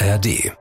ARD. 0.00 0.52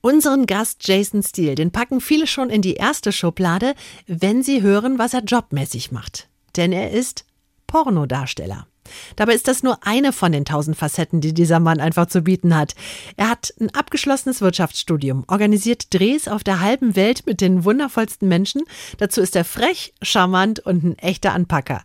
Unseren 0.00 0.46
Gast 0.46 0.86
Jason 0.86 1.24
Steele, 1.24 1.56
den 1.56 1.72
packen 1.72 2.00
viele 2.00 2.28
schon 2.28 2.50
in 2.50 2.62
die 2.62 2.74
erste 2.74 3.10
Schublade, 3.10 3.74
wenn 4.06 4.44
sie 4.44 4.62
hören, 4.62 5.00
was 5.00 5.12
er 5.12 5.24
jobmäßig 5.24 5.90
macht. 5.90 6.28
Denn 6.54 6.70
er 6.70 6.92
ist 6.92 7.24
Pornodarsteller. 7.66 8.68
Dabei 9.16 9.34
ist 9.34 9.48
das 9.48 9.64
nur 9.64 9.84
eine 9.84 10.12
von 10.12 10.30
den 10.30 10.44
tausend 10.44 10.76
Facetten, 10.76 11.20
die 11.20 11.34
dieser 11.34 11.58
Mann 11.58 11.80
einfach 11.80 12.06
zu 12.06 12.22
bieten 12.22 12.54
hat. 12.54 12.76
Er 13.16 13.28
hat 13.28 13.52
ein 13.60 13.74
abgeschlossenes 13.74 14.40
Wirtschaftsstudium, 14.40 15.24
organisiert 15.26 15.92
Drehs 15.92 16.28
auf 16.28 16.44
der 16.44 16.60
halben 16.60 16.94
Welt 16.94 17.26
mit 17.26 17.40
den 17.40 17.64
wundervollsten 17.64 18.28
Menschen. 18.28 18.62
Dazu 18.98 19.20
ist 19.20 19.34
er 19.34 19.44
frech, 19.44 19.92
charmant 20.00 20.60
und 20.60 20.84
ein 20.84 20.98
echter 20.98 21.32
Anpacker. 21.32 21.82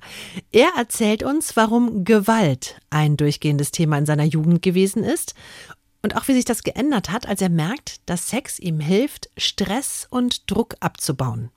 Er 0.51 0.69
erzählt 0.77 1.23
uns, 1.23 1.55
warum 1.55 2.03
Gewalt 2.03 2.79
ein 2.91 3.17
durchgehendes 3.17 3.71
Thema 3.71 3.97
in 3.97 4.05
seiner 4.05 4.25
Jugend 4.25 4.61
gewesen 4.61 5.03
ist 5.03 5.33
und 6.01 6.15
auch 6.15 6.27
wie 6.27 6.33
sich 6.33 6.45
das 6.45 6.63
geändert 6.63 7.11
hat, 7.11 7.27
als 7.27 7.41
er 7.41 7.49
merkt, 7.49 8.07
dass 8.09 8.29
Sex 8.29 8.59
ihm 8.59 8.79
hilft, 8.79 9.29
Stress 9.37 10.07
und 10.09 10.49
Druck 10.49 10.75
abzubauen. 10.79 11.51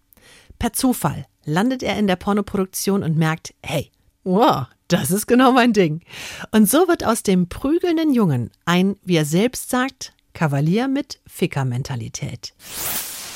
Per 0.58 0.72
Zufall 0.72 1.26
landet 1.44 1.82
er 1.82 1.98
in 1.98 2.06
der 2.06 2.16
Pornoproduktion 2.16 3.02
und 3.02 3.16
merkt, 3.16 3.54
hey, 3.62 3.90
wow, 4.22 4.66
das 4.88 5.10
ist 5.10 5.26
genau 5.26 5.52
mein 5.52 5.72
Ding. 5.72 6.02
Und 6.50 6.70
so 6.70 6.88
wird 6.88 7.04
aus 7.04 7.22
dem 7.22 7.48
prügelnden 7.48 8.12
Jungen 8.12 8.50
ein, 8.64 8.96
wie 9.02 9.16
er 9.16 9.24
selbst 9.24 9.70
sagt, 9.70 10.12
Kavalier 10.32 10.88
mit 10.88 11.20
Ficker-Mentalität. 11.26 12.54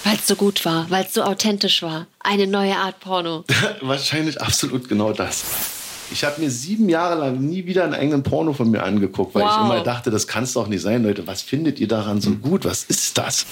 Weil 0.05 0.17
es 0.17 0.27
so 0.27 0.37
gut 0.37 0.65
war, 0.65 0.89
weil 0.91 1.05
es 1.05 1.15
so 1.15 1.23
authentisch 1.23 1.83
war. 1.83 2.07
Eine 2.21 2.47
neue 2.47 2.77
Art 2.77 3.01
Porno. 3.01 3.45
Wahrscheinlich 3.81 4.41
absolut 4.41 4.89
genau 4.89 5.13
das. 5.13 5.78
Ich 6.11 6.25
habe 6.25 6.41
mir 6.41 6.51
sieben 6.51 6.89
Jahre 6.89 7.21
lang 7.21 7.39
nie 7.39 7.67
wieder 7.67 7.85
einen 7.85 7.95
eigenen 7.95 8.23
Porno 8.23 8.53
von 8.55 8.71
mir 8.71 8.83
angeguckt, 8.83 9.35
weil 9.35 9.43
wow. 9.43 9.51
ich 9.53 9.65
immer 9.65 9.81
dachte, 9.83 10.11
das 10.11 10.27
kann 10.27 10.45
es 10.45 10.55
doch 10.55 10.67
nicht 10.67 10.81
sein, 10.81 11.03
Leute. 11.03 11.27
Was 11.27 11.43
findet 11.43 11.79
ihr 11.81 11.89
daran 11.89 12.21
so 12.21 12.31
gut? 12.31 12.65
Was 12.65 12.85
ist 12.85 13.19
das? 13.19 13.45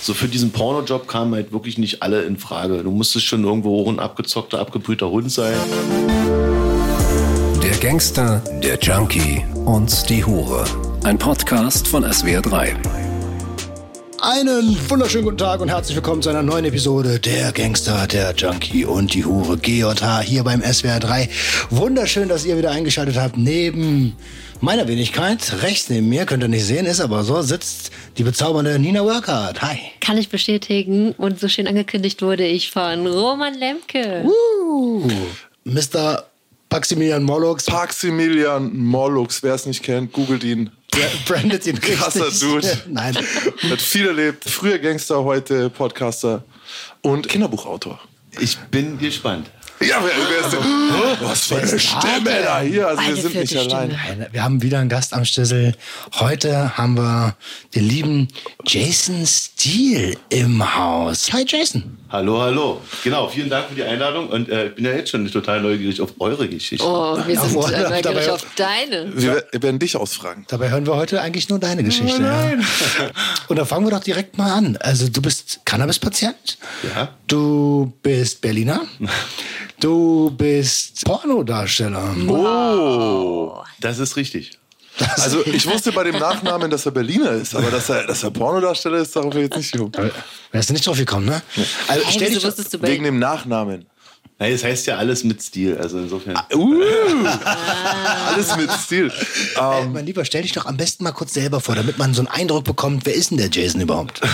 So 0.00 0.14
für 0.14 0.28
diesen 0.28 0.50
Pornojob 0.52 1.08
kamen 1.08 1.34
halt 1.34 1.52
wirklich 1.52 1.78
nicht 1.78 2.02
alle 2.02 2.22
in 2.22 2.38
Frage. 2.38 2.82
Du 2.82 2.90
musstest 2.90 3.26
schon 3.26 3.44
irgendwo 3.44 3.86
ein 3.90 3.98
abgezockter, 3.98 4.60
abgebrühter 4.60 5.10
Hund 5.10 5.30
sein. 5.30 5.54
Der 7.62 7.76
Gangster, 7.80 8.42
der 8.62 8.78
Junkie 8.78 9.44
und 9.66 10.08
die 10.08 10.24
Hure. 10.24 10.64
Ein 11.02 11.18
Podcast 11.18 11.88
von 11.88 12.04
SWR3. 12.04 13.09
Einen 14.22 14.76
wunderschönen 14.90 15.24
guten 15.24 15.38
Tag 15.38 15.62
und 15.62 15.70
herzlich 15.70 15.96
willkommen 15.96 16.20
zu 16.20 16.28
einer 16.28 16.42
neuen 16.42 16.66
Episode 16.66 17.18
der 17.18 17.52
Gangster, 17.52 18.06
der 18.06 18.34
Junkie 18.34 18.84
und 18.84 19.14
die 19.14 19.24
Hure 19.24 19.56
G&H 19.56 20.20
hier 20.20 20.44
beim 20.44 20.60
SWR3. 20.60 21.30
Wunderschön, 21.70 22.28
dass 22.28 22.44
ihr 22.44 22.58
wieder 22.58 22.70
eingeschaltet 22.70 23.16
habt. 23.16 23.38
Neben 23.38 24.14
meiner 24.60 24.86
Wenigkeit, 24.88 25.62
rechts 25.62 25.88
neben 25.88 26.10
mir, 26.10 26.26
könnt 26.26 26.42
ihr 26.42 26.48
nicht 26.48 26.66
sehen, 26.66 26.84
ist 26.84 27.00
aber 27.00 27.24
so, 27.24 27.40
sitzt 27.40 27.92
die 28.18 28.22
bezaubernde 28.22 28.78
Nina 28.78 29.02
Workhardt. 29.04 29.62
Hi. 29.62 29.78
Kann 30.02 30.18
ich 30.18 30.28
bestätigen 30.28 31.12
und 31.12 31.40
so 31.40 31.48
schön 31.48 31.66
angekündigt 31.66 32.20
wurde 32.20 32.46
ich 32.46 32.70
von 32.70 33.06
Roman 33.06 33.54
Lemke. 33.54 34.26
Uh, 34.26 35.08
Mr. 35.64 36.24
Maximilian 36.70 37.22
Mollux. 37.22 37.70
Maximilian 37.70 38.76
Mollux, 38.76 39.42
wer 39.42 39.54
es 39.54 39.64
nicht 39.64 39.82
kennt, 39.82 40.12
googelt 40.12 40.44
ihn. 40.44 40.70
Der 40.94 41.08
brandet 41.26 41.66
ihn 41.66 41.76
richtig. 41.76 41.98
Krasser 41.98 42.30
Dude. 42.30 42.82
Nein. 42.88 43.16
Hat 43.16 43.80
viel 43.80 44.08
erlebt. 44.08 44.48
Früher 44.48 44.78
Gangster, 44.78 45.24
heute 45.24 45.70
Podcaster 45.70 46.42
und 47.02 47.28
Kinderbuchautor. 47.28 48.00
Ich 48.38 48.58
bin 48.70 48.98
gespannt. 48.98 49.50
Ja, 49.80 49.96
wer, 50.02 50.12
wer 50.28 50.40
ist 50.46 50.52
denn? 50.52 51.26
Was 51.26 51.46
für 51.46 51.56
eine 51.56 51.78
Stimme 51.78 52.42
da 52.42 52.60
hier. 52.60 52.88
Also 52.88 53.02
wir 53.02 53.16
sind 53.16 53.34
nicht 53.34 53.56
allein. 53.56 53.96
Wir 54.30 54.42
haben 54.42 54.60
wieder 54.60 54.78
einen 54.78 54.90
Gast 54.90 55.14
am 55.14 55.24
Schlüssel. 55.24 55.74
Heute 56.18 56.76
haben 56.76 56.98
wir 56.98 57.34
den 57.74 57.88
lieben 57.88 58.28
Jason 58.66 59.26
Steele 59.26 60.18
im 60.28 60.76
Haus. 60.76 61.32
Hi 61.32 61.44
Jason. 61.46 61.96
Hallo, 62.10 62.40
hallo. 62.40 62.80
Genau, 63.04 63.28
vielen 63.28 63.48
Dank 63.48 63.68
für 63.68 63.76
die 63.76 63.84
Einladung 63.84 64.28
und 64.30 64.48
äh, 64.48 64.66
ich 64.66 64.74
bin 64.74 64.84
ja 64.84 64.90
jetzt 64.92 65.10
schon 65.10 65.30
total 65.30 65.60
neugierig 65.62 66.00
auf 66.00 66.14
eure 66.18 66.48
Geschichte. 66.48 66.84
Oh, 66.84 67.16
wir 67.24 67.38
sind 67.40 67.54
Ja, 67.54 67.68
äh, 67.68 67.82
neugierig 67.82 68.02
dabei- 68.02 68.32
auf 68.32 68.44
deine. 68.56 69.12
Wir 69.14 69.44
werden 69.52 69.78
dich 69.78 69.96
ausfragen. 69.96 70.44
Dabei 70.48 70.70
hören 70.70 70.86
wir 70.86 70.96
heute 70.96 71.20
eigentlich 71.20 71.48
nur 71.48 71.60
deine 71.60 71.84
Geschichte. 71.84 72.20
Ja. 72.20 72.50
Und 73.48 73.56
da 73.56 73.64
fangen 73.64 73.86
wir 73.86 73.90
doch 73.92 74.02
direkt 74.02 74.36
mal 74.38 74.50
an. 74.52 74.76
Also 74.78 75.08
du 75.08 75.22
bist 75.22 75.60
Cannabis-Patient. 75.64 76.58
Ja. 76.94 77.14
Du 77.28 77.92
bist 78.02 78.40
Berliner. 78.40 78.82
Du 79.80 80.30
bist 80.36 81.06
Pornodarsteller. 81.06 82.14
Oh, 82.28 83.62
das 83.80 83.98
ist 83.98 84.14
richtig. 84.16 84.58
Also 85.16 85.44
ich 85.46 85.66
wusste 85.66 85.92
bei 85.92 86.04
dem 86.04 86.18
Nachnamen, 86.18 86.70
dass 86.70 86.86
er 86.86 86.92
Berliner 86.92 87.32
ist, 87.32 87.54
aber 87.54 87.70
dass 87.70 87.88
er, 87.88 88.06
dass 88.06 88.22
er 88.22 88.30
Pornodarsteller 88.30 88.98
ist, 88.98 89.14
darauf 89.16 89.30
bin 89.30 89.40
ich 89.44 89.48
jetzt 89.48 89.56
nicht 89.56 89.72
gekommen. 89.72 90.10
Wärst 90.52 90.68
du 90.68 90.72
nicht 90.74 90.86
drauf 90.86 90.96
gekommen, 90.98 91.26
ne? 91.26 91.42
Also, 91.88 92.04
Hey, 92.04 92.12
stell 92.12 92.28
wieso 92.28 92.38
dich, 92.40 92.46
wusstest 92.46 92.74
du 92.74 92.78
bei 92.78 92.88
Wegen 92.88 93.04
dem 93.04 93.18
Nachnamen. 93.18 93.86
Nein, 94.42 94.52
es 94.54 94.64
heißt 94.64 94.86
ja 94.86 94.96
alles 94.96 95.22
mit 95.22 95.42
Stil, 95.42 95.76
also 95.76 95.98
insofern. 95.98 96.34
Uh, 96.54 96.80
alles 98.26 98.56
mit 98.56 98.70
Stil. 98.72 99.08
äh, 99.56 99.82
Ähm, 99.82 99.92
mein 99.92 100.06
Lieber, 100.06 100.24
stell 100.24 100.40
dich 100.40 100.52
doch 100.52 100.64
am 100.64 100.78
besten 100.78 101.04
mal 101.04 101.12
kurz 101.12 101.34
selber 101.34 101.60
vor, 101.60 101.74
damit 101.74 101.98
man 101.98 102.14
so 102.14 102.22
einen 102.22 102.28
Eindruck 102.28 102.64
bekommt, 102.64 103.04
wer 103.04 103.14
ist 103.14 103.30
denn 103.32 103.36
der 103.36 103.50
Jason 103.50 103.82
überhaupt? 103.82 104.22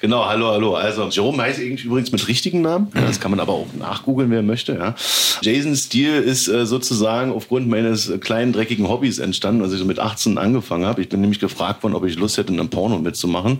Genau, 0.00 0.24
hallo, 0.24 0.46
hallo. 0.48 0.76
Also, 0.76 1.08
Jerome 1.10 1.42
heißt 1.42 1.58
eigentlich 1.58 1.84
übrigens 1.84 2.10
mit 2.10 2.26
richtigen 2.26 2.62
Namen. 2.62 2.90
Ja, 2.94 3.02
das 3.02 3.20
kann 3.20 3.30
man 3.30 3.38
aber 3.38 3.52
auch 3.52 3.66
nachgoogeln, 3.78 4.30
wer 4.30 4.40
möchte. 4.42 4.72
Ja. 4.72 4.94
Jason 5.42 5.76
Steele 5.76 6.16
ist 6.16 6.48
äh, 6.48 6.64
sozusagen 6.64 7.30
aufgrund 7.32 7.68
meines 7.68 8.10
kleinen, 8.20 8.54
dreckigen 8.54 8.88
Hobbys 8.88 9.18
entstanden, 9.18 9.62
als 9.62 9.74
ich 9.74 9.78
so 9.78 9.84
mit 9.84 9.98
18 9.98 10.38
angefangen 10.38 10.86
habe. 10.86 11.02
Ich 11.02 11.10
bin 11.10 11.20
nämlich 11.20 11.38
gefragt 11.38 11.82
worden, 11.82 11.94
ob 11.94 12.06
ich 12.06 12.16
Lust 12.16 12.38
hätte, 12.38 12.50
in 12.50 12.58
einem 12.58 12.70
Porno 12.70 12.98
mitzumachen. 12.98 13.58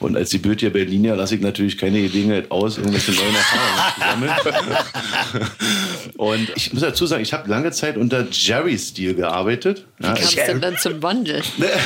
Und 0.00 0.16
als 0.16 0.30
die 0.30 0.38
Böte 0.38 0.70
Berliner 0.70 1.14
lasse 1.14 1.34
ich 1.34 1.42
natürlich 1.42 1.76
keine 1.76 2.00
Gelegenheit 2.00 2.50
aus, 2.50 2.78
irgendwelche 2.78 3.12
neuen 3.12 3.34
Erfahrungen 3.34 3.92
zu 3.94 4.00
sammeln. 4.00 4.76
Und 6.16 6.48
ich 6.56 6.72
muss 6.72 6.82
dazu 6.82 7.06
sagen, 7.06 7.22
ich 7.22 7.32
habe 7.32 7.48
lange 7.48 7.70
Zeit 7.70 7.96
unter 7.96 8.26
Jerry 8.30 8.78
Steele 8.78 9.14
gearbeitet. 9.14 9.86
Ja, 10.00 10.14
Wie 10.14 10.20
kamst 10.20 10.36
du 10.36 10.46
denn 10.46 10.60
dann 10.60 10.76
zum 10.78 11.00
Bondel? 11.00 11.42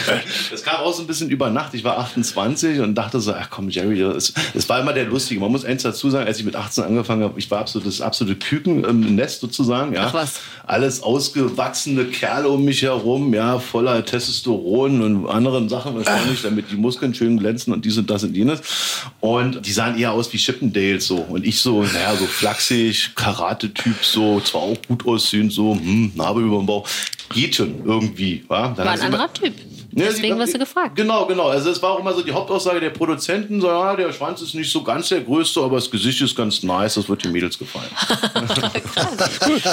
das 0.50 0.62
kam 0.62 0.76
auch 0.76 0.92
so 0.92 1.02
ein 1.02 1.06
bisschen 1.06 1.30
über 1.30 1.50
Nacht. 1.50 1.74
Ich 1.74 1.84
war 1.84 1.98
28 1.98 2.80
und 2.80 2.94
dachte 2.94 3.20
so, 3.20 3.32
ach 3.32 3.50
komm, 3.50 3.68
Jerry, 3.68 4.00
das, 4.00 4.32
das 4.54 4.68
war 4.68 4.80
immer 4.80 4.92
der 4.92 5.04
Lustige. 5.04 5.40
Man 5.40 5.52
muss 5.52 5.64
eins 5.64 5.82
dazu 5.82 6.10
sagen, 6.10 6.26
als 6.26 6.38
ich 6.38 6.44
mit 6.44 6.56
18 6.56 6.84
angefangen 6.84 7.22
habe, 7.22 7.38
ich 7.38 7.50
war 7.50 7.64
das 7.64 8.00
absolute 8.00 8.38
Küken 8.38 8.84
im 8.84 9.14
Nest 9.14 9.40
sozusagen. 9.40 9.94
Ja. 9.94 10.06
Ach 10.06 10.14
was. 10.14 10.40
Alles 10.66 11.02
ausgewachsene 11.02 12.06
Kerle 12.06 12.48
um 12.48 12.64
mich 12.64 12.82
herum, 12.82 13.32
ja, 13.34 13.58
voller 13.58 14.04
Testosteron 14.04 15.02
und 15.02 15.28
anderen 15.28 15.68
Sachen 15.68 15.96
wahrscheinlich, 15.96 16.42
damit 16.42 16.70
die 16.70 16.76
Muskeln 16.76 17.14
schön 17.14 17.38
glänzen 17.38 17.72
und 17.72 17.84
dies 17.84 17.98
und 17.98 18.10
das 18.10 18.24
und 18.24 18.34
jenes. 18.34 18.60
Und 19.20 19.66
die 19.66 19.72
sahen 19.72 19.98
eher 19.98 20.12
aus 20.12 20.32
wie 20.32 20.38
Chippendales 20.38 21.06
so. 21.06 21.16
Und 21.16 21.46
ich 21.46 21.60
so, 21.60 21.82
naja, 21.82 22.14
so 22.16 22.26
flachsig, 22.26 22.95
Karate-Typ, 23.14 24.04
so, 24.04 24.40
zwar 24.40 24.62
auch 24.62 24.76
gut 24.88 25.06
aussehend, 25.06 25.52
so, 25.52 25.74
hm, 25.74 26.12
Narbe 26.14 26.40
über 26.40 26.58
dem 26.58 26.66
Bauch. 26.66 26.88
Geht 27.32 27.56
schon 27.56 27.84
irgendwie. 27.84 28.44
Wa? 28.48 28.68
Dann 28.76 28.86
War 28.86 28.92
ein 28.94 29.00
anderer 29.00 29.32
Typ. 29.32 29.52
ja, 29.92 30.04
Deswegen 30.06 30.34
sie- 30.34 30.40
wirst 30.40 30.54
du 30.54 30.58
gefragt. 30.60 30.94
Genau, 30.94 31.26
genau. 31.26 31.48
Also 31.48 31.70
es 31.70 31.82
war 31.82 31.90
auch 31.92 31.98
immer 31.98 32.14
so 32.14 32.22
die 32.22 32.30
Hauptaussage 32.30 32.78
der 32.78 32.90
Produzenten, 32.90 33.60
so 33.60 33.66
ja, 33.66 33.96
der 33.96 34.12
Schwanz 34.12 34.42
ist 34.42 34.54
nicht 34.54 34.70
so 34.70 34.82
ganz 34.84 35.08
der 35.08 35.22
größte, 35.22 35.60
aber 35.60 35.74
das 35.76 35.90
Gesicht 35.90 36.20
ist 36.20 36.36
ganz 36.36 36.62
nice, 36.62 36.94
das 36.94 37.08
wird 37.08 37.24
den 37.24 37.32
Mädels 37.32 37.58
gefallen. 37.58 37.88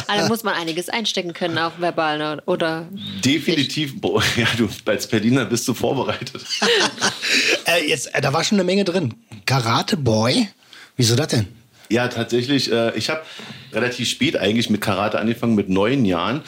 Also 0.07 0.22
da 0.23 0.28
muss 0.28 0.44
man 0.44 0.56
einiges 0.56 0.89
einstecken 0.89 1.33
können, 1.33 1.57
auch 1.57 1.73
verbal 1.79 2.17
ne? 2.17 2.41
oder 2.45 2.88
Definitiv, 3.23 4.00
boah, 4.01 4.22
ja, 4.38 4.47
du 4.57 4.67
als 4.85 5.07
Berliner 5.07 5.45
bist 5.45 5.67
du 5.67 5.73
vorbereitet. 5.73 6.44
Äh, 7.66 7.88
jetzt, 7.88 8.13
äh, 8.13 8.19
da 8.22 8.33
war 8.33 8.44
schon 8.44 8.57
eine 8.57 8.66
Menge 8.66 8.83
drin. 8.83 9.13
Karate 9.45 9.95
Boy? 9.95 10.50
Wieso 10.97 11.16
das 11.16 11.28
denn? 11.29 11.47
Ja, 11.89 12.07
tatsächlich. 12.07 12.71
Äh, 12.71 12.95
ich 12.97 13.09
habe 13.09 13.21
relativ 13.71 14.07
spät 14.07 14.38
eigentlich 14.38 14.69
mit 14.69 14.81
Karate 14.81 15.19
angefangen, 15.19 15.55
mit 15.55 15.69
neun 15.69 16.05
Jahren. 16.05 16.41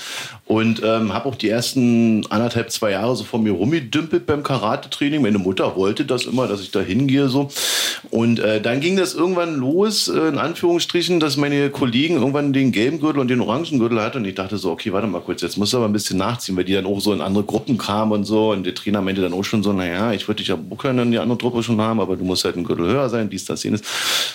Und 0.48 0.82
ähm, 0.84 1.12
habe 1.12 1.28
auch 1.28 1.36
die 1.36 1.50
ersten 1.50 2.26
anderthalb, 2.30 2.70
zwei 2.70 2.92
Jahre 2.92 3.16
so 3.16 3.24
vor 3.24 3.40
mir 3.40 3.52
rumgedümpelt 3.52 4.28
beim 4.28 4.44
Karate-Training. 4.44 5.22
Meine 5.22 5.40
Mutter 5.40 5.76
wollte 5.76 6.06
das 6.06 6.26
immer, 6.26 6.48
dass 6.48 6.62
ich 6.62 6.70
da 6.70 6.82
hingehe. 6.82 7.30
So. 7.30 7.50
Und 8.12 8.40
äh, 8.40 8.62
dann 8.62 8.80
ging 8.80 8.96
das 8.96 9.16
irgendwann 9.16 9.56
los, 9.56 10.08
äh, 10.08 10.28
in 10.28 10.38
Anführungsstrichen, 10.38 11.20
dass 11.20 11.36
meine 11.36 11.72
Kollegen 11.72 12.18
irgendwann 12.18 12.54
den 12.54 12.72
gelben 12.72 13.00
Gürtel 13.00 13.20
und 13.20 13.30
den 13.30 13.42
orangen 13.42 13.80
Gürtel 13.80 14.00
hatten. 14.02 14.20
Und 14.20 14.26
ich 14.26 14.36
dachte 14.36 14.58
so, 14.58 14.72
okay, 14.72 14.94
warte 14.94 15.08
mal 15.08 15.22
kurz, 15.22 15.42
jetzt 15.42 15.58
musst 15.58 15.74
du 15.74 15.78
aber 15.78 15.88
ein 15.88 15.94
bisschen 15.94 16.18
nachziehen, 16.18 16.56
weil 16.56 16.66
die 16.66 16.74
dann 16.74 16.86
auch 16.86 17.00
so 17.00 17.12
in 17.12 17.22
andere 17.22 17.44
Gruppen 17.44 17.80
kamen 17.80 18.12
und 18.12 18.26
so. 18.26 18.52
Und 18.52 18.66
der 18.66 18.76
Trainer 18.76 19.02
meinte 19.02 19.22
dann 19.22 19.34
auch 19.34 19.44
schon 19.44 19.64
so, 19.64 19.74
naja, 19.74 20.14
ich 20.14 20.28
würde 20.28 20.38
dich 20.44 20.50
ja 20.50 20.58
können 20.78 21.12
die 21.12 21.18
andere 21.18 21.38
Truppe 21.38 21.64
schon 21.64 21.82
haben, 21.82 22.00
aber 22.00 22.16
du 22.16 22.24
musst 22.24 22.46
halt 22.46 22.56
einen 22.56 22.66
Gürtel 22.66 22.86
höher 22.86 23.10
sein, 23.10 23.30
dies, 23.30 23.46
das, 23.46 23.64
jenes. 23.64 23.82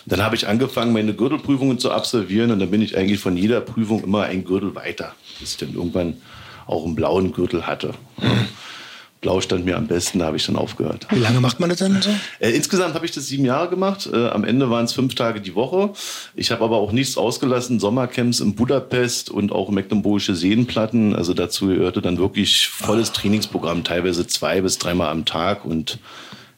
Dann 0.06 0.22
habe 0.22 0.34
ich 0.34 0.48
angefangen, 0.48 0.92
meine 0.92 1.14
Gürtelprüfungen 1.14 1.78
zu 1.78 1.92
absolvieren 1.92 2.50
und 2.50 2.58
dann 2.58 2.70
bin 2.70 2.82
ich 2.82 2.96
eigentlich 2.96 3.20
von 3.20 3.36
jeder 3.36 3.60
Prüfung 3.60 4.02
immer 4.02 4.24
ein 4.24 4.44
Gürtel 4.44 4.74
weiter, 4.74 5.14
bis 5.38 5.56
dann 5.56 5.74
irgendwann 5.74 5.99
auch 6.66 6.84
einen 6.84 6.94
blauen 6.94 7.32
Gürtel 7.32 7.66
hatte. 7.66 7.94
Blau 9.20 9.42
stand 9.42 9.66
mir 9.66 9.76
am 9.76 9.86
besten, 9.86 10.20
da 10.20 10.26
habe 10.26 10.38
ich 10.38 10.46
dann 10.46 10.56
aufgehört. 10.56 11.06
Wie 11.10 11.18
lange 11.18 11.40
macht 11.40 11.60
man 11.60 11.68
das 11.68 11.80
denn 11.80 12.00
so? 12.00 12.08
Äh, 12.38 12.50
insgesamt 12.52 12.94
habe 12.94 13.04
ich 13.04 13.12
das 13.12 13.26
sieben 13.26 13.44
Jahre 13.44 13.68
gemacht. 13.68 14.08
Äh, 14.10 14.28
am 14.28 14.44
Ende 14.44 14.70
waren 14.70 14.86
es 14.86 14.94
fünf 14.94 15.14
Tage 15.14 15.42
die 15.42 15.54
Woche. 15.54 15.90
Ich 16.34 16.50
habe 16.50 16.64
aber 16.64 16.78
auch 16.78 16.92
nichts 16.92 17.18
ausgelassen. 17.18 17.80
Sommercamps 17.80 18.40
in 18.40 18.54
Budapest 18.54 19.28
und 19.28 19.52
auch 19.52 19.68
mecklenburgische 19.68 20.34
Seenplatten. 20.34 21.14
Also 21.14 21.34
dazu 21.34 21.66
gehörte 21.66 22.00
dann 22.00 22.16
wirklich 22.16 22.68
volles 22.68 23.12
Trainingsprogramm, 23.12 23.84
teilweise 23.84 24.26
zwei 24.26 24.62
bis 24.62 24.78
dreimal 24.78 25.10
am 25.10 25.26
Tag 25.26 25.66
und 25.66 25.98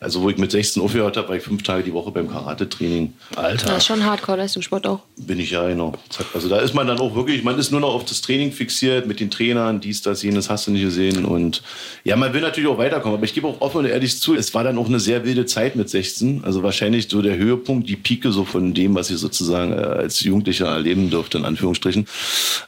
also 0.02 0.22
wo 0.22 0.31
ich 0.31 0.38
mit 0.38 0.50
16 0.50 0.82
aufgehört 0.82 1.16
habe, 1.16 1.28
war 1.28 1.37
ich 1.37 1.43
fünf 1.43 1.62
Tage 1.62 1.82
die 1.84 1.93
Woche 1.93 2.10
beim 2.10 2.28
Karate-Training. 2.28 3.12
Alter. 3.37 3.66
Das 3.66 3.78
ist 3.78 3.87
schon 3.87 4.04
Hardcore-Leistungssport 4.04 4.87
auch. 4.87 5.00
Bin 5.16 5.38
ich 5.38 5.50
ja, 5.50 5.66
genau. 5.66 5.94
Zack. 6.08 6.26
Also 6.34 6.49
da 6.49 6.58
ist 6.58 6.75
man 6.75 6.87
dann 6.87 6.99
auch 6.99 7.14
wirklich, 7.14 7.44
man 7.44 7.58
ist 7.58 7.70
nur 7.70 7.81
noch 7.81 7.94
auf 7.94 8.04
das 8.04 8.20
Training 8.20 8.52
fixiert 8.52 9.06
mit 9.06 9.20
den 9.20 9.31
Trainern, 9.31 9.81
dies, 9.81 10.02
das, 10.02 10.22
jenes, 10.22 10.50
hast 10.50 10.66
du 10.66 10.72
nicht 10.72 10.82
gesehen. 10.82 11.25
Und 11.25 11.62
ja, 12.04 12.16
man 12.16 12.32
will 12.34 12.40
natürlich 12.40 12.69
auch 12.69 12.78
weiterkommen. 12.78 13.16
Aber 13.16 13.25
ich 13.25 13.34
gebe 13.34 13.46
auch 13.46 13.60
offen 13.60 13.78
und 13.78 13.87
ehrlich 13.87 14.20
zu, 14.20 14.34
es 14.34 14.52
war 14.54 14.64
dann 14.64 14.78
auch 14.78 14.87
eine 14.87 15.00
sehr 15.00 15.25
wilde 15.25 15.46
Zeit 15.46 15.76
mit 15.76 15.88
16. 15.88 16.44
Also 16.44 16.62
wahrscheinlich 16.62 17.08
so 17.08 17.22
der 17.22 17.37
Höhepunkt, 17.37 17.88
die 17.88 17.96
Pike 17.96 18.32
so 18.32 18.44
von 18.44 18.75
dem, 18.75 18.94
was 18.94 19.10
ich 19.10 19.19
sozusagen 19.19 19.72
äh, 19.72 19.76
als 19.76 20.20
Jugendlicher 20.20 20.66
erleben 20.66 21.10
durfte, 21.10 21.38
in 21.38 21.44
Anführungsstrichen. 21.44 22.06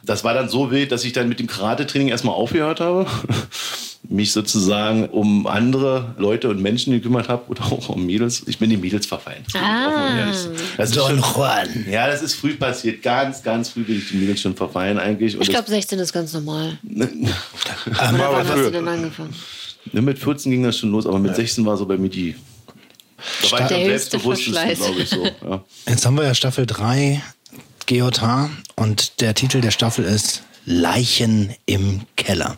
Das 0.03 0.23
war 0.23 0.33
dann 0.33 0.49
so 0.49 0.71
wild, 0.71 0.91
dass 0.91 1.03
ich 1.03 1.13
dann 1.13 1.29
mit 1.29 1.39
dem 1.39 1.47
Karate-Training 1.47 2.07
erstmal 2.07 2.35
aufgehört 2.35 2.79
habe. 2.79 3.05
Mich 4.09 4.31
sozusagen 4.31 5.09
um 5.09 5.47
andere 5.47 6.15
Leute 6.17 6.49
und 6.49 6.61
Menschen 6.61 6.93
gekümmert 6.93 7.29
habe 7.29 7.49
oder 7.49 7.63
auch 7.65 7.89
um 7.89 8.05
Mädels. 8.05 8.43
Ich 8.47 8.59
bin 8.59 8.69
die 8.69 8.77
Mädels 8.77 9.05
verfallen. 9.05 9.43
Ah. 9.53 10.27
Das 10.77 10.91
Don 10.91 11.21
schon, 11.21 11.33
Juan. 11.35 11.85
ja, 11.89 12.07
das 12.07 12.21
ist 12.21 12.35
früh 12.35 12.55
passiert. 12.55 13.01
Ganz, 13.01 13.41
ganz 13.43 13.69
früh 13.69 13.83
bin 13.83 13.97
ich 13.97 14.09
die 14.09 14.17
Mädels 14.17 14.41
schon 14.41 14.55
verfallen 14.55 14.97
eigentlich. 14.97 15.35
Und 15.35 15.43
Ich 15.43 15.49
glaube, 15.49 15.69
16 15.69 15.99
ist 15.99 16.13
ganz 16.13 16.33
normal. 16.33 16.77
aber 17.97 18.19
wann 18.31 18.47
hast 18.47 18.57
du 18.57 18.71
denn 18.71 18.87
angefangen? 18.87 19.33
ne, 19.91 20.01
mit 20.01 20.19
14 20.19 20.51
ging 20.51 20.63
das 20.63 20.77
schon 20.77 20.91
los, 20.91 21.05
aber 21.05 21.19
mit 21.19 21.35
16 21.35 21.65
war 21.65 21.77
so 21.77 21.85
bei 21.85 21.97
mir 21.97 22.09
die. 22.09 22.35
Da 23.43 23.51
war 23.51 23.61
ich 23.61 23.67
Der 23.67 23.77
am 23.77 23.85
selbstbewusstesten, 23.85 24.75
glaube 24.75 25.01
ich 25.01 25.09
so. 25.09 25.25
Ja. 25.25 25.63
Jetzt 25.87 26.05
haben 26.05 26.15
wir 26.17 26.25
ja 26.25 26.35
Staffel 26.35 26.65
3 26.65 27.21
GJH 27.85 28.49
und 28.75 29.21
der 29.21 29.33
Titel 29.35 29.61
der 29.61 29.71
Staffel 29.71 30.05
ist 30.05 30.43
Leichen 30.65 31.53
im 31.65 32.01
Keller. 32.15 32.57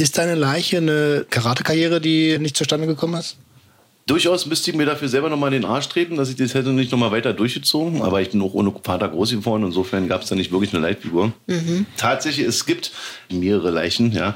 Ist 0.00 0.16
deine 0.16 0.34
Leiche 0.34 0.78
eine 0.78 1.26
Karatekarriere, 1.28 2.00
die 2.00 2.38
nicht 2.38 2.56
zustande 2.56 2.86
gekommen 2.86 3.20
ist? 3.20 3.36
Durchaus 4.06 4.46
müsste 4.46 4.70
ich 4.70 4.76
mir 4.78 4.86
dafür 4.86 5.10
selber 5.10 5.28
nochmal 5.28 5.52
in 5.52 5.60
den 5.60 5.70
Arsch 5.70 5.90
treten, 5.90 6.16
dass 6.16 6.30
ich 6.30 6.36
das 6.36 6.54
hätte 6.54 6.70
nicht 6.70 6.90
nochmal 6.90 7.12
weiter 7.12 7.34
durchgezogen. 7.34 8.00
Aber 8.00 8.22
ich 8.22 8.30
bin 8.30 8.40
auch 8.40 8.54
ohne 8.54 8.72
Vater 8.82 9.10
groß 9.10 9.32
geworden. 9.32 9.62
Insofern 9.62 10.08
gab 10.08 10.22
es 10.22 10.30
da 10.30 10.36
nicht 10.36 10.52
wirklich 10.52 10.72
eine 10.72 10.80
Leitfigur. 10.82 11.34
Tatsächlich, 11.98 12.46
es 12.46 12.64
gibt 12.64 12.92
mehrere 13.30 13.70
Leichen, 13.70 14.10
ja. 14.12 14.34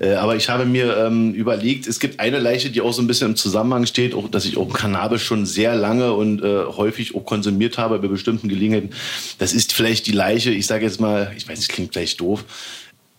Äh, 0.00 0.16
aber 0.16 0.36
ich 0.36 0.50
habe 0.50 0.66
mir 0.66 0.94
ähm, 0.98 1.32
überlegt, 1.32 1.86
es 1.86 1.98
gibt 1.98 2.20
eine 2.20 2.38
Leiche, 2.38 2.68
die 2.68 2.82
auch 2.82 2.92
so 2.92 3.00
ein 3.00 3.06
bisschen 3.06 3.30
im 3.30 3.36
Zusammenhang 3.36 3.86
steht, 3.86 4.12
auch, 4.12 4.30
dass 4.30 4.44
ich 4.44 4.58
auch 4.58 4.70
Cannabis 4.70 5.22
schon 5.22 5.46
sehr 5.46 5.74
lange 5.76 6.12
und 6.12 6.42
äh, 6.42 6.66
häufig 6.66 7.14
auch 7.14 7.24
konsumiert 7.24 7.78
habe 7.78 7.98
bei 8.00 8.08
bestimmten 8.08 8.50
Gelegenheiten. 8.50 8.90
Das 9.38 9.54
ist 9.54 9.72
vielleicht 9.72 10.06
die 10.08 10.12
Leiche, 10.12 10.50
ich 10.50 10.66
sage 10.66 10.84
jetzt 10.84 11.00
mal, 11.00 11.32
ich 11.38 11.48
weiß, 11.48 11.58
es 11.58 11.68
klingt 11.68 11.92
gleich 11.92 12.18
doof, 12.18 12.44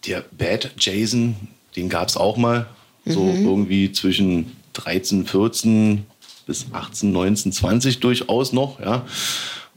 der 0.05 0.23
Bad 0.37 0.69
Jason, 0.77 1.35
den 1.77 1.87
gab 1.89 2.09
es 2.09 2.17
auch 2.17 2.35
mal. 2.37 2.67
So 3.05 3.25
irgendwie 3.25 3.93
zwischen 3.93 4.57
13, 4.73 5.25
14 5.25 6.05
bis 6.45 6.65
18, 6.73 7.11
19, 7.11 7.53
20 7.53 7.99
durchaus 8.01 8.51
noch, 8.51 8.81
ja. 8.81 9.05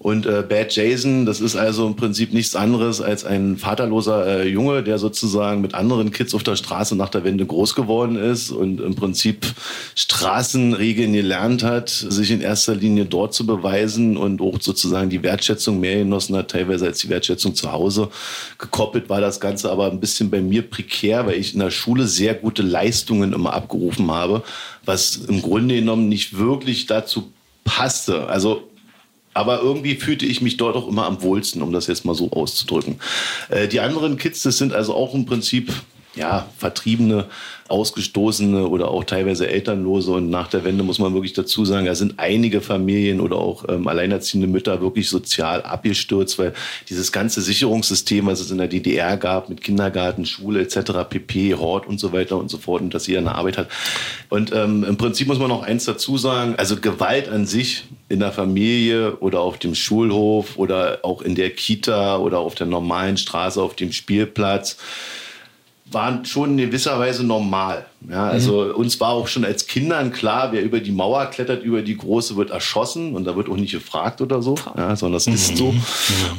Und 0.02 0.24
äh, 0.24 0.42
Bad 0.48 0.74
Jason, 0.74 1.26
das 1.26 1.42
ist 1.42 1.56
also 1.56 1.86
im 1.86 1.94
Prinzip 1.94 2.32
nichts 2.32 2.56
anderes 2.56 3.02
als 3.02 3.26
ein 3.26 3.58
vaterloser 3.58 4.26
äh, 4.26 4.48
Junge, 4.48 4.82
der 4.82 4.96
sozusagen 4.96 5.60
mit 5.60 5.74
anderen 5.74 6.10
Kids 6.10 6.34
auf 6.34 6.42
der 6.42 6.56
Straße 6.56 6.96
nach 6.96 7.10
der 7.10 7.22
Wende 7.22 7.44
groß 7.44 7.74
geworden 7.74 8.16
ist 8.16 8.50
und 8.50 8.80
im 8.80 8.94
Prinzip 8.94 9.44
Straßenregeln 9.94 11.12
gelernt 11.12 11.62
hat, 11.64 11.90
sich 11.90 12.30
in 12.30 12.40
erster 12.40 12.74
Linie 12.74 13.04
dort 13.04 13.34
zu 13.34 13.44
beweisen 13.44 14.16
und 14.16 14.40
auch 14.40 14.56
sozusagen 14.58 15.10
die 15.10 15.22
Wertschätzung 15.22 15.80
mehr 15.80 15.98
genossen 15.98 16.34
hat, 16.34 16.50
teilweise 16.52 16.86
als 16.86 17.00
die 17.00 17.10
Wertschätzung 17.10 17.54
zu 17.54 17.70
Hause. 17.70 18.08
Gekoppelt 18.56 19.10
war 19.10 19.20
das 19.20 19.38
Ganze 19.38 19.70
aber 19.70 19.90
ein 19.90 20.00
bisschen 20.00 20.30
bei 20.30 20.40
mir 20.40 20.62
prekär, 20.62 21.26
weil 21.26 21.36
ich 21.36 21.52
in 21.52 21.60
der 21.60 21.70
Schule 21.70 22.06
sehr 22.06 22.32
gute 22.32 22.62
Leistungen 22.62 23.34
immer 23.34 23.52
abgerufen 23.52 24.10
habe, 24.10 24.44
was 24.82 25.16
im 25.16 25.42
Grunde 25.42 25.74
genommen 25.74 26.08
nicht 26.08 26.38
wirklich 26.38 26.86
dazu 26.86 27.30
passte. 27.64 28.28
Also 28.28 28.69
aber 29.34 29.60
irgendwie 29.60 29.94
fühlte 29.94 30.26
ich 30.26 30.40
mich 30.40 30.56
dort 30.56 30.76
auch 30.76 30.88
immer 30.88 31.06
am 31.06 31.22
wohlsten, 31.22 31.62
um 31.62 31.72
das 31.72 31.86
jetzt 31.86 32.04
mal 32.04 32.14
so 32.14 32.30
auszudrücken. 32.30 32.98
Äh, 33.48 33.68
die 33.68 33.80
anderen 33.80 34.16
Kids, 34.16 34.42
das 34.42 34.58
sind 34.58 34.72
also 34.72 34.94
auch 34.94 35.14
im 35.14 35.26
Prinzip 35.26 35.72
ja, 36.20 36.46
Vertriebene, 36.58 37.24
Ausgestoßene 37.68 38.66
oder 38.66 38.90
auch 38.90 39.04
teilweise 39.04 39.48
Elternlose. 39.48 40.12
Und 40.12 40.28
nach 40.28 40.48
der 40.48 40.64
Wende 40.64 40.84
muss 40.84 40.98
man 40.98 41.14
wirklich 41.14 41.32
dazu 41.32 41.64
sagen, 41.64 41.86
da 41.86 41.94
sind 41.94 42.14
einige 42.18 42.60
Familien 42.60 43.20
oder 43.20 43.36
auch 43.36 43.64
ähm, 43.68 43.88
alleinerziehende 43.88 44.46
Mütter 44.46 44.80
wirklich 44.80 45.08
sozial 45.08 45.62
abgestürzt, 45.62 46.38
weil 46.38 46.52
dieses 46.88 47.10
ganze 47.10 47.40
Sicherungssystem, 47.40 48.26
was 48.26 48.40
es 48.40 48.50
in 48.50 48.58
der 48.58 48.68
DDR 48.68 49.16
gab, 49.16 49.48
mit 49.48 49.62
Kindergarten, 49.62 50.26
Schule 50.26 50.60
etc., 50.60 51.08
PP, 51.08 51.54
Hort 51.54 51.86
und 51.86 51.98
so 51.98 52.12
weiter 52.12 52.36
und 52.36 52.50
so 52.50 52.58
fort, 52.58 52.82
und 52.82 52.92
dass 52.92 53.06
jeder 53.06 53.20
eine 53.20 53.34
Arbeit 53.34 53.56
hat. 53.56 53.68
Und 54.28 54.52
ähm, 54.52 54.84
im 54.84 54.96
Prinzip 54.96 55.26
muss 55.26 55.38
man 55.38 55.48
noch 55.48 55.62
eins 55.62 55.86
dazu 55.86 56.18
sagen, 56.18 56.56
also 56.58 56.76
Gewalt 56.76 57.28
an 57.28 57.46
sich 57.46 57.84
in 58.10 58.18
der 58.18 58.32
Familie 58.32 59.16
oder 59.18 59.40
auf 59.40 59.58
dem 59.58 59.74
Schulhof 59.74 60.58
oder 60.58 60.98
auch 61.02 61.22
in 61.22 61.36
der 61.36 61.50
Kita 61.50 62.18
oder 62.18 62.40
auf 62.40 62.56
der 62.56 62.66
normalen 62.66 63.16
Straße, 63.16 63.62
auf 63.62 63.76
dem 63.76 63.92
Spielplatz, 63.92 64.76
waren 65.92 66.24
schon 66.24 66.58
in 66.58 66.66
gewisser 66.66 66.98
Weise 66.98 67.24
normal. 67.24 67.86
Ja, 68.08 68.28
also 68.28 68.74
uns 68.74 68.98
war 68.98 69.10
auch 69.10 69.28
schon 69.28 69.44
als 69.44 69.66
Kindern 69.66 70.10
klar, 70.10 70.52
wer 70.52 70.62
über 70.62 70.80
die 70.80 70.90
Mauer 70.90 71.26
klettert, 71.26 71.62
über 71.62 71.82
die 71.82 71.96
große, 71.96 72.34
wird 72.36 72.50
erschossen 72.50 73.14
und 73.14 73.24
da 73.24 73.36
wird 73.36 73.50
auch 73.50 73.56
nicht 73.56 73.72
gefragt 73.72 74.22
oder 74.22 74.40
so, 74.40 74.54
ja, 74.76 74.96
sondern 74.96 75.14
das 75.14 75.26
ist 75.26 75.56
so. 75.56 75.74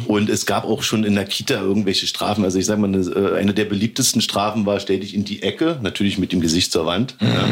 Und 0.08 0.30
es 0.30 0.48
gab 0.48 0.66
auch 0.66 0.82
schon 0.82 1.04
in 1.04 1.14
der 1.14 1.26
Kita 1.26 1.62
irgendwelche 1.62 2.08
Strafen. 2.08 2.44
Also 2.44 2.58
ich 2.58 2.66
sage 2.66 2.82
mal, 2.82 2.88
eine, 2.88 3.00
äh, 3.00 3.38
eine 3.38 3.54
der 3.54 3.66
beliebtesten 3.66 4.22
Strafen 4.22 4.66
war, 4.66 4.80
stell 4.80 5.00
dich 5.02 5.14
in 5.14 5.24
die 5.24 5.44
Ecke, 5.44 5.78
natürlich 5.84 6.18
mit 6.18 6.32
dem 6.32 6.42
Gesicht 6.42 6.72
zur 6.72 6.88
Wand. 6.88 7.16
Ja. 7.20 7.50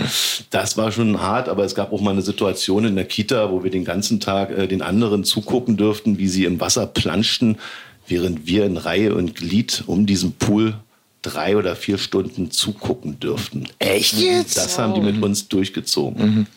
Das 0.50 0.76
war 0.76 0.92
schon 0.92 1.22
hart, 1.22 1.48
aber 1.50 1.64
es 1.66 1.76
gab 1.76 1.94
auch 1.94 2.02
mal 2.02 2.12
eine 2.12 2.24
Situation 2.24 2.86
in 2.86 2.96
der 2.96 3.06
Kita, 3.06 3.52
wo 3.52 3.64
wir 3.64 3.70
den 3.70 3.86
ganzen 3.86 4.20
Tag 4.20 4.58
äh, 4.58 4.68
den 4.68 4.82
anderen 4.82 5.24
zugucken 5.24 5.78
dürften, 5.78 6.18
wie 6.18 6.28
sie 6.28 6.46
im 6.46 6.60
Wasser 6.60 6.88
planschten, 6.88 7.60
während 8.08 8.48
wir 8.48 8.66
in 8.66 8.78
Reihe 8.78 9.14
und 9.14 9.36
Glied 9.36 9.84
um 9.86 10.08
diesen 10.08 10.32
Pool 10.34 10.74
drei 11.22 11.58
oder 11.58 11.76
vier 11.76 11.98
Stunden 11.98 12.52
zugucken 12.52 13.20
dürften. 13.20 13.68
Echt 13.80 14.14
jetzt? 14.14 14.58
Das 14.58 14.80
haben 14.80 14.94
die 14.94 15.02
mit 15.02 15.22
uns 15.22 15.48
durchgezogen. 15.48 16.48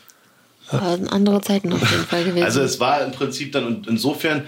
Aber 0.69 0.97
sind 0.97 1.12
andere 1.12 1.41
Zeiten 1.41 1.73
auf 1.73 1.91
jeden 1.91 2.05
Fall 2.05 2.25
gewesen. 2.25 2.44
Also 2.44 2.61
es 2.62 2.81
war 2.81 3.03
im 3.03 3.12
Prinzip 3.12 3.53
dann 3.53 3.67
und 3.67 3.87
insofern, 3.87 4.44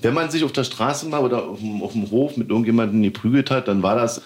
wenn 0.00 0.14
man 0.14 0.30
sich 0.30 0.44
auf 0.44 0.52
der 0.52 0.64
Straße 0.64 1.06
mal 1.06 1.20
oder 1.20 1.44
auf 1.48 1.60
dem, 1.60 1.82
auf 1.82 1.92
dem 1.92 2.10
Hof 2.10 2.36
mit 2.36 2.50
irgendjemandem 2.50 3.02
geprügelt 3.02 3.50
hat, 3.50 3.68
dann 3.68 3.82
war 3.82 3.96
das 3.96 4.22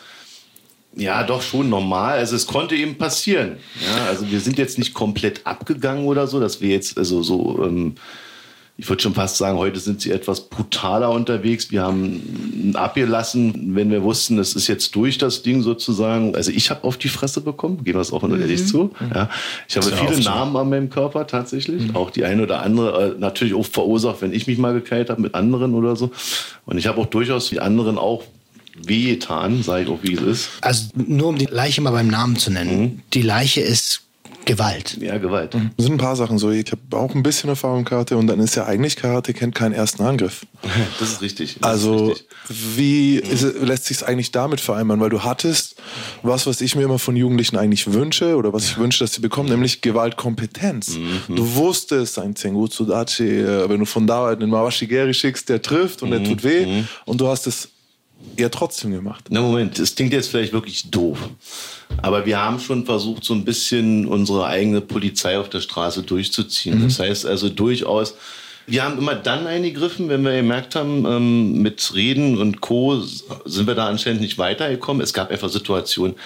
ja 0.96 1.22
doch 1.22 1.42
schon 1.42 1.68
normal. 1.68 2.18
Also 2.18 2.34
es 2.34 2.46
konnte 2.46 2.74
eben 2.74 2.96
passieren. 2.96 3.58
Ja, 3.80 4.06
also 4.06 4.30
wir 4.30 4.40
sind 4.40 4.58
jetzt 4.58 4.78
nicht 4.78 4.94
komplett 4.94 5.46
abgegangen 5.46 6.06
oder 6.06 6.26
so, 6.26 6.40
dass 6.40 6.60
wir 6.60 6.70
jetzt 6.70 6.98
also 6.98 7.22
so 7.22 7.62
ähm, 7.64 7.94
ich 8.78 8.88
würde 8.90 9.02
schon 9.02 9.14
fast 9.14 9.38
sagen, 9.38 9.56
heute 9.56 9.80
sind 9.80 10.02
sie 10.02 10.10
etwas 10.10 10.48
brutaler 10.48 11.10
unterwegs. 11.10 11.70
Wir 11.70 11.82
haben 11.82 12.72
abgelassen, 12.74 13.74
wenn 13.74 13.90
wir 13.90 14.02
wussten, 14.02 14.38
es 14.38 14.54
ist 14.54 14.66
jetzt 14.66 14.94
durch 14.94 15.16
das 15.16 15.42
Ding 15.42 15.62
sozusagen. 15.62 16.34
Also 16.34 16.50
ich 16.50 16.68
habe 16.68 16.84
auf 16.84 16.98
die 16.98 17.08
Fresse 17.08 17.40
bekommen, 17.40 17.84
gehen 17.84 17.94
wir 17.94 18.02
es 18.02 18.12
offen 18.12 18.32
und 18.32 18.40
ehrlich 18.40 18.66
zu. 18.66 18.90
Ja. 19.14 19.30
Ich 19.66 19.76
habe 19.76 19.86
viele. 19.86 20.16
Namen 20.20 20.56
an 20.56 20.68
meinem 20.68 20.90
Körper 20.90 21.26
tatsächlich. 21.26 21.94
Auch 21.94 22.10
die 22.10 22.24
eine 22.24 22.42
oder 22.42 22.62
andere 22.62 23.14
äh, 23.14 23.18
natürlich 23.18 23.54
auch 23.54 23.64
verursacht, 23.64 24.20
wenn 24.20 24.32
ich 24.32 24.46
mich 24.46 24.58
mal 24.58 24.74
gekeilt 24.74 25.08
habe 25.08 25.22
mit 25.22 25.34
anderen 25.34 25.74
oder 25.74 25.96
so. 25.96 26.10
Und 26.66 26.76
ich 26.76 26.86
habe 26.86 27.00
auch 27.00 27.06
durchaus 27.06 27.48
die 27.48 27.60
anderen 27.60 27.96
auch 27.96 28.24
wehgetan, 28.82 29.62
sage 29.62 29.84
ich 29.84 29.88
auch, 29.88 29.98
wie 30.02 30.14
es 30.14 30.22
ist. 30.22 30.48
Also 30.60 30.88
nur 30.94 31.28
um 31.28 31.38
die 31.38 31.46
Leiche 31.46 31.80
mal 31.80 31.92
beim 31.92 32.08
Namen 32.08 32.36
zu 32.36 32.50
nennen. 32.50 33.02
Die 33.14 33.22
Leiche 33.22 33.62
ist 33.62 34.05
Gewalt. 34.46 34.96
Ja, 35.02 35.18
Gewalt. 35.18 35.54
Es 35.76 35.84
sind 35.84 35.94
ein 35.96 35.98
paar 35.98 36.16
Sachen 36.16 36.38
so. 36.38 36.50
Ich 36.50 36.70
habe 36.72 36.80
auch 36.96 37.14
ein 37.14 37.22
bisschen 37.22 37.50
Erfahrung 37.50 37.80
mit 37.80 37.88
Karate 37.88 38.16
und 38.16 38.26
dann 38.28 38.40
ist 38.40 38.54
ja 38.54 38.64
eigentlich 38.64 38.96
Karate 38.96 39.34
kennt 39.34 39.54
keinen 39.54 39.74
ersten 39.74 40.02
Angriff. 40.02 40.46
Das 40.98 41.10
ist 41.12 41.20
richtig. 41.20 41.58
Das 41.60 41.68
Also 41.70 42.12
ist 42.12 42.24
richtig. 42.48 42.76
wie 42.76 43.16
ist, 43.16 43.42
es- 43.42 43.60
lässt 43.60 43.84
sich 43.86 44.06
eigentlich 44.06 44.30
damit 44.32 44.60
vereinbaren? 44.60 45.00
Weil 45.00 45.10
du 45.10 45.22
hattest 45.24 45.76
was, 46.22 46.46
was 46.46 46.60
ich 46.62 46.74
mir 46.76 46.82
immer 46.84 46.98
von 46.98 47.14
Jugendlichen 47.16 47.56
eigentlich 47.56 47.92
wünsche 47.92 48.36
oder 48.36 48.52
was 48.52 48.64
ich 48.64 48.78
wünsche, 48.78 49.04
dass 49.04 49.12
sie 49.14 49.20
bekommen, 49.20 49.48
nämlich 49.50 49.80
Gewaltkompetenz. 49.82 50.96
Du 51.28 51.54
wusstest, 51.54 52.18
ein 52.18 52.34
Sengoku 52.36 52.84
Dachi, 52.84 53.24
äh, 53.40 53.68
wenn 53.68 53.80
du 53.80 53.84
von 53.86 54.06
da 54.06 54.28
einen 54.28 54.48
Mawashigeri 54.48 55.12
schickst, 55.12 55.48
der 55.48 55.60
trifft 55.60 56.02
und 56.02 56.10
der 56.12 56.22
tut 56.24 56.42
weh 56.44 56.84
und 57.04 57.20
du 57.20 57.28
hast 57.28 57.46
es 57.46 57.68
ja 58.38 58.48
trotzdem 58.48 58.92
gemacht. 58.92 59.24
Na 59.28 59.40
Moment, 59.42 59.78
das 59.78 59.94
klingt 59.94 60.12
jetzt 60.12 60.28
vielleicht 60.28 60.52
wirklich 60.52 60.90
doof. 60.90 61.18
Aber 62.02 62.26
wir 62.26 62.38
haben 62.38 62.60
schon 62.60 62.84
versucht, 62.84 63.24
so 63.24 63.34
ein 63.34 63.44
bisschen 63.44 64.06
unsere 64.06 64.46
eigene 64.46 64.80
Polizei 64.80 65.38
auf 65.38 65.48
der 65.48 65.60
Straße 65.60 66.02
durchzuziehen. 66.02 66.82
Das 66.82 66.98
heißt 66.98 67.26
also 67.26 67.48
durchaus, 67.48 68.14
wir 68.66 68.82
haben 68.82 68.98
immer 68.98 69.14
dann 69.14 69.46
eingegriffen, 69.46 70.08
wenn 70.08 70.24
wir 70.24 70.36
gemerkt 70.36 70.74
haben, 70.74 71.06
ähm, 71.06 71.62
mit 71.62 71.94
Reden 71.94 72.38
und 72.38 72.60
Co. 72.60 73.00
sind 73.44 73.66
wir 73.66 73.74
da 73.74 73.86
anscheinend 73.88 74.20
nicht 74.20 74.38
weitergekommen. 74.38 75.02
Es 75.02 75.12
gab 75.12 75.30
einfach 75.30 75.48
Situationen, 75.48 76.16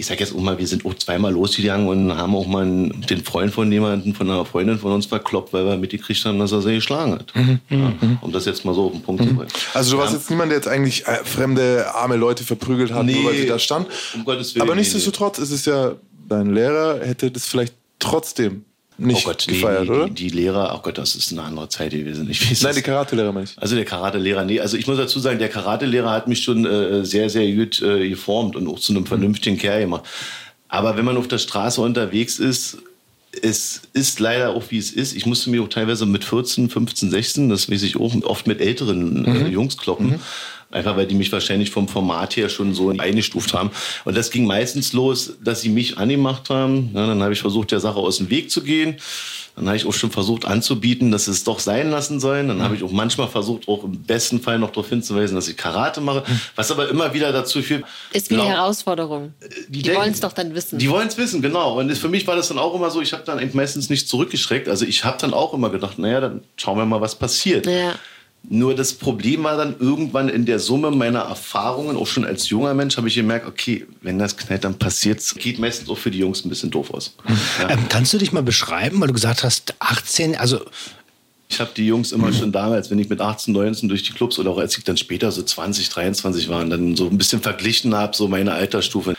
ich 0.00 0.06
sag 0.06 0.18
jetzt 0.18 0.34
auch 0.34 0.40
mal, 0.40 0.56
wir 0.56 0.66
sind 0.66 0.86
auch 0.86 0.94
zweimal 0.94 1.32
losgegangen 1.32 1.86
und 1.86 2.16
haben 2.16 2.34
auch 2.34 2.46
mal 2.46 2.64
den 2.88 3.22
Freund 3.22 3.52
von 3.52 3.70
jemandem, 3.70 4.14
von 4.14 4.30
einer 4.30 4.46
Freundin 4.46 4.78
von 4.78 4.92
uns 4.92 5.04
verkloppt, 5.04 5.52
weil 5.52 5.66
wir 5.66 5.76
mitgekriegt 5.76 6.24
haben, 6.24 6.38
dass 6.38 6.52
er 6.52 6.62
sie 6.62 6.76
geschlagen 6.76 7.12
hat. 7.12 7.32
Ja, 7.68 7.92
um 8.22 8.32
das 8.32 8.46
jetzt 8.46 8.64
mal 8.64 8.74
so 8.74 8.86
auf 8.86 8.92
den 8.92 9.02
Punkt 9.02 9.22
zu 9.22 9.34
bringen. 9.34 9.50
Also 9.74 9.92
du 9.92 9.98
warst 9.98 10.14
jetzt 10.14 10.30
niemand, 10.30 10.50
der 10.52 10.58
jetzt 10.58 10.68
eigentlich 10.68 11.06
äh, 11.06 11.22
fremde, 11.22 11.94
arme 11.94 12.16
Leute 12.16 12.44
verprügelt 12.44 12.92
hat, 12.92 13.04
nur 13.04 13.26
weil 13.26 13.34
sie 13.36 13.46
da 13.46 13.58
standen. 13.58 13.90
um 14.14 14.24
Gottes 14.24 14.54
Willen. 14.54 14.62
Aber 14.62 14.74
nee, 14.74 14.80
nichtsdestotrotz 14.80 15.38
ist 15.38 15.50
es 15.50 15.66
ja, 15.66 15.92
dein 16.26 16.54
Lehrer 16.54 17.00
hätte 17.04 17.30
das 17.30 17.44
vielleicht 17.44 17.74
trotzdem 17.98 18.64
nicht 19.00 19.26
oh 19.26 19.30
Gott, 19.30 19.46
gefeiert, 19.46 19.84
nee, 19.84 19.90
oder? 19.90 20.08
Die, 20.08 20.14
die 20.14 20.28
Lehrer, 20.28 20.74
oh 20.76 20.82
Gott, 20.82 20.98
das 20.98 21.14
ist 21.14 21.32
eine 21.32 21.42
andere 21.42 21.68
Zeit 21.68 21.90
gewesen. 21.92 22.28
Ich 22.30 22.50
weiß 22.50 22.62
Nein, 22.62 22.74
die 22.74 22.82
Karatelehrer 22.82 23.42
ich. 23.42 23.50
Also 23.56 23.74
der 23.74 23.84
Karatelehrer, 23.84 24.44
nee, 24.44 24.60
also 24.60 24.76
ich 24.76 24.86
muss 24.86 24.96
dazu 24.96 25.18
sagen, 25.18 25.38
der 25.38 25.48
Karatelehrer 25.48 26.10
hat 26.10 26.28
mich 26.28 26.42
schon 26.42 26.64
äh, 26.64 27.04
sehr, 27.04 27.30
sehr 27.30 27.50
gut 27.52 27.80
äh, 27.82 28.08
geformt 28.08 28.56
und 28.56 28.68
auch 28.68 28.78
zu 28.78 28.92
einem 28.92 29.06
vernünftigen 29.06 29.56
Kerl 29.56 29.80
gemacht. 29.80 30.04
Aber 30.68 30.96
wenn 30.96 31.04
man 31.04 31.16
auf 31.16 31.28
der 31.28 31.38
Straße 31.38 31.80
unterwegs 31.80 32.38
ist, 32.38 32.78
es 33.42 33.82
ist 33.92 34.20
leider 34.20 34.50
auch 34.50 34.64
wie 34.70 34.78
es 34.78 34.90
ist. 34.90 35.14
Ich 35.14 35.26
musste 35.26 35.50
mir 35.50 35.62
auch 35.62 35.68
teilweise 35.68 36.04
mit 36.06 36.24
14, 36.24 36.68
15, 36.68 37.10
16, 37.10 37.48
das 37.48 37.70
weiß 37.70 37.82
ich 37.82 37.96
auch, 37.96 38.14
oft 38.22 38.46
mit 38.46 38.60
älteren 38.60 39.24
äh, 39.24 39.48
Jungs 39.48 39.76
kloppen. 39.76 40.20
Einfach 40.72 40.96
weil 40.96 41.06
die 41.06 41.16
mich 41.16 41.32
wahrscheinlich 41.32 41.70
vom 41.70 41.88
Format 41.88 42.36
her 42.36 42.48
schon 42.48 42.74
so 42.74 42.90
eingestuft 42.96 43.54
haben. 43.54 43.70
Und 44.04 44.16
das 44.16 44.30
ging 44.30 44.46
meistens 44.46 44.92
los, 44.92 45.32
dass 45.42 45.62
sie 45.62 45.68
mich 45.68 45.98
angemacht 45.98 46.48
haben. 46.48 46.90
Ja, 46.94 47.06
dann 47.08 47.22
habe 47.22 47.32
ich 47.32 47.40
versucht, 47.40 47.72
der 47.72 47.80
Sache 47.80 47.98
aus 47.98 48.18
dem 48.18 48.30
Weg 48.30 48.50
zu 48.52 48.62
gehen. 48.62 48.96
Dann 49.56 49.66
habe 49.66 49.76
ich 49.76 49.84
auch 49.84 49.92
schon 49.92 50.12
versucht 50.12 50.44
anzubieten, 50.44 51.10
dass 51.10 51.26
es 51.26 51.42
doch 51.42 51.58
sein 51.58 51.90
lassen 51.90 52.20
sollen. 52.20 52.46
Dann 52.46 52.62
habe 52.62 52.76
ich 52.76 52.84
auch 52.84 52.92
manchmal 52.92 53.26
versucht, 53.26 53.66
auch 53.66 53.82
im 53.82 54.00
besten 54.04 54.40
Fall 54.40 54.60
noch 54.60 54.70
darauf 54.70 54.88
hinzuweisen, 54.88 55.34
dass 55.34 55.48
ich 55.48 55.56
Karate 55.56 56.00
mache. 56.00 56.22
Was 56.54 56.70
aber 56.70 56.88
immer 56.88 57.12
wieder 57.12 57.32
dazu 57.32 57.60
führt. 57.60 57.82
Ist 58.12 58.30
wie 58.30 58.34
eine 58.34 58.44
Glaub- 58.44 58.54
Herausforderung. 58.56 59.34
Die, 59.68 59.82
denken- 59.82 59.98
wollen 60.00 60.12
es 60.12 60.20
doch 60.20 60.32
dann 60.32 60.54
wissen. 60.54 60.78
Die 60.78 60.88
wollen 60.88 61.08
es 61.08 61.18
wissen, 61.18 61.42
genau. 61.42 61.80
Und 61.80 61.92
für 61.98 62.08
mich 62.08 62.26
war 62.28 62.36
das 62.36 62.46
dann 62.46 62.58
auch 62.58 62.74
immer 62.76 62.90
so, 62.90 63.00
ich 63.02 63.12
habe 63.12 63.24
dann 63.26 63.50
meistens 63.54 63.90
nicht 63.90 64.08
zurückgeschreckt. 64.08 64.68
Also 64.68 64.84
ich 64.86 65.04
habe 65.04 65.18
dann 65.20 65.34
auch 65.34 65.52
immer 65.52 65.68
gedacht, 65.70 65.98
naja, 65.98 66.20
dann 66.20 66.42
schauen 66.56 66.78
wir 66.78 66.86
mal, 66.86 67.00
was 67.00 67.16
passiert. 67.16 67.66
ja. 67.66 67.96
Nur 68.48 68.74
das 68.74 68.94
Problem 68.94 69.44
war 69.44 69.56
dann 69.56 69.76
irgendwann 69.78 70.28
in 70.28 70.46
der 70.46 70.58
Summe 70.58 70.90
meiner 70.90 71.20
Erfahrungen, 71.20 71.96
auch 71.96 72.06
schon 72.06 72.24
als 72.24 72.48
junger 72.48 72.74
Mensch, 72.74 72.96
habe 72.96 73.06
ich 73.06 73.14
gemerkt, 73.14 73.46
okay, 73.46 73.86
wenn 74.02 74.18
das 74.18 74.36
knallt, 74.36 74.64
dann 74.64 74.78
passiert's. 74.78 75.34
Geht 75.34 75.58
meistens 75.58 75.88
auch 75.88 75.98
für 75.98 76.10
die 76.10 76.18
Jungs 76.18 76.44
ein 76.44 76.48
bisschen 76.48 76.70
doof 76.70 76.92
aus. 76.92 77.14
Ja. 77.60 77.70
Ähm, 77.70 77.80
kannst 77.88 78.12
du 78.12 78.18
dich 78.18 78.32
mal 78.32 78.42
beschreiben, 78.42 79.00
weil 79.00 79.08
du 79.08 79.14
gesagt 79.14 79.44
hast, 79.44 79.74
18, 79.78 80.36
also 80.36 80.60
Ich 81.48 81.60
habe 81.60 81.70
die 81.76 81.86
Jungs 81.86 82.12
immer 82.12 82.32
schon 82.32 82.50
damals, 82.52 82.90
wenn 82.90 82.98
ich 82.98 83.08
mit 83.08 83.20
18, 83.20 83.52
19 83.52 83.88
durch 83.88 84.04
die 84.04 84.12
Clubs 84.12 84.38
oder 84.38 84.50
auch 84.50 84.58
als 84.58 84.76
ich 84.78 84.84
dann 84.84 84.96
später 84.96 85.30
so 85.32 85.42
20, 85.42 85.88
23 85.88 86.48
war 86.48 86.60
und 86.62 86.70
dann 86.70 86.96
so 86.96 87.08
ein 87.08 87.18
bisschen 87.18 87.42
verglichen 87.42 87.94
habe, 87.94 88.16
so 88.16 88.26
meine 88.28 88.52
Altersstufe. 88.52 89.14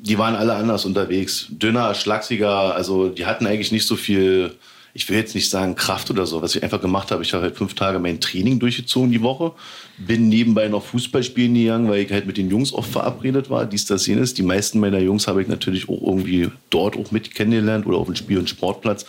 Die 0.00 0.18
waren 0.18 0.34
alle 0.34 0.54
anders 0.54 0.84
unterwegs. 0.84 1.46
Dünner, 1.50 1.94
schlachsiger, 1.94 2.74
also 2.74 3.08
die 3.08 3.26
hatten 3.26 3.46
eigentlich 3.46 3.72
nicht 3.72 3.86
so 3.86 3.96
viel, 3.96 4.54
ich 4.96 5.10
will 5.10 5.18
jetzt 5.18 5.34
nicht 5.34 5.50
sagen 5.50 5.74
Kraft 5.74 6.10
oder 6.10 6.24
so. 6.24 6.40
Was 6.40 6.56
ich 6.56 6.62
einfach 6.62 6.80
gemacht 6.80 7.10
habe, 7.10 7.22
ich 7.22 7.34
habe 7.34 7.42
halt 7.42 7.56
fünf 7.56 7.74
Tage 7.74 7.98
mein 7.98 8.18
Training 8.18 8.58
durchgezogen 8.58 9.10
die 9.10 9.20
Woche, 9.20 9.52
bin 9.98 10.30
nebenbei 10.30 10.68
noch 10.68 10.82
Fußball 10.82 11.22
spielen 11.22 11.52
gegangen, 11.52 11.90
weil 11.90 12.00
ich 12.00 12.10
halt 12.10 12.26
mit 12.26 12.38
den 12.38 12.48
Jungs 12.48 12.72
oft 12.72 12.90
verabredet 12.90 13.50
war, 13.50 13.66
dies, 13.66 13.84
das, 13.84 14.06
jenes. 14.06 14.32
Die 14.32 14.42
meisten 14.42 14.80
meiner 14.80 14.98
Jungs 14.98 15.28
habe 15.28 15.42
ich 15.42 15.48
natürlich 15.48 15.90
auch 15.90 16.00
irgendwie 16.00 16.48
dort 16.70 16.96
auch 16.96 17.10
mit 17.10 17.34
kennengelernt 17.34 17.86
oder 17.86 17.98
auf 17.98 18.06
dem 18.06 18.16
Spiel- 18.16 18.38
und 18.38 18.48
Sportplatz. 18.48 19.04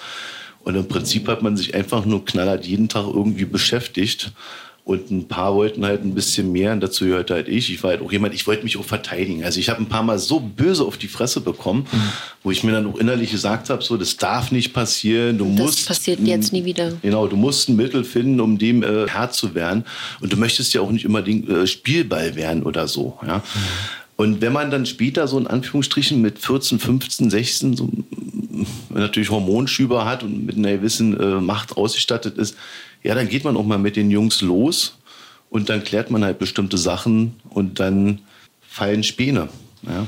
Und 0.65 0.75
im 0.75 0.89
Prinzip 0.89 1.29
hat 1.29 1.41
man 1.41 1.55
sich 1.55 1.73
einfach 1.73 2.05
nur 2.05 2.25
knallhart 2.25 2.65
jeden 2.65 2.89
Tag 2.89 3.05
irgendwie 3.07 3.45
beschäftigt. 3.45 4.33
Und 4.87 5.11
ein 5.11 5.27
paar 5.27 5.53
wollten 5.53 5.83
halt 5.83 6.05
ein 6.05 6.15
bisschen 6.15 6.53
mehr 6.53 6.71
und 6.71 6.79
dazu 6.79 7.03
gehörte 7.03 7.33
halt 7.33 7.49
ich. 7.49 7.73
Ich 7.73 7.83
war 7.83 7.89
halt 7.89 8.01
auch 8.01 8.09
jemand, 8.09 8.33
ich 8.33 8.47
wollte 8.47 8.63
mich 8.63 8.77
auch 8.77 8.85
verteidigen. 8.85 9.43
Also 9.43 9.59
ich 9.59 9.67
habe 9.67 9.81
ein 9.81 9.87
paar 9.87 10.01
Mal 10.01 10.17
so 10.17 10.39
böse 10.39 10.85
auf 10.85 10.95
die 10.95 11.09
Fresse 11.09 11.41
bekommen, 11.41 11.85
wo 12.41 12.51
ich 12.51 12.63
mir 12.63 12.71
dann 12.71 12.87
auch 12.87 12.97
innerlich 12.97 13.31
gesagt 13.31 13.69
habe, 13.69 13.83
so, 13.83 13.97
das 13.97 14.15
darf 14.15 14.49
nicht 14.53 14.71
passieren. 14.71 15.39
Du 15.39 15.43
Das 15.43 15.57
musst, 15.57 15.87
passiert 15.89 16.21
jetzt 16.21 16.53
nie 16.53 16.63
wieder. 16.63 16.93
Genau, 17.01 17.27
du 17.27 17.35
musst 17.35 17.67
ein 17.67 17.75
Mittel 17.75 18.05
finden, 18.05 18.39
um 18.39 18.57
dem 18.57 18.81
äh, 18.81 19.09
Herr 19.09 19.29
zu 19.29 19.53
werden. 19.53 19.83
Und 20.21 20.31
du 20.31 20.37
möchtest 20.37 20.73
ja 20.73 20.79
auch 20.79 20.91
nicht 20.91 21.05
unbedingt 21.05 21.49
äh, 21.49 21.67
Spielball 21.67 22.37
werden 22.37 22.63
oder 22.63 22.87
so. 22.87 23.19
Ja? 23.27 23.43
Und 24.15 24.39
wenn 24.39 24.53
man 24.53 24.71
dann 24.71 24.85
später 24.85 25.27
so 25.27 25.37
in 25.37 25.47
Anführungsstrichen 25.47 26.21
mit 26.21 26.39
14, 26.39 26.79
15, 26.79 27.29
16 27.29 27.75
so 27.75 27.87
mm, 27.87 28.65
natürlich 28.91 29.31
Hormonschüber 29.31 30.05
hat 30.05 30.23
und 30.23 30.45
mit 30.45 30.55
einer 30.55 30.77
gewissen 30.77 31.19
äh, 31.19 31.41
Macht 31.41 31.75
ausgestattet 31.75 32.37
ist, 32.37 32.55
ja, 33.07 33.15
dann 33.15 33.29
geht 33.29 33.45
man 33.45 33.55
auch 33.55 33.63
mal 33.63 33.77
mit 33.77 33.95
den 33.95 34.11
Jungs 34.11 34.41
los 34.41 34.97
und 35.49 35.69
dann 35.69 35.81
klärt 35.81 36.11
man 36.11 36.25
halt 36.25 36.39
bestimmte 36.39 36.77
Sachen 36.77 37.39
und 37.49 37.79
dann 37.79 38.19
fallen 38.67 39.01
Späne. 39.01 39.47
Ja. 39.83 40.07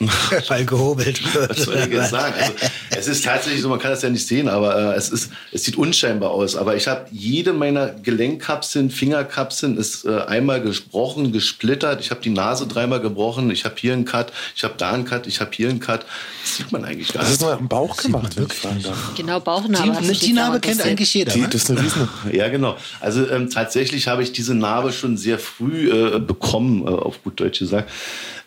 weil 0.48 0.64
gehobelt 0.64 1.34
wird. 1.34 1.50
Was 1.50 1.64
soll 1.64 1.76
ich 1.76 1.86
jetzt 1.92 2.10
sagen? 2.10 2.34
Also, 2.38 2.52
es 2.90 3.06
ist 3.06 3.24
tatsächlich 3.24 3.60
so, 3.60 3.68
man 3.68 3.78
kann 3.78 3.90
das 3.90 4.02
ja 4.02 4.08
nicht 4.08 4.26
sehen, 4.26 4.48
aber 4.48 4.94
äh, 4.94 4.96
es, 4.96 5.10
ist, 5.10 5.30
es 5.52 5.64
sieht 5.64 5.76
unscheinbar 5.76 6.30
aus. 6.30 6.56
Aber 6.56 6.74
ich 6.74 6.88
habe 6.88 7.06
jede 7.10 7.52
meiner 7.52 7.90
Gelenkkapseln, 7.90 8.90
Fingerkapseln 8.90 9.76
ist 9.76 10.04
äh, 10.06 10.22
einmal 10.22 10.62
gesprochen, 10.62 11.32
gesplittert. 11.32 12.00
Ich 12.00 12.10
habe 12.10 12.20
die 12.20 12.30
Nase 12.30 12.66
dreimal 12.66 13.00
gebrochen. 13.00 13.50
Ich 13.50 13.64
habe 13.64 13.74
hier 13.78 13.92
einen 13.92 14.06
Cut, 14.06 14.32
ich 14.56 14.64
habe 14.64 14.74
da 14.76 14.92
einen 14.92 15.04
Cut, 15.04 15.26
ich 15.26 15.40
habe 15.40 15.50
hier 15.52 15.68
einen 15.68 15.80
Cut. 15.80 16.06
Das 16.42 16.56
sieht 16.56 16.72
man 16.72 16.84
eigentlich 16.84 17.12
gar 17.12 17.22
Das 17.22 17.32
ist 17.32 17.40
nicht. 17.40 17.48
nur 17.48 17.58
am 17.58 17.68
Bauch 17.68 17.96
gemacht, 17.96 18.36
wenn 18.36 18.46
ich 18.46 18.52
fragen 18.54 18.82
darf. 18.82 19.14
Genau, 19.16 19.40
Bauchnarbe. 19.40 20.00
Die, 20.02 20.18
die 20.18 20.32
Narbe 20.32 20.60
kennt 20.60 20.82
eigentlich 20.82 21.12
jeder. 21.12 21.32
Die, 21.32 21.40
ne? 21.40 21.48
das 21.48 21.62
ist 21.62 21.70
eine 21.70 21.82
Riesen. 21.82 22.08
Ja, 22.32 22.48
genau. 22.48 22.76
Also 23.00 23.28
ähm, 23.28 23.50
tatsächlich 23.50 24.08
habe 24.08 24.22
ich 24.22 24.32
diese 24.32 24.54
Narbe 24.54 24.92
schon 24.92 25.16
sehr 25.16 25.38
früh 25.38 25.90
äh, 25.90 26.18
bekommen, 26.18 26.86
äh, 26.86 26.90
auf 26.90 27.22
gut 27.22 27.40
Deutsch 27.40 27.58
gesagt. 27.58 27.90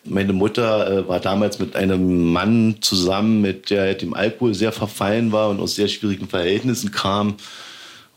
Meine 0.05 0.33
Mutter 0.33 0.99
äh, 0.99 1.07
war 1.07 1.19
damals 1.19 1.59
mit 1.59 1.75
einem 1.75 2.31
Mann 2.31 2.77
zusammen, 2.81 3.41
mit 3.41 3.69
der 3.69 3.93
dem 3.95 4.13
Alkohol 4.13 4.53
sehr 4.53 4.71
verfallen 4.71 5.31
war 5.31 5.49
und 5.49 5.59
aus 5.59 5.75
sehr 5.75 5.87
schwierigen 5.87 6.27
Verhältnissen 6.27 6.91
kam. 6.91 7.35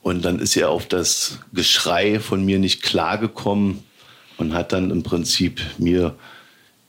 Und 0.03 0.25
dann 0.25 0.39
ist 0.39 0.57
er 0.57 0.71
auf 0.71 0.87
das 0.87 1.39
Geschrei 1.53 2.21
von 2.21 2.45
mir 2.45 2.59
nicht 2.59 2.83
klargekommen 2.83 3.83
und 4.37 4.55
hat 4.55 4.73
dann 4.73 4.91
im 4.91 5.03
Prinzip 5.03 5.61
mir 5.79 6.17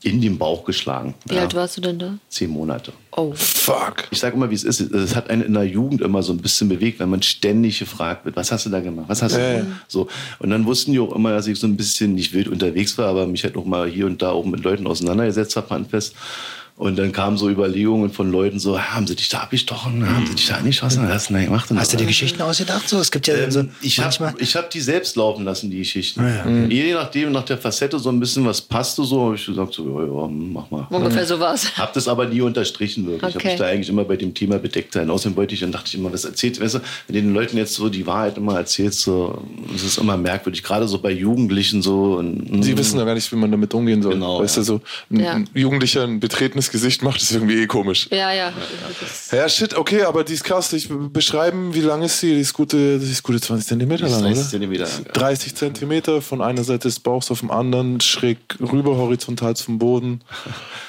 in 0.03 0.21
den 0.21 0.37
Bauch 0.37 0.63
geschlagen. 0.63 1.15
Wie 1.25 1.37
alt 1.37 1.55
warst 1.55 1.75
du 1.77 1.81
denn 1.81 1.97
da? 1.97 2.17
Zehn 2.29 2.51
Monate. 2.51 2.93
Oh. 3.11 3.33
Fuck. 3.33 4.07
Ich 4.11 4.19
sage 4.19 4.35
immer, 4.35 4.49
wie 4.51 4.55
es 4.55 4.63
ist. 4.63 4.79
Es 4.79 5.15
hat 5.15 5.29
einen 5.31 5.41
in 5.41 5.53
der 5.55 5.63
Jugend 5.63 6.01
immer 6.01 6.21
so 6.21 6.31
ein 6.33 6.37
bisschen 6.37 6.69
bewegt, 6.69 6.99
weil 6.99 7.07
man 7.07 7.23
ständig 7.23 7.79
gefragt 7.79 8.23
wird, 8.23 8.35
was 8.35 8.51
hast 8.51 8.67
du 8.67 8.69
da 8.69 8.79
gemacht? 8.79 9.09
Was 9.09 9.23
hast 9.23 9.35
du 9.35 9.39
Ja, 9.39 9.47
da 9.47 9.53
ja. 9.53 9.59
gemacht? 9.63 9.85
So. 9.87 10.07
Und 10.37 10.51
dann 10.51 10.65
wussten 10.65 10.91
die 10.91 10.99
auch 10.99 11.15
immer, 11.15 11.31
dass 11.31 11.47
ich 11.47 11.59
so 11.59 11.65
ein 11.65 11.75
bisschen 11.77 12.13
nicht 12.13 12.31
wild 12.33 12.47
unterwegs 12.47 12.95
war, 12.99 13.07
aber 13.07 13.25
mich 13.25 13.43
halt 13.43 13.57
auch 13.57 13.65
mal 13.65 13.89
hier 13.89 14.05
und 14.05 14.21
da 14.21 14.29
auch 14.31 14.45
mit 14.45 14.63
Leuten 14.63 14.85
auseinandergesetzt 14.85 15.55
habe, 15.55 15.69
handfest. 15.71 16.13
Und 16.77 16.95
dann 16.95 17.11
kamen 17.11 17.37
so 17.37 17.49
Überlegungen 17.49 18.11
von 18.11 18.31
Leuten 18.31 18.59
so, 18.59 18.79
haben 18.79 19.07
sie 19.07 19.15
dich 19.15 19.29
da 19.29 19.39
abgestochen? 19.39 20.07
Haben 20.07 20.27
sie 20.27 20.35
dich 20.35 20.45
da 20.47 20.57
angeschossen? 20.57 21.03
Was 21.07 21.11
hast 21.11 21.29
du 21.31 21.33
denn 21.33 21.45
gemacht? 21.45 21.67
Hast 21.75 21.91
du 21.91 21.97
so. 21.97 22.01
dir 22.03 22.05
Geschichten 22.05 22.39
ausgedacht? 22.39 22.87
So, 22.87 22.99
es 22.99 23.09
gibt 23.09 23.25
ja 23.25 23.49
so 23.49 23.61
Ähm, 23.61 23.71
ich 23.81 23.97
manchmal. 23.97 24.29
habe 24.29 24.41
ich 24.41 24.55
hab 24.55 24.69
die 24.69 24.79
selbst 24.79 25.15
laufen 25.15 25.43
lassen, 25.43 25.71
die 25.71 25.79
Geschichten. 25.79 26.19
Ah, 26.21 26.35
ja. 26.35 26.45
Mhm. 26.45 26.69
Je 26.69 26.93
nachdem, 26.93 27.31
nach 27.31 27.45
der 27.45 27.57
Facette 27.57 27.97
so 27.97 28.09
ein 28.09 28.19
bisschen, 28.19 28.45
was 28.45 28.61
passte 28.61 29.03
so, 29.03 29.25
habe 29.25 29.35
ich 29.35 29.45
gesagt, 29.47 29.73
so, 29.73 29.83
ja, 29.99 30.05
ja, 30.05 30.27
mach 30.27 30.69
mal. 30.69 30.85
Ungefähr 30.91 31.25
so 31.25 31.39
war's. 31.39 31.71
Hab 31.77 31.93
das 31.93 32.07
aber 32.07 32.27
nie 32.27 32.41
unterstrichen 32.41 33.07
wirklich. 33.07 33.29
Ich 33.31 33.35
Okay. 33.37 33.43
habe 33.47 33.53
mich 33.53 33.59
da 33.59 33.65
eigentlich 33.65 33.89
immer 33.89 34.03
bei 34.03 34.15
dem 34.15 34.35
Thema 34.35 34.59
bedeckt 34.59 34.93
sein. 34.93 35.09
Außerdem 35.09 35.35
wollte 35.35 35.55
ich, 35.55 35.61
dann 35.61 35.71
dachte 35.71 35.87
ich 35.87 35.95
immer, 35.95 36.13
was 36.13 36.25
erzählt, 36.25 36.61
weißt 36.61 36.75
du, 36.75 36.79
wenn 37.07 37.15
du 37.15 37.21
den 37.23 37.33
Leuten 37.33 37.57
jetzt 37.57 37.73
so 37.73 37.89
die 37.89 38.05
Wahrheit 38.05 38.37
immer 38.37 38.55
erzählst, 38.55 39.01
so, 39.01 39.41
das 39.73 39.81
ist 39.81 39.97
immer 39.97 40.15
merkwürdig. 40.15 40.61
Gerade 40.61 40.87
so 40.87 40.99
bei 40.99 41.09
Jugendlichen 41.11 41.81
so. 41.81 42.17
Und, 42.17 42.63
Sie 42.63 42.77
wissen 42.77 42.99
ja 42.99 43.05
gar 43.05 43.15
nicht, 43.15 43.31
wie 43.31 43.35
man 43.35 43.49
damit 43.49 43.73
umgehen 43.73 44.03
soll. 44.03 44.13
Genau, 44.13 44.41
weißt 44.41 44.57
ja. 44.57 44.61
du, 44.61 44.65
so 44.67 44.81
ein 45.11 45.19
Ja. 45.21 45.31
ein 45.33 45.49
Jugendlicher 45.55 46.03
ein 46.03 46.19
betretenes 46.19 46.66
Gesicht 46.71 47.01
macht, 47.03 47.21
ist 47.21 47.31
irgendwie 47.31 47.61
eh 47.61 47.67
komisch. 47.67 48.07
Ja, 48.11 48.31
ja. 48.31 48.53
Ja, 49.31 49.49
shit, 49.49 49.75
okay, 49.75 50.03
aber 50.03 50.23
die 50.23 50.33
ist 50.33 50.43
krass. 50.43 50.71
Ich 50.73 50.89
beschreiben, 50.89 51.73
wie 51.73 51.81
lang 51.81 52.01
ist 52.01 52.19
sie? 52.19 52.33
Die 52.33 52.41
ist 52.41 52.53
gute, 52.53 52.99
die 52.99 53.11
ist 53.11 53.23
gute 53.23 53.39
20 53.39 53.67
Zentimeter 53.67 54.07
lang, 54.07 54.21
30 54.21 54.39
oder? 54.39 54.49
Zentimeter 54.49 54.83
lang. 54.83 55.13
30 55.13 55.55
Zentimeter 55.55 56.21
von 56.21 56.41
einer 56.41 56.63
Seite 56.63 56.87
des 56.87 56.99
Bauchs 56.99 57.31
auf 57.31 57.39
dem 57.39 57.51
anderen, 57.51 58.01
schräg 58.01 58.37
rüber, 58.59 58.97
horizontal 58.97 59.55
zum 59.55 59.79
Boden. 59.79 60.21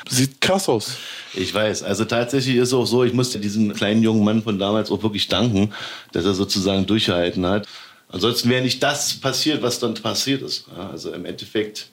Sieht 0.08 0.40
krass 0.40 0.68
aus. 0.68 0.96
Ich 1.34 1.52
weiß. 1.54 1.82
Also 1.82 2.04
tatsächlich 2.04 2.56
ist 2.56 2.68
es 2.68 2.74
auch 2.74 2.86
so, 2.86 3.04
ich 3.04 3.12
musste 3.12 3.38
diesem 3.38 3.72
kleinen 3.74 4.02
jungen 4.02 4.24
Mann 4.24 4.42
von 4.42 4.58
damals 4.58 4.90
auch 4.90 5.02
wirklich 5.02 5.28
danken, 5.28 5.72
dass 6.12 6.24
er 6.24 6.34
sozusagen 6.34 6.86
durchgehalten 6.86 7.46
hat. 7.46 7.68
Ansonsten 8.10 8.48
wäre 8.48 8.62
nicht 8.62 8.82
das 8.82 9.14
passiert, 9.14 9.62
was 9.62 9.78
dann 9.80 9.94
passiert 9.94 10.42
ist. 10.42 10.64
Also 10.76 11.12
im 11.12 11.26
Endeffekt 11.26 11.90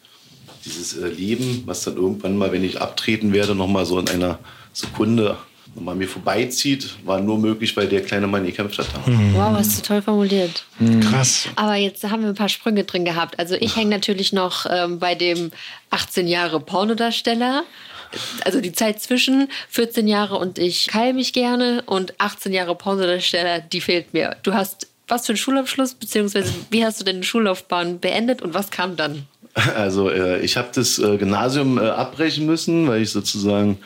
dieses 0.66 0.98
äh, 0.98 1.08
Leben, 1.08 1.64
was 1.66 1.84
dann 1.84 1.96
irgendwann 1.96 2.38
mal, 2.38 2.52
wenn 2.52 2.64
ich 2.64 2.82
abtreten 2.82 3.34
werde, 3.34 3.56
nochmal 3.56 3.86
so 3.86 4.00
in 4.00 4.10
einer 4.10 4.40
Sekunde 4.74 5.38
nochmal 5.76 5.96
mir 5.96 6.08
vorbeizieht, 6.08 6.96
war 7.04 7.20
nur 7.20 7.38
möglich, 7.38 7.76
weil 7.76 7.88
der 7.88 8.02
kleine 8.02 8.28
Mann 8.28 8.46
gekämpft 8.46 8.80
hat. 8.80 8.88
Wow, 9.34 9.54
hast 9.58 9.78
du 9.78 9.82
toll 9.82 10.02
formuliert. 10.02 10.66
Krass. 11.02 11.50
Aber 11.56 11.76
jetzt 11.76 12.04
haben 12.06 12.22
wir 12.22 12.30
ein 12.30 12.36
paar 12.36 12.50
Sprünge 12.50 12.86
drin 12.86 13.04
gehabt. 13.04 13.38
Also 13.40 13.56
ich 13.56 13.76
hänge 13.76 13.90
natürlich 13.90 14.32
noch 14.32 14.66
ähm, 14.70 15.00
bei 15.00 15.16
dem 15.16 15.52
18 15.90 16.28
Jahre 16.28 16.62
Pornodarsteller. 16.62 17.64
Also 18.46 18.62
die 18.62 18.72
Zeit 18.72 19.02
zwischen 19.02 19.50
14 19.70 20.08
Jahre 20.08 20.38
und 20.38 20.58
ich 20.58 20.88
keil 20.88 21.14
mich 21.14 21.34
gerne 21.34 21.84
und 21.86 22.14
18 22.20 22.54
Jahre 22.54 22.76
Pornodarsteller, 22.76 23.60
die 23.60 23.82
fehlt 23.82 24.14
mir. 24.14 24.38
Du 24.44 24.54
hast 24.54 24.88
was 25.08 25.26
für 25.26 25.34
einen 25.34 25.38
Schulabschluss, 25.38 25.94
beziehungsweise 25.94 26.52
wie 26.72 26.86
hast 26.86 27.00
du 27.00 27.06
deine 27.06 27.24
Schullaufbahn 27.24 28.00
beendet 28.00 28.42
und 28.42 28.54
was 28.54 28.72
kam 28.72 28.96
dann? 28.96 29.28
Also 29.76 30.10
äh, 30.10 30.42
ich 30.42 30.58
habe 30.58 30.68
das 30.74 31.00
äh, 31.00 31.18
Gymnasium 31.18 31.78
äh, 31.78 31.82
abbrechen 31.82 32.46
müssen, 32.46 32.88
weil 32.88 33.02
ich 33.02 33.12
sozusagen 33.12 33.78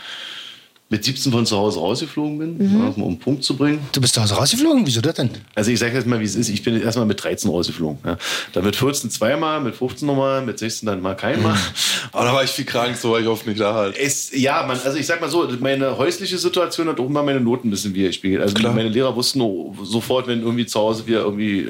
mit 0.92 1.04
17 1.06 1.32
von 1.32 1.46
zu 1.46 1.56
Hause 1.56 1.80
rausgeflogen 1.80 2.40
bin, 2.40 2.58
Mhm. 2.58 2.80
ja, 2.82 2.88
um 2.96 3.04
einen 3.04 3.20
Punkt 3.20 3.44
zu 3.44 3.56
bringen. 3.56 3.78
Du 3.92 4.02
bist 4.02 4.16
zu 4.16 4.24
Hause 4.24 4.34
rausgeflogen? 4.34 4.88
Wieso 4.88 5.02
das 5.02 5.14
denn? 5.14 5.30
Also 5.54 5.70
ich 5.70 5.78
sage 5.78 5.94
jetzt 5.94 6.08
mal, 6.08 6.20
wie 6.20 6.24
es 6.24 6.36
ist. 6.36 6.50
Ich 6.50 6.64
bin 6.64 6.82
erstmal 6.82 7.06
mit 7.06 7.24
13 7.24 7.52
rausgeflogen. 7.52 8.00
Ja. 8.04 8.18
Dann 8.54 8.66
mit 8.66 8.76
14 8.76 9.12
zweimal, 9.12 9.62
mit 9.62 9.76
15 9.76 10.08
nochmal, 10.08 10.42
mit 10.44 10.58
16 10.58 10.88
dann 10.88 11.00
mal 11.04 11.14
keinmal. 11.14 11.56
Aber 12.12 12.26
da 12.26 12.34
war 12.34 12.44
ich 12.44 12.50
viel 12.50 12.66
krank, 12.66 12.98
so 12.98 13.12
war 13.12 13.20
ich 13.20 13.28
oft 13.28 13.46
nicht 13.46 13.60
da 13.60 13.76
halt. 13.76 13.96
Es, 14.00 14.32
ja, 14.36 14.66
man, 14.66 14.80
also 14.84 14.98
ich 14.98 15.06
sag 15.06 15.22
mal 15.22 15.30
so, 15.30 15.48
meine 15.60 15.96
häusliche 15.96 16.40
Situation 16.40 16.88
hat 16.88 17.00
auch 17.00 17.06
immer 17.06 17.22
meine 17.22 17.40
Noten 17.40 17.68
ein 17.68 17.72
bisschen 17.72 17.94
widerspiegelt. 17.94 18.42
Also 18.42 18.56
Klar. 18.56 18.74
meine 18.74 18.90
Lehrer 18.90 19.16
wussten 19.16 19.40
sofort, 19.84 20.26
wenn 20.26 20.42
irgendwie 20.42 20.66
zu 20.66 20.80
Hause 20.80 21.06
wieder 21.06 21.20
irgendwie 21.20 21.68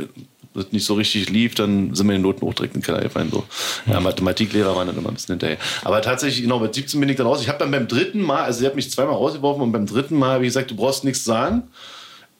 das 0.54 0.72
nicht 0.72 0.86
so 0.86 0.96
richtig 0.96 1.30
lief, 1.30 1.56
dann 1.56 1.94
sind 1.94 2.08
meine 2.08 2.20
Noten 2.20 2.46
auch 2.46 2.54
direkt 2.54 2.76
in 2.76 2.82
den 2.82 2.86
Keller 2.86 3.02
gefallen. 3.02 3.30
So. 3.32 3.44
Ja, 3.86 4.00
Mathematiklehrer 4.00 4.76
waren 4.76 4.88
dann 4.88 4.98
immer 4.98 5.10
ein 5.10 5.16
bisschen 5.16 5.34
hinterher. 5.34 5.58
Aber 5.84 6.02
tatsächlich, 6.02 6.42
genau, 6.42 6.60
mit 6.60 6.74
17 6.74 7.00
bin 7.00 7.10
ich 7.10 7.18
dann 7.18 7.28
raus. 7.28 7.42
Ich 7.42 7.48
habe 7.48 7.60
dann 7.60 7.72
beim 7.72 7.88
dritten 7.88 8.22
Mal, 8.22 8.44
also 8.44 8.60
sie 8.60 8.66
hat 8.66 8.76
mich 8.76 8.90
zweimal 8.90 9.16
rausgeworfen 9.16 9.62
und 9.62 9.72
beim 9.72 9.86
dritten 9.86 10.18
Mal 10.18 10.34
habe 10.34 10.46
ich 10.46 10.50
gesagt, 10.50 10.72
du 10.72 10.76
brauchst 10.76 11.04
nichts 11.04 11.24
sagen. 11.24 11.64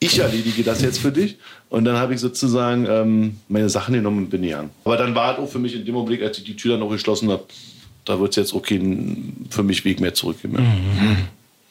Ich 0.00 0.18
erledige 0.18 0.64
das 0.64 0.80
jetzt 0.80 0.98
für 0.98 1.12
dich. 1.12 1.36
Und 1.68 1.84
dann 1.84 1.96
habe 1.96 2.14
ich 2.14 2.20
sozusagen 2.20 2.86
ähm, 2.88 3.36
meine 3.48 3.68
Sachen 3.68 3.94
genommen 3.94 4.18
und 4.18 4.30
bin 4.30 4.42
gegangen. 4.42 4.70
Aber 4.84 4.96
dann 4.96 5.14
war 5.14 5.28
halt 5.28 5.38
auch 5.38 5.48
für 5.48 5.58
mich 5.58 5.74
in 5.74 5.84
dem 5.84 5.94
Augenblick, 5.94 6.22
als 6.22 6.38
ich 6.38 6.44
die 6.44 6.56
Tür 6.56 6.72
dann 6.72 6.80
noch 6.80 6.90
geschlossen 6.90 7.30
habe, 7.30 7.44
da 8.04 8.18
wird 8.18 8.30
es 8.30 8.36
jetzt 8.36 8.54
auch 8.54 8.62
keinen 8.62 9.46
für 9.50 9.62
mich 9.62 9.84
Weg 9.84 10.00
mehr 10.00 10.14
zurückgeben. 10.14 10.56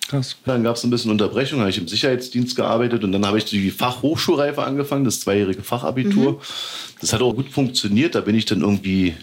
Krass. 0.09 0.35
Dann 0.43 0.63
gab 0.63 0.75
es 0.75 0.83
ein 0.83 0.89
bisschen 0.89 1.11
Unterbrechung, 1.11 1.59
habe 1.59 1.69
ich 1.69 1.77
im 1.77 1.87
Sicherheitsdienst 1.87 2.55
gearbeitet 2.55 3.03
und 3.03 3.11
dann 3.11 3.27
habe 3.27 3.37
ich 3.37 3.45
die 3.45 3.69
Fachhochschulreife 3.69 4.63
angefangen, 4.63 5.05
das 5.05 5.19
zweijährige 5.19 5.61
Fachabitur. 5.61 6.41
Das 6.99 7.13
hat 7.13 7.21
auch 7.21 7.35
gut 7.35 7.49
funktioniert, 7.49 8.15
da 8.15 8.21
bin 8.21 8.33
ich 8.33 8.45
dann 8.45 8.61
irgendwie 8.61 9.15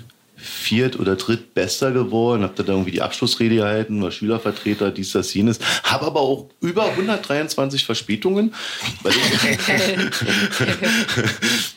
viert 0.46 0.98
oder 0.98 1.16
drittbester 1.16 1.92
geworden, 1.92 2.42
habe 2.42 2.54
dann 2.56 2.66
irgendwie 2.68 2.92
die 2.92 3.02
Abschlussrede 3.02 3.56
gehalten, 3.56 4.02
war 4.02 4.10
Schülervertreter, 4.10 4.90
dies, 4.90 5.12
das, 5.12 5.32
jenes, 5.34 5.58
habe 5.82 6.06
aber 6.06 6.20
auch 6.20 6.46
über 6.60 6.84
123 6.90 7.84
Verspätungen. 7.84 8.54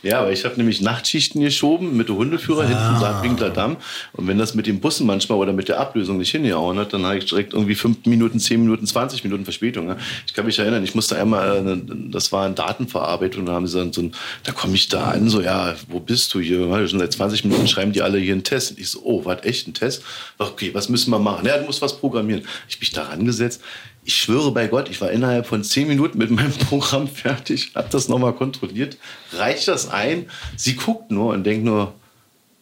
Ja, 0.02 0.20
aber 0.22 0.32
ich 0.32 0.46
habe 0.46 0.56
nämlich 0.56 0.82
Nachtschichten 0.82 1.42
geschoben 1.42 1.98
mit 1.98 2.08
dem 2.10 2.16
Hundeführer 2.16 2.62
hinten 2.68 3.00
Saarbrücker 3.00 3.50
Damm 3.50 3.78
und 4.14 4.28
wenn 4.28 4.38
das 4.38 4.56
mit 4.56 4.66
den 4.68 4.80
Bussen 4.80 5.06
manchmal 5.06 5.38
oder 5.38 5.54
mit 5.54 5.68
der 5.68 5.80
Ablösung 5.80 6.18
nicht 6.18 6.32
hingehauen 6.32 6.78
hat, 6.80 6.94
dann 6.94 7.06
habe 7.06 7.18
ich 7.18 7.26
direkt 7.26 7.54
irgendwie 7.54 7.76
fünf 7.76 8.06
Minuten, 8.06 8.40
zehn 8.40 8.62
Minuten, 8.62 8.86
20 8.88 9.24
Minuten 9.24 9.44
Verspätung. 9.44 9.88
ne? 9.88 9.98
Ich 10.26 10.34
kann 10.34 10.46
mich 10.46 10.58
erinnern, 10.60 10.84
ich 10.84 10.96
musste 10.96 11.18
einmal, 11.18 11.58
äh, 11.58 11.62
ne- 11.62 11.82
das 12.12 12.32
war 12.32 12.46
eine 12.46 12.56
Datenverarbeitung, 12.56 13.46
da 13.46 13.54
haben 13.54 13.68
sie 13.68 13.78
dann 13.78 13.92
so 13.94 14.02
ein, 14.02 14.12
da 14.44 14.52
komme 14.52 14.76
ich 14.76 14.88
da 14.88 15.06
an, 15.12 15.30
so, 15.30 15.42
ja, 15.42 15.76
wo 15.90 16.00
bist 16.00 16.34
du 16.34 16.40
hier? 16.40 16.60
Schon 16.88 17.00
seit 17.00 17.12
20 17.14 17.44
Minuten 17.46 17.68
schreiben 17.68 17.92
die 17.92 18.02
alle 18.02 18.18
hier 18.20 18.34
einen 18.34 18.44
Test. 18.44 18.59
Und 18.68 18.80
ich 18.80 18.90
so, 18.90 19.02
oh, 19.04 19.26
was, 19.26 19.44
echt 19.44 19.68
ein 19.68 19.74
Test? 19.74 20.04
Okay, 20.38 20.74
was 20.74 20.90
müssen 20.90 21.12
wir 21.12 21.20
machen? 21.20 21.46
Ja, 21.46 21.58
du 21.58 21.66
musst 21.66 21.82
was 21.82 21.98
programmieren. 21.98 22.46
Ich 22.68 22.80
mich 22.80 22.92
da 22.92 23.04
rangesetzt. 23.04 23.62
Ich 24.04 24.16
schwöre 24.16 24.52
bei 24.52 24.68
Gott, 24.68 24.90
ich 24.90 25.00
war 25.02 25.12
innerhalb 25.12 25.46
von 25.48 25.64
10 25.64 25.88
Minuten 25.88 26.18
mit 26.18 26.32
meinem 26.32 26.54
Programm 26.70 27.08
fertig, 27.08 27.72
habe 27.76 27.90
das 27.92 28.08
nochmal 28.08 28.34
kontrolliert, 28.34 28.98
reicht 29.34 29.68
das 29.68 29.90
ein. 29.90 30.30
Sie 30.56 30.76
guckt 30.76 31.12
nur 31.12 31.34
und 31.34 31.44
denkt 31.44 31.64
nur, 31.64 31.94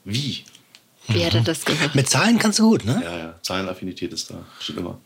wie? 0.04 0.44
Wie 1.08 1.26
hat 1.26 1.36
er 1.36 1.42
das 1.42 1.64
gemacht? 1.64 1.96
Mit 1.96 2.10
Zahlen 2.10 2.38
kannst 2.38 2.60
du 2.60 2.70
gut, 2.70 2.86
ne? 2.86 3.02
Ja, 3.04 3.18
ja, 3.18 3.36
Zahlenaffinität 3.42 4.12
ist 4.14 4.30
da, 4.30 4.36
schon 4.60 4.78
immer. 4.78 5.00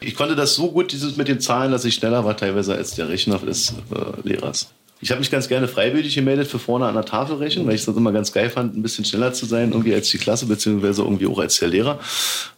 Ich 0.00 0.14
konnte 0.14 0.36
das 0.36 0.54
so 0.54 0.70
gut, 0.70 0.92
dieses 0.92 1.16
mit 1.16 1.28
den 1.28 1.40
Zahlen, 1.40 1.72
dass 1.72 1.84
ich 1.84 1.94
schneller 1.94 2.24
war 2.24 2.36
teilweise 2.36 2.74
als 2.74 2.94
der 2.94 3.08
Rechner 3.08 3.38
des 3.38 3.70
äh, 3.90 4.28
Lehrers. 4.28 4.70
Ich 5.02 5.10
habe 5.10 5.20
mich 5.20 5.30
ganz 5.30 5.48
gerne 5.48 5.66
freiwillig 5.66 6.14
gemeldet 6.14 6.48
für 6.48 6.58
vorne 6.58 6.86
an 6.86 6.94
der 6.94 7.04
Tafel 7.04 7.36
rechnen, 7.36 7.66
weil 7.66 7.74
ich 7.74 7.84
das 7.84 7.96
immer 7.96 8.12
ganz 8.12 8.32
geil 8.32 8.50
fand, 8.50 8.76
ein 8.76 8.82
bisschen 8.82 9.04
schneller 9.04 9.32
zu 9.32 9.46
sein, 9.46 9.72
irgendwie 9.72 9.94
als 9.94 10.10
die 10.10 10.18
Klasse, 10.18 10.46
beziehungsweise 10.46 11.02
irgendwie 11.02 11.26
auch 11.26 11.38
als 11.38 11.58
der 11.58 11.68
Lehrer. 11.68 11.98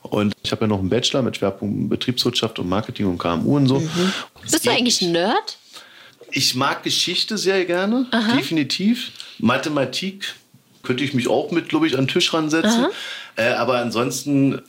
Und 0.03 0.35
ich 0.43 0.51
habe 0.51 0.63
ja 0.63 0.67
noch 0.67 0.81
einen 0.81 0.89
Bachelor 0.89 1.23
mit 1.23 1.37
Schwerpunkt 1.37 1.89
Betriebswirtschaft 1.89 2.59
und 2.59 2.69
Marketing 2.69 3.07
und 3.07 3.19
KMU 3.19 3.57
und 3.57 3.69
so. 3.69 3.83
Es 4.45 4.53
Bist 4.53 4.67
du 4.67 4.71
eigentlich 4.71 5.01
ein 5.03 5.13
Nerd? 5.13 5.59
ich 6.33 6.55
mag 6.55 6.83
Geschichte 6.83 7.39
sehr 7.39 7.65
gerne, 7.65 8.07
definitiv. 8.35 9.13
Mathematik 9.39 10.35
könnte 10.83 11.05
ich 11.05 11.15
mich 11.15 11.29
auch 11.29 11.51
mit, 11.51 11.69
glaube 11.69 11.87
ich, 11.87 11.95
an 11.95 12.07
den 12.07 12.09
Tisch 12.09 12.33
ransetzen. 12.33 12.87
Äh, 13.37 13.53
aber 13.53 13.79
ansonsten, 13.79 14.61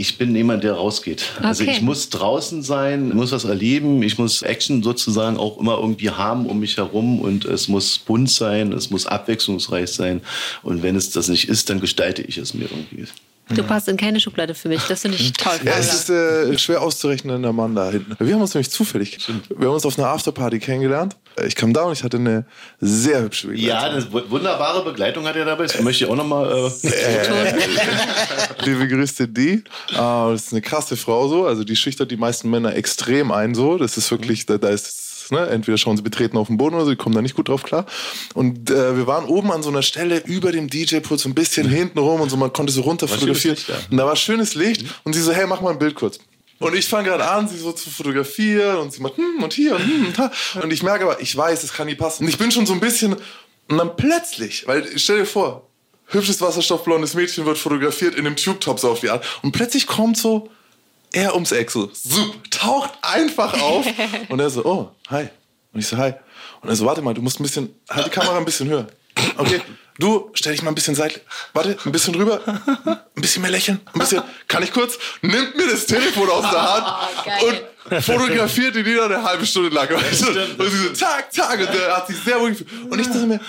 ich 0.00 0.16
bin 0.16 0.34
jemand, 0.36 0.62
der 0.62 0.74
rausgeht. 0.74 1.24
Also 1.42 1.64
Okay. 1.64 1.72
ich 1.72 1.82
muss 1.82 2.08
draußen 2.08 2.62
sein, 2.62 3.08
muss 3.16 3.32
was 3.32 3.44
erleben, 3.44 4.02
ich 4.04 4.16
muss 4.16 4.42
Action 4.42 4.80
sozusagen 4.82 5.36
auch 5.36 5.58
immer 5.58 5.76
irgendwie 5.78 6.10
haben 6.10 6.46
um 6.46 6.60
mich 6.60 6.76
herum 6.76 7.20
und 7.20 7.44
es 7.44 7.66
muss 7.66 7.98
bunt 7.98 8.30
sein, 8.30 8.72
es 8.72 8.90
muss 8.90 9.06
abwechslungsreich 9.06 9.90
sein. 9.90 10.20
Und 10.62 10.84
wenn 10.84 10.94
es 10.94 11.10
das 11.10 11.26
nicht 11.28 11.48
ist, 11.48 11.68
dann 11.68 11.80
gestalte 11.80 12.22
ich 12.22 12.38
es 12.38 12.54
mir 12.54 12.70
irgendwie. 12.70 13.06
Du 13.54 13.62
passt 13.62 13.88
in 13.88 13.96
keine 13.96 14.20
Schublade 14.20 14.54
für 14.54 14.68
mich. 14.68 14.82
Das 14.88 15.00
finde 15.02 15.16
ich 15.16 15.32
toll. 15.32 15.58
Ja, 15.64 15.72
es 15.78 15.92
ist 15.92 16.10
äh, 16.10 16.56
schwer 16.58 16.82
auszurechnen, 16.82 17.42
der 17.42 17.52
Mann 17.54 17.74
da 17.74 17.90
hinten. 17.90 18.14
Wir 18.20 18.34
haben 18.34 18.42
uns 18.42 18.54
nämlich 18.54 18.70
zufällig, 18.70 19.18
wir 19.48 19.66
haben 19.66 19.74
uns 19.74 19.86
auf 19.86 19.98
einer 19.98 20.08
Afterparty 20.08 20.58
kennengelernt. 20.60 21.16
Ich 21.46 21.54
kam 21.54 21.72
da 21.72 21.82
und 21.84 21.92
ich 21.92 22.02
hatte 22.04 22.16
eine 22.16 22.44
sehr 22.80 23.22
hübsche 23.22 23.48
Begleitung. 23.48 23.68
Ja, 23.68 23.80
eine 23.82 24.12
wu- 24.12 24.28
wunderbare 24.30 24.84
Begleitung 24.84 25.26
hat 25.26 25.36
er 25.36 25.44
dabei. 25.44 25.64
Das 25.64 25.80
möchte 25.80 26.04
ich 26.04 26.10
auch 26.10 26.16
nochmal. 26.16 26.70
Äh, 26.82 28.64
Liebe 28.64 28.88
Grüße 28.88 29.28
die. 29.28 29.62
Ah, 29.94 30.30
das 30.32 30.46
ist 30.46 30.52
eine 30.52 30.62
krasse 30.62 30.96
Frau 30.96 31.28
so. 31.28 31.46
Also 31.46 31.64
die 31.64 31.76
schüchtert 31.76 32.10
die 32.10 32.16
meisten 32.16 32.50
Männer 32.50 32.74
extrem 32.74 33.30
ein 33.32 33.54
so. 33.54 33.78
Das 33.78 33.96
ist 33.96 34.10
wirklich, 34.10 34.46
da, 34.46 34.58
da 34.58 34.68
ist, 34.68 35.30
ne, 35.30 35.46
entweder 35.48 35.78
schauen 35.78 35.96
sie 35.96 36.02
betreten 36.02 36.36
auf 36.36 36.48
den 36.48 36.56
Boden 36.56 36.74
oder 36.76 36.86
sie 36.86 36.96
kommen 36.96 37.14
da 37.14 37.22
nicht 37.22 37.34
gut 37.36 37.48
drauf 37.48 37.62
klar. 37.62 37.86
Und 38.34 38.70
äh, 38.70 38.96
wir 38.96 39.06
waren 39.06 39.24
oben 39.26 39.52
an 39.52 39.62
so 39.62 39.68
einer 39.70 39.82
Stelle 39.82 40.18
über 40.24 40.52
dem 40.52 40.68
DJ-Pult, 40.68 41.20
so 41.20 41.28
ein 41.28 41.34
bisschen 41.34 41.68
hinten 41.68 41.98
rum 41.98 42.20
und 42.20 42.30
so, 42.30 42.36
man 42.36 42.52
konnte 42.52 42.72
so 42.72 42.82
runter 42.82 43.08
fotografieren. 43.08 43.56
ja. 43.68 43.74
Und 43.90 43.96
da 43.96 44.06
war 44.06 44.16
schönes 44.16 44.54
Licht 44.54 44.84
und 45.04 45.14
sie 45.14 45.20
so, 45.22 45.32
hey, 45.32 45.46
mach 45.46 45.60
mal 45.60 45.70
ein 45.70 45.78
Bild 45.78 45.94
kurz. 45.94 46.18
Und 46.58 46.74
ich 46.74 46.86
fange 46.86 47.08
gerade 47.08 47.28
an, 47.28 47.48
sie 47.48 47.56
so 47.56 47.72
zu 47.72 47.90
fotografieren 47.90 48.78
und 48.78 48.92
sie 48.92 49.00
macht, 49.00 49.16
hm, 49.16 49.42
und 49.42 49.52
hier 49.52 49.76
und 49.76 49.82
hm, 49.84 50.06
und 50.06 50.18
da. 50.18 50.32
Und 50.62 50.72
ich 50.72 50.82
merke 50.82 51.04
aber, 51.04 51.20
ich 51.20 51.36
weiß, 51.36 51.62
es 51.62 51.72
kann 51.72 51.86
nie 51.86 51.94
passen. 51.94 52.24
Und 52.24 52.28
ich 52.28 52.38
bin 52.38 52.50
schon 52.50 52.66
so 52.66 52.72
ein 52.72 52.80
bisschen, 52.80 53.16
und 53.68 53.78
dann 53.78 53.96
plötzlich, 53.96 54.66
weil 54.66 54.98
stell 54.98 55.18
dir 55.18 55.26
vor, 55.26 55.68
hübsches 56.06 56.40
wasserstoffblondes 56.40 57.14
Mädchen 57.14 57.46
wird 57.46 57.58
fotografiert 57.58 58.14
in 58.14 58.26
einem 58.26 58.36
Tube-Top 58.36 58.80
so 58.80 58.90
auf 58.90 59.00
die 59.00 59.10
Art. 59.10 59.24
Und 59.42 59.52
plötzlich 59.52 59.86
kommt 59.86 60.16
so 60.16 60.50
er 61.12 61.34
ums 61.34 61.52
Eck 61.52 61.70
so, 61.70 61.86
zup, 61.86 62.50
taucht 62.50 62.92
einfach 63.02 63.60
auf. 63.60 63.86
und 64.28 64.40
er 64.40 64.50
so, 64.50 64.64
oh, 64.64 64.90
hi. 65.08 65.28
Und 65.72 65.80
ich 65.80 65.86
so, 65.86 65.96
hi. 65.96 66.12
Und 66.60 66.68
er 66.68 66.76
so, 66.76 66.84
warte 66.84 67.02
mal, 67.02 67.14
du 67.14 67.22
musst 67.22 67.40
ein 67.40 67.44
bisschen, 67.44 67.74
halt 67.88 68.06
die 68.06 68.10
Kamera 68.10 68.36
ein 68.36 68.44
bisschen 68.44 68.68
höher. 68.68 68.86
Okay, 69.36 69.60
du, 69.98 70.30
stell 70.34 70.52
dich 70.52 70.62
mal 70.62 70.70
ein 70.70 70.74
bisschen 70.74 70.94
seitlich. 70.94 71.22
Warte, 71.52 71.76
ein 71.84 71.92
bisschen 71.92 72.14
rüber. 72.14 72.40
Ein 72.46 72.98
bisschen 73.22 73.42
mehr 73.42 73.50
lächeln. 73.50 73.80
Ein 73.92 73.98
bisschen, 74.00 74.22
kann 74.46 74.62
ich 74.62 74.72
kurz? 74.72 74.98
Nimmt 75.22 75.56
mir 75.56 75.66
das 75.70 75.86
Telefon 75.86 76.28
aus 76.30 76.50
der 76.50 76.74
Hand 76.74 76.86
geil. 77.24 77.68
und 77.90 78.02
fotografiert 78.02 78.76
ihn 78.76 78.84
wieder 78.84 79.06
eine 79.06 79.22
halbe 79.22 79.44
Stunde 79.46 79.70
lang. 79.70 79.88
Weißt 79.90 80.22
du? 80.22 80.28
Und 80.28 80.70
sie 80.70 80.76
so, 80.88 80.92
zack, 80.92 81.32
zack. 81.32 81.58
Und 81.60 81.72
der 81.74 81.96
hat 81.96 82.06
sich 82.06 82.16
sehr 82.18 82.36
ruhig 82.36 82.58
gefühlt. 82.58 82.90
Und 82.92 82.98
ich 82.98 83.06
dachte 83.06 83.26
mir, 83.26 83.40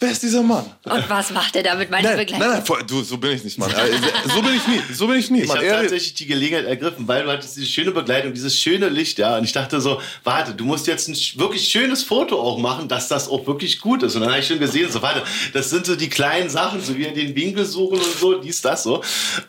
wer 0.00 0.10
ist 0.10 0.22
dieser 0.22 0.42
Mann? 0.42 0.64
Und 0.84 1.08
was 1.08 1.30
macht 1.30 1.54
er 1.56 1.62
da 1.62 1.74
mit 1.74 1.90
meiner 1.90 2.08
Nein, 2.08 2.18
Begleitung? 2.18 2.46
nein, 2.48 2.56
nein, 2.58 2.64
voll- 2.66 2.82
du, 2.86 3.02
so 3.02 3.18
bin 3.18 3.32
ich 3.32 3.44
nicht, 3.44 3.58
Mann. 3.58 3.70
Also, 3.74 3.94
So 4.34 4.42
bin 4.42 4.54
ich 4.56 4.66
nie. 4.66 4.80
So 4.94 5.06
bin 5.06 5.16
ich 5.18 5.30
nie. 5.30 5.42
Ich 5.42 5.50
habe 5.50 5.64
Er- 5.64 5.80
tatsächlich 5.82 6.14
die 6.14 6.26
Gelegenheit 6.26 6.66
ergriffen, 6.66 7.06
weil 7.06 7.22
du 7.24 7.30
hattest 7.30 7.56
diese 7.56 7.66
schöne 7.66 7.90
Begleitung, 7.92 8.32
dieses 8.32 8.56
schöne 8.58 8.88
Licht, 8.88 9.18
ja. 9.18 9.36
Und 9.36 9.44
ich 9.44 9.52
dachte 9.52 9.80
so, 9.80 10.00
warte, 10.24 10.54
du 10.54 10.64
musst 10.64 10.86
jetzt 10.86 11.08
ein 11.08 11.16
wirklich 11.38 11.68
schönes 11.68 12.02
Foto 12.02 12.40
auch 12.40 12.58
machen, 12.58 12.88
dass 12.88 13.08
das 13.08 13.28
auch 13.28 13.46
wirklich 13.46 13.80
gut 13.80 14.02
ist. 14.02 14.14
Und 14.14 14.22
dann 14.22 14.30
habe 14.30 14.40
ich 14.40 14.46
schon 14.46 14.58
gesehen, 14.58 14.90
so, 14.90 15.02
warte, 15.02 15.22
das 15.52 15.70
sind 15.70 15.86
so 15.86 15.94
die 15.96 16.08
kleinen 16.08 16.48
Sachen, 16.50 16.80
so 16.82 16.96
wie 16.96 17.04
in 17.04 17.14
den 17.14 17.34
Winkel 17.36 17.64
suchen 17.64 17.98
und 17.98 18.18
so, 18.18 18.34
dies, 18.40 18.60
das 18.62 18.82
so. 18.84 19.02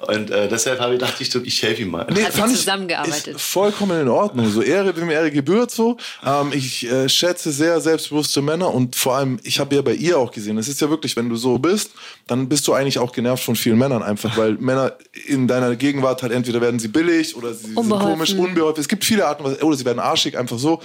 Und 0.07 0.29
äh, 0.31 0.47
deshalb 0.49 0.79
habe 0.79 0.93
ich 0.95 0.99
dachte 0.99 1.23
ich, 1.23 1.31
so, 1.31 1.41
ich 1.43 1.61
helfe 1.63 1.81
ihm 1.83 1.91
mal. 1.91 2.05
Nee, 2.11 2.25
Hat 2.25 2.33
fand 2.33 2.51
ich- 2.51 2.59
zusammengearbeitet? 2.59 3.35
Ist 3.35 3.41
vollkommen 3.41 4.01
in 4.01 4.07
Ordnung. 4.09 4.49
So 4.51 4.61
Ehre, 4.61 4.95
wem 4.97 5.09
Ehre 5.09 5.31
gebührt 5.31 5.71
so. 5.71 5.97
Ähm, 6.25 6.51
ich 6.53 6.85
äh, 6.91 7.07
schätze 7.07 7.51
sehr 7.51 7.79
selbstbewusste 7.81 8.41
Männer 8.41 8.73
und 8.73 8.95
vor 8.95 9.15
allem, 9.15 9.39
ich 9.43 9.59
habe 9.59 9.75
ja 9.75 9.81
bei 9.81 9.93
ihr 9.93 10.17
auch 10.17 10.31
gesehen, 10.31 10.40
es 10.57 10.67
ist 10.67 10.81
ja 10.81 10.89
wirklich, 10.89 11.15
wenn 11.15 11.29
du 11.29 11.35
so 11.35 11.57
bist, 11.57 11.91
dann 12.27 12.49
bist 12.49 12.67
du 12.67 12.73
eigentlich 12.73 12.99
auch 12.99 13.11
genervt 13.11 13.43
von 13.43 13.55
vielen 13.55 13.77
Männern 13.77 14.03
einfach, 14.03 14.37
weil 14.37 14.53
Männer 14.53 14.93
in 15.27 15.47
deiner 15.47 15.75
Gegenwart 15.75 16.21
halt 16.23 16.31
entweder 16.31 16.61
werden 16.61 16.79
sie 16.79 16.87
billig 16.87 17.35
oder 17.35 17.53
sie 17.53 17.73
Unbeholfen. 17.75 17.87
sind 17.89 17.99
komisch, 17.99 18.33
unbeholfen. 18.33 18.81
Es 18.81 18.87
gibt 18.87 19.03
viele 19.05 19.25
Arten, 19.27 19.43
oder 19.43 19.75
sie 19.75 19.85
werden 19.85 19.99
arschig, 19.99 20.37
einfach 20.37 20.57
so. 20.59 20.81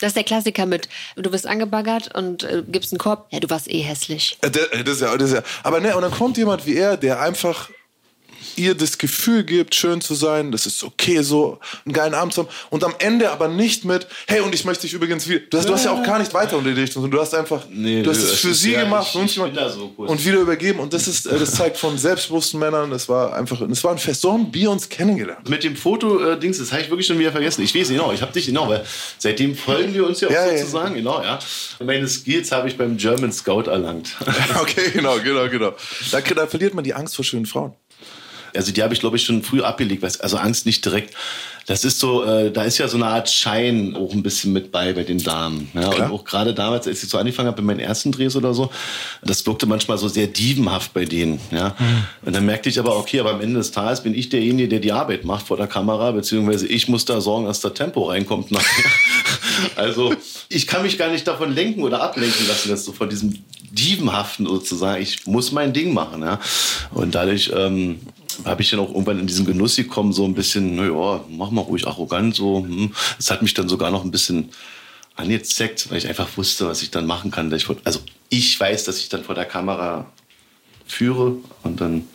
Das 0.00 0.08
ist 0.08 0.16
der 0.16 0.24
Klassiker 0.24 0.64
mit, 0.64 0.88
du 1.16 1.30
bist 1.30 1.46
angebaggert 1.46 2.14
und 2.14 2.42
äh, 2.42 2.62
gibst 2.66 2.92
einen 2.92 2.98
Korb. 2.98 3.26
Ja, 3.30 3.40
du 3.40 3.50
warst 3.50 3.70
eh 3.70 3.80
hässlich. 3.80 4.38
Äh, 4.42 4.46
äh, 4.48 4.82
Das 4.84 4.94
ist 4.94 5.02
ja, 5.02 5.14
das 5.16 5.30
ist 5.30 5.36
ja. 5.36 5.42
Aber 5.62 5.80
ne, 5.80 5.94
und 5.94 6.02
dann 6.02 6.10
kommt 6.10 6.38
jemand 6.38 6.66
wie 6.66 6.74
er, 6.76 6.96
der 6.96 7.20
einfach 7.20 7.68
ihr 8.60 8.74
das 8.74 8.98
Gefühl 8.98 9.44
gibt, 9.44 9.74
schön 9.74 10.00
zu 10.00 10.14
sein, 10.14 10.52
das 10.52 10.66
ist 10.66 10.84
okay, 10.84 11.22
so 11.22 11.58
einen 11.84 11.92
geilen 11.94 12.14
Abend 12.14 12.34
zu 12.34 12.42
haben. 12.42 12.48
Und 12.70 12.84
am 12.84 12.94
Ende 12.98 13.30
aber 13.30 13.48
nicht 13.48 13.84
mit, 13.84 14.06
hey, 14.26 14.40
und 14.40 14.54
ich 14.54 14.64
möchte 14.64 14.82
dich 14.82 14.92
übrigens 14.92 15.28
wieder. 15.28 15.40
Du 15.50 15.58
hast, 15.58 15.68
du 15.68 15.72
hast 15.72 15.84
ja 15.84 15.92
auch 15.92 16.02
gar 16.02 16.18
nicht 16.18 16.32
weiter 16.34 16.56
unterrichtet, 16.58 16.92
sondern 16.94 17.10
du 17.10 17.20
hast 17.20 17.34
einfach, 17.34 17.62
Nee, 17.70 18.02
du 18.02 18.10
hast 18.10 18.18
es 18.18 18.38
für 18.40 18.54
sie 18.54 18.72
ja- 18.72 18.82
gemacht 18.84 19.08
ich- 19.10 19.16
und 19.18 19.24
ich 19.26 19.34
so 19.34 19.92
und 19.96 20.24
wieder 20.24 20.38
übergeben. 20.38 20.78
Und 20.80 20.92
das 20.92 21.08
ist, 21.08 21.26
äh, 21.26 21.38
das 21.38 21.52
zeigt 21.54 21.76
von 21.76 21.96
selbstbewussten 21.98 22.60
Männern, 22.60 22.90
das 22.90 23.08
war 23.08 23.34
einfach, 23.34 23.60
das 23.68 23.82
war 23.84 23.92
ein 23.92 23.98
Fest. 23.98 24.20
So 24.20 24.32
haben 24.32 24.48
wir 24.52 24.70
uns 24.70 24.88
kennengelernt. 24.88 25.48
Mit 25.48 25.64
dem 25.64 25.76
Foto-Dings, 25.76 26.58
das 26.58 26.72
habe 26.72 26.82
ich 26.82 26.90
wirklich 26.90 27.06
schon 27.06 27.18
wieder 27.18 27.32
vergessen. 27.32 27.62
Ich 27.62 27.74
weiß 27.74 27.88
genau, 27.88 28.12
ich 28.12 28.20
habe 28.22 28.32
dich 28.32 28.46
genau, 28.46 28.68
weil 28.68 28.84
seitdem 29.18 29.56
folgen 29.56 29.94
wir 29.94 30.06
uns 30.06 30.20
ja, 30.20 30.30
Ja, 30.30 30.44
auch 30.44 30.50
ja. 30.52 30.58
sozusagen, 30.58 30.94
genau, 30.94 31.22
ja. 31.22 31.38
Meine 31.84 32.06
Skills 32.08 32.52
habe 32.52 32.68
ich 32.68 32.76
beim 32.76 32.96
German 32.96 33.32
Scout 33.32 33.62
erlangt. 33.70 34.16
Okay, 34.60 34.90
genau, 34.92 35.18
genau, 35.20 35.48
genau. 35.48 35.72
Da, 36.10 36.20
da 36.20 36.46
verliert 36.46 36.74
man 36.74 36.84
die 36.84 36.92
Angst 36.94 37.16
vor 37.16 37.24
schönen 37.24 37.46
Frauen. 37.46 37.72
Also 38.56 38.72
die 38.72 38.82
habe 38.82 38.94
ich, 38.94 39.00
glaube 39.00 39.16
ich, 39.16 39.24
schon 39.24 39.42
früh 39.42 39.62
abgelegt. 39.62 40.04
Also 40.04 40.36
Angst 40.36 40.66
nicht 40.66 40.84
direkt. 40.84 41.14
Das 41.66 41.84
ist 41.84 42.00
so, 42.00 42.24
äh, 42.24 42.50
da 42.50 42.64
ist 42.64 42.78
ja 42.78 42.88
so 42.88 42.96
eine 42.96 43.06
Art 43.06 43.30
Schein 43.30 43.94
auch 43.94 44.12
ein 44.12 44.24
bisschen 44.24 44.52
mit 44.52 44.72
bei 44.72 44.92
bei 44.92 45.04
den 45.04 45.22
Damen. 45.22 45.70
Ja? 45.74 45.88
Und 45.88 46.02
auch 46.10 46.24
gerade 46.24 46.52
damals, 46.52 46.88
als 46.88 47.02
ich 47.02 47.08
so 47.08 47.16
angefangen 47.16 47.46
habe, 47.46 47.60
in 47.60 47.66
meinen 47.66 47.78
ersten 47.78 48.10
Drehs 48.10 48.34
oder 48.34 48.54
so, 48.54 48.70
das 49.22 49.46
wirkte 49.46 49.66
manchmal 49.66 49.96
so 49.96 50.08
sehr 50.08 50.26
dievenhaft 50.26 50.92
bei 50.92 51.04
denen. 51.04 51.38
Ja? 51.52 51.76
Und 52.22 52.34
dann 52.34 52.44
merkte 52.44 52.68
ich 52.68 52.80
aber, 52.80 52.96
okay, 52.96 53.20
aber 53.20 53.34
am 53.34 53.40
Ende 53.40 53.58
des 53.58 53.70
Tages 53.70 54.02
bin 54.02 54.14
ich 54.14 54.30
derjenige, 54.30 54.68
der 54.68 54.80
die 54.80 54.90
Arbeit 54.90 55.24
macht 55.24 55.46
vor 55.46 55.56
der 55.56 55.68
Kamera, 55.68 56.10
beziehungsweise 56.10 56.66
ich 56.66 56.88
muss 56.88 57.04
da 57.04 57.20
sorgen, 57.20 57.46
dass 57.46 57.60
da 57.60 57.70
Tempo 57.70 58.04
reinkommt 58.04 58.50
nachher. 58.50 58.90
also 59.76 60.12
ich 60.48 60.66
kann 60.66 60.82
mich 60.82 60.98
gar 60.98 61.10
nicht 61.10 61.26
davon 61.28 61.54
lenken 61.54 61.82
oder 61.82 62.02
ablenken 62.02 62.48
lassen, 62.48 62.70
dass 62.70 62.84
so 62.84 62.92
von 62.92 63.08
diesem 63.08 63.44
Dievenhaften 63.70 64.46
sozusagen. 64.46 65.00
Ich 65.00 65.26
muss 65.26 65.52
mein 65.52 65.72
Ding 65.72 65.94
machen. 65.94 66.22
Ja? 66.22 66.40
Und 66.90 67.14
dadurch 67.14 67.52
ähm, 67.54 68.00
habe 68.44 68.62
ich 68.62 68.70
dann 68.70 68.80
auch 68.80 68.90
irgendwann 68.90 69.18
in 69.18 69.26
diesen 69.26 69.46
Genuss 69.46 69.76
gekommen, 69.76 70.12
so 70.12 70.24
ein 70.24 70.34
bisschen, 70.34 70.76
naja, 70.76 71.24
mach 71.28 71.50
mal 71.50 71.62
ruhig 71.62 71.86
arrogant. 71.86 72.34
So. 72.34 72.64
hm. 72.64 72.92
Das 73.16 73.30
hat 73.30 73.42
mich 73.42 73.54
dann 73.54 73.68
sogar 73.68 73.90
noch 73.90 74.04
ein 74.04 74.10
bisschen 74.10 74.50
angezeckt, 75.16 75.90
weil 75.90 75.98
ich 75.98 76.08
einfach 76.08 76.28
wusste, 76.36 76.66
was 76.66 76.82
ich 76.82 76.90
dann 76.90 77.06
machen 77.06 77.30
kann. 77.30 77.52
Ich, 77.52 77.66
also 77.84 78.00
ich 78.28 78.58
weiß, 78.58 78.84
dass 78.84 78.98
ich 78.98 79.08
dann 79.08 79.24
vor 79.24 79.34
der 79.34 79.44
Kamera 79.44 80.06
führe 80.86 81.36
und 81.62 81.80
dann 81.80 82.06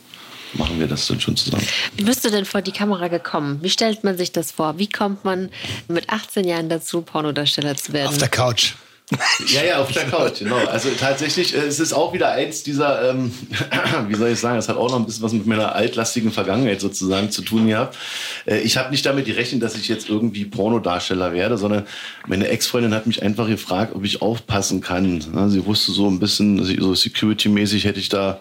machen 0.54 0.80
wir 0.80 0.88
das 0.88 1.08
dann 1.08 1.20
schon 1.20 1.36
zusammen. 1.36 1.66
Wie 1.96 2.04
bist 2.04 2.24
du 2.26 2.30
denn 2.30 2.46
vor 2.46 2.62
die 2.62 2.72
Kamera 2.72 3.08
gekommen? 3.08 3.60
Wie 3.62 3.70
stellt 3.70 4.04
man 4.04 4.18
sich 4.18 4.32
das 4.32 4.52
vor? 4.52 4.78
Wie 4.78 4.88
kommt 4.90 5.26
man 5.26 5.50
mit 5.88 6.10
18 6.10 6.48
Jahren 6.48 6.70
dazu, 6.70 7.02
Pornodarsteller 7.02 7.76
zu 7.76 7.94
werden? 7.94 8.10
Auf 8.10 8.18
der 8.18 8.30
Couch. 8.30 8.74
Ja, 9.48 9.64
ja, 9.64 9.82
auf 9.82 9.92
der 9.92 10.06
Couch, 10.06 10.40
genau. 10.40 10.58
Also 10.66 10.90
tatsächlich, 11.00 11.56
äh, 11.56 11.60
es 11.60 11.80
ist 11.80 11.94
auch 11.94 12.14
wieder 12.14 12.32
eins 12.32 12.64
dieser, 12.64 13.10
ähm, 13.10 13.32
wie 14.08 14.16
soll 14.16 14.30
ich 14.30 14.40
sagen, 14.40 14.58
es 14.58 14.68
hat 14.68 14.78
auch 14.78 14.90
noch 14.90 14.98
ein 14.98 15.06
bisschen 15.06 15.24
was 15.24 15.34
mit 15.34 15.46
meiner 15.46 15.76
altlastigen 15.76 16.32
Vergangenheit 16.32 16.82
sozusagen 16.82 17.30
zu 17.30 17.42
tun 17.42 17.68
gehabt. 17.68 17.98
Äh, 18.46 18.60
ich 18.60 18.78
habe 18.78 18.92
nicht 18.92 19.06
damit 19.06 19.26
gerechnet, 19.26 19.62
dass 19.62 19.76
ich 19.76 19.88
jetzt 19.88 20.10
irgendwie 20.10 20.46
Pornodarsteller 20.46 21.34
werde, 21.34 21.58
sondern 21.58 21.86
meine 22.28 22.48
Ex-Freundin 22.48 22.94
hat 22.94 23.08
mich 23.08 23.22
einfach 23.22 23.48
gefragt, 23.48 23.94
ob 23.96 24.04
ich 24.04 24.22
aufpassen 24.22 24.82
kann. 24.82 25.22
Sie 25.50 25.66
wusste 25.66 25.92
so 25.92 26.10
ein 26.10 26.20
bisschen, 26.20 26.64
so 26.64 26.96
Security-mäßig 26.96 27.86
hätte 27.86 28.00
ich 28.00 28.10
da 28.10 28.40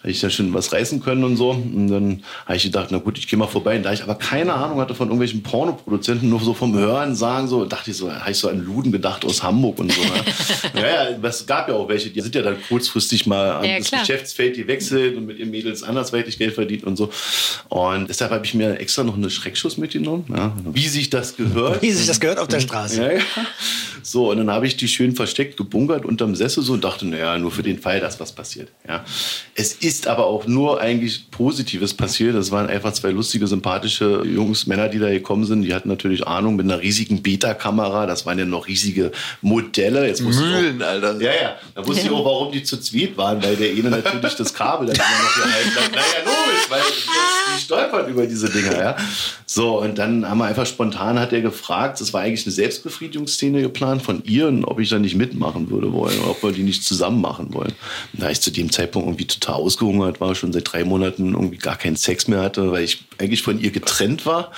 hätte 0.00 0.10
ich 0.10 0.20
da 0.20 0.30
schon 0.30 0.54
was 0.54 0.72
reißen 0.72 1.00
können 1.00 1.24
und 1.24 1.36
so. 1.36 1.50
Und 1.50 1.88
dann 1.88 2.22
habe 2.46 2.56
ich 2.56 2.62
gedacht, 2.62 2.88
na 2.90 2.98
gut, 2.98 3.18
ich 3.18 3.26
gehe 3.26 3.36
mal 3.36 3.48
vorbei. 3.48 3.76
Und 3.76 3.82
da 3.82 3.92
ich 3.92 4.02
aber 4.04 4.14
keine 4.14 4.54
Ahnung 4.54 4.78
hatte 4.80 4.94
von 4.94 5.08
irgendwelchen 5.08 5.42
Pornoproduzenten, 5.42 6.28
nur 6.28 6.38
so 6.38 6.54
vom 6.54 6.76
Hören 6.78 7.16
sagen, 7.16 7.48
so 7.48 7.64
dachte 7.64 7.90
ich 7.90 7.96
so, 7.96 8.12
habe 8.12 8.30
ich 8.30 8.38
so 8.38 8.48
an 8.48 8.64
Luden 8.64 8.92
gedacht 8.92 9.24
aus 9.24 9.42
Hamburg 9.42 9.80
und 9.80 9.90
so. 9.90 10.00
Ne? 10.00 10.10
ja, 10.76 11.10
ja, 11.10 11.28
es 11.28 11.44
gab 11.46 11.68
ja 11.68 11.74
auch 11.74 11.88
welche, 11.88 12.10
die 12.10 12.20
sind 12.20 12.32
ja 12.32 12.42
dann 12.42 12.56
kurzfristig 12.68 13.26
mal 13.26 13.56
an 13.56 13.64
Ja, 13.64 13.78
das 13.78 13.88
klar. 13.88 14.02
Geschäftsfeld 14.02 14.56
gewechselt 14.56 15.16
und 15.16 15.26
mit 15.26 15.38
ihren 15.38 15.50
Mädels 15.50 15.82
andersweitig 15.82 16.38
Geld 16.38 16.54
verdient 16.54 16.84
und 16.84 16.96
so. 16.96 17.10
Und 17.68 18.08
deshalb 18.08 18.30
habe 18.30 18.44
ich 18.46 18.54
mir 18.54 18.78
extra 18.78 19.02
noch 19.02 19.16
eine 19.16 19.30
Schreckschuss 19.30 19.78
mitgenommen, 19.78 20.26
ja, 20.28 20.54
wie 20.72 20.86
sich 20.86 21.10
das 21.10 21.36
gehört. 21.36 21.82
Wie 21.82 21.90
sich 21.90 22.06
das 22.06 22.20
gehört 22.20 22.38
auf 22.38 22.46
der 22.46 22.60
Straße. 22.60 23.02
Ja, 23.02 23.12
ja. 23.14 23.22
So, 24.02 24.30
und 24.30 24.38
dann 24.38 24.50
habe 24.50 24.66
ich 24.66 24.76
die 24.76 24.88
schön 24.88 25.14
versteckt, 25.16 25.56
gebunkert 25.56 26.04
unterm 26.04 26.34
Sessel 26.36 26.62
so 26.62 26.74
und 26.74 26.84
dachte, 26.84 27.04
naja, 27.06 27.36
nur 27.36 27.50
für 27.50 27.62
den 27.62 27.78
Fall, 27.78 28.00
dass 28.00 28.20
was 28.20 28.32
passiert. 28.32 28.68
Ja. 28.86 29.04
Es 29.54 29.72
ist 29.74 29.87
aber 30.06 30.26
auch 30.26 30.46
nur 30.46 30.80
eigentlich 30.80 31.30
Positives 31.30 31.94
passiert. 31.94 32.34
Das 32.34 32.50
waren 32.50 32.68
einfach 32.68 32.92
zwei 32.92 33.10
lustige, 33.10 33.46
sympathische 33.46 34.22
Jungs, 34.24 34.66
Männer, 34.66 34.88
die 34.88 34.98
da 34.98 35.08
gekommen 35.08 35.44
sind. 35.44 35.62
Die 35.62 35.72
hatten 35.74 35.88
natürlich 35.88 36.26
Ahnung 36.26 36.56
mit 36.56 36.66
einer 36.66 36.80
riesigen 36.82 37.22
Beta-Kamera. 37.22 38.06
Das 38.06 38.26
waren 38.26 38.38
ja 38.38 38.44
noch 38.44 38.66
riesige 38.66 39.10
Modelle. 39.40 40.06
Jetzt 40.06 40.20
ich 40.20 40.26
auch- 40.26 40.40
Mühlen, 40.40 40.82
Alter. 40.82 41.20
ja, 41.20 41.30
ja. 41.30 41.56
Da 41.74 41.86
wusste 41.86 42.06
ich 42.06 42.10
auch, 42.10 42.24
warum 42.24 42.52
die 42.52 42.62
zu 42.62 42.78
zweit 42.78 43.16
waren, 43.16 43.42
weil 43.42 43.56
der 43.56 43.70
eine 43.70 43.90
natürlich 43.90 44.34
das 44.36 44.52
Kabel 44.52 44.86
dann 44.88 44.96
immer 44.96 45.04
noch 45.24 45.34
gehalten 45.34 45.76
hat. 45.76 45.90
Naja, 45.92 46.24
logisch, 46.24 46.70
weil 46.70 46.80
die 47.56 47.60
stolpern 47.62 48.08
über 48.10 48.26
diese 48.26 48.50
Dinger, 48.50 48.78
ja. 48.78 48.96
So, 49.46 49.80
und 49.80 49.96
dann 49.98 50.28
haben 50.28 50.38
wir 50.38 50.44
einfach 50.44 50.66
spontan, 50.66 51.18
hat 51.18 51.32
er 51.32 51.40
gefragt, 51.40 52.00
das 52.00 52.12
war 52.12 52.20
eigentlich 52.20 52.44
eine 52.46 52.52
Selbstbefriedigungsszene 52.52 53.62
geplant 53.62 54.02
von 54.02 54.22
ihr, 54.24 54.48
und 54.48 54.64
ob 54.64 54.78
ich 54.80 54.88
da 54.90 54.98
nicht 54.98 55.14
mitmachen 55.16 55.70
würde 55.70 55.92
wollen, 55.92 56.18
oder 56.20 56.30
ob 56.30 56.42
wir 56.42 56.52
die 56.52 56.62
nicht 56.62 56.84
zusammen 56.84 57.20
machen 57.20 57.52
wollen. 57.54 57.72
Und 58.12 58.22
da 58.22 58.30
ich 58.30 58.40
zu 58.40 58.50
dem 58.50 58.70
Zeitpunkt 58.70 59.08
irgendwie 59.08 59.26
total 59.26 59.60
ausgehungert 59.82 60.20
war, 60.20 60.34
schon 60.34 60.52
seit 60.52 60.72
drei 60.72 60.84
Monaten 60.84 61.32
irgendwie 61.34 61.58
gar 61.58 61.76
keinen 61.76 61.96
Sex 61.96 62.28
mehr 62.28 62.42
hatte, 62.42 62.70
weil 62.72 62.84
ich 62.84 63.04
eigentlich 63.18 63.42
von 63.42 63.60
ihr 63.60 63.70
getrennt 63.70 64.26
war, 64.26 64.52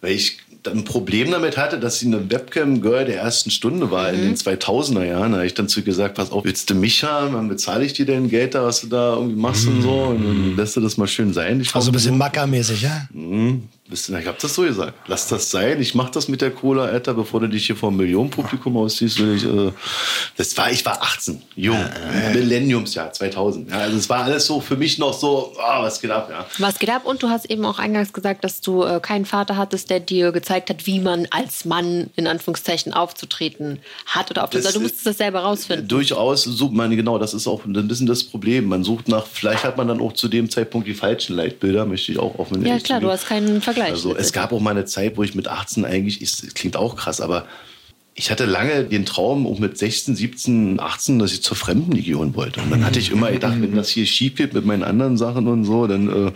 weil 0.00 0.12
ich 0.12 0.38
dann 0.62 0.78
ein 0.78 0.84
Problem 0.84 1.30
damit 1.30 1.58
hatte, 1.58 1.78
dass 1.78 1.98
sie 1.98 2.06
eine 2.06 2.30
Webcam-Girl 2.30 3.04
der 3.04 3.18
ersten 3.18 3.50
Stunde 3.50 3.90
war 3.90 4.10
in 4.10 4.22
den 4.22 4.34
2000er 4.34 5.04
Jahren. 5.04 5.32
Da 5.32 5.38
habe 5.38 5.46
ich 5.46 5.52
dann 5.52 5.68
zu 5.68 5.80
ihr 5.80 5.84
gesagt, 5.84 6.14
pass 6.14 6.30
auf, 6.32 6.42
willst 6.44 6.70
du 6.70 6.74
mich 6.74 7.04
haben? 7.04 7.34
Dann 7.34 7.48
bezahle 7.48 7.84
ich 7.84 7.92
dir 7.92 8.06
dein 8.06 8.30
Geld 8.30 8.54
da, 8.54 8.64
was 8.64 8.80
du 8.80 8.86
da 8.86 9.14
irgendwie 9.14 9.36
machst 9.36 9.66
und 9.68 9.82
so. 9.82 9.90
Und 10.04 10.24
dann 10.24 10.56
lässt 10.56 10.74
du 10.76 10.80
das 10.80 10.96
mal 10.96 11.06
schön 11.06 11.34
sein. 11.34 11.60
Ich 11.60 11.74
Also 11.74 11.90
ein 11.90 11.92
bisschen 11.92 12.16
Mackermäßig, 12.16 12.80
ja? 12.80 13.06
Du- 13.12 13.60
Ich 13.92 14.08
habe 14.10 14.38
das 14.40 14.54
so 14.54 14.62
gesagt. 14.62 14.94
Lass 15.08 15.28
das 15.28 15.50
sein. 15.50 15.78
Ich 15.78 15.94
mach 15.94 16.08
das 16.08 16.26
mit 16.26 16.40
der 16.40 16.50
Cola, 16.50 16.84
Alter, 16.84 17.12
bevor 17.12 17.40
du 17.40 17.48
dich 17.48 17.66
hier 17.66 17.76
vor 17.76 17.90
einem 17.90 17.98
Millionenpublikum 17.98 18.78
ausziehst. 18.78 19.20
Ich, 19.20 19.44
äh, 19.44 19.72
das 20.38 20.56
war, 20.56 20.72
ich 20.72 20.86
war 20.86 21.02
18, 21.02 21.42
jung, 21.54 21.84
Millenniumsjahr 22.32 23.12
2000. 23.12 23.70
Ja, 23.70 23.80
also 23.80 23.98
es 23.98 24.08
war 24.08 24.24
alles 24.24 24.46
so 24.46 24.62
für 24.62 24.76
mich 24.76 24.96
noch 24.98 25.12
so, 25.12 25.52
ah, 25.60 25.82
was 25.82 26.00
geht 26.00 26.10
ab, 26.10 26.30
ja. 26.30 26.46
Was 26.58 26.78
geht 26.78 26.88
ab? 26.88 27.04
Und 27.04 27.22
du 27.22 27.28
hast 27.28 27.50
eben 27.50 27.66
auch 27.66 27.78
eingangs 27.78 28.14
gesagt, 28.14 28.42
dass 28.42 28.62
du 28.62 28.84
äh, 28.84 29.00
keinen 29.00 29.26
Vater 29.26 29.58
hattest, 29.58 29.90
der 29.90 30.00
dir 30.00 30.32
gezeigt 30.32 30.70
hat, 30.70 30.86
wie 30.86 30.98
man 30.98 31.28
als 31.30 31.66
Mann 31.66 32.08
in 32.16 32.26
Anführungszeichen 32.26 32.94
aufzutreten 32.94 33.80
hat 34.06 34.30
oder 34.30 34.44
aufzutreten. 34.44 34.72
Du 34.72 34.80
musstest 34.80 35.06
das 35.06 35.18
selber 35.18 35.40
rausfinden. 35.40 35.88
Durchaus 35.88 36.44
sucht 36.44 36.72
man, 36.72 36.96
genau, 36.96 37.18
das 37.18 37.34
ist 37.34 37.46
auch 37.46 37.66
ein 37.66 37.86
bisschen 37.86 38.06
das 38.06 38.24
Problem. 38.24 38.64
Man 38.64 38.82
sucht 38.82 39.08
nach, 39.08 39.26
vielleicht 39.26 39.62
hat 39.62 39.76
man 39.76 39.88
dann 39.88 40.00
auch 40.00 40.14
zu 40.14 40.28
dem 40.28 40.48
Zeitpunkt 40.48 40.88
die 40.88 40.94
falschen 40.94 41.36
Leitbilder, 41.36 41.84
möchte 41.84 42.12
ich 42.12 42.18
auch 42.18 42.38
offen 42.38 42.64
ja, 42.64 42.78
klar, 42.78 43.00
du 43.00 43.10
hast 43.10 43.26
keinen 43.26 43.60
Vergleich. 43.74 43.92
Also 43.92 44.16
es 44.16 44.32
gab 44.32 44.52
auch 44.52 44.60
mal 44.60 44.70
eine 44.70 44.84
Zeit, 44.84 45.16
wo 45.16 45.22
ich 45.22 45.34
mit 45.34 45.48
18 45.48 45.84
eigentlich, 45.84 46.22
es 46.22 46.54
klingt 46.54 46.76
auch 46.76 46.96
krass, 46.96 47.20
aber 47.20 47.46
ich 48.16 48.30
hatte 48.30 48.44
lange 48.44 48.84
den 48.84 49.04
Traum, 49.04 49.44
auch 49.44 49.58
mit 49.58 49.76
16, 49.76 50.14
17, 50.14 50.78
18, 50.78 51.18
dass 51.18 51.32
ich 51.32 51.42
zur 51.42 51.56
Fremdenlegion 51.56 52.36
wollte. 52.36 52.60
Und 52.60 52.70
dann 52.70 52.84
hatte 52.84 53.00
ich 53.00 53.10
immer 53.10 53.32
gedacht, 53.32 53.56
wenn 53.58 53.74
das 53.74 53.88
hier 53.88 54.06
schief 54.06 54.36
geht 54.36 54.54
mit 54.54 54.64
meinen 54.64 54.84
anderen 54.84 55.16
Sachen 55.16 55.48
und 55.48 55.64
so, 55.64 55.88
dann 55.88 56.28
äh, 56.28 56.32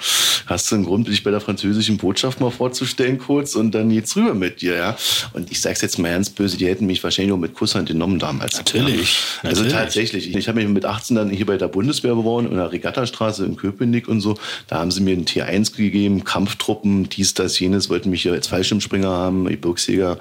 hast 0.46 0.72
du 0.72 0.74
einen 0.74 0.84
Grund, 0.84 1.06
dich 1.06 1.22
bei 1.22 1.30
der 1.30 1.40
französischen 1.40 1.96
Botschaft 1.96 2.40
mal 2.40 2.50
vorzustellen 2.50 3.18
kurz 3.18 3.54
und 3.54 3.76
dann 3.76 3.90
geht's 3.90 4.16
rüber 4.16 4.34
mit 4.34 4.60
dir, 4.60 4.74
ja. 4.74 4.96
Und 5.34 5.52
ich 5.52 5.60
sag's 5.60 5.80
jetzt 5.80 6.00
mal 6.00 6.10
ganz 6.10 6.30
böse, 6.30 6.56
die 6.56 6.66
hätten 6.66 6.84
mich 6.84 7.04
wahrscheinlich 7.04 7.32
auch 7.32 7.38
mit 7.38 7.54
Kusshand 7.54 7.88
genommen 7.88 8.18
damals. 8.18 8.56
Natürlich, 8.56 9.16
Ja. 9.44 9.50
Also 9.50 9.62
natürlich. 9.62 9.72
tatsächlich. 9.72 10.34
Ich 10.34 10.48
habe 10.48 10.58
mich 10.60 10.68
mit 10.68 10.84
18 10.84 11.14
dann 11.14 11.30
hier 11.30 11.46
bei 11.46 11.58
der 11.58 11.68
Bundeswehr 11.68 12.16
beworben, 12.16 12.48
in 12.48 12.56
der 12.56 12.72
Regattastraße 12.72 13.44
in 13.44 13.54
Köpenick 13.54 14.08
und 14.08 14.20
so. 14.20 14.36
Da 14.66 14.80
haben 14.80 14.90
sie 14.90 15.00
mir 15.00 15.12
einen 15.12 15.26
T1 15.26 15.76
gegeben, 15.76 16.24
Kampftruppen, 16.24 17.08
dies, 17.08 17.34
das, 17.34 17.60
jenes, 17.60 17.88
wollten 17.88 18.10
mich 18.10 18.22
hier 18.22 18.32
als 18.32 18.48
Fallschirmspringer 18.48 19.08
haben, 19.08 19.46
Gebirgsjäger. 19.46 20.18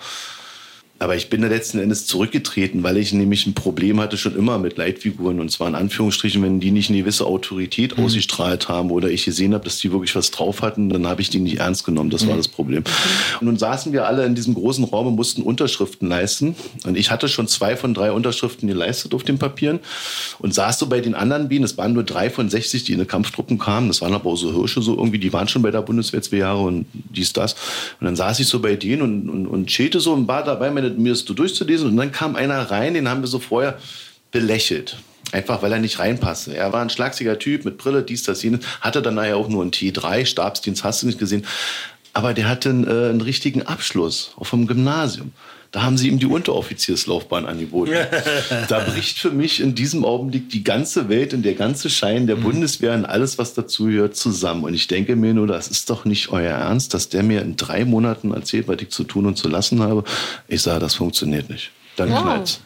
Aber 1.00 1.16
ich 1.16 1.30
bin 1.30 1.42
da 1.42 1.48
letzten 1.48 1.78
Endes 1.78 2.08
zurückgetreten, 2.08 2.82
weil 2.82 2.98
ich 2.98 3.14
nämlich 3.14 3.46
ein 3.46 3.54
Problem 3.54 4.00
hatte 4.00 4.18
schon 4.18 4.36
immer 4.36 4.58
mit 4.58 4.78
Leitfiguren. 4.78 5.40
Und 5.40 5.52
zwar 5.52 5.68
in 5.68 5.76
Anführungsstrichen, 5.76 6.42
wenn 6.42 6.60
die 6.60 6.72
nicht 6.72 6.90
eine 6.90 7.00
gewisse 7.00 7.26
Autorität 7.26 7.98
ausgestrahlt 8.00 8.68
haben 8.68 8.90
oder 8.90 9.10
ich 9.10 9.26
gesehen 9.26 9.54
habe, 9.54 9.64
dass 9.64 9.78
die 9.78 9.92
wirklich 9.92 10.16
was 10.16 10.32
drauf 10.32 10.64
hatten, 10.64 10.90
dann 10.90 11.06
habe 11.06 11.22
ich 11.22 11.30
die 11.30 11.40
nicht 11.40 11.60
ernst 11.60 11.86
genommen. 11.86 12.10
Das 12.10 12.28
war 12.28 12.36
das 12.36 12.48
Problem. 12.48 12.84
Und 13.40 13.46
nun 13.46 13.58
saßen 13.58 13.94
wir 13.94 14.08
alle 14.08 14.26
in 14.26 14.34
diesem 14.34 14.56
großen 14.56 14.84
Raum 14.86 15.08
und 15.08 15.16
mussten 15.16 15.44
Unterschriften 15.44 16.10
leisten. 16.10 16.56
Und 16.84 16.98
ich 16.98 17.12
hatte 17.12 17.28
schon 17.28 17.48
zwei 17.48 17.76
von 17.76 17.94
drei 17.94 18.12
Unterschriften 18.12 18.68
geleistet 18.68 19.14
auf 19.14 19.24
den 19.24 19.38
Papieren 19.38 19.80
und 20.40 20.54
saß 20.54 20.80
so 20.80 20.88
bei 20.88 21.02
den 21.02 21.14
anderen 21.14 21.48
Bienen. 21.48 21.66
Es 21.66 21.78
waren 21.78 21.94
nur 21.94 22.04
drei 22.04 22.32
von 22.32 22.50
60, 22.50 22.86
die 22.86 22.94
in 22.94 23.00
die 23.00 23.06
Kampftruppen 23.06 23.60
kamen. 23.60 23.90
Das 23.90 24.02
waren 24.02 24.14
aber 24.14 24.32
auch 24.32 24.36
so 24.36 24.52
Hirsche 24.52 24.82
so 24.82 24.96
irgendwie, 24.96 25.20
die 25.20 25.32
waren 25.32 25.48
schon 25.48 25.62
bei 25.62 25.70
der 25.70 25.82
Bundeswehr 25.82 26.24
zwei 26.24 26.38
Jahre 26.38 26.64
und 26.64 26.88
dies, 26.94 27.34
das. 27.34 27.54
Und 28.00 28.06
dann 28.06 28.16
saß 28.16 28.40
ich 28.40 28.48
so 28.48 28.60
bei 28.60 28.76
denen 28.76 29.02
und, 29.04 29.30
und, 29.30 29.48
und 29.48 29.68
chillte 29.68 30.00
so 30.00 30.14
und 30.14 30.28
war 30.28 30.44
dabei, 30.44 30.72
meine, 30.72 30.87
mir 30.92 31.12
das 31.14 31.20
so 31.20 31.34
durchzulesen. 31.34 31.90
Und 31.90 31.98
dann 31.98 32.12
kam 32.12 32.36
einer 32.36 32.60
rein, 32.72 32.94
den 32.94 33.10
haben 33.10 33.22
wir 33.22 33.28
so 33.28 33.40
vorher 33.40 33.80
belächelt. 34.32 34.98
Einfach 35.32 35.62
weil 35.62 35.74
er 35.74 35.80
nicht 35.80 36.00
reinpasste. 36.00 36.56
Er 36.56 36.72
war 36.72 36.82
ein 36.82 36.90
schlagsiger 36.90 37.38
Typ 37.38 37.66
mit 37.66 37.78
Brille, 37.78 38.04
dies, 38.04 38.24
das, 38.24 38.44
jenes. 38.44 38.66
Hatte 38.80 39.02
dann 39.02 39.16
nachher 39.16 39.38
auch 39.38 39.50
nur 39.50 39.64
ein 39.64 39.72
T3, 39.72 40.26
Stabsdienst, 40.26 40.84
hast 40.84 41.02
du 41.02 41.08
nicht 41.08 41.20
gesehen. 41.20 41.46
aber 42.14 42.34
der 42.34 42.48
hatte 42.48 42.70
einen, 42.70 42.88
äh, 42.88 43.10
einen 43.10 43.22
richtigen 43.22 43.62
Abschluss 43.62 44.34
vom 44.42 44.66
Gymnasium. 44.66 45.34
Da 45.72 45.84
haben 45.84 45.98
sie 45.98 46.08
ihm 46.08 46.20
die 46.20 46.26
Unteroffizierslaufbahn 46.26 47.46
angeboten. 47.46 47.94
da 48.70 48.80
bricht 48.80 49.20
für 49.20 49.32
mich 49.32 49.60
in 49.60 49.76
diesem 49.76 50.06
Augenblick 50.06 50.50
die 50.50 50.64
ganze 50.64 51.10
Welt 51.10 51.34
und 51.34 51.44
der 51.44 51.56
ganze 51.56 51.90
Schein 51.90 52.28
der 52.28 52.36
Bundeswehr 52.36 52.94
und 52.94 53.06
alles, 53.06 53.38
was 53.38 53.54
dazugehört, 53.54 54.16
zusammen. 54.16 54.64
Und 54.64 54.74
ich 54.74 54.88
denke 54.88 55.16
mir 55.16 55.34
nur, 55.34 55.48
das 55.48 55.68
ist 55.68 55.90
doch 55.90 56.06
nicht 56.06 56.30
euer 56.30 56.52
Ernst, 56.52 56.94
dass 56.94 57.10
der 57.10 57.24
mir 57.24 57.42
in 57.42 57.56
drei 57.56 57.86
Monaten 57.86 58.32
erzählt, 58.32 58.68
was 58.68 58.82
ich 58.82 58.90
zu 58.90 59.04
tun 59.04 59.26
und 59.26 59.38
zu 59.38 59.50
lassen 59.50 59.82
habe. 59.82 60.04
Ich 60.48 60.62
sage, 60.62 60.80
das 60.80 60.96
funktioniert 60.96 61.50
nicht. 61.50 61.72
Dann 61.96 62.12
Wow. 62.12 62.22
knallt's. 62.22 62.62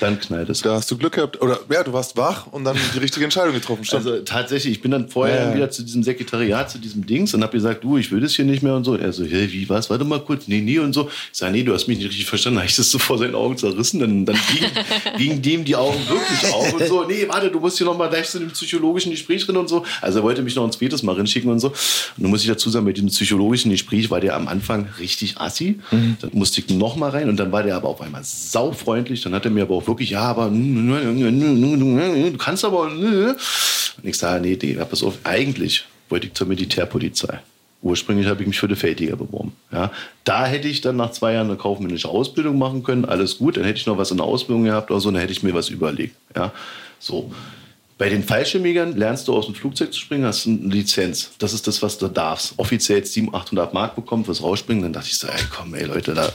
Dann 0.00 0.20
knallt 0.20 0.48
es. 0.48 0.62
Da 0.62 0.74
hast 0.74 0.90
du 0.90 0.96
Glück 0.96 1.14
gehabt. 1.14 1.40
Oder 1.42 1.58
ja, 1.70 1.82
du 1.82 1.92
warst 1.92 2.16
wach 2.16 2.46
und 2.48 2.64
dann 2.64 2.76
die 2.94 2.98
richtige 2.98 3.24
Entscheidung 3.24 3.54
getroffen. 3.54 3.84
Stimmt. 3.84 4.06
Also 4.06 4.22
tatsächlich, 4.22 4.74
ich 4.74 4.82
bin 4.82 4.90
dann 4.90 5.08
vorher 5.08 5.48
Ja, 5.48 5.54
wieder 5.54 5.70
zu 5.70 5.82
diesem 5.82 6.02
Sekretariat, 6.02 6.70
zu 6.70 6.78
diesem 6.78 7.06
Dings 7.06 7.34
und 7.34 7.42
habe 7.42 7.52
gesagt, 7.52 7.84
du, 7.84 7.96
ich 7.96 8.10
will 8.12 8.20
das 8.20 8.32
hier 8.32 8.44
nicht 8.44 8.62
mehr 8.62 8.74
und 8.74 8.84
so. 8.84 8.96
Er 8.96 9.12
so, 9.12 9.24
hey, 9.24 9.50
wie, 9.52 9.68
was? 9.68 9.90
Warte 9.90 10.04
mal 10.04 10.20
kurz, 10.20 10.48
nee, 10.48 10.60
nee 10.60 10.78
und 10.78 10.92
so. 10.92 11.10
Ich 11.32 11.38
sage, 11.38 11.52
nee, 11.52 11.62
du 11.62 11.72
hast 11.72 11.86
mich 11.86 11.98
nicht 11.98 12.08
richtig 12.08 12.26
verstanden. 12.26 12.58
Habe 12.58 12.68
ich 12.68 12.76
das 12.76 12.90
so 12.90 12.98
vor 12.98 13.18
seinen 13.18 13.34
Augen 13.34 13.56
zerrissen. 13.56 14.00
Dann, 14.00 14.26
dann 14.26 14.38
gingen, 14.52 14.70
gingen 15.18 15.42
dem 15.42 15.64
die 15.64 15.76
Augen 15.76 15.98
wirklich 16.08 16.52
auf 16.52 16.74
und 16.74 16.86
so. 16.86 17.04
Nee, 17.04 17.26
warte, 17.28 17.50
du 17.50 17.60
musst 17.60 17.78
hier 17.78 17.86
noch 17.86 17.96
mal 17.96 18.08
gleich 18.08 18.28
zu 18.28 18.38
dem 18.38 18.50
psychologischen 18.50 19.10
Gespräch 19.10 19.44
drin 19.46 19.56
und 19.56 19.68
so. 19.68 19.84
Also 20.00 20.20
er 20.20 20.22
wollte 20.22 20.42
mich 20.42 20.54
noch 20.54 20.64
ein 20.64 20.72
zweites 20.72 21.02
Mal 21.02 21.14
rinschicken 21.14 21.50
und 21.50 21.60
so. 21.60 21.68
Und 21.68 21.74
nun 22.18 22.30
muss 22.30 22.42
ich 22.42 22.48
dazu 22.48 22.70
sagen, 22.70 22.84
bei 22.84 22.92
diesem 22.92 23.08
psychologischen 23.08 23.70
Gespräch 23.70 24.10
war 24.10 24.20
der 24.20 24.36
am 24.36 24.48
Anfang 24.48 24.88
richtig 24.98 25.38
assi. 25.38 25.78
Dann 25.90 26.30
musste 26.32 26.60
ich 26.60 26.68
noch 26.70 26.96
mal 26.96 27.10
rein 27.10 27.28
und 27.28 27.36
dann 27.36 27.52
war 27.52 27.62
der 27.62 27.76
aber 27.76 27.88
auf 27.88 28.00
einmal 28.00 28.22
saufreundlich. 28.24 29.22
Dann 29.22 29.34
hat 29.34 29.44
er 29.44 29.50
mir 29.56 29.62
aber 29.62 29.74
auch 29.74 29.86
wirklich, 29.86 30.10
ja, 30.10 30.22
aber 30.22 30.48
du 30.48 32.36
kannst 32.38 32.64
aber. 32.64 32.82
Und 32.82 33.36
ich 34.02 34.16
sage, 34.16 34.40
nee, 34.40 34.58
nee, 34.60 34.74
pass 34.74 35.02
auf, 35.02 35.18
eigentlich 35.24 35.84
wollte 36.08 36.28
ich 36.28 36.34
zur 36.34 36.46
Militärpolizei. 36.46 37.40
Ursprünglich 37.82 38.26
habe 38.26 38.42
ich 38.42 38.48
mich 38.48 38.58
für 38.58 38.68
die 38.68 38.76
Feldjäger 38.76 39.16
beworben. 39.16 39.52
Ja, 39.72 39.90
da 40.24 40.46
hätte 40.46 40.68
ich 40.68 40.80
dann 40.80 40.96
nach 40.96 41.10
zwei 41.10 41.34
Jahren 41.34 41.48
eine 41.48 41.56
kaufmännische 41.56 42.08
Ausbildung 42.08 42.58
machen 42.58 42.82
können. 42.82 43.04
Alles 43.04 43.38
gut, 43.38 43.56
dann 43.56 43.64
hätte 43.64 43.78
ich 43.78 43.86
noch 43.86 43.98
was 43.98 44.10
in 44.10 44.16
der 44.16 44.26
Ausbildung 44.26 44.64
gehabt 44.64 44.90
oder 44.90 45.00
so, 45.00 45.10
dann 45.10 45.20
hätte 45.20 45.32
ich 45.32 45.42
mir 45.42 45.54
was 45.54 45.68
überlegt. 45.68 46.16
Ja, 46.34 46.52
so. 46.98 47.32
Bei 47.98 48.10
den 48.10 48.22
Fallschirmjägern 48.22 48.94
lernst 48.94 49.26
du 49.26 49.34
aus 49.34 49.46
dem 49.46 49.54
Flugzeug 49.54 49.90
zu 49.90 49.98
springen, 49.98 50.26
hast 50.26 50.46
eine 50.46 50.58
Lizenz. 50.58 51.30
Das 51.38 51.54
ist 51.54 51.66
das, 51.66 51.80
was 51.80 51.96
du 51.96 52.08
darfst. 52.08 52.52
Offiziell 52.58 52.98
jetzt 52.98 53.14
700, 53.14 53.46
800 53.46 53.72
Mark 53.72 53.94
bekommen 53.94 54.26
fürs 54.26 54.42
Rausspringen. 54.42 54.82
Dann 54.82 54.92
dachte 54.92 55.08
ich 55.08 55.16
so, 55.16 55.26
ey, 55.28 55.40
komm, 55.50 55.74
ey, 55.74 55.84
Leute, 55.86 56.12
da, 56.12 56.30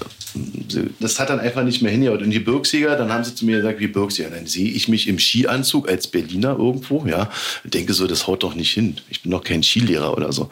das 0.99 1.19
hat 1.19 1.29
dann 1.29 1.39
einfach 1.39 1.63
nicht 1.63 1.83
mehr 1.83 1.91
hingehauen. 1.91 2.23
Und 2.23 2.31
die 2.31 2.39
Birksjäger, 2.39 2.95
dann 2.95 3.13
haben 3.13 3.23
sie 3.23 3.35
zu 3.35 3.45
mir 3.45 3.57
gesagt, 3.57 3.79
wie 3.79 3.85
Birksjäger. 3.85 4.31
Dann 4.31 4.47
sehe 4.47 4.71
ich 4.71 4.87
mich 4.87 5.07
im 5.07 5.19
Skianzug 5.19 5.87
als 5.87 6.07
Berliner 6.07 6.57
irgendwo, 6.57 7.05
ja. 7.05 7.29
Und 7.63 7.71
denke 7.75 7.93
so, 7.93 8.07
das 8.07 8.25
haut 8.25 8.41
doch 8.41 8.55
nicht 8.55 8.73
hin. 8.73 8.97
Ich 9.09 9.21
bin 9.21 9.31
doch 9.31 9.43
kein 9.43 9.61
Skilehrer 9.61 10.17
oder 10.17 10.33
so. 10.33 10.49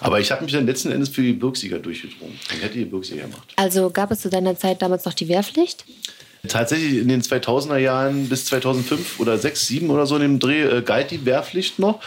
Aber 0.00 0.20
ich 0.20 0.30
habe 0.30 0.44
mich 0.44 0.52
dann 0.52 0.66
letzten 0.66 0.92
Endes 0.92 1.08
für 1.08 1.22
die 1.22 1.32
Birksjäger 1.32 1.78
durchgedrungen. 1.78 2.38
Dann 2.50 2.58
hätte 2.58 2.76
die 2.76 2.84
Birksjäger 2.84 3.22
gemacht. 3.22 3.48
Also 3.56 3.88
gab 3.88 4.10
es 4.10 4.20
zu 4.20 4.28
deiner 4.28 4.58
Zeit 4.58 4.82
damals 4.82 5.06
noch 5.06 5.14
die 5.14 5.28
Wehrpflicht? 5.28 5.86
Tatsächlich 6.48 6.96
in 6.96 7.08
den 7.08 7.20
2000er 7.20 7.76
Jahren 7.76 8.30
bis 8.30 8.46
2005 8.46 9.20
oder 9.20 9.36
6, 9.36 9.66
7 9.66 9.90
oder 9.90 10.06
so 10.06 10.16
in 10.16 10.22
dem 10.22 10.38
Dreh 10.38 10.62
äh, 10.62 10.80
galt 10.80 11.10
die 11.10 11.26
Wehrpflicht 11.26 11.78
noch. 11.78 12.00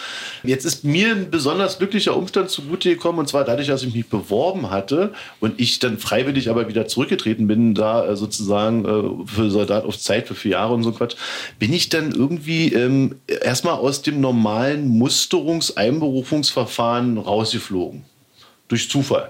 Jetzt 0.44 0.66
ist 0.66 0.84
mir 0.84 1.12
ein 1.12 1.30
besonders 1.30 1.78
glücklicher 1.78 2.18
Umstand 2.18 2.50
zugute 2.50 2.90
gekommen 2.90 3.20
und 3.20 3.30
zwar 3.30 3.46
dadurch, 3.46 3.68
dass 3.68 3.84
ich 3.84 3.94
mich 3.94 4.08
beworben 4.08 4.72
hatte 4.72 5.14
und 5.40 5.62
ich 5.62 5.78
dann 5.78 6.00
freiwillig 6.00 6.50
aber 6.50 6.68
wieder 6.68 6.88
zurückgetreten 6.88 7.46
bin, 7.46 7.76
da 7.76 8.08
äh, 8.08 8.16
sozusagen 8.16 8.86
äh, 8.86 9.04
für 9.28 9.52
Soldat 9.52 9.86
auf 9.86 10.00
Zeit 10.00 10.28
für 10.28 10.34
vier 10.34 10.54
Jahre 10.54 10.74
und 10.74 10.82
so 10.82 10.94
Quatsch, 10.94 11.16
bin 11.60 11.72
ich 11.72 11.90
dann 11.90 12.12
irgendwie 12.12 12.74
ähm, 12.74 13.18
erstmal 13.28 13.76
aus 13.76 14.02
dem 14.02 14.20
normalen 14.20 14.88
Musterungs-Einberufungsverfahren 14.98 17.20
rausgeflogen. 17.20 18.04
Durch 18.68 18.90
Zufall. 18.90 19.30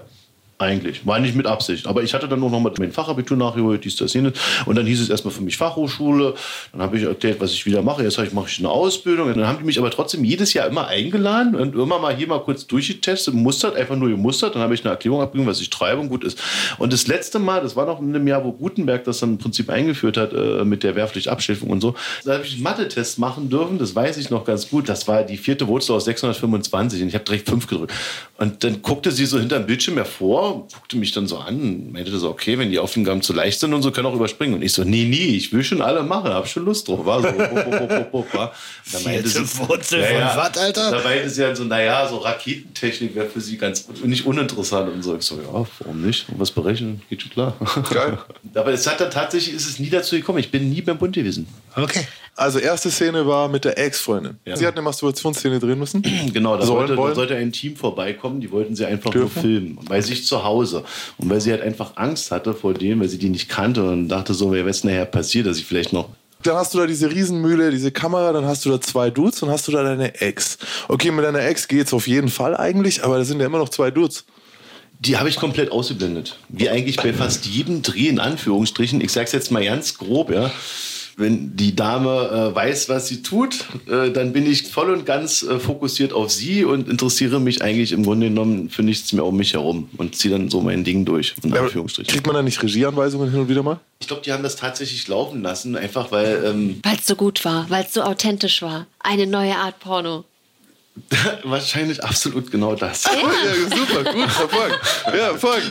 Eigentlich. 0.56 1.04
War 1.04 1.18
nicht 1.18 1.34
mit 1.34 1.46
Absicht. 1.46 1.88
Aber 1.88 2.04
ich 2.04 2.14
hatte 2.14 2.28
dann 2.28 2.38
noch 2.38 2.48
mal 2.48 2.72
mein 2.78 2.92
Fachabitur 2.92 3.36
nachgeholt, 3.36 3.84
dies, 3.84 3.96
das, 3.96 4.14
jenes. 4.14 4.34
Und 4.66 4.76
dann 4.76 4.86
hieß 4.86 5.00
es 5.00 5.10
erstmal 5.10 5.34
für 5.34 5.42
mich 5.42 5.56
Fachhochschule. 5.56 6.34
Dann 6.70 6.80
habe 6.80 6.96
ich 6.96 7.02
erklärt, 7.02 7.40
was 7.40 7.50
ich 7.50 7.66
wieder 7.66 7.82
mache. 7.82 8.04
Jetzt 8.04 8.18
ich, 8.18 8.32
mache 8.32 8.46
ich 8.48 8.60
eine 8.60 8.68
Ausbildung. 8.68 9.28
Und 9.28 9.36
dann 9.36 9.48
haben 9.48 9.58
die 9.58 9.64
mich 9.64 9.80
aber 9.80 9.90
trotzdem 9.90 10.22
jedes 10.22 10.52
Jahr 10.54 10.68
immer 10.68 10.86
eingeladen 10.86 11.56
und 11.56 11.74
immer 11.74 11.98
mal 11.98 12.14
hier 12.14 12.28
mal 12.28 12.38
kurz 12.38 12.68
durchgetestet, 12.68 13.34
mustert, 13.34 13.74
einfach 13.74 13.96
nur 13.96 14.10
gemustert. 14.10 14.54
Dann 14.54 14.62
habe 14.62 14.74
ich 14.74 14.84
eine 14.84 14.90
Erklärung 14.90 15.22
abgegeben, 15.22 15.50
was 15.50 15.60
ich 15.60 15.70
treibe 15.70 16.00
und 16.00 16.08
gut 16.08 16.22
ist. 16.22 16.40
Und 16.78 16.92
das 16.92 17.08
letzte 17.08 17.40
Mal, 17.40 17.60
das 17.60 17.74
war 17.74 17.86
noch 17.86 18.00
in 18.00 18.12
dem 18.12 18.28
Jahr, 18.28 18.44
wo 18.44 18.52
Gutenberg 18.52 19.02
das 19.02 19.18
dann 19.18 19.30
im 19.30 19.38
Prinzip 19.38 19.68
eingeführt 19.70 20.16
hat 20.16 20.32
äh, 20.32 20.64
mit 20.64 20.84
der 20.84 20.94
Wehrpflichtabschiffung 20.94 21.68
und 21.68 21.80
so. 21.80 21.96
Da 22.24 22.34
habe 22.34 22.44
ich 22.44 22.54
einen 22.54 22.62
Mathe-Test 22.62 23.18
machen 23.18 23.50
dürfen. 23.50 23.78
Das 23.78 23.96
weiß 23.96 24.18
ich 24.18 24.30
noch 24.30 24.44
ganz 24.44 24.70
gut. 24.70 24.88
Das 24.88 25.08
war 25.08 25.24
die 25.24 25.36
vierte 25.36 25.66
Wurzel 25.66 25.96
aus 25.96 26.04
625 26.04 27.02
und 27.02 27.08
ich 27.08 27.14
habe 27.14 27.24
direkt 27.24 27.48
fünf 27.48 27.66
gedrückt. 27.66 27.92
Und 28.38 28.62
dann 28.62 28.82
guckte 28.82 29.10
sie 29.10 29.26
so 29.26 29.40
hinterm 29.40 29.66
Bildschirm 29.66 29.96
hervor, 29.96 30.53
guckte 30.72 30.96
mich 30.96 31.12
dann 31.12 31.26
so 31.26 31.38
an 31.38 31.60
und 31.60 31.92
meinte 31.92 32.16
so, 32.18 32.28
okay, 32.30 32.58
wenn 32.58 32.70
die 32.70 32.78
Aufgaben 32.78 33.22
zu 33.22 33.32
leicht 33.32 33.60
sind 33.60 33.72
und 33.74 33.82
so, 33.82 33.90
können 33.90 34.06
auch 34.06 34.14
überspringen. 34.14 34.54
Und 34.54 34.62
ich 34.62 34.72
so, 34.72 34.84
nee, 34.84 35.04
nee, 35.04 35.36
ich 35.36 35.52
will 35.52 35.62
schon 35.64 35.82
alle 35.82 36.02
machen, 36.02 36.30
hab 36.32 36.48
schon 36.48 36.64
Lust 36.64 36.88
drauf. 36.88 37.04
War 37.04 37.20
so. 37.22 37.28
Da 37.28 38.98
meinte 39.04 39.28
sie- 39.28 39.40
Wurzel 39.58 40.02
von 40.04 40.20
was, 40.36 40.58
Alter? 40.58 40.90
Da 40.90 41.02
meinte 41.02 41.30
sie 41.30 41.42
dann 41.42 41.56
so, 41.56 41.64
naja, 41.64 42.06
so 42.08 42.18
Raketentechnik 42.18 43.14
wäre 43.14 43.26
für 43.28 43.40
sie 43.40 43.56
ganz 43.56 43.86
nicht 44.04 44.26
uninteressant 44.26 44.92
und 44.92 45.02
so. 45.02 45.16
Ich 45.16 45.22
so, 45.22 45.36
ja, 45.36 45.66
warum 45.80 46.02
nicht? 46.04 46.28
Und 46.28 46.38
was 46.40 46.50
berechnen? 46.50 47.02
Geht 47.08 47.22
schon 47.22 47.30
klar. 47.30 47.54
Geil. 47.92 48.18
Aber 48.54 48.72
es 48.72 48.86
hat 48.86 49.00
dann 49.00 49.10
tatsächlich, 49.10 49.54
ist 49.54 49.68
es 49.68 49.78
nie 49.78 49.90
dazu 49.90 50.16
gekommen. 50.16 50.38
Ich 50.38 50.50
bin 50.50 50.70
nie 50.70 50.82
beim 50.82 50.98
Bund 50.98 51.14
gewesen. 51.14 51.46
Okay. 51.76 52.06
Also 52.36 52.58
erste 52.58 52.90
Szene 52.90 53.24
war 53.28 53.48
mit 53.48 53.64
der 53.64 53.78
Ex-Freundin. 53.78 54.38
Ja. 54.44 54.56
Sie 54.56 54.66
hat 54.66 54.74
eine 54.74 54.82
Masturbationsszene 54.82 55.60
drehen 55.60 55.78
müssen. 55.78 56.02
Genau, 56.32 56.56
da 56.56 56.66
sollte, 56.66 56.96
da 56.96 57.14
sollte 57.14 57.36
ein 57.36 57.52
Team 57.52 57.76
vorbeikommen, 57.76 58.40
die 58.40 58.50
wollten 58.50 58.74
sie 58.74 58.84
einfach 58.86 59.10
Dürfen? 59.10 59.34
nur 59.34 59.42
filmen. 59.42 59.78
Bei 59.88 60.00
sich 60.00 60.26
zu 60.26 60.33
Hause. 60.42 60.84
Und 61.18 61.30
weil 61.30 61.40
sie 61.40 61.52
halt 61.52 61.62
einfach 61.62 61.92
Angst 61.96 62.30
hatte 62.30 62.54
vor 62.54 62.74
dem, 62.74 63.00
weil 63.00 63.08
sie 63.08 63.18
die 63.18 63.28
nicht 63.28 63.48
kannte 63.48 63.88
und 63.88 64.08
dachte 64.08 64.34
so, 64.34 64.50
wer 64.50 64.66
weiß 64.66 64.84
nachher 64.84 65.04
passiert, 65.04 65.46
dass 65.46 65.58
ich 65.58 65.66
vielleicht 65.66 65.92
noch. 65.92 66.08
Dann 66.42 66.56
hast 66.56 66.74
du 66.74 66.78
da 66.78 66.86
diese 66.86 67.10
Riesenmühle, 67.10 67.70
diese 67.70 67.90
Kamera, 67.90 68.32
dann 68.32 68.44
hast 68.44 68.64
du 68.64 68.70
da 68.70 68.80
zwei 68.80 69.10
Dudes 69.10 69.42
und 69.42 69.50
hast 69.50 69.68
du 69.68 69.72
da 69.72 69.82
deine 69.82 70.20
Ex. 70.20 70.58
Okay, 70.88 71.10
mit 71.10 71.24
deiner 71.24 71.40
Ex 71.40 71.68
geht's 71.68 71.94
auf 71.94 72.06
jeden 72.06 72.28
Fall 72.28 72.56
eigentlich, 72.56 73.04
aber 73.04 73.18
da 73.18 73.24
sind 73.24 73.40
ja 73.40 73.46
immer 73.46 73.58
noch 73.58 73.68
zwei 73.68 73.90
Dudes. 73.90 74.24
Die 75.00 75.16
habe 75.16 75.28
ich 75.28 75.36
komplett 75.36 75.70
ausgeblendet. 75.70 76.38
Wie 76.48 76.68
eigentlich 76.68 76.96
bei 76.96 77.12
fast 77.12 77.46
jedem 77.46 77.82
Dreh 77.82 78.08
in 78.08 78.20
Anführungsstrichen. 78.20 79.00
Ich 79.00 79.12
sag's 79.12 79.32
jetzt 79.32 79.50
mal 79.50 79.64
ganz 79.64 79.98
grob, 79.98 80.30
ja. 80.30 80.50
Wenn 81.16 81.56
die 81.56 81.76
Dame 81.76 82.50
äh, 82.52 82.54
weiß, 82.54 82.88
was 82.88 83.08
sie 83.08 83.22
tut, 83.22 83.66
äh, 83.86 84.10
dann 84.10 84.32
bin 84.32 84.50
ich 84.50 84.64
voll 84.64 84.90
und 84.90 85.06
ganz 85.06 85.42
äh, 85.42 85.58
fokussiert 85.58 86.12
auf 86.12 86.30
sie 86.30 86.64
und 86.64 86.88
interessiere 86.88 87.40
mich 87.40 87.62
eigentlich 87.62 87.92
im 87.92 88.02
Grunde 88.04 88.28
genommen 88.28 88.68
für 88.70 88.82
nichts 88.82 89.12
mehr 89.12 89.24
um 89.24 89.36
mich 89.36 89.54
herum 89.54 89.88
und 89.96 90.16
ziehe 90.16 90.36
dann 90.36 90.50
so 90.50 90.60
mein 90.60 90.82
Ding 90.84 91.04
durch, 91.04 91.34
in 91.42 91.52
Anführungsstrichen. 91.56 92.12
Kriegt 92.12 92.26
man 92.26 92.34
da 92.34 92.42
nicht 92.42 92.62
Regieanweisungen 92.62 93.30
hin 93.30 93.40
und 93.40 93.48
wieder 93.48 93.62
mal? 93.62 93.78
Ich 94.00 94.08
glaube, 94.08 94.22
die 94.22 94.32
haben 94.32 94.42
das 94.42 94.56
tatsächlich 94.56 95.06
laufen 95.08 95.42
lassen, 95.42 95.76
einfach 95.76 96.10
weil 96.10 96.42
ähm, 96.44 96.80
Weil 96.82 96.96
es 96.96 97.06
so 97.06 97.14
gut 97.14 97.44
war, 97.44 97.66
weil 97.70 97.84
es 97.84 97.94
so 97.94 98.02
authentisch 98.02 98.60
war. 98.62 98.86
Eine 98.98 99.26
neue 99.26 99.56
Art 99.56 99.78
Porno. 99.80 100.24
wahrscheinlich 101.42 102.04
absolut 102.04 102.52
genau 102.52 102.76
das. 102.76 103.04
Ja, 103.04 103.76
super, 103.76 104.12
gut, 104.12 104.22
Erfolg. 104.22 104.80
Ja, 105.06 105.30
Erfolg. 105.32 105.62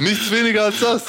Nichts 0.00 0.30
weniger 0.30 0.64
als 0.64 0.80
das. 0.80 1.02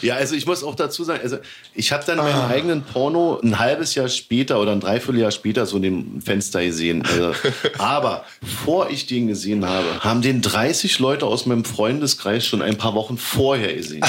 Ja, 0.00 0.14
also 0.14 0.34
ich 0.34 0.46
muss 0.46 0.64
auch 0.64 0.74
dazu 0.74 1.04
sagen, 1.04 1.20
also 1.22 1.36
ich 1.74 1.92
habe 1.92 2.04
dann 2.06 2.16
meinen 2.16 2.50
eigenen 2.50 2.82
Porno 2.82 3.40
ein 3.42 3.58
halbes 3.58 3.94
Jahr 3.94 4.08
später 4.08 4.58
oder 4.58 4.72
ein 4.72 4.80
Dreivierteljahr 4.80 5.30
später 5.30 5.66
so 5.66 5.76
in 5.76 5.82
dem 5.82 6.22
Fenster 6.22 6.64
gesehen. 6.64 7.04
Also, 7.04 7.34
aber 7.76 8.24
bevor 8.40 8.88
ich 8.88 9.06
den 9.06 9.26
gesehen 9.28 9.66
habe, 9.66 10.00
haben 10.00 10.22
den 10.22 10.40
30 10.40 10.98
Leute 10.98 11.26
aus 11.26 11.44
meinem 11.44 11.66
Freundeskreis 11.66 12.46
schon 12.46 12.62
ein 12.62 12.78
paar 12.78 12.94
Wochen 12.94 13.18
vorher 13.18 13.74
gesehen. 13.74 14.04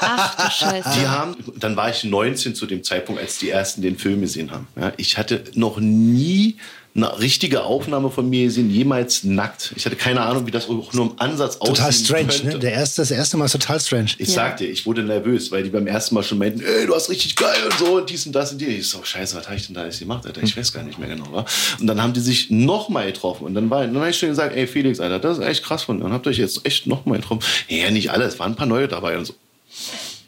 Ach 0.00 0.36
du 0.36 0.50
Scheiße. 0.50 0.90
Die 1.00 1.08
haben, 1.08 1.36
dann 1.56 1.74
war 1.74 1.90
ich 1.90 2.04
19 2.04 2.54
zu 2.54 2.66
dem 2.66 2.84
Zeitpunkt, 2.84 3.20
als 3.20 3.38
die 3.38 3.50
ersten 3.50 3.82
den 3.82 3.98
Film 3.98 4.20
gesehen 4.20 4.52
haben. 4.52 4.68
Ja, 4.80 4.92
ich 4.96 5.18
hatte 5.18 5.42
noch 5.54 5.80
nie 5.80 6.56
eine 6.92 7.20
richtige 7.20 7.62
Aufnahme 7.62 8.10
von 8.10 8.28
mir 8.28 8.44
gesehen, 8.46 8.68
jemals 8.68 9.22
nackt. 9.22 9.72
Ich 9.76 9.86
hatte 9.86 9.94
keine 9.94 10.22
Ahnung, 10.22 10.44
wie 10.46 10.50
das 10.50 10.68
auch 10.68 10.92
nur 10.92 11.06
im 11.06 11.12
Ansatz 11.18 11.56
Total 11.58 11.88
aussehen 11.88 12.04
strange, 12.04 12.26
könnte. 12.26 12.46
ne? 12.48 12.58
Der 12.58 12.72
erste, 12.72 13.02
das 13.02 13.12
erste 13.12 13.36
Mal 13.36 13.44
ist 13.44 13.52
total 13.52 13.78
strange. 13.78 14.10
Ich 14.18 14.28
Ja. 14.30 14.34
sagte, 14.34 14.64
ich 14.66 14.84
wurde 14.86 15.04
nervös, 15.04 15.52
weil 15.52 15.62
die 15.62 15.70
beim 15.70 15.86
ersten 15.86 16.16
Mal 16.16 16.24
schon 16.24 16.38
meinten, 16.38 16.60
ey, 16.62 16.86
du 16.86 16.94
hast 16.94 17.08
richtig 17.08 17.36
geil 17.36 17.56
und 17.64 17.78
so 17.78 17.96
und 17.98 18.10
dies 18.10 18.26
und 18.26 18.32
das 18.32 18.50
und 18.50 18.58
die. 18.60 18.66
Ich 18.66 18.88
so, 18.88 19.04
scheiße, 19.04 19.36
was 19.36 19.46
habe 19.46 19.56
ich 19.56 19.66
denn 19.66 19.74
da 19.76 19.84
jetzt 19.84 20.00
gemacht, 20.00 20.26
Alter? 20.26 20.42
Ich 20.42 20.56
weiß 20.56 20.72
gar 20.72 20.82
nicht 20.82 20.98
mehr 20.98 21.08
genau, 21.08 21.28
wa? 21.32 21.44
Und 21.78 21.86
dann 21.86 22.02
haben 22.02 22.12
die 22.12 22.20
sich 22.20 22.50
nochmal 22.50 23.06
getroffen 23.06 23.44
und 23.44 23.54
dann 23.54 23.70
war, 23.70 23.86
dann 23.86 23.96
habe 23.96 24.10
ich 24.10 24.18
schon 24.18 24.30
gesagt, 24.30 24.56
ey, 24.56 24.66
Felix, 24.66 24.98
Alter, 24.98 25.20
das 25.20 25.38
ist 25.38 25.44
echt 25.44 25.62
krass 25.62 25.84
von 25.84 25.98
dir. 25.98 26.04
Und 26.06 26.12
habt 26.12 26.26
ihr 26.26 26.30
euch 26.30 26.38
jetzt 26.38 26.66
echt 26.66 26.88
nochmal 26.88 27.20
getroffen? 27.20 27.44
Ja, 27.68 27.88
nicht 27.92 28.10
alle, 28.10 28.24
es 28.24 28.38
waren 28.40 28.52
ein 28.52 28.56
paar 28.56 28.66
neue 28.66 28.88
dabei 28.88 29.16
und 29.16 29.26
so. 29.26 29.34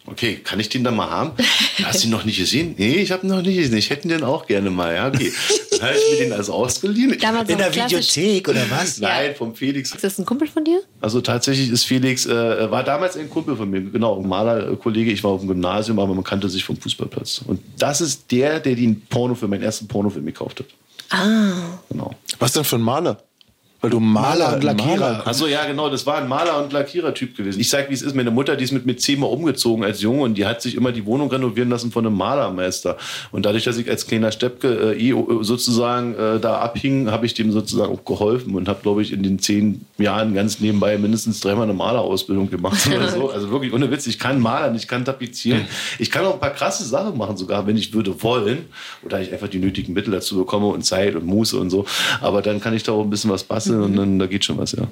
Okay, 0.07 0.41
kann 0.43 0.59
ich 0.61 0.69
den 0.69 0.83
dann 0.85 0.97
mal 0.97 1.11
haben? 1.11 1.33
Hast 1.85 2.03
du 2.03 2.09
ihn 2.09 2.11
noch 2.11 2.25
nicht 2.25 2.37
gesehen? 2.39 2.75
Nee, 2.77 2.97
ich 2.97 3.13
habe 3.13 3.25
ihn 3.27 3.31
noch 3.31 3.41
nicht 3.43 3.57
gesehen. 3.57 3.77
Ich 3.77 3.89
hätte 3.91 4.07
ihn 4.07 4.11
den 4.11 4.25
auch 4.25 4.47
gerne 4.47 4.69
mal. 4.71 4.95
Ja, 4.95 5.09
okay. 5.09 5.33
Dann 5.83 5.91
habe 5.91 5.99
ich 5.99 6.19
mir 6.21 6.25
den 6.27 6.33
also 6.33 6.53
ausgeliehen. 6.53 7.19
Damals 7.19 7.51
In 7.51 7.59
der. 7.59 7.75
Videothek 7.75 8.49
oder 8.49 8.71
was? 8.71 8.99
Nein, 9.01 9.35
vom 9.35 9.55
Felix. 9.57 9.93
Ist 9.93 10.05
das 10.05 10.17
ein 10.17 10.25
Kumpel 10.25 10.47
von 10.47 10.65
dir? 10.65 10.81
Also 11.01 11.21
tatsächlich 11.21 11.71
ist 11.71 11.85
Felix, 11.85 12.25
äh, 12.25 12.71
war 12.71 12.85
damals 12.85 13.17
ein 13.17 13.29
Kumpel 13.29 13.57
von 13.57 13.69
mir, 13.69 13.81
genau, 13.81 14.21
ein 14.21 14.29
Malerkollege. 14.29 15.11
Ich 15.11 15.25
war 15.25 15.33
auf 15.33 15.41
dem 15.41 15.49
Gymnasium, 15.49 15.99
aber 15.99 16.15
man 16.15 16.23
kannte 16.23 16.49
sich 16.49 16.63
vom 16.63 16.77
Fußballplatz. 16.77 17.43
Und 17.47 17.61
das 17.79 18.01
ist 18.01 18.31
der, 18.31 18.61
der 18.61 18.77
den 18.77 19.01
Porno 19.07 19.35
für 19.35 19.49
meinen 19.49 19.65
ersten 19.65 19.89
Pornofilm 19.89 20.25
gekauft 20.27 20.61
hat. 20.61 20.67
Ah. 21.11 21.53
Genau. 21.91 22.15
Was 22.39 22.53
denn 22.53 22.63
für 22.63 22.77
ein 22.77 22.83
Maler? 22.83 23.21
Weil 23.83 23.91
du 23.91 23.99
Maler, 23.99 24.45
Maler 24.45 24.55
und 24.55 24.63
Lackierer. 24.63 25.27
Achso, 25.27 25.49
ja, 25.49 25.65
genau, 25.65 25.91
das 25.91 26.07
war 26.07 26.19
ein 26.19 26.29
Maler- 26.29 26.63
und 26.63 26.73
Lackierer-Typ 26.73 27.37
gewesen. 27.37 27.59
Ich 27.59 27.69
sag, 27.69 27.91
wie 27.91 27.95
es 27.95 28.03
ist. 28.03 28.15
Meine 28.15 28.31
Mutter, 28.31 28.55
die 28.55 28.63
ist 28.63 28.71
mit 28.71 28.87
mir 28.87 28.95
zehnmal 28.95 29.31
umgezogen 29.31 29.83
als 29.85 30.01
Junge 30.01 30.23
und 30.23 30.39
die 30.39 30.47
hat 30.47 30.63
sich 30.63 30.77
immer 30.77 30.93
die 30.93 31.05
Wohnung 31.05 31.29
renovieren 31.29 31.69
lassen 31.69 31.91
von 31.91 32.07
einem 32.07 32.17
Malermeister. 32.17 32.97
Und 33.33 33.45
dadurch, 33.45 33.65
dass 33.65 33.77
ich 33.79 33.91
als 33.91 34.07
kleiner 34.07 34.31
Steppke 34.31 34.95
äh, 34.95 35.11
eh 35.11 35.13
sozusagen 35.41 36.15
äh, 36.15 36.39
da 36.39 36.59
abhing, 36.59 37.11
habe 37.11 37.27
ich 37.27 37.35
dem 37.35 37.51
sozusagen 37.51 37.93
auch 37.93 38.05
geholfen 38.05 38.55
und 38.55 38.69
habe, 38.69 38.79
glaube 38.83 39.03
ich, 39.03 39.13
in 39.13 39.25
den 39.25 39.41
zehn 39.41 39.85
Jahren 39.99 40.33
ganz 40.33 40.61
nebenbei 40.61 40.97
mindestens 40.97 41.41
dreimal 41.41 41.65
eine 41.65 41.75
Malerausbildung 41.75 42.51
gemacht 42.51 42.87
oder 42.97 43.09
so. 43.09 43.31
Also 43.31 43.51
wirklich 43.51 43.73
ohne 43.73 43.91
Witz. 43.91 44.07
Ich 44.07 44.21
kann 44.21 44.41
malern, 44.41 44.77
ich 44.77 44.87
kann 44.87 45.05
tapezieren. 45.05 45.67
Ich 45.99 46.13
kann 46.13 46.25
auch 46.25 46.35
ein 46.35 46.41
paar 46.41 46.51
krasse 46.51 46.85
Sachen 46.85 47.19
machen, 47.19 47.37
sogar 47.37 47.67
wenn 47.67 47.77
ich 47.77 47.93
würde 47.93 48.23
wollen. 48.23 48.67
Oder 49.05 49.21
ich 49.21 49.33
einfach 49.33 49.49
die 49.49 49.59
nötigen 49.59 49.93
Mittel 49.93 50.13
dazu 50.13 50.37
bekomme 50.37 50.69
und 50.69 50.85
Zeit 50.85 51.17
und 51.17 51.27
Muße 51.27 51.59
und 51.59 51.71
so. 51.71 51.85
Aber 52.21 52.43
dann 52.43 52.61
kann 52.61 52.75
ich 52.75 52.85
da 52.85 52.93
auch 52.93 53.03
ein 53.03 53.11
bisschen 53.11 53.31
was 53.31 53.43
basteln 53.43 53.72
und 53.81 53.97
dann 53.97 54.19
da 54.19 54.27
geht 54.27 54.45
schon 54.45 54.59
was, 54.59 54.73
ja. 54.73 54.89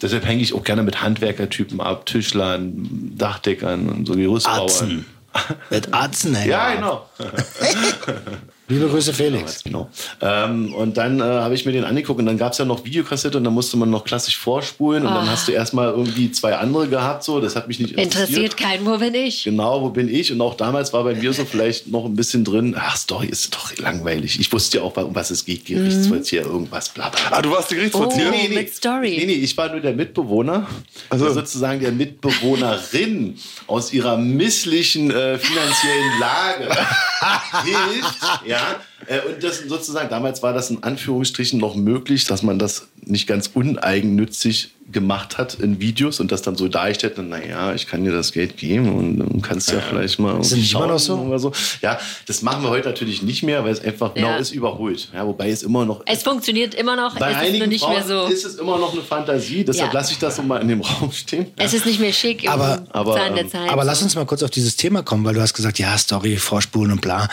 Deshalb 0.00 0.26
hänge 0.26 0.42
ich 0.42 0.54
auch 0.54 0.64
gerne 0.64 0.82
mit 0.82 1.02
Handwerkertypen 1.02 1.80
ab, 1.80 2.06
Tischlern, 2.06 3.12
Dachdeckern 3.16 3.88
und 3.88 4.06
so 4.06 4.14
Gerüstbauern. 4.14 4.62
Atzen. 4.62 5.06
Mit 5.70 5.92
Atzen, 5.92 6.34
ey. 6.34 6.48
Ja, 6.48 6.74
genau. 6.74 7.08
Liebe 8.68 8.86
Grüße, 8.88 9.14
Felix. 9.14 9.64
genau. 9.64 9.88
Ähm, 10.20 10.74
und 10.74 10.96
dann 10.98 11.20
äh, 11.20 11.22
habe 11.22 11.54
ich 11.54 11.64
mir 11.64 11.72
den 11.72 11.84
angeguckt 11.84 12.20
und 12.20 12.26
dann 12.26 12.36
gab 12.36 12.52
es 12.52 12.58
ja 12.58 12.64
noch 12.66 12.84
Videokassette 12.84 13.38
und 13.38 13.44
dann 13.44 13.54
musste 13.54 13.76
man 13.78 13.88
noch 13.88 14.04
klassisch 14.04 14.36
vorspulen 14.36 15.06
und 15.06 15.14
dann 15.14 15.28
hast 15.30 15.48
du 15.48 15.52
erstmal 15.52 15.88
irgendwie 15.88 16.30
zwei 16.32 16.54
andere 16.56 16.86
gehabt, 16.88 17.24
so. 17.24 17.40
Das 17.40 17.56
hat 17.56 17.66
mich 17.66 17.78
nicht 17.80 17.92
interessiert. 17.92 18.28
Interessiert 18.28 18.56
keinen, 18.58 18.84
wo 18.86 18.98
bin 18.98 19.14
ich? 19.14 19.44
Genau, 19.44 19.80
wo 19.82 19.88
bin 19.88 20.08
ich? 20.14 20.30
Und 20.32 20.40
auch 20.42 20.54
damals 20.54 20.92
war 20.92 21.02
bei 21.04 21.14
mir 21.14 21.32
so 21.32 21.44
vielleicht 21.46 21.88
noch 21.88 22.04
ein 22.04 22.14
bisschen 22.14 22.44
drin, 22.44 22.76
ach, 22.78 22.96
Story 22.96 23.28
ist 23.28 23.54
doch 23.54 23.74
langweilig. 23.78 24.38
Ich 24.38 24.52
wusste 24.52 24.78
ja 24.78 24.84
auch, 24.84 24.94
um 24.98 25.14
was 25.14 25.30
es 25.30 25.44
geht, 25.46 25.64
Gerichtsvollzieher, 25.64 26.42
irgendwas, 26.42 26.90
bla 26.90 27.08
bla. 27.08 27.20
bla. 27.28 27.38
Ah, 27.38 27.42
du 27.42 27.50
warst 27.50 27.70
die 27.70 27.74
Oh, 27.74 27.78
Gerichtsvollzieher? 27.78 28.32
mit 28.50 28.74
Story. 28.74 29.16
Nee, 29.18 29.26
nee, 29.26 29.32
ich 29.32 29.56
war 29.56 29.70
nur 29.70 29.80
der 29.80 29.94
Mitbewohner, 29.94 30.66
der 31.10 31.18
sozusagen 31.32 31.80
der 31.80 31.92
Mitbewohnerin 31.92 33.36
aus 33.66 33.92
ihrer 33.92 34.16
misslichen 34.18 35.10
äh, 35.10 35.38
finanziellen 35.38 36.20
Lage 36.20 36.68
hilft. 37.64 38.18
Ja, 38.46 38.57
äh, 39.06 39.20
und 39.20 39.42
das 39.42 39.60
sozusagen, 39.60 40.08
damals 40.08 40.42
war 40.42 40.52
das 40.52 40.70
in 40.70 40.82
Anführungsstrichen 40.82 41.58
noch 41.58 41.74
möglich, 41.74 42.24
dass 42.24 42.42
man 42.42 42.58
das 42.58 42.88
nicht 43.08 43.26
ganz 43.26 43.50
uneigennützig 43.54 44.70
gemacht 44.90 45.36
hat 45.36 45.52
in 45.56 45.80
Videos 45.80 46.18
und 46.18 46.32
das 46.32 46.40
dann 46.40 46.56
so 46.56 46.66
dargestellt, 46.66 47.18
naja, 47.18 47.74
ich 47.74 47.86
kann 47.86 48.04
dir 48.04 48.10
das 48.12 48.32
Geld 48.32 48.56
geben 48.56 48.88
und 48.96 49.18
dann 49.18 49.42
kannst 49.42 49.68
du 49.70 49.74
ja 49.74 49.82
vielleicht 49.82 50.18
mal 50.18 50.40
Ist 50.40 50.50
das 50.52 50.58
nicht 50.58 50.72
immer 50.72 50.86
noch 50.86 50.98
so? 50.98 51.16
oder 51.18 51.38
so. 51.38 51.52
Ja, 51.82 51.98
das 52.26 52.40
machen 52.40 52.62
wir 52.62 52.70
heute 52.70 52.88
natürlich 52.88 53.22
nicht 53.22 53.42
mehr, 53.42 53.62
weil 53.64 53.72
es 53.72 53.84
einfach 53.84 54.14
genau 54.14 54.28
Ja. 54.28 54.36
ist 54.38 54.50
überholt. 54.52 55.10
Ja, 55.12 55.26
wobei 55.26 55.50
es 55.50 55.62
immer 55.62 55.84
noch 55.84 56.00
Es 56.06 56.22
funktioniert 56.22 56.74
immer 56.74 56.96
noch, 56.96 57.18
bei 57.18 57.32
es 57.32 57.36
ist 57.36 57.42
einigen 57.48 57.68
nicht 57.68 57.82
Frauen 57.84 57.96
mehr 57.96 58.06
so. 58.06 58.26
ist 58.32 58.46
es 58.46 58.54
immer 58.54 58.78
noch 58.78 58.94
eine 58.94 59.02
Fantasie, 59.02 59.62
deshalb 59.62 59.92
Ja. 59.92 60.00
lasse 60.00 60.12
ich 60.12 60.18
das 60.20 60.36
so 60.36 60.42
mal 60.42 60.56
in 60.62 60.68
dem 60.68 60.80
Raum 60.80 61.12
stehen. 61.12 61.48
Es 61.56 61.74
ist 61.74 61.84
nicht 61.84 62.00
mehr 62.00 62.12
schick 62.14 62.44
im 62.44 62.50
Aber- 62.50 62.82
aber, 62.90 63.14
Zahn 63.14 63.34
der 63.34 63.44
ähm, 63.44 63.50
Zeit. 63.50 63.68
Aber 63.70 63.84
lass 63.84 64.00
uns 64.00 64.14
mal 64.14 64.24
kurz 64.24 64.42
auf 64.42 64.50
dieses 64.50 64.76
Thema 64.76 65.02
kommen, 65.02 65.22
weil 65.26 65.34
du 65.34 65.42
hast 65.42 65.52
gesagt, 65.52 65.78
ja, 65.78 65.98
Story, 65.98 66.38
Vorspulen 66.38 66.92
und 66.92 67.02
bla. 67.02 67.28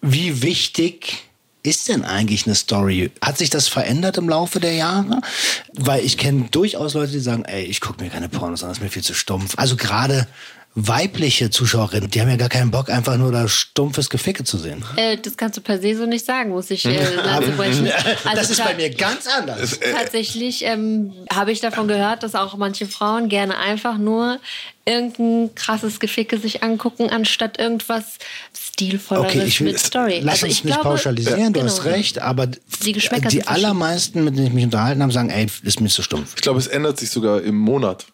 Wie 0.00 0.42
wichtig 0.42 1.24
ist 1.62 1.88
denn 1.88 2.04
eigentlich 2.04 2.46
eine 2.46 2.54
Story? 2.54 3.10
Hat 3.20 3.38
sich 3.38 3.50
das 3.50 3.68
verändert 3.68 4.16
im 4.18 4.28
Laufe 4.28 4.60
der 4.60 4.74
Jahre? 4.74 5.20
Weil 5.74 6.04
ich 6.04 6.16
kenne 6.16 6.48
durchaus 6.50 6.94
Leute, 6.94 7.12
die 7.12 7.20
sagen, 7.20 7.44
ey, 7.44 7.64
ich 7.64 7.80
gucke 7.80 8.02
mir 8.02 8.10
keine 8.10 8.28
Pornos 8.28 8.62
an, 8.62 8.70
das 8.70 8.78
ist 8.78 8.82
mir 8.82 8.90
viel 8.90 9.02
zu 9.02 9.14
stumpf. 9.14 9.54
Also 9.56 9.76
gerade 9.76 10.26
weibliche 10.74 11.50
Zuschauerinnen, 11.50 12.10
die 12.10 12.20
haben 12.20 12.28
ja 12.28 12.36
gar 12.36 12.48
keinen 12.48 12.70
Bock, 12.70 12.90
einfach 12.90 13.16
nur 13.16 13.32
da 13.32 13.48
stumpfes 13.48 14.08
Geficke 14.08 14.44
zu 14.44 14.56
sehen. 14.56 14.84
Äh, 14.96 15.16
das 15.16 15.36
kannst 15.36 15.56
du 15.56 15.60
per 15.60 15.80
se 15.80 15.96
so 15.96 16.06
nicht 16.06 16.24
sagen, 16.24 16.50
muss 16.50 16.70
ich 16.70 16.84
äh, 16.84 17.14
Lanze 17.16 17.50
brechen. 17.52 17.90
Also 18.24 18.36
das 18.36 18.50
ist 18.50 18.64
bei 18.64 18.74
mir 18.74 18.90
ganz 18.90 19.26
anders. 19.26 19.80
Tatsächlich 19.80 20.64
ähm, 20.64 21.12
habe 21.32 21.50
ich 21.52 21.60
davon 21.60 21.88
gehört, 21.88 22.22
dass 22.22 22.34
auch 22.34 22.56
manche 22.56 22.86
Frauen 22.86 23.28
gerne 23.28 23.58
einfach 23.58 23.98
nur 23.98 24.38
irgendein 24.84 25.54
krasses 25.54 25.98
Geficke 26.00 26.38
sich 26.38 26.62
angucken, 26.62 27.10
anstatt 27.10 27.58
irgendwas 27.58 28.18
stilvolleres 28.56 29.30
Okay, 29.30 29.44
ich 29.44 29.60
will, 29.60 29.72
mit 29.72 29.80
Story. 29.80 30.20
lass 30.22 30.34
also 30.34 30.46
uns 30.46 30.54
ich 30.54 30.64
nicht 30.64 30.74
glaube, 30.74 30.90
pauschalisieren, 30.90 31.52
du 31.52 31.60
genau. 31.60 31.64
hast 31.72 31.84
recht, 31.84 32.20
aber 32.20 32.46
Die 32.46 32.92
Geschmäcker 32.92 33.28
die 33.28 33.46
allermeisten, 33.46 34.24
mit 34.24 34.36
denen 34.36 34.48
ich 34.48 34.52
mich 34.52 34.64
unterhalten 34.64 35.02
habe, 35.02 35.12
sagen, 35.12 35.30
ey, 35.30 35.46
ist 35.62 35.80
mir 35.80 35.88
zu 35.88 36.02
stumpf. 36.02 36.34
Ich 36.36 36.42
glaube, 36.42 36.58
es 36.58 36.66
ändert 36.66 36.98
sich 36.98 37.10
sogar 37.10 37.42
im 37.42 37.56
Monat. 37.56 38.06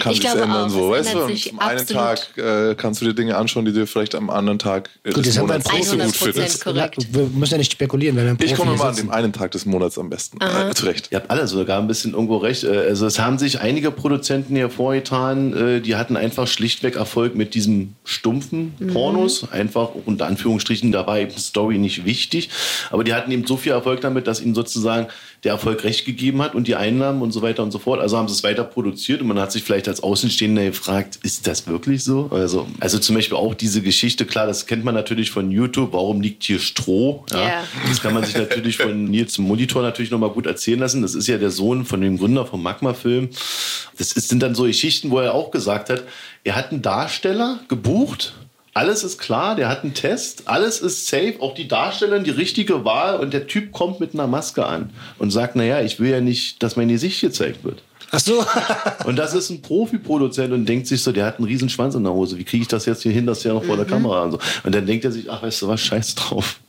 Kann 0.00 0.12
Ich 0.12 0.18
sich 0.18 0.20
glaube 0.26 0.42
ändern 0.42 0.66
auch, 0.66 0.68
so, 0.70 0.90
weißt 0.90 1.14
du? 1.14 1.50
am 1.52 1.58
einen. 1.58 1.86
Tag 1.86 2.36
äh, 2.36 2.74
kannst 2.76 3.00
du 3.00 3.06
dir 3.06 3.14
Dinge 3.14 3.36
anschauen, 3.36 3.64
die 3.64 3.72
du 3.72 3.86
vielleicht 3.86 4.14
am 4.14 4.30
anderen 4.30 4.58
Tag 4.58 4.90
äh, 5.04 5.10
Gut, 5.12 5.26
des 5.26 5.38
Monats 5.38 5.70
nicht 5.72 5.84
so 5.84 5.96
gut 5.96 6.04
100% 6.06 6.14
findest. 6.14 6.64
korrekt. 6.64 6.96
Wir 7.10 7.24
müssen 7.34 7.52
ja 7.52 7.58
nicht 7.58 7.72
spekulieren, 7.72 8.16
weil 8.16 8.26
wir 8.38 8.44
Ich 8.46 8.54
komme 8.54 8.70
hier 8.70 8.78
mal 8.78 8.88
an 8.90 8.96
dem 8.96 9.10
einen 9.10 9.32
Tag 9.32 9.50
des 9.52 9.66
Monats 9.66 9.98
am 9.98 10.08
besten 10.10 10.38
äh, 10.40 10.72
zurecht. 10.74 11.08
Ihr 11.10 11.18
habt 11.18 11.30
alle 11.30 11.46
sogar 11.46 11.78
ein 11.80 11.86
bisschen 11.88 12.12
irgendwo 12.14 12.36
recht. 12.38 12.64
Äh, 12.64 12.88
Also 12.88 13.06
es 13.06 13.18
haben 13.18 13.38
sich 13.38 13.60
einige 13.60 13.90
Produzenten 13.90 14.56
hervorgetan, 14.56 15.52
äh, 15.56 15.80
die 15.80 15.96
hatten 15.96 16.16
einfach 16.16 16.46
schlichtweg 16.46 16.96
Erfolg 16.96 17.34
mit 17.34 17.54
diesem 17.54 17.94
stumpfen 18.04 18.74
Pornos. 18.92 19.50
Einfach 19.52 19.90
unter 20.06 20.26
Anführungsstrichen, 20.26 20.92
da 20.92 21.06
war 21.06 21.18
eben 21.18 21.36
Story 21.36 21.78
nicht 21.78 22.04
wichtig. 22.04 22.50
Aber 22.90 23.04
die 23.04 23.14
hatten 23.14 23.30
eben 23.30 23.46
so 23.46 23.56
viel 23.56 23.72
Erfolg 23.72 24.00
damit, 24.00 24.26
dass 24.26 24.40
ihnen 24.40 24.54
sozusagen 24.54 25.08
der 25.44 25.52
Erfolg 25.52 25.82
recht 25.82 26.04
gegeben 26.04 26.40
hat 26.40 26.54
und 26.54 26.68
die 26.68 26.76
Einnahmen 26.76 27.20
und 27.20 27.32
so 27.32 27.42
weiter 27.42 27.64
und 27.64 27.72
so 27.72 27.80
fort. 27.80 28.00
Also 28.00 28.16
haben 28.16 28.28
sie 28.28 28.34
es 28.34 28.44
weiter 28.44 28.62
produziert 28.62 29.20
und 29.20 29.26
man 29.26 29.40
hat 29.40 29.50
sich 29.50 29.64
vielleicht 29.64 29.88
als 29.88 30.00
Außenstehender 30.00 30.66
gefragt, 30.66 31.18
ist 31.24 31.48
das 31.48 31.66
wirklich 31.66 32.04
so? 32.04 32.28
Also, 32.30 32.68
also 32.78 33.00
zum 33.00 33.16
Beispiel 33.16 33.36
auch 33.36 33.54
diese 33.54 33.82
Geschichte, 33.82 34.24
klar, 34.24 34.46
das 34.46 34.66
kennt 34.66 34.84
man 34.84 34.94
natürlich 34.94 35.32
von 35.32 35.50
YouTube, 35.50 35.92
warum 35.94 36.20
liegt 36.20 36.44
hier 36.44 36.60
Stroh? 36.60 37.24
Ja. 37.32 37.64
Das 37.88 38.00
kann 38.00 38.14
man 38.14 38.24
sich 38.24 38.36
natürlich 38.36 38.76
von 38.76 39.04
Nils 39.10 39.38
Monitor 39.38 39.82
natürlich 39.82 40.12
nochmal 40.12 40.30
gut 40.30 40.46
erzählen 40.46 40.78
lassen. 40.78 41.02
Das 41.02 41.16
ist 41.16 41.26
ja 41.26 41.38
der 41.38 41.50
Sohn 41.50 41.84
von 41.84 42.00
dem 42.00 42.18
Gründer 42.18 42.46
vom 42.46 42.62
Magma-Film. 42.62 43.30
Das 43.98 44.12
ist, 44.12 44.28
sind 44.28 44.42
dann 44.44 44.54
so 44.54 44.62
Geschichten, 44.62 45.10
wo 45.10 45.18
er 45.18 45.34
auch 45.34 45.50
gesagt 45.50 45.90
hat, 45.90 46.04
er 46.44 46.54
hat 46.54 46.70
einen 46.70 46.82
Darsteller 46.82 47.58
gebucht. 47.68 48.34
Alles 48.74 49.04
ist 49.04 49.18
klar, 49.18 49.54
der 49.54 49.68
hat 49.68 49.82
einen 49.82 49.92
Test, 49.92 50.48
alles 50.48 50.80
ist 50.80 51.06
safe, 51.06 51.36
auch 51.40 51.54
die 51.54 51.68
Darstellerin 51.68 52.24
die 52.24 52.30
richtige 52.30 52.86
Wahl 52.86 53.20
und 53.20 53.34
der 53.34 53.46
Typ 53.46 53.70
kommt 53.70 54.00
mit 54.00 54.14
einer 54.14 54.26
Maske 54.26 54.64
an 54.64 54.90
und 55.18 55.30
sagt, 55.30 55.56
naja, 55.56 55.82
ich 55.82 56.00
will 56.00 56.10
ja 56.10 56.22
nicht, 56.22 56.62
dass 56.62 56.76
mein 56.76 56.88
Gesicht 56.88 57.20
gezeigt 57.20 57.64
wird. 57.64 57.82
Ach 58.12 58.20
so. 58.20 58.44
Und 59.06 59.16
das 59.16 59.34
ist 59.34 59.50
ein 59.50 59.62
Profi-Produzent 59.62 60.52
und 60.52 60.66
denkt 60.66 60.86
sich 60.86 61.02
so, 61.02 61.12
der 61.12 61.24
hat 61.26 61.38
einen 61.38 61.46
riesen 61.46 61.68
Schwanz 61.68 61.94
in 61.94 62.04
der 62.04 62.12
Hose. 62.12 62.38
Wie 62.38 62.44
kriege 62.44 62.62
ich 62.62 62.68
das 62.68 62.86
jetzt 62.86 63.02
hier 63.02 63.10
hin, 63.12 63.26
dass 63.26 63.40
der 63.40 63.54
noch 63.54 63.64
vor 63.64 63.76
der 63.76 63.86
Kamera 63.86 64.22
und 64.22 64.32
so. 64.32 64.38
Und 64.64 64.74
dann 64.74 64.86
denkt 64.86 65.04
er 65.04 65.12
sich, 65.12 65.30
ach, 65.30 65.42
weißt 65.42 65.62
du 65.62 65.68
was, 65.68 65.80
scheiß 65.80 66.14
drauf. 66.14 66.60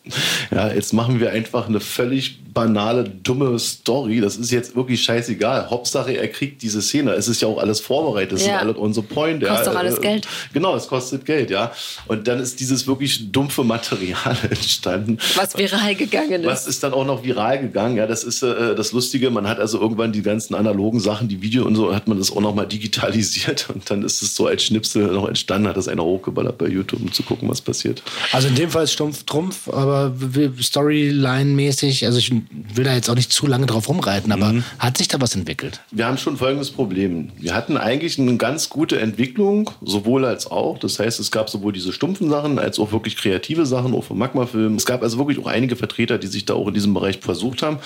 Ja, 0.51 0.69
jetzt 0.73 0.93
machen 0.93 1.19
wir 1.19 1.31
einfach 1.31 1.67
eine 1.69 1.79
völlig 1.79 2.39
banale, 2.53 3.03
dumme 3.05 3.57
Story. 3.59 4.19
Das 4.19 4.35
ist 4.37 4.51
jetzt 4.51 4.75
wirklich 4.75 5.01
scheißegal. 5.03 5.69
Hauptsache, 5.69 6.11
er 6.17 6.27
kriegt 6.27 6.61
diese 6.61 6.81
Szene. 6.81 7.11
Es 7.13 7.27
ist 7.27 7.41
ja 7.41 7.47
auch 7.47 7.57
alles 7.57 7.79
vorbereitet. 7.79 8.33
Das 8.33 8.41
Ja. 8.41 8.59
sind 8.59 8.69
alle 8.69 8.73
unsere 8.73 9.05
Point. 9.05 9.43
Kostet 9.43 9.65
ja. 9.67 9.71
doch 9.73 9.79
alles 9.79 9.97
Äh, 9.99 10.01
Geld. 10.01 10.27
Genau, 10.53 10.75
es 10.75 10.87
kostet 10.87 11.25
Geld, 11.25 11.49
ja. 11.51 11.71
Und 12.07 12.27
dann 12.27 12.39
ist 12.39 12.59
dieses 12.59 12.85
wirklich 12.87 13.31
dumpfe 13.31 13.63
Material 13.63 14.37
entstanden. 14.49 15.17
Was 15.35 15.57
viral 15.57 15.95
gegangen 15.95 16.41
ist. 16.41 16.47
Was 16.47 16.67
ist 16.67 16.83
dann 16.83 16.93
auch 16.93 17.05
noch 17.05 17.23
viral 17.23 17.59
gegangen? 17.59 17.95
Ja, 17.97 18.05
das 18.07 18.23
ist 18.23 18.43
äh, 18.43 18.75
das 18.75 18.91
Lustige. 18.91 19.29
Man 19.29 19.47
hat 19.47 19.59
also 19.59 19.79
irgendwann 19.79 20.11
die 20.11 20.21
ganzen 20.21 20.53
analogen 20.55 20.99
Sachen, 20.99 21.27
die 21.29 21.32
Video 21.41 21.65
und 21.65 21.75
so, 21.75 21.93
hat 21.93 22.07
man 22.07 22.17
das 22.17 22.31
auch 22.31 22.41
noch 22.41 22.53
mal 22.55 22.65
digitalisiert 22.65 23.69
und 23.73 23.89
dann 23.89 24.03
ist 24.03 24.21
es 24.21 24.35
so 24.35 24.47
als 24.47 24.63
Schnipsel 24.63 25.07
noch 25.07 25.27
entstanden, 25.27 25.67
hat 25.67 25.77
das 25.77 25.87
einer 25.87 26.03
hochgeballert 26.03 26.57
bei 26.57 26.67
YouTube, 26.67 27.01
um 27.01 27.11
zu 27.11 27.23
gucken, 27.23 27.49
was 27.49 27.61
passiert. 27.61 28.03
Also 28.31 28.47
in 28.47 28.55
dem 28.55 28.69
Fall 28.69 28.83
ist 28.83 28.93
stumpf 28.93 29.23
Trumpf, 29.23 29.67
aber 29.69 30.13
Storyline-mäßig, 30.61 32.05
also 32.05 32.17
ich 32.19 32.31
will 32.31 32.83
da 32.83 32.93
jetzt 32.93 33.09
auch 33.09 33.15
nicht 33.15 33.31
zu 33.31 33.47
lange 33.47 33.65
drauf 33.65 33.87
rumreiten, 33.89 34.31
aber 34.31 34.53
Mhm. 34.53 34.63
hat 34.79 34.97
sich 34.97 35.07
da 35.07 35.19
was 35.21 35.35
entwickelt? 35.35 35.81
Wir 35.91 36.05
haben 36.05 36.17
schon 36.17 36.37
folgendes 36.37 36.71
Problem. 36.71 37.31
Wir 37.39 37.53
hatten 37.55 37.77
eigentlich 37.77 38.19
eine 38.19 38.37
ganz 38.37 38.69
gute 38.69 38.99
Entwicklung, 38.99 39.69
sowohl 39.81 40.25
als 40.25 40.47
auch. 40.49 40.77
Das 40.79 40.99
heißt, 40.99 41.19
es 41.19 41.31
gab 41.31 41.49
sowohl 41.49 41.73
diese 41.73 41.93
stumpfen 41.93 42.29
Sachen 42.29 42.59
als 42.59 42.79
auch 42.79 42.91
wirklich 42.91 43.17
kreative 43.17 43.65
Sachen, 43.65 43.93
auch 43.93 44.03
vom 44.03 44.17
Magma-Film. 44.17 44.75
Es 44.75 44.85
gab 44.85 45.01
also 45.03 45.17
wirklich 45.17 45.39
auch 45.39 45.47
einige 45.47 45.75
Vertreter, 45.75 46.17
die 46.17 46.27
sich 46.27 46.45
da 46.45 46.53
auch 46.53 46.67
in 46.67 46.73
diesem 46.73 46.93
Bereich 46.93 47.19
versucht 47.19 47.61
haben. 47.61 47.77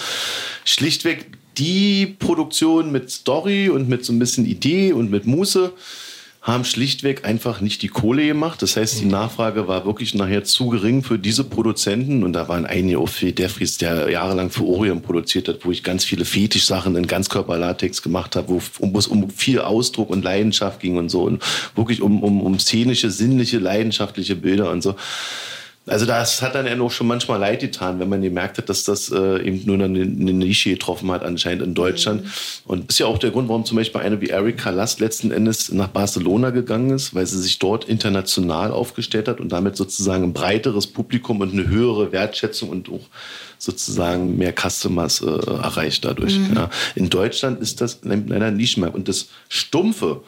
Schlichtweg 0.66 1.26
die 1.58 2.06
Produktion 2.06 2.92
mit 2.92 3.10
Story 3.10 3.70
und 3.70 3.90
mit 3.90 4.06
so 4.06 4.14
ein 4.14 4.20
bisschen 4.20 4.46
Idee 4.46 4.94
und 4.94 5.10
mit 5.12 5.26
Muße 5.26 5.74
haben 6.48 6.64
schlichtweg 6.64 7.26
einfach 7.26 7.60
nicht 7.60 7.82
die 7.82 7.90
Kohle 7.90 8.26
gemacht. 8.26 8.62
Das 8.62 8.78
heißt, 8.78 9.02
die 9.02 9.06
Nachfrage 9.06 9.68
war 9.68 9.86
wirklich 9.86 10.16
nachher 10.16 10.46
zu 10.46 10.70
gering 10.70 11.04
für 11.04 11.20
diese 11.20 11.44
Produzenten. 11.44 12.24
Und 12.24 12.32
da 12.32 12.48
waren 12.48 12.66
einige 12.66 13.00
auch 13.00 13.10
Phil 13.10 13.34
Defries, 13.34 13.78
der 13.78 14.10
jahrelang 14.10 14.50
für 14.50 14.64
Orion 14.64 15.02
produziert 15.02 15.50
hat, 15.50 15.66
wo 15.66 15.72
ich 15.72 15.84
ganz 15.84 16.06
viele 16.06 16.24
Fetischsachen 16.24 16.96
in 16.96 17.06
Ganzkörperlatex 17.06 18.02
gemacht 18.02 18.38
habe, 18.38 18.48
wo 18.48 18.62
wo 18.80 18.98
es 18.98 19.08
um 19.08 19.30
viel 19.30 19.60
Ausdruck 19.60 20.10
und 20.10 20.24
Leidenschaft 20.24 20.80
ging 20.80 20.96
und 20.96 21.10
so. 21.10 21.24
Und 21.24 21.44
wirklich 21.76 22.02
um, 22.02 22.24
um, 22.24 22.40
um 22.40 22.58
szenische, 22.60 23.12
sinnliche, 23.12 23.60
leidenschaftliche 23.60 24.38
Bilder 24.38 24.72
und 24.72 24.82
so. 24.82 24.96
Also 25.88 26.06
das 26.06 26.42
hat 26.42 26.54
dann 26.54 26.68
ja 26.68 26.76
noch 26.76 26.92
schon 26.92 27.08
manchmal 27.08 27.40
leid 27.40 27.62
getan, 27.62 28.00
wenn 28.00 28.10
man 28.10 28.22
gemerkt 28.22 28.58
hat, 28.58 28.68
dass 28.68 28.84
das 28.84 29.10
äh, 29.10 29.42
eben 29.42 29.62
nur 29.66 29.76
eine, 29.76 29.86
eine 29.86 30.34
Nische 30.34 30.70
getroffen 30.70 31.10
hat 31.12 31.24
anscheinend 31.24 31.64
in 31.64 31.74
Deutschland. 31.74 32.24
Mhm. 32.24 32.30
Und 32.66 32.90
ist 32.90 33.00
ja 33.00 33.06
auch 33.06 33.18
der 33.18 33.32
Grund, 33.32 33.48
warum 33.48 33.64
zum 33.64 33.78
Beispiel 33.78 34.02
eine 34.02 34.20
wie 34.20 34.28
Erika 34.28 34.70
Last 34.70 35.00
letzten 35.00 35.32
Endes 35.32 35.72
nach 35.72 35.88
Barcelona 35.88 36.50
gegangen 36.50 36.90
ist, 36.90 37.16
weil 37.16 37.26
sie 37.26 37.42
sich 37.42 37.58
dort 37.58 37.86
international 37.86 38.72
aufgestellt 38.72 39.30
hat 39.30 39.40
und 39.40 39.52
damit 39.52 39.78
sozusagen 39.78 40.26
ein 40.26 40.34
breiteres 40.34 40.88
Publikum 40.88 41.40
und 41.40 41.54
eine 41.54 41.68
höhere 41.68 42.12
Wertschätzung 42.12 42.70
und 42.70 42.90
auch 42.90 43.08
sozusagen 43.58 44.38
mehr 44.38 44.54
Customers 44.54 45.22
äh, 45.22 45.26
erreicht 45.26 46.04
dadurch. 46.04 46.38
Mhm. 46.38 46.56
Ja. 46.56 46.70
In 46.96 47.10
Deutschland 47.10 47.62
ist 47.62 47.80
das 47.82 48.00
leider 48.04 48.52
nicht 48.52 48.78
mehr. 48.78 48.94
Und 48.94 49.08
das 49.08 49.30
Stumpfe, 49.48 50.22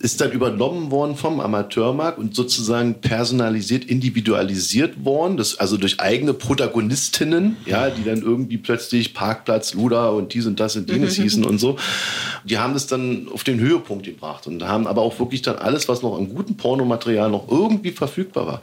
ist 0.00 0.20
dann 0.20 0.30
übernommen 0.30 0.92
worden 0.92 1.16
vom 1.16 1.40
Amateurmarkt 1.40 2.18
und 2.18 2.32
sozusagen 2.32 3.00
personalisiert, 3.00 3.84
individualisiert 3.84 5.04
worden. 5.04 5.36
Das, 5.36 5.58
also 5.58 5.76
durch 5.76 5.98
eigene 5.98 6.34
Protagonistinnen, 6.34 7.56
ja, 7.66 7.90
die 7.90 8.04
dann 8.04 8.22
irgendwie 8.22 8.58
plötzlich 8.58 9.12
Parkplatz, 9.12 9.74
Luda 9.74 10.10
und 10.10 10.34
dies 10.34 10.46
und 10.46 10.60
das 10.60 10.76
und 10.76 10.88
jenes 10.88 11.18
mhm. 11.18 11.22
hießen 11.22 11.44
und 11.44 11.58
so. 11.58 11.78
Die 12.44 12.58
haben 12.58 12.74
das 12.74 12.86
dann 12.86 13.26
auf 13.32 13.42
den 13.42 13.58
Höhepunkt 13.58 14.06
gebracht 14.06 14.46
und 14.46 14.62
haben 14.62 14.86
aber 14.86 15.02
auch 15.02 15.18
wirklich 15.18 15.42
dann 15.42 15.56
alles, 15.56 15.88
was 15.88 16.00
noch 16.00 16.16
an 16.16 16.28
gutem 16.28 16.56
Pornomaterial 16.56 17.28
noch 17.28 17.50
irgendwie 17.50 17.90
verfügbar 17.90 18.46
war, 18.46 18.62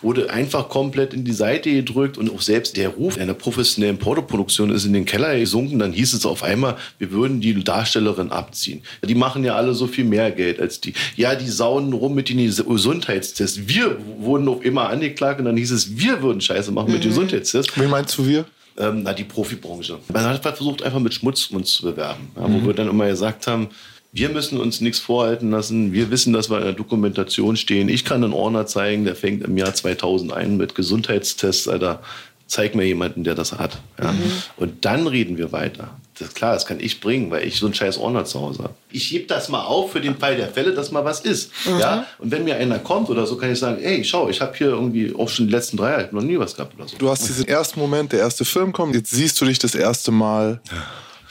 wurde 0.00 0.30
einfach 0.30 0.68
komplett 0.68 1.14
in 1.14 1.24
die 1.24 1.32
Seite 1.32 1.70
gedrückt 1.72 2.18
und 2.18 2.30
auch 2.30 2.42
selbst 2.42 2.76
der 2.76 2.90
Ruf 2.90 3.18
einer 3.18 3.34
professionellen 3.34 3.98
Pornoproduktion 3.98 4.70
ist 4.70 4.84
in 4.84 4.92
den 4.92 5.04
Keller 5.04 5.38
gesunken. 5.38 5.78
Dann 5.78 5.92
hieß 5.92 6.14
es 6.14 6.26
auf 6.26 6.42
einmal, 6.42 6.76
wir 6.98 7.10
würden 7.10 7.40
die 7.40 7.62
Darstellerin 7.62 8.30
abziehen. 8.30 8.82
Die 9.02 9.14
machen 9.14 9.44
ja 9.44 9.54
alle 9.56 9.74
so 9.74 9.86
viel 9.86 10.04
mehr 10.04 10.30
Geld 10.30 10.60
als 10.60 10.80
die. 10.80 10.94
Ja, 11.16 11.34
die 11.34 11.48
saunen 11.48 11.92
rum 11.92 12.14
mit 12.14 12.28
den 12.28 12.38
Gesundheitstests. 12.38 13.66
Wir 13.66 13.96
wurden 14.18 14.48
auf 14.48 14.64
immer 14.64 14.88
angeklagt 14.88 15.38
und 15.40 15.46
dann 15.46 15.56
hieß 15.56 15.70
es, 15.70 15.96
wir 15.96 16.22
würden 16.22 16.40
Scheiße 16.40 16.72
machen 16.72 16.92
mit 16.92 17.04
mhm. 17.04 17.08
Gesundheitstests. 17.08 17.80
Wie 17.80 17.86
meinst 17.86 18.16
du 18.18 18.26
wir? 18.26 18.44
Ähm, 18.76 19.02
na, 19.04 19.12
die 19.12 19.24
Profibranche. 19.24 19.98
Man 20.12 20.24
hat 20.24 20.42
versucht, 20.42 20.82
einfach 20.82 20.98
mit 20.98 21.14
Schmutz 21.14 21.46
uns 21.46 21.72
zu 21.72 21.84
bewerben. 21.84 22.30
Ja, 22.36 22.48
mhm. 22.48 22.62
Wo 22.62 22.66
wir 22.66 22.74
dann 22.74 22.88
immer 22.88 23.06
gesagt 23.06 23.46
haben, 23.46 23.68
wir 24.14 24.28
müssen 24.28 24.58
uns 24.60 24.80
nichts 24.80 25.00
vorhalten 25.00 25.50
lassen. 25.50 25.92
Wir 25.92 26.08
wissen, 26.10 26.32
dass 26.32 26.48
wir 26.48 26.58
in 26.58 26.64
der 26.64 26.72
Dokumentation 26.72 27.56
stehen. 27.56 27.88
Ich 27.88 28.04
kann 28.04 28.22
einen 28.22 28.32
Ordner 28.32 28.64
zeigen, 28.64 29.04
der 29.04 29.16
fängt 29.16 29.42
im 29.42 29.56
Jahr 29.56 29.74
2001 29.74 30.56
mit 30.56 30.76
Gesundheitstests, 30.76 31.66
Alter. 31.66 32.00
Zeig 32.46 32.76
mir 32.76 32.84
jemanden, 32.84 33.24
der 33.24 33.34
das 33.34 33.52
hat. 33.54 33.78
Ja? 34.00 34.12
Mhm. 34.12 34.32
Und 34.56 34.84
dann 34.84 35.08
reden 35.08 35.36
wir 35.36 35.50
weiter. 35.50 35.96
Das 36.16 36.28
ist 36.28 36.36
klar, 36.36 36.54
das 36.54 36.64
kann 36.64 36.78
ich 36.78 37.00
bringen, 37.00 37.32
weil 37.32 37.44
ich 37.44 37.58
so 37.58 37.66
einen 37.66 37.74
scheiß 37.74 37.98
Ordner 37.98 38.24
zu 38.24 38.40
Hause 38.40 38.62
habe. 38.64 38.74
Ich 38.92 39.10
hebe 39.10 39.26
das 39.26 39.48
mal 39.48 39.64
auf 39.64 39.90
für 39.90 40.00
den 40.00 40.16
Fall 40.16 40.36
der 40.36 40.48
Fälle, 40.48 40.74
dass 40.74 40.92
mal 40.92 41.04
was 41.04 41.20
ist. 41.20 41.50
Mhm. 41.66 41.80
Ja? 41.80 42.06
Und 42.18 42.30
wenn 42.30 42.44
mir 42.44 42.54
einer 42.54 42.78
kommt 42.78 43.10
oder 43.10 43.26
so, 43.26 43.36
kann 43.36 43.50
ich 43.50 43.58
sagen, 43.58 43.82
ey, 43.82 44.04
schau, 44.04 44.28
ich 44.28 44.40
habe 44.40 44.56
hier 44.56 44.68
irgendwie 44.68 45.12
auch 45.12 45.28
schon 45.28 45.48
die 45.48 45.52
letzten 45.52 45.76
drei 45.76 45.90
Jahre 45.90 46.08
noch 46.12 46.22
nie 46.22 46.38
was 46.38 46.54
gehabt 46.54 46.78
oder 46.78 46.86
so. 46.86 46.96
Du 46.98 47.10
hast 47.10 47.26
diesen 47.26 47.48
ersten 47.48 47.80
Moment, 47.80 48.12
der 48.12 48.20
erste 48.20 48.44
Film 48.44 48.72
kommt, 48.72 48.94
jetzt 48.94 49.10
siehst 49.10 49.40
du 49.40 49.44
dich 49.44 49.58
das 49.58 49.74
erste 49.74 50.12
Mal 50.12 50.60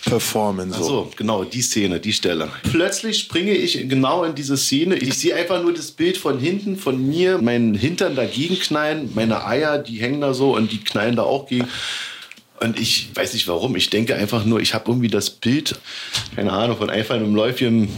performen. 0.05 0.71
So. 0.71 0.83
So, 0.83 1.11
genau, 1.15 1.43
die 1.43 1.61
Szene, 1.61 1.99
die 1.99 2.13
Stelle. 2.13 2.49
Plötzlich 2.63 3.19
springe 3.19 3.51
ich 3.51 3.87
genau 3.87 4.23
in 4.23 4.35
diese 4.35 4.57
Szene. 4.57 4.95
Ich 4.95 5.15
sehe 5.15 5.35
einfach 5.35 5.61
nur 5.61 5.73
das 5.73 5.91
Bild 5.91 6.17
von 6.17 6.39
hinten, 6.39 6.77
von 6.77 7.07
mir, 7.07 7.41
meinen 7.41 7.73
Hintern 7.73 8.15
dagegen 8.15 8.59
knallen, 8.59 9.11
meine 9.15 9.45
Eier, 9.45 9.77
die 9.77 9.97
hängen 9.97 10.21
da 10.21 10.33
so 10.33 10.55
und 10.55 10.71
die 10.71 10.79
knallen 10.83 11.15
da 11.15 11.23
auch 11.23 11.47
gegen. 11.47 11.67
Und 12.59 12.79
ich 12.79 13.09
weiß 13.13 13.33
nicht 13.33 13.47
warum. 13.47 13.75
Ich 13.75 13.89
denke 13.89 14.15
einfach 14.15 14.45
nur, 14.45 14.61
ich 14.61 14.73
habe 14.73 14.89
irgendwie 14.89 15.09
das 15.09 15.29
Bild, 15.29 15.75
keine 16.35 16.53
Ahnung, 16.53 16.77
von 16.77 16.89
einfach 16.89 17.15
einem 17.15 17.35
Läufchen 17.35 17.89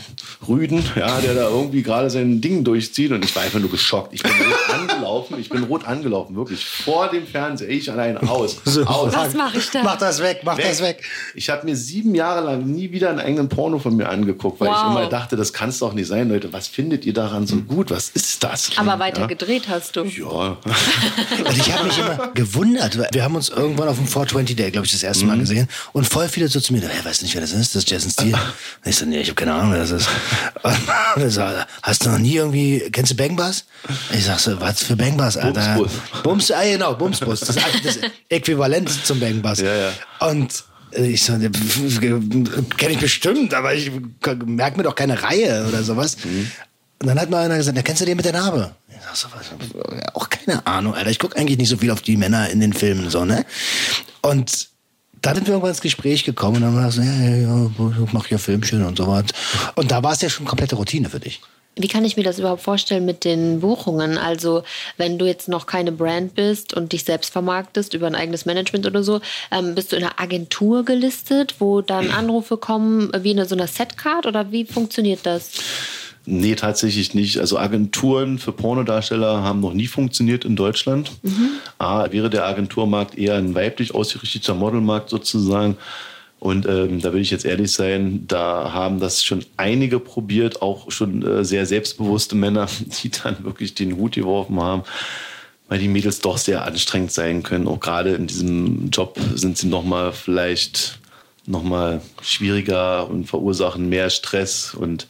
Rüden, 0.48 0.84
ja, 0.96 1.22
der 1.22 1.36
da 1.36 1.50
irgendwie 1.50 1.84
gerade 1.84 2.10
sein 2.10 2.42
Ding 2.42 2.64
durchzieht. 2.64 3.12
Und 3.12 3.24
ich 3.24 3.36
war 3.36 3.44
einfach 3.44 3.60
nur 3.60 3.70
geschockt. 3.70 4.14
Ich 4.14 4.24
bin 4.24 4.32
rot 4.32 4.90
angelaufen. 5.06 5.40
Ich 5.40 5.50
bin 5.50 5.64
rot 5.64 5.86
angelaufen, 5.86 6.36
wirklich. 6.36 6.66
Vor 6.66 7.10
dem 7.10 7.26
Fernseher. 7.26 7.70
Ich 7.70 7.92
allein 7.92 8.18
aus. 8.18 8.58
aus. 8.86 9.14
Was 9.14 9.34
mache 9.34 9.58
ich 9.58 9.70
da? 9.70 9.84
Mach 9.84 9.98
das 9.98 10.22
weg, 10.22 10.42
mach 10.44 10.58
weg. 10.58 10.66
das 10.68 10.82
weg. 10.82 11.04
Ich 11.34 11.50
habe 11.50 11.66
mir 11.66 11.76
sieben 11.76 12.16
Jahre 12.16 12.46
lang 12.46 12.66
nie 12.66 12.92
wieder 12.92 13.10
einen 13.10 13.20
eigenen 13.20 13.50
Porno 13.50 13.80
von 13.80 13.96
mir 13.96 14.10
angeguckt, 14.10 14.60
weil 14.60 14.70
wow. 14.70 14.78
ich 14.78 14.92
immer 14.92 15.10
dachte, 15.10 15.36
das 15.36 15.54
kann 15.54 15.70
es 15.70 15.80
doch 15.80 15.94
nicht 15.94 16.08
sein, 16.08 16.30
Leute. 16.30 16.52
Was 16.54 16.68
findet 16.68 17.06
ihr 17.06 17.14
daran 17.14 17.48
so 17.48 17.58
gut? 17.58 17.92
Was 17.92 18.10
ist 18.10 18.44
das? 18.44 18.72
Aber 18.78 19.00
weiter 19.00 19.22
ja? 19.22 19.28
gedreht 19.28 19.68
hast 19.70 19.96
du. 19.96 20.04
Ja. 20.04 20.26
Und 21.46 21.58
ich 21.58 21.72
habe 21.74 21.86
mich 21.86 21.98
immer 21.98 22.32
gewundert. 22.34 22.98
Wir 23.14 23.24
haben 23.24 23.36
uns 23.36 23.50
irgendwann 23.50 23.88
auf 23.88 23.98
dem 23.98 24.08
420 24.08 24.56
Day, 24.56 24.72
glaube 24.72 24.86
ich, 24.86 24.92
das 24.92 25.04
erste 25.04 25.26
Mal 25.26 25.36
mhm. 25.36 25.42
gesehen. 25.42 25.68
Und 25.94 26.08
voll 26.08 26.28
viele 26.30 26.48
so 26.48 26.60
zu 26.60 26.74
mir, 26.74 26.82
wer 26.82 27.06
weiß 27.06 27.22
nicht, 27.22 27.34
wer 27.34 27.42
das 27.42 27.52
ist, 27.52 27.76
das 27.76 27.84
ist 27.84 27.90
Jason 27.90 28.12
Steele. 28.12 28.34
Und 28.34 28.90
ich 28.90 28.96
so, 28.96 29.06
nee, 29.06 29.20
ich 29.20 29.28
habe 29.30 29.36
keine 29.36 29.54
Ahnung, 29.54 29.72
wer 29.74 29.80
das 29.80 29.92
ist. 29.92 30.10
Und 30.64 31.24
er 31.24 31.30
so, 31.30 31.44
hast 31.84 32.06
du 32.06 32.10
noch 32.10 32.20
nie 32.20 32.36
irgendwie, 32.36 32.90
kennst 32.92 33.12
du 33.12 33.16
Bang 33.16 33.36
Bus? 33.36 33.66
Ich 34.14 34.26
sag 34.26 34.40
so, 34.40 34.60
was 34.60 34.84
für 34.84 34.95
Bang 34.98 35.18
Bus, 35.18 35.38
Alter? 35.38 35.76
Bumsbus. 35.76 36.24
Bums, 36.24 36.52
ah, 36.52 36.64
genau, 36.64 36.96
Bumsbus. 36.96 37.40
Das, 37.42 37.56
das 37.56 38.00
Äquivalent 38.30 38.90
zum 39.06 39.20
Bang 39.20 39.42
Bus. 39.42 39.60
Ja, 39.60 39.76
ja. 39.76 39.92
Und 40.20 40.64
ich 40.92 41.24
so, 41.24 41.34
kenne 41.34 42.94
ich 42.94 43.00
bestimmt, 43.00 43.54
aber 43.54 43.74
ich 43.74 43.92
merke 44.46 44.78
mir 44.78 44.84
doch 44.84 44.96
keine 44.96 45.22
Reihe 45.22 45.66
oder 45.68 45.84
sowas. 45.84 46.18
Mhm. 46.24 46.52
Und 47.02 47.08
dann 47.08 47.20
hat 47.20 47.30
mal 47.30 47.44
einer 47.44 47.58
gesagt, 47.58 47.78
da 47.78 47.82
kennst 47.82 48.02
du 48.02 48.06
den 48.06 48.16
mit 48.16 48.26
der 48.26 48.34
Narbe? 48.34 48.74
Ich 48.88 48.96
sag 49.04 49.16
so, 49.16 49.28
was, 49.36 50.14
auch 50.14 50.30
keine 50.30 50.66
Ahnung, 50.66 50.94
Alter. 50.94 51.10
Ich 51.10 51.20
gucke 51.20 51.38
eigentlich 51.38 51.58
nicht 51.58 51.70
so 51.70 51.78
viel 51.78 51.92
auf 51.92 52.02
die 52.02 52.16
Männer 52.16 52.50
in 52.50 52.62
den 52.62 52.74
Filmen, 52.74 53.10
so, 53.10 53.26
ne? 53.26 53.46
Und 54.22 54.70
da 55.22 55.34
sind 55.34 55.48
wir 55.48 55.54
irgendwann 55.54 55.72
ins 55.72 55.82
Gespräch 55.82 56.24
gekommen 56.24 56.58
und 56.58 56.62
dann 56.62 56.76
war 56.76 56.88
es, 56.88 56.98
ja, 56.98 57.04
ja, 57.04 57.36
ja, 57.36 57.72
ich 58.04 58.14
mach 58.14 58.28
ja 58.30 58.38
Filmchen 58.38 58.84
und 58.84 58.98
so 58.98 59.08
was. 59.08 59.26
Und 59.76 59.92
da 59.92 60.02
war 60.04 60.14
es 60.14 60.22
ja 60.22 60.30
schon 60.30 60.46
komplette 60.46 60.76
Routine 60.76 61.10
für 61.10 61.20
dich. 61.20 61.42
Wie 61.78 61.90
kann 61.90 62.06
ich 62.06 62.16
mir 62.16 62.24
das 62.24 62.40
überhaupt 62.40 62.62
vorstellen 62.62 63.06
mit 63.06 63.26
den 63.26 63.60
Buchungen? 63.60 64.18
Also, 64.18 64.64
wenn 64.98 65.18
du 65.18 65.26
jetzt 65.26 65.50
noch 65.50 65.66
keine 65.66 65.92
Brand 65.92 66.34
bist 66.34 66.74
und 66.74 66.94
dich 66.94 67.04
selbst 67.04 67.34
vermarktest 67.34 67.94
über 67.94 68.08
ein 68.08 68.16
eigenes 68.16 68.46
Management 68.46 68.86
oder 68.86 69.04
so, 69.04 69.20
ähm, 69.52 69.76
bist 69.76 69.92
du 69.92 69.98
in 69.98 70.04
einer 70.04 70.20
Agentur 70.20 70.86
gelistet, 70.86 71.56
wo 71.60 71.82
dann 71.82 72.12
Anrufe 72.12 72.58
kommen 72.58 73.12
wie 73.20 73.32
in 73.32 73.46
so 73.46 73.56
einer 73.56 73.68
Setcard 73.68 74.26
oder 74.26 74.52
wie 74.52 74.66
funktioniert 74.66 75.20
das? 75.24 75.52
Nee, 76.26 76.56
tatsächlich 76.56 77.14
nicht. 77.14 77.40
Also 77.40 77.60
Agenturen 77.60 78.40
für 78.40 78.52
Pornodarsteller 78.52 79.44
haben 79.44 79.60
noch 79.60 79.74
nie 79.74 79.88
funktioniert 79.88 80.44
in 80.44 80.56
Deutschland. 80.56 81.12
Mhm. 81.22 81.50
A, 81.78 82.12
wäre 82.12 82.30
der 82.30 82.46
Agenturmarkt 82.46 83.18
eher 83.18 83.36
ein 83.36 83.54
weiblich 83.54 83.94
ausgerichteter 83.94 84.56
Modelmarkt 84.56 85.10
sozusagen. 85.10 85.78
Und 86.46 86.68
ähm, 86.68 87.02
da 87.02 87.12
will 87.12 87.22
ich 87.22 87.32
jetzt 87.32 87.44
ehrlich 87.44 87.72
sein, 87.72 88.26
da 88.28 88.72
haben 88.72 89.00
das 89.00 89.24
schon 89.24 89.44
einige 89.58 90.00
probiert, 90.00 90.62
auch 90.62 90.92
schon 90.92 91.24
äh, 91.24 91.44
sehr 91.44 91.66
selbstbewusste 91.66 92.36
Männer, 92.36 92.68
die 93.02 93.10
dann 93.10 93.44
wirklich 93.44 93.74
den 93.74 93.98
Hut 93.98 94.14
geworfen 94.14 94.62
haben, 94.62 94.84
weil 95.70 95.80
die 95.80 95.88
Mädels 95.88 96.20
doch 96.20 96.38
sehr 96.38 96.64
anstrengend 96.64 97.12
sein 97.12 97.42
können. 97.42 97.68
Auch 97.68 97.80
gerade 97.80 98.12
in 98.12 98.28
diesem 98.28 98.92
Job 98.92 99.20
sind 99.34 99.58
sie 99.58 99.66
nochmal 99.66 100.14
vielleicht 100.14 101.00
nochmal 101.48 102.02
schwieriger 102.22 103.10
und 103.10 103.26
verursachen 103.26 103.90
mehr 103.90 104.12
Stress 104.12 104.76
und 104.76 105.08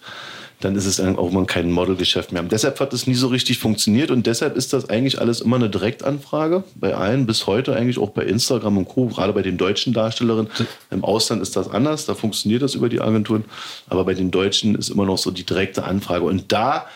dann 0.65 0.75
ist 0.75 0.87
es 0.87 0.99
auch 0.99 1.31
mal 1.31 1.45
kein 1.45 1.71
Modelgeschäft 1.71 2.31
mehr. 2.31 2.41
Und 2.41 2.51
deshalb 2.51 2.79
hat 2.79 2.91
es 2.91 3.05
nie 3.05 3.13
so 3.13 3.27
richtig 3.27 3.59
funktioniert 3.59 4.09
und 4.09 4.25
deshalb 4.25 4.57
ist 4.57 4.73
das 4.73 4.89
eigentlich 4.89 5.21
alles 5.21 5.41
immer 5.41 5.57
eine 5.57 5.69
Direktanfrage 5.69 6.63
bei 6.73 6.95
allen, 6.95 7.27
bis 7.27 7.45
heute 7.45 7.75
eigentlich 7.75 7.99
auch 7.99 8.09
bei 8.09 8.23
Instagram 8.23 8.79
und 8.79 8.87
Co., 8.87 9.05
gerade 9.05 9.31
bei 9.31 9.43
den 9.43 9.57
deutschen 9.57 9.93
Darstellerinnen. 9.93 10.51
Im 10.89 11.03
Ausland 11.03 11.43
ist 11.43 11.55
das 11.55 11.69
anders, 11.69 12.07
da 12.07 12.15
funktioniert 12.15 12.63
das 12.63 12.73
über 12.73 12.89
die 12.89 12.99
Agenturen, 12.99 13.45
aber 13.87 14.05
bei 14.05 14.15
den 14.15 14.31
Deutschen 14.31 14.73
ist 14.73 14.89
immer 14.89 15.05
noch 15.05 15.19
so 15.19 15.29
die 15.29 15.45
direkte 15.45 15.83
Anfrage. 15.83 16.25
Und 16.25 16.51
da 16.51 16.87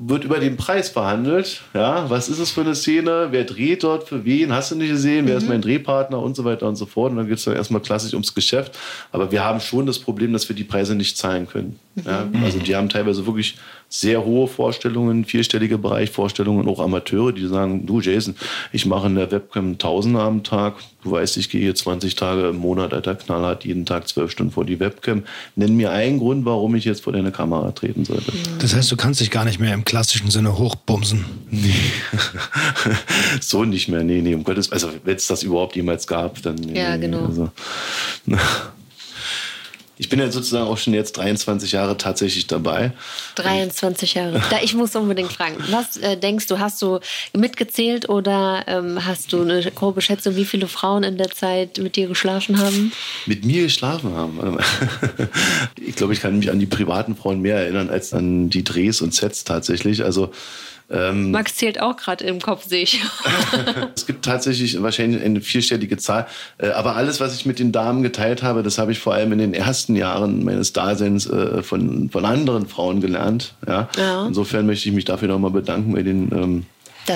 wird 0.00 0.24
über 0.24 0.38
den 0.38 0.56
Preis 0.56 0.88
verhandelt. 0.88 1.62
Ja, 1.74 2.08
was 2.08 2.28
ist 2.28 2.38
es 2.38 2.50
für 2.50 2.60
eine 2.60 2.74
Szene? 2.74 3.28
Wer 3.30 3.44
dreht 3.44 3.82
dort 3.82 4.08
für 4.08 4.24
wen? 4.24 4.52
Hast 4.52 4.70
du 4.70 4.76
nicht 4.76 4.90
gesehen? 4.90 5.26
Wer 5.26 5.34
mhm. 5.34 5.42
ist 5.42 5.48
mein 5.48 5.62
Drehpartner 5.62 6.18
und 6.20 6.36
so 6.36 6.44
weiter 6.44 6.68
und 6.68 6.76
so 6.76 6.86
fort? 6.86 7.10
Und 7.10 7.18
dann 7.18 7.28
geht 7.28 7.38
es 7.38 7.44
dann 7.44 7.56
erstmal 7.56 7.82
klassisch 7.82 8.12
ums 8.12 8.34
Geschäft. 8.34 8.78
Aber 9.12 9.32
wir 9.32 9.44
haben 9.44 9.60
schon 9.60 9.86
das 9.86 9.98
Problem, 9.98 10.32
dass 10.32 10.48
wir 10.48 10.56
die 10.56 10.64
Preise 10.64 10.94
nicht 10.94 11.16
zahlen 11.16 11.48
können. 11.48 11.78
Ja, 12.04 12.24
mhm. 12.24 12.44
also 12.44 12.58
die 12.58 12.76
haben 12.76 12.88
teilweise 12.88 13.26
wirklich 13.26 13.56
sehr 13.88 14.24
hohe 14.24 14.48
Vorstellungen, 14.48 15.24
vierstellige 15.24 15.78
Bereich 15.78 16.10
Vorstellungen, 16.10 16.68
auch 16.68 16.78
Amateure, 16.78 17.32
die 17.32 17.46
sagen, 17.46 17.86
du 17.86 18.00
Jason, 18.00 18.36
ich 18.70 18.84
mache 18.84 19.06
in 19.06 19.14
der 19.14 19.30
Webcam 19.30 19.78
Tausende 19.78 20.20
am 20.20 20.44
Tag, 20.44 20.74
du 21.02 21.12
weißt, 21.12 21.38
ich 21.38 21.48
gehe 21.48 21.62
hier 21.62 21.74
20 21.74 22.14
Tage 22.14 22.48
im 22.48 22.56
Monat, 22.56 22.92
alter 22.92 23.14
Knallhart, 23.14 23.64
jeden 23.64 23.86
Tag 23.86 24.06
zwölf 24.06 24.30
Stunden 24.30 24.52
vor 24.52 24.66
die 24.66 24.78
Webcam. 24.78 25.22
Nenn 25.56 25.76
mir 25.76 25.90
einen 25.90 26.18
Grund, 26.18 26.44
warum 26.44 26.74
ich 26.74 26.84
jetzt 26.84 27.02
vor 27.02 27.14
deine 27.14 27.32
Kamera 27.32 27.72
treten 27.72 28.04
sollte. 28.04 28.32
Das 28.58 28.74
heißt, 28.74 28.92
du 28.92 28.96
kannst 28.96 29.20
dich 29.20 29.30
gar 29.30 29.46
nicht 29.46 29.58
mehr 29.58 29.72
im 29.72 29.84
klassischen 29.84 30.30
Sinne 30.30 30.58
hochbumsen. 30.58 31.24
Nee. 31.50 31.74
so 33.40 33.64
nicht 33.64 33.88
mehr, 33.88 34.04
nee, 34.04 34.20
nee, 34.20 34.34
um 34.34 34.44
Gottes 34.44 34.70
Also 34.70 34.90
wenn 35.04 35.16
es 35.16 35.26
das 35.26 35.42
überhaupt 35.42 35.76
jemals 35.76 36.06
gab, 36.06 36.42
dann... 36.42 36.56
Nee, 36.56 36.78
ja, 36.78 36.96
genau. 36.98 37.24
Also, 37.24 37.50
ich 39.98 40.08
bin 40.08 40.20
ja 40.20 40.30
sozusagen 40.30 40.66
auch 40.66 40.78
schon 40.78 40.94
jetzt 40.94 41.16
23 41.16 41.72
Jahre 41.72 41.96
tatsächlich 41.96 42.46
dabei. 42.46 42.92
23 43.34 44.14
Jahre. 44.14 44.40
Da, 44.48 44.58
ich 44.62 44.74
muss 44.74 44.94
unbedingt 44.94 45.32
fragen, 45.32 45.56
was 45.70 45.96
äh, 45.96 46.16
denkst 46.16 46.46
du, 46.46 46.60
hast 46.60 46.80
du 46.80 47.00
mitgezählt 47.36 48.08
oder 48.08 48.64
ähm, 48.68 49.04
hast 49.04 49.32
du 49.32 49.42
eine 49.42 49.60
grobe 49.72 50.00
Schätzung, 50.00 50.36
wie 50.36 50.44
viele 50.44 50.68
Frauen 50.68 51.02
in 51.02 51.18
der 51.18 51.30
Zeit 51.30 51.78
mit 51.78 51.96
dir 51.96 52.06
geschlafen 52.06 52.58
haben? 52.58 52.92
Mit 53.26 53.44
mir 53.44 53.64
geschlafen 53.64 54.14
haben? 54.14 54.58
ich 55.84 55.96
glaube, 55.96 56.12
ich 56.12 56.20
kann 56.20 56.38
mich 56.38 56.50
an 56.50 56.60
die 56.60 56.66
privaten 56.66 57.16
Frauen 57.16 57.40
mehr 57.40 57.56
erinnern 57.56 57.90
als 57.90 58.12
an 58.12 58.50
die 58.50 58.62
Drehs 58.62 59.00
und 59.00 59.12
Sets 59.12 59.42
tatsächlich. 59.42 60.04
Also 60.04 60.30
Ähm, 60.90 61.32
Max 61.32 61.56
zählt 61.56 61.80
auch 61.80 61.96
gerade 61.96 62.24
im 62.24 62.40
Kopf, 62.40 62.66
sehe 62.66 62.84
ich. 62.84 63.00
es 63.94 64.06
gibt 64.06 64.24
tatsächlich 64.24 64.80
wahrscheinlich 64.82 65.22
eine 65.22 65.40
vierstellige 65.40 65.98
Zahl. 65.98 66.26
Äh, 66.56 66.68
aber 66.70 66.96
alles, 66.96 67.20
was 67.20 67.34
ich 67.34 67.44
mit 67.44 67.58
den 67.58 67.72
Damen 67.72 68.02
geteilt 68.02 68.42
habe, 68.42 68.62
das 68.62 68.78
habe 68.78 68.92
ich 68.92 68.98
vor 68.98 69.12
allem 69.12 69.32
in 69.32 69.38
den 69.38 69.54
ersten 69.54 69.96
Jahren 69.96 70.44
meines 70.44 70.72
Daseins 70.72 71.26
äh, 71.26 71.62
von, 71.62 72.08
von 72.08 72.24
anderen 72.24 72.66
Frauen 72.66 73.00
gelernt. 73.00 73.54
Ja? 73.66 73.88
Ja. 73.98 74.26
Insofern 74.26 74.66
möchte 74.66 74.88
ich 74.88 74.94
mich 74.94 75.04
dafür 75.04 75.28
nochmal 75.28 75.50
bedanken 75.50 75.92
bei 75.92 76.02
den 76.02 76.32
ähm, 76.32 76.66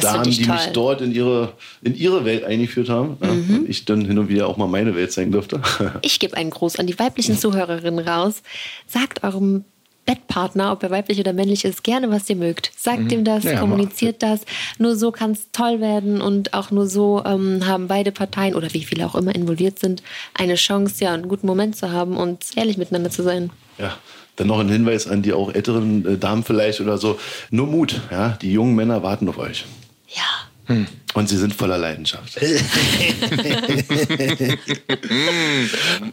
Damen, 0.00 0.24
die 0.24 0.30
mich 0.30 0.46
toll. 0.46 0.70
dort 0.72 1.00
in 1.00 1.12
ihre, 1.12 1.52
in 1.82 1.94
ihre 1.94 2.24
Welt 2.24 2.44
eingeführt 2.44 2.90
haben. 2.90 3.16
Ja? 3.22 3.28
Mhm. 3.28 3.58
Und 3.58 3.68
ich 3.70 3.86
dann 3.86 4.04
hin 4.04 4.18
und 4.18 4.28
wieder 4.28 4.48
auch 4.48 4.58
mal 4.58 4.68
meine 4.68 4.94
Welt 4.94 5.12
sein 5.12 5.32
durfte. 5.32 5.62
Ich 6.02 6.18
gebe 6.18 6.36
einen 6.36 6.50
Gruß 6.50 6.78
an 6.78 6.86
die 6.86 6.98
weiblichen 6.98 7.38
Zuhörerinnen 7.38 8.06
raus. 8.06 8.42
Sagt 8.86 9.24
eurem 9.24 9.64
Bettpartner, 10.04 10.72
ob 10.72 10.82
er 10.82 10.90
weiblich 10.90 11.20
oder 11.20 11.32
männlich 11.32 11.64
ist, 11.64 11.84
gerne, 11.84 12.10
was 12.10 12.28
ihr 12.28 12.36
mögt. 12.36 12.72
Sagt 12.76 13.12
ihm 13.12 13.24
das, 13.24 13.44
Ja, 13.44 13.60
kommuniziert 13.60 14.22
das. 14.22 14.40
Nur 14.78 14.96
so 14.96 15.12
kann 15.12 15.32
es 15.32 15.50
toll 15.52 15.80
werden 15.80 16.20
und 16.20 16.54
auch 16.54 16.70
nur 16.70 16.88
so 16.88 17.22
ähm, 17.24 17.66
haben 17.66 17.86
beide 17.86 18.10
Parteien 18.10 18.54
oder 18.54 18.72
wie 18.74 18.84
viele 18.84 19.06
auch 19.06 19.14
immer 19.14 19.34
involviert 19.34 19.78
sind, 19.78 20.02
eine 20.34 20.56
Chance, 20.56 21.04
ja, 21.04 21.14
einen 21.14 21.28
guten 21.28 21.46
Moment 21.46 21.76
zu 21.76 21.92
haben 21.92 22.16
und 22.16 22.44
ehrlich 22.56 22.78
miteinander 22.78 23.10
zu 23.10 23.22
sein. 23.22 23.50
Ja, 23.78 23.96
dann 24.36 24.48
noch 24.48 24.58
ein 24.58 24.68
Hinweis 24.68 25.06
an 25.06 25.22
die 25.22 25.32
auch 25.32 25.54
älteren 25.54 26.04
äh, 26.06 26.18
Damen 26.18 26.42
vielleicht 26.42 26.80
oder 26.80 26.98
so. 26.98 27.18
Nur 27.50 27.66
Mut, 27.66 28.00
ja. 28.10 28.30
Die 28.42 28.52
jungen 28.52 28.74
Männer 28.74 29.02
warten 29.02 29.28
auf 29.28 29.38
euch. 29.38 29.64
Ja. 30.08 30.76
Und 31.14 31.28
sie 31.28 31.36
sind 31.36 31.54
voller 31.54 31.76
Leidenschaft. 31.78 32.40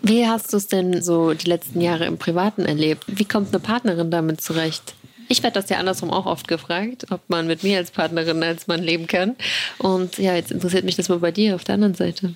Wie 0.01 0.27
hast 0.27 0.51
du 0.53 0.57
es 0.57 0.67
denn 0.67 1.01
so 1.01 1.33
die 1.33 1.47
letzten 1.47 1.81
Jahre 1.81 2.05
im 2.05 2.17
Privaten 2.17 2.65
erlebt? 2.65 3.03
Wie 3.07 3.25
kommt 3.25 3.49
eine 3.49 3.59
Partnerin 3.59 4.11
damit 4.11 4.41
zurecht? 4.41 4.95
Ich 5.29 5.43
werde 5.43 5.59
das 5.61 5.69
ja 5.69 5.77
andersrum 5.77 6.09
auch 6.11 6.25
oft 6.25 6.47
gefragt, 6.47 7.05
ob 7.11 7.21
man 7.27 7.45
mit 7.47 7.63
mir 7.63 7.77
als 7.77 7.91
Partnerin 7.91 8.41
als 8.43 8.67
Mann 8.67 8.81
leben 8.81 9.05
kann. 9.07 9.35
Und 9.77 10.17
ja, 10.17 10.35
jetzt 10.35 10.51
interessiert 10.51 10.85
mich 10.85 10.95
das 10.95 11.07
mal 11.07 11.19
bei 11.19 11.31
dir 11.31 11.55
auf 11.55 11.63
der 11.63 11.75
anderen 11.75 11.93
Seite. 11.93 12.33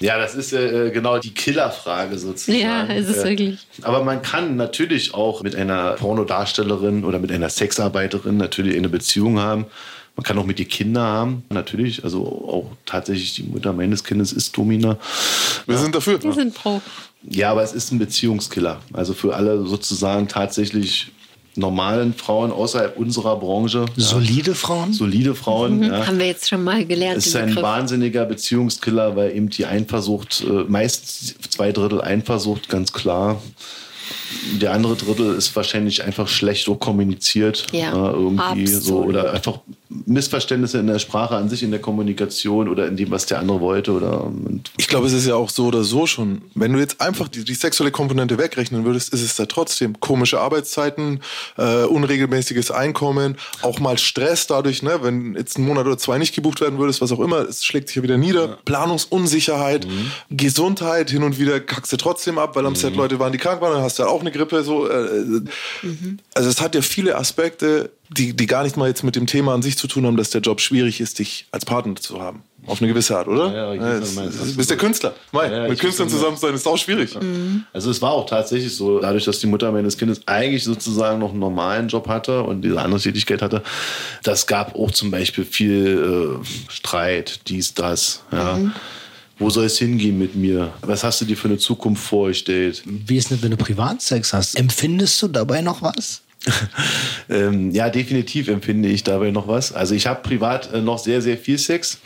Ja, 0.00 0.18
das 0.18 0.34
ist 0.34 0.52
äh, 0.52 0.90
genau 0.92 1.18
die 1.18 1.32
Killerfrage 1.34 2.18
sozusagen. 2.18 2.58
Ja, 2.60 2.82
ist 2.84 3.08
es 3.08 3.18
Äh, 3.18 3.30
wirklich. 3.30 3.66
Aber 3.82 4.04
man 4.04 4.22
kann 4.22 4.56
natürlich 4.56 5.12
auch 5.14 5.42
mit 5.42 5.56
einer 5.56 5.92
Pornodarstellerin 5.92 7.04
oder 7.04 7.18
mit 7.18 7.32
einer 7.32 7.48
Sexarbeiterin 7.48 8.36
natürlich 8.36 8.76
eine 8.76 8.88
Beziehung 8.88 9.40
haben. 9.40 9.66
Man 10.18 10.24
kann 10.24 10.36
auch 10.36 10.46
mit 10.46 10.58
ihr 10.58 10.66
Kinder 10.66 11.00
haben, 11.00 11.44
natürlich. 11.48 12.02
Also 12.02 12.24
auch 12.24 12.72
tatsächlich 12.86 13.34
die 13.34 13.44
Mutter 13.44 13.72
meines 13.72 14.02
Kindes 14.02 14.32
ist 14.32 14.56
Domina. 14.56 14.98
Wir 15.64 15.78
sind 15.78 15.94
dafür. 15.94 16.20
Wir 16.20 16.32
sind 16.32 16.54
pro. 16.54 16.82
Ja, 17.22 17.52
aber 17.52 17.62
es 17.62 17.72
ist 17.72 17.92
ein 17.92 18.00
Beziehungskiller. 18.00 18.80
Also 18.92 19.14
für 19.14 19.36
alle 19.36 19.64
sozusagen 19.64 20.26
tatsächlich 20.26 21.12
normalen 21.54 22.14
Frauen 22.14 22.50
außerhalb 22.50 22.98
unserer 22.98 23.36
Branche. 23.36 23.86
Solide 23.96 24.56
Frauen? 24.56 24.92
Solide 24.92 25.36
Frauen. 25.36 25.84
Ja. 25.84 26.08
Haben 26.08 26.18
wir 26.18 26.26
jetzt 26.26 26.48
schon 26.48 26.64
mal 26.64 26.84
gelernt. 26.84 27.18
Es 27.18 27.28
ist 27.28 27.36
ein 27.36 27.50
Begriff. 27.50 27.62
wahnsinniger 27.62 28.24
Beziehungskiller, 28.24 29.14
weil 29.14 29.36
eben 29.36 29.50
die 29.50 29.66
Eifersucht, 29.66 30.44
äh, 30.44 30.64
meist 30.64 31.52
zwei 31.52 31.70
Drittel 31.70 32.02
Eifersucht, 32.02 32.68
ganz 32.68 32.92
klar. 32.92 33.40
Der 34.60 34.72
andere 34.72 34.96
Drittel 34.96 35.34
ist 35.34 35.54
wahrscheinlich 35.56 36.04
einfach 36.04 36.28
schlecht 36.28 36.68
auch 36.68 36.78
kommuniziert. 36.78 37.66
Ja, 37.72 37.92
äh, 37.92 38.12
irgendwie 38.12 38.66
so. 38.66 38.98
Oder 38.98 39.32
einfach 39.32 39.60
Missverständnisse 39.88 40.78
in 40.78 40.86
der 40.86 40.98
Sprache 40.98 41.36
an 41.36 41.48
sich, 41.48 41.62
in 41.62 41.70
der 41.70 41.80
Kommunikation 41.80 42.68
oder 42.68 42.86
in 42.86 42.96
dem, 42.96 43.10
was 43.10 43.26
der 43.26 43.38
andere 43.38 43.60
wollte. 43.60 43.92
Oder, 43.92 44.30
Ich 44.76 44.86
glaube, 44.86 45.06
es 45.06 45.14
ist 45.14 45.26
ja 45.26 45.34
auch 45.34 45.48
so 45.48 45.66
oder 45.66 45.82
so 45.82 46.06
schon. 46.06 46.42
Wenn 46.54 46.72
du 46.72 46.78
jetzt 46.78 47.00
einfach 47.00 47.28
die, 47.28 47.44
die 47.44 47.54
sexuelle 47.54 47.90
Komponente 47.90 48.36
wegrechnen 48.38 48.84
würdest, 48.84 49.12
ist 49.14 49.22
es 49.22 49.36
da 49.36 49.46
trotzdem 49.46 49.98
komische 50.00 50.40
Arbeitszeiten, 50.40 51.20
äh, 51.56 51.84
unregelmäßiges 51.84 52.70
Einkommen, 52.70 53.36
auch 53.62 53.80
mal 53.80 53.96
Stress 53.96 54.46
dadurch, 54.46 54.82
ne, 54.82 54.98
wenn 55.02 55.34
jetzt 55.36 55.58
ein 55.58 55.64
Monat 55.64 55.86
oder 55.86 55.96
zwei 55.96 56.18
nicht 56.18 56.34
gebucht 56.34 56.60
werden 56.60 56.78
würdest, 56.78 57.00
was 57.00 57.10
auch 57.12 57.20
immer, 57.20 57.48
es 57.48 57.64
schlägt 57.64 57.88
sich 57.88 57.96
ja 57.96 58.02
wieder 58.02 58.18
nieder. 58.18 58.58
Planungsunsicherheit, 58.66 59.86
Gesundheit, 60.30 61.10
hin 61.10 61.22
und 61.22 61.38
wieder 61.38 61.60
kackst 61.60 61.92
du 61.92 61.96
trotzdem 61.96 62.38
ab, 62.38 62.56
weil 62.56 62.66
am 62.66 62.74
Set 62.74 62.94
Leute 62.94 63.18
waren, 63.18 63.32
die 63.32 63.38
krank 63.38 63.60
waren, 63.60 63.72
dann 63.72 63.82
hast 63.82 63.98
du 63.98 64.02
ja 64.02 64.08
auch 64.08 64.17
eine 64.20 64.30
Grippe. 64.30 64.62
So, 64.62 64.88
äh, 64.88 65.42
Also 66.34 66.48
es 66.48 66.60
hat 66.60 66.74
ja 66.74 66.82
viele 66.82 67.16
Aspekte, 67.16 67.90
die, 68.10 68.34
die 68.34 68.46
gar 68.46 68.62
nicht 68.62 68.76
mal 68.76 68.88
jetzt 68.88 69.02
mit 69.04 69.16
dem 69.16 69.26
Thema 69.26 69.54
an 69.54 69.62
sich 69.62 69.76
zu 69.76 69.86
tun 69.86 70.06
haben, 70.06 70.16
dass 70.16 70.30
der 70.30 70.40
Job 70.40 70.60
schwierig 70.60 71.00
ist, 71.00 71.18
dich 71.18 71.46
als 71.50 71.64
Partner 71.64 71.96
zu 71.96 72.20
haben. 72.20 72.42
Auf 72.66 72.82
eine 72.82 72.88
gewisse 72.88 73.16
Art, 73.16 73.28
oder? 73.28 73.52
Ja, 73.54 73.74
ja, 73.74 73.98
ich 73.98 74.16
weiß, 74.16 74.38
was 74.40 74.50
du 74.50 74.56
bist 74.56 74.68
der 74.68 74.76
Künstler. 74.76 75.14
Mei, 75.32 75.46
Ja, 75.46 75.62
ja, 75.62 75.68
mit 75.68 75.78
Künstlern 75.78 76.08
zusammen 76.08 76.36
sein 76.36 76.54
ist 76.54 76.66
auch 76.66 76.76
schwierig. 76.76 77.16
Also 77.72 77.90
es 77.90 78.02
war 78.02 78.10
auch 78.10 78.26
tatsächlich 78.26 78.74
so, 78.74 78.98
dadurch, 78.98 79.24
dass 79.24 79.38
die 79.38 79.46
Mutter 79.46 79.72
meines 79.72 79.96
Kindes 79.96 80.20
eigentlich 80.26 80.64
sozusagen 80.64 81.18
noch 81.18 81.30
einen 81.30 81.38
normalen 81.38 81.88
Job 81.88 82.08
hatte 82.08 82.42
und 82.42 82.62
diese 82.62 82.80
andere 82.80 83.00
Tätigkeit 83.00 83.40
hatte, 83.40 83.62
das 84.22 84.46
gab 84.46 84.74
auch 84.74 84.90
zum 84.90 85.10
Beispiel 85.10 85.44
viel 85.44 86.40
äh, 86.42 86.70
Streit, 86.70 87.40
dies, 87.48 87.74
das. 87.74 88.22
Ja. 88.32 88.58
Wo 89.38 89.50
soll 89.50 89.66
es 89.66 89.78
hingehen 89.78 90.18
mit 90.18 90.34
mir? 90.34 90.72
Was 90.82 91.04
hast 91.04 91.20
du 91.20 91.24
dir 91.24 91.36
für 91.36 91.48
eine 91.48 91.58
Zukunft 91.58 92.04
vorgestellt? 92.04 92.82
Wie 92.84 93.16
ist 93.16 93.30
denn, 93.30 93.40
wenn 93.42 93.52
du 93.52 93.56
Privatsex 93.56 94.32
hast? 94.32 94.58
Empfindest 94.58 95.22
du 95.22 95.28
dabei 95.28 95.60
noch 95.62 95.82
was? 95.82 96.22
Ähm, 97.30 97.72
ja, 97.72 97.90
definitiv 97.90 98.48
empfinde 98.48 98.88
ich 98.88 99.04
dabei 99.04 99.30
noch 99.30 99.48
was. 99.48 99.74
Also 99.74 99.94
ich 99.94 100.06
habe 100.06 100.22
privat 100.22 100.72
äh, 100.72 100.80
noch 100.80 100.98
sehr, 100.98 101.20
sehr 101.20 101.36
viel 101.36 101.58
Sex. 101.58 101.98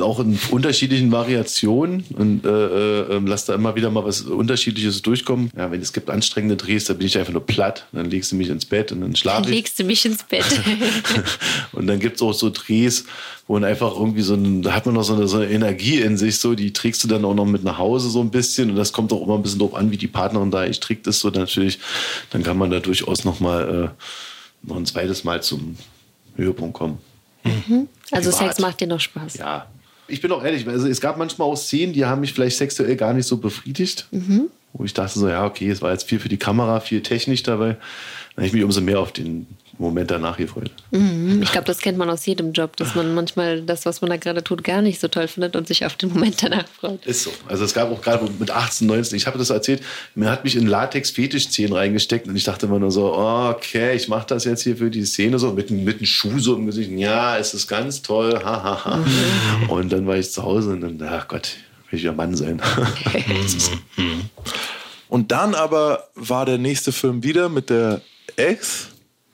Auch 0.00 0.20
in 0.20 0.38
unterschiedlichen 0.50 1.10
Variationen 1.10 2.04
und 2.16 2.46
äh, 2.46 2.48
äh, 2.48 3.16
ähm, 3.16 3.26
lass 3.26 3.46
da 3.46 3.54
immer 3.54 3.74
wieder 3.74 3.90
mal 3.90 4.04
was 4.04 4.22
Unterschiedliches 4.22 5.02
durchkommen. 5.02 5.50
Ja, 5.56 5.70
wenn 5.72 5.80
es 5.82 5.92
gibt 5.92 6.08
anstrengende 6.08 6.56
Drehs, 6.56 6.84
da 6.84 6.94
bin 6.94 7.06
ich 7.06 7.18
einfach 7.18 7.32
nur 7.32 7.44
platt. 7.44 7.86
Dann 7.92 8.08
legst 8.08 8.30
du 8.30 8.36
mich 8.36 8.48
ins 8.48 8.64
Bett 8.64 8.92
und 8.92 9.00
dann 9.00 9.10
Dann 9.10 9.16
schlafe 9.16 9.48
ich. 9.50 9.56
legst 9.56 9.78
du 9.78 9.84
mich 9.84 10.04
ins 10.04 10.22
Bett. 10.22 10.44
und 11.72 11.88
dann 11.88 11.98
gibt 11.98 12.16
es 12.16 12.22
auch 12.22 12.32
so 12.32 12.50
Drehs, 12.50 13.04
wo 13.46 13.54
man 13.54 13.64
einfach 13.64 13.92
irgendwie 13.94 14.22
so 14.22 14.34
ein, 14.34 14.62
da 14.62 14.72
hat 14.72 14.86
man 14.86 14.94
noch 14.94 15.02
so 15.02 15.14
eine, 15.14 15.26
so 15.26 15.38
eine 15.38 15.50
Energie 15.50 15.96
in 16.00 16.16
sich, 16.16 16.38
so, 16.38 16.54
die 16.54 16.72
trägst 16.72 17.02
du 17.02 17.08
dann 17.08 17.24
auch 17.24 17.34
noch 17.34 17.44
mit 17.44 17.64
nach 17.64 17.78
Hause 17.78 18.08
so 18.08 18.20
ein 18.20 18.30
bisschen. 18.30 18.70
Und 18.70 18.76
das 18.76 18.92
kommt 18.92 19.12
auch 19.12 19.22
immer 19.22 19.34
ein 19.34 19.42
bisschen 19.42 19.58
drauf 19.58 19.74
an, 19.74 19.90
wie 19.90 19.96
die 19.96 20.06
Partnerin 20.06 20.50
da 20.52 20.64
ich 20.64 20.78
trägt 20.80 21.06
ist. 21.08 21.20
So 21.20 21.30
natürlich, 21.30 21.80
dann 22.30 22.42
kann 22.44 22.56
man 22.56 22.70
da 22.70 22.78
durchaus 22.80 23.24
noch 23.24 23.40
mal 23.40 23.92
äh, 24.64 24.68
noch 24.68 24.76
ein 24.76 24.86
zweites 24.86 25.24
Mal 25.24 25.42
zum 25.42 25.76
Höhepunkt 26.36 26.74
kommen. 26.74 26.98
Also 27.44 28.30
Privat. 28.30 28.48
Sex 28.48 28.58
macht 28.60 28.80
dir 28.80 28.86
noch 28.86 29.00
Spaß. 29.00 29.38
Ja. 29.38 29.66
Ich 30.08 30.20
bin 30.20 30.30
auch 30.32 30.44
ehrlich, 30.44 30.66
also 30.68 30.88
es 30.88 31.00
gab 31.00 31.16
manchmal 31.16 31.48
auch 31.48 31.56
Szenen, 31.56 31.92
die 31.92 32.04
haben 32.04 32.20
mich 32.20 32.32
vielleicht 32.32 32.58
sexuell 32.58 32.96
gar 32.96 33.14
nicht 33.14 33.26
so 33.26 33.38
befriedigt. 33.38 34.08
Wo 34.72 34.84
ich 34.84 34.94
dachte 34.94 35.18
so, 35.18 35.28
ja, 35.28 35.44
okay, 35.44 35.70
es 35.70 35.82
war 35.82 35.92
jetzt 35.92 36.08
viel 36.08 36.18
für 36.18 36.28
die 36.28 36.38
Kamera, 36.38 36.80
viel 36.80 37.02
Technik 37.02 37.44
dabei. 37.44 37.76
Dann 38.34 38.36
habe 38.36 38.46
ich 38.46 38.52
mich 38.52 38.64
umso 38.64 38.80
mehr 38.80 39.00
auf 39.00 39.12
den 39.12 39.46
Moment 39.82 40.10
danach 40.10 40.36
gefreut. 40.38 40.70
Ich 40.90 41.52
glaube, 41.52 41.66
das 41.66 41.78
kennt 41.78 41.98
man 41.98 42.08
aus 42.08 42.24
jedem 42.24 42.52
Job, 42.52 42.76
dass 42.76 42.94
man 42.94 43.14
manchmal 43.14 43.60
das, 43.62 43.84
was 43.84 44.00
man 44.00 44.10
da 44.10 44.16
gerade 44.16 44.42
tut, 44.42 44.64
gar 44.64 44.80
nicht 44.82 45.00
so 45.00 45.08
toll 45.08 45.28
findet 45.28 45.54
und 45.56 45.66
sich 45.68 45.84
auf 45.84 45.96
den 45.96 46.10
Moment 46.12 46.42
danach 46.42 46.64
freut. 46.80 47.04
Ist 47.04 47.24
so. 47.24 47.30
Also 47.48 47.64
es 47.64 47.74
gab 47.74 47.90
auch 47.92 48.00
gerade 48.00 48.26
mit 48.38 48.50
18, 48.50 48.86
19, 48.86 49.16
ich 49.16 49.26
habe 49.26 49.38
das 49.38 49.50
erzählt, 49.50 49.82
mir 50.14 50.30
hat 50.30 50.44
mich 50.44 50.56
in 50.56 50.66
Latex-Fetisch-Szenen 50.66 51.72
reingesteckt 51.74 52.26
und 52.28 52.36
ich 52.36 52.44
dachte 52.44 52.66
immer 52.66 52.78
nur 52.78 52.90
so, 52.90 53.12
okay, 53.14 53.94
ich 53.94 54.08
mache 54.08 54.26
das 54.28 54.44
jetzt 54.44 54.62
hier 54.62 54.76
für 54.76 54.90
die 54.90 55.04
Szene 55.04 55.38
so 55.38 55.52
mit, 55.52 55.70
einem- 55.70 55.84
mit 55.84 55.96
einem 55.98 56.06
Schuh 56.06 56.38
so 56.38 56.56
im 56.56 56.66
Gesicht. 56.66 56.90
Ja, 56.92 57.36
es 57.36 57.52
ist 57.54 57.66
ganz 57.68 58.00
toll, 58.02 58.40
ha, 58.42 58.62
ha, 58.62 58.84
ha. 58.84 59.04
Und 59.68 59.92
dann 59.92 60.06
war 60.06 60.16
ich 60.16 60.30
zu 60.32 60.42
Hause 60.42 60.70
und 60.70 60.80
dann, 60.80 61.08
ach 61.08 61.28
Gott, 61.28 61.56
will 61.90 61.98
ich 61.98 62.04
ja 62.04 62.12
Mann 62.12 62.34
sein. 62.34 62.60
Und 65.08 65.30
dann 65.30 65.54
aber 65.54 66.08
war 66.14 66.46
der 66.46 66.56
nächste 66.58 66.90
Film 66.92 67.22
wieder 67.22 67.48
mit 67.50 67.68
der 67.68 68.00
Ex. 68.36 68.88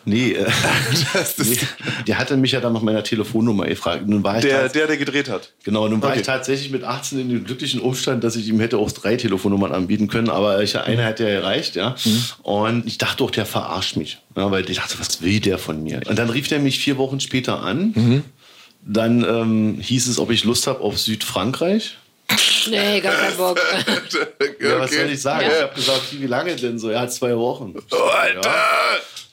Nee, 0.08 0.32
äh, 0.32 0.46
nee, 1.38 1.58
der 2.06 2.18
hatte 2.18 2.36
mich 2.36 2.52
ja 2.52 2.60
dann 2.60 2.72
nach 2.72 2.82
meiner 2.82 3.02
Telefonnummer 3.04 3.66
gefragt. 3.66 4.06
Nun 4.06 4.24
war 4.24 4.36
ich 4.36 4.42
Der, 4.42 4.68
der, 4.68 4.86
der 4.86 4.96
gedreht 4.96 5.28
hat. 5.28 5.52
Genau, 5.64 5.86
nun 5.88 6.02
war 6.02 6.10
Okay. 6.10 6.20
ich 6.20 6.26
tatsächlich 6.26 6.70
mit 6.70 6.84
18 6.84 7.18
in 7.20 7.28
dem 7.28 7.44
glücklichen 7.44 7.80
Umstand, 7.80 8.24
dass 8.24 8.34
ich 8.36 8.48
ihm 8.48 8.58
hätte 8.60 8.78
auch 8.78 8.90
drei 8.90 9.16
Telefonnummern 9.16 9.72
anbieten 9.72 10.08
können, 10.08 10.30
aber 10.30 10.62
ich, 10.62 10.76
eine 10.78 11.04
hat 11.04 11.20
ja 11.20 11.28
erreicht, 11.28 11.76
ja. 11.76 11.94
Und 12.42 12.86
ich 12.86 12.98
dachte 12.98 13.22
auch, 13.24 13.30
der 13.30 13.46
verarscht 13.46 13.96
mich, 13.96 14.18
ja, 14.36 14.50
weil 14.50 14.68
ich 14.68 14.78
dachte, 14.78 14.98
was 14.98 15.22
will 15.22 15.40
der 15.40 15.58
von 15.58 15.82
mir? 15.82 16.00
Und 16.08 16.18
dann 16.18 16.30
rief 16.30 16.48
der 16.48 16.58
mich 16.58 16.78
vier 16.78 16.98
Wochen 16.98 17.20
später 17.20 17.62
an. 17.62 18.24
Dann 18.82 19.22
ähm, 19.24 19.78
hieß 19.80 20.08
es, 20.08 20.18
ob 20.18 20.30
ich 20.30 20.44
Lust 20.44 20.66
habe 20.66 20.80
auf 20.80 20.98
Südfrankreich. 20.98 21.98
Nee, 22.70 23.00
gar 23.00 23.14
kein 23.14 23.36
Bock. 23.36 23.58
Ja, 24.60 24.80
was 24.80 24.92
soll 24.92 25.08
ich 25.10 25.20
sagen? 25.22 25.46
Ja. 25.48 25.56
Ich 25.56 25.62
habe 25.62 25.74
gesagt, 25.74 26.02
wie 26.20 26.26
lange 26.26 26.56
denn 26.56 26.78
so? 26.78 26.90
Ja, 26.90 27.06
zwei 27.08 27.36
Wochen. 27.36 27.74
Alter! 27.90 28.54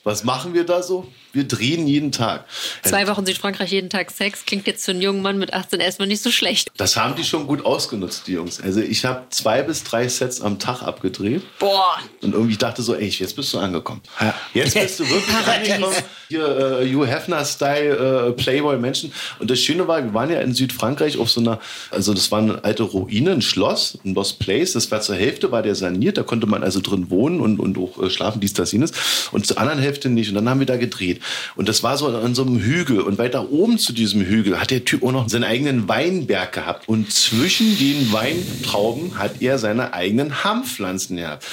Was 0.06 0.22
machen 0.22 0.54
wir 0.54 0.62
da 0.62 0.84
so? 0.84 1.04
Wir 1.32 1.48
drehen 1.48 1.88
jeden 1.88 2.12
Tag. 2.12 2.44
Zwei 2.84 3.08
Wochen 3.08 3.26
Südfrankreich, 3.26 3.72
jeden 3.72 3.90
Tag 3.90 4.12
Sex. 4.12 4.46
Klingt 4.46 4.68
jetzt 4.68 4.84
für 4.84 4.92
einen 4.92 5.02
jungen 5.02 5.20
Mann 5.20 5.36
mit 5.36 5.52
18 5.52 5.80
erstmal 5.80 6.06
nicht 6.06 6.22
so 6.22 6.30
schlecht. 6.30 6.70
Das 6.76 6.96
haben 6.96 7.16
die 7.16 7.24
schon 7.24 7.48
gut 7.48 7.66
ausgenutzt, 7.66 8.28
die 8.28 8.34
Jungs. 8.34 8.60
Also 8.60 8.80
ich 8.80 9.04
habe 9.04 9.26
zwei 9.30 9.62
bis 9.62 9.82
drei 9.82 10.06
Sets 10.06 10.40
am 10.40 10.60
Tag 10.60 10.82
abgedreht. 10.82 11.42
Boah. 11.58 11.98
Und 12.22 12.34
irgendwie 12.34 12.56
dachte 12.56 12.82
so, 12.82 12.94
ey, 12.94 13.08
jetzt 13.08 13.34
bist 13.34 13.52
du 13.52 13.58
angekommen. 13.58 14.00
Jetzt 14.54 14.74
bist 14.74 15.00
du 15.00 15.10
wirklich 15.10 15.36
angekommen. 15.46 15.96
Hier 16.28 16.80
äh, 16.80 16.94
Hugh 16.94 17.06
Hefner-Style 17.06 18.28
äh, 18.28 18.32
Playboy-Menschen. 18.32 19.12
Und 19.40 19.50
das 19.50 19.58
Schöne 19.58 19.86
war, 19.88 20.02
wir 20.02 20.14
waren 20.14 20.30
ja 20.30 20.40
in 20.40 20.54
Südfrankreich 20.54 21.18
auf 21.18 21.30
so 21.30 21.40
einer, 21.40 21.60
also 21.90 22.14
das 22.14 22.30
war 22.30 22.38
eine 22.38 22.64
alte 22.64 22.84
Ruine, 22.84 23.32
ein 23.32 23.42
Schloss, 23.42 23.98
ein 24.04 24.14
Lost 24.14 24.38
Place. 24.38 24.72
Das 24.72 24.90
war 24.90 25.00
zur 25.00 25.16
Hälfte, 25.16 25.50
war 25.50 25.62
der 25.62 25.74
saniert. 25.74 26.16
Da 26.16 26.22
konnte 26.22 26.46
man 26.46 26.62
also 26.62 26.80
drin 26.80 27.10
wohnen 27.10 27.40
und, 27.40 27.58
und 27.60 27.76
auch 27.76 28.02
äh, 28.02 28.08
schlafen, 28.08 28.40
dies, 28.40 28.54
das, 28.54 28.72
jenes. 28.72 28.92
Und 29.32 29.46
zur 29.46 29.58
anderen 29.58 29.80
Hälfte 29.80 29.95
nicht. 30.04 30.28
Und 30.28 30.34
dann 30.36 30.48
haben 30.48 30.60
wir 30.60 30.66
da 30.66 30.76
gedreht. 30.76 31.20
Und 31.56 31.68
das 31.68 31.82
war 31.82 31.96
so 31.96 32.06
an 32.08 32.34
so 32.34 32.42
einem 32.42 32.58
Hügel. 32.60 33.00
Und 33.00 33.18
weiter 33.18 33.50
oben 33.50 33.78
zu 33.78 33.92
diesem 33.92 34.22
Hügel 34.22 34.60
hat 34.60 34.70
der 34.70 34.84
Typ 34.84 35.02
auch 35.02 35.12
noch 35.12 35.28
seinen 35.28 35.44
eigenen 35.44 35.88
Weinberg 35.88 36.52
gehabt. 36.52 36.88
Und 36.88 37.12
zwischen 37.12 37.78
den 37.78 38.12
Weintrauben 38.12 39.18
hat 39.18 39.40
er 39.40 39.58
seine 39.58 39.92
eigenen 39.94 40.44
Hanfpflanzen 40.44 41.16
gehabt. 41.16 41.44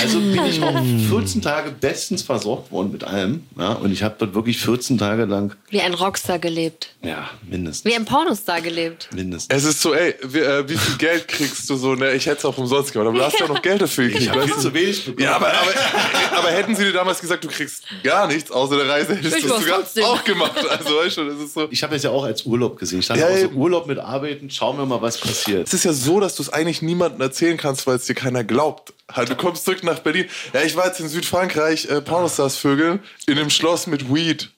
Also 0.00 0.20
bin 0.20 0.44
ich 0.46 0.62
auch 0.62 0.82
14 1.08 1.42
Tage 1.42 1.70
bestens 1.70 2.22
versorgt 2.22 2.70
worden 2.70 2.92
mit 2.92 3.04
allem. 3.04 3.44
Ja, 3.58 3.72
und 3.72 3.92
ich 3.92 4.02
habe 4.02 4.14
dort 4.18 4.34
wirklich 4.34 4.58
14 4.58 4.98
Tage 4.98 5.24
lang, 5.24 5.54
Wie 5.70 5.80
ein 5.80 5.94
Rockstar 5.94 6.38
gelebt. 6.38 6.90
ja, 7.02 7.28
mindestens. 7.48 7.90
Wie 7.90 7.96
ein 7.96 8.04
Pornostar 8.04 8.60
gelebt. 8.60 9.08
mindestens. 9.14 9.56
Es 9.56 9.64
ist 9.64 9.80
so, 9.80 9.94
ey, 9.94 10.14
wie, 10.22 10.38
äh, 10.38 10.68
wie 10.68 10.76
viel 10.76 10.96
Geld 10.96 11.28
kriegst 11.28 11.68
du 11.70 11.76
so? 11.76 11.94
Ne? 11.94 12.12
Ich 12.14 12.26
hätte 12.26 12.38
es 12.38 12.44
auch 12.44 12.56
umsonst 12.58 12.92
gemacht, 12.92 13.08
aber 13.08 13.18
du 13.18 13.24
hast 13.24 13.38
ja 13.38 13.46
noch 13.48 13.62
Geld 13.62 13.80
dafür 13.82 14.04
gekriegt. 14.04 14.22
Ich 14.24 14.30
habe 14.30 14.42
viel 14.42 14.56
zu 14.56 14.74
wenig 14.74 15.04
bekommen. 15.04 15.22
Ja, 15.24 15.36
aber, 15.36 15.48
aber, 15.48 16.38
aber 16.38 16.50
hätten 16.50 16.74
sie 16.74 16.84
dir 16.84 16.92
damals 16.92 17.20
gesagt, 17.20 17.44
du 17.44 17.48
kriegst 17.48 17.79
gar 18.02 18.26
nichts 18.26 18.50
außer 18.50 18.76
der 18.76 18.88
Reise, 18.88 19.14
hättest 19.16 19.42
du 19.44 19.54
es 19.54 20.04
auch 20.04 20.24
gemacht. 20.24 20.52
Also 20.68 20.96
weißt 20.96 21.16
du, 21.18 21.24
das 21.24 21.38
ist 21.40 21.54
so. 21.54 21.68
Ich 21.70 21.82
habe 21.82 21.96
es 21.96 22.02
ja 22.02 22.10
auch 22.10 22.24
als 22.24 22.44
Urlaub 22.46 22.78
gesehen. 22.78 23.00
Ich 23.00 23.06
dachte 23.08 23.20
Ja, 23.20 23.28
auch 23.28 23.36
so. 23.36 23.48
Urlaub 23.56 23.86
mit 23.86 23.98
Arbeiten, 23.98 24.50
schauen 24.50 24.76
wir 24.78 24.86
mal, 24.86 25.00
was 25.02 25.18
passiert. 25.18 25.66
Es 25.66 25.74
ist 25.74 25.84
ja 25.84 25.92
so, 25.92 26.20
dass 26.20 26.36
du 26.36 26.42
es 26.42 26.50
eigentlich 26.52 26.82
niemandem 26.82 27.20
erzählen 27.20 27.56
kannst, 27.56 27.86
weil 27.86 27.96
es 27.96 28.06
dir 28.06 28.14
keiner 28.14 28.44
glaubt. 28.44 28.92
Halt, 29.12 29.28
du 29.30 29.34
kommst 29.36 29.64
zurück 29.64 29.82
nach 29.82 29.98
Berlin. 30.00 30.26
Ja, 30.52 30.62
ich 30.62 30.76
war 30.76 30.86
jetzt 30.86 31.00
in 31.00 31.08
Südfrankreich, 31.08 31.88
äh, 31.90 32.00
Pornostars 32.00 32.56
vögeln, 32.56 33.00
in 33.26 33.38
einem 33.38 33.50
Schloss 33.50 33.86
mit 33.86 34.12
Weed. 34.14 34.50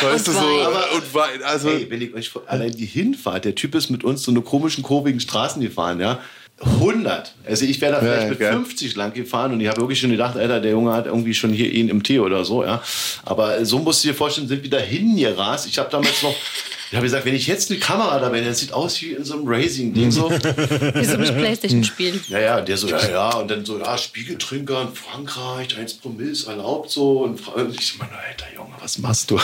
weißt 0.00 0.26
du 0.26 0.32
so? 0.32 0.38
Aber, 0.38 0.92
und 0.94 1.12
Wein. 1.14 1.42
Also, 1.42 1.68
Ey, 1.68 1.90
wenn 1.90 2.00
ich 2.00 2.14
euch 2.14 2.30
vor- 2.30 2.42
allein 2.46 2.72
die 2.74 2.86
Hinfahrt, 2.86 3.44
der 3.44 3.54
Typ 3.54 3.74
ist 3.74 3.90
mit 3.90 4.02
uns 4.02 4.22
so 4.22 4.30
eine 4.30 4.40
komischen, 4.40 4.82
kurvigen 4.82 5.20
Straßen 5.20 5.60
gefahren, 5.60 6.00
ja. 6.00 6.20
100. 6.60 7.34
Also 7.46 7.64
ich 7.64 7.80
wäre 7.80 7.92
da 7.92 7.98
vielleicht 8.00 8.22
Ja, 8.22 8.28
mit 8.30 8.38
geil. 8.38 8.52
50 8.52 8.94
lang 8.96 9.12
gefahren 9.12 9.52
und 9.52 9.60
ich 9.60 9.68
habe 9.68 9.80
wirklich 9.80 9.98
schon 10.00 10.10
gedacht, 10.10 10.36
Alter, 10.36 10.60
der 10.60 10.70
Junge 10.70 10.92
hat 10.92 11.06
irgendwie 11.06 11.34
schon 11.34 11.52
hier 11.52 11.70
ihn 11.70 11.88
im 11.88 12.02
Tee 12.02 12.20
oder 12.20 12.44
so, 12.44 12.64
ja. 12.64 12.82
Aber 13.24 13.64
so 13.64 13.78
musst 13.80 14.04
du 14.04 14.08
dir 14.08 14.14
vorstellen, 14.14 14.48
sind 14.48 14.62
wir 14.62 14.70
da 14.70 14.78
hingerast. 14.78 15.66
Ich 15.66 15.78
habe 15.78 15.90
damals 15.90 16.22
noch, 16.22 16.34
ich 16.90 16.96
habe 16.96 17.04
gesagt, 17.04 17.24
wenn 17.24 17.34
ich 17.34 17.48
jetzt 17.48 17.70
eine 17.70 17.80
Kamera 17.80 18.20
dabei 18.20 18.38
hätte, 18.38 18.50
das 18.50 18.60
sieht 18.60 18.72
aus 18.72 19.02
wie 19.02 19.12
in 19.12 19.24
so 19.24 19.34
einem 19.34 19.48
Racing-Ding 19.48 20.12
so. 20.12 20.30
Wie 20.30 21.04
so 21.04 21.16
ein 21.18 21.36
Playstation-Spiel. 21.36 22.20
Ja, 22.28 22.38
ja, 22.38 22.58
und 22.58 22.68
der 22.68 22.76
so, 22.76 22.88
ja, 22.88 23.10
ja, 23.10 23.34
und 23.36 23.50
dann 23.50 23.64
so, 23.64 23.78
ja, 23.80 23.98
Spiegeltrinker 23.98 24.82
in 24.82 24.88
Frankreich, 24.94 25.76
1 25.76 25.94
Promille 25.94 26.30
ist 26.30 26.46
erlaubt 26.46 26.88
so. 26.90 27.24
Und 27.24 27.40
ich 27.76 27.86
so, 27.88 27.98
Mann, 27.98 28.10
Alter 28.10 28.46
Junge, 28.54 28.74
was 28.80 28.98
machst 28.98 29.30
du? 29.30 29.40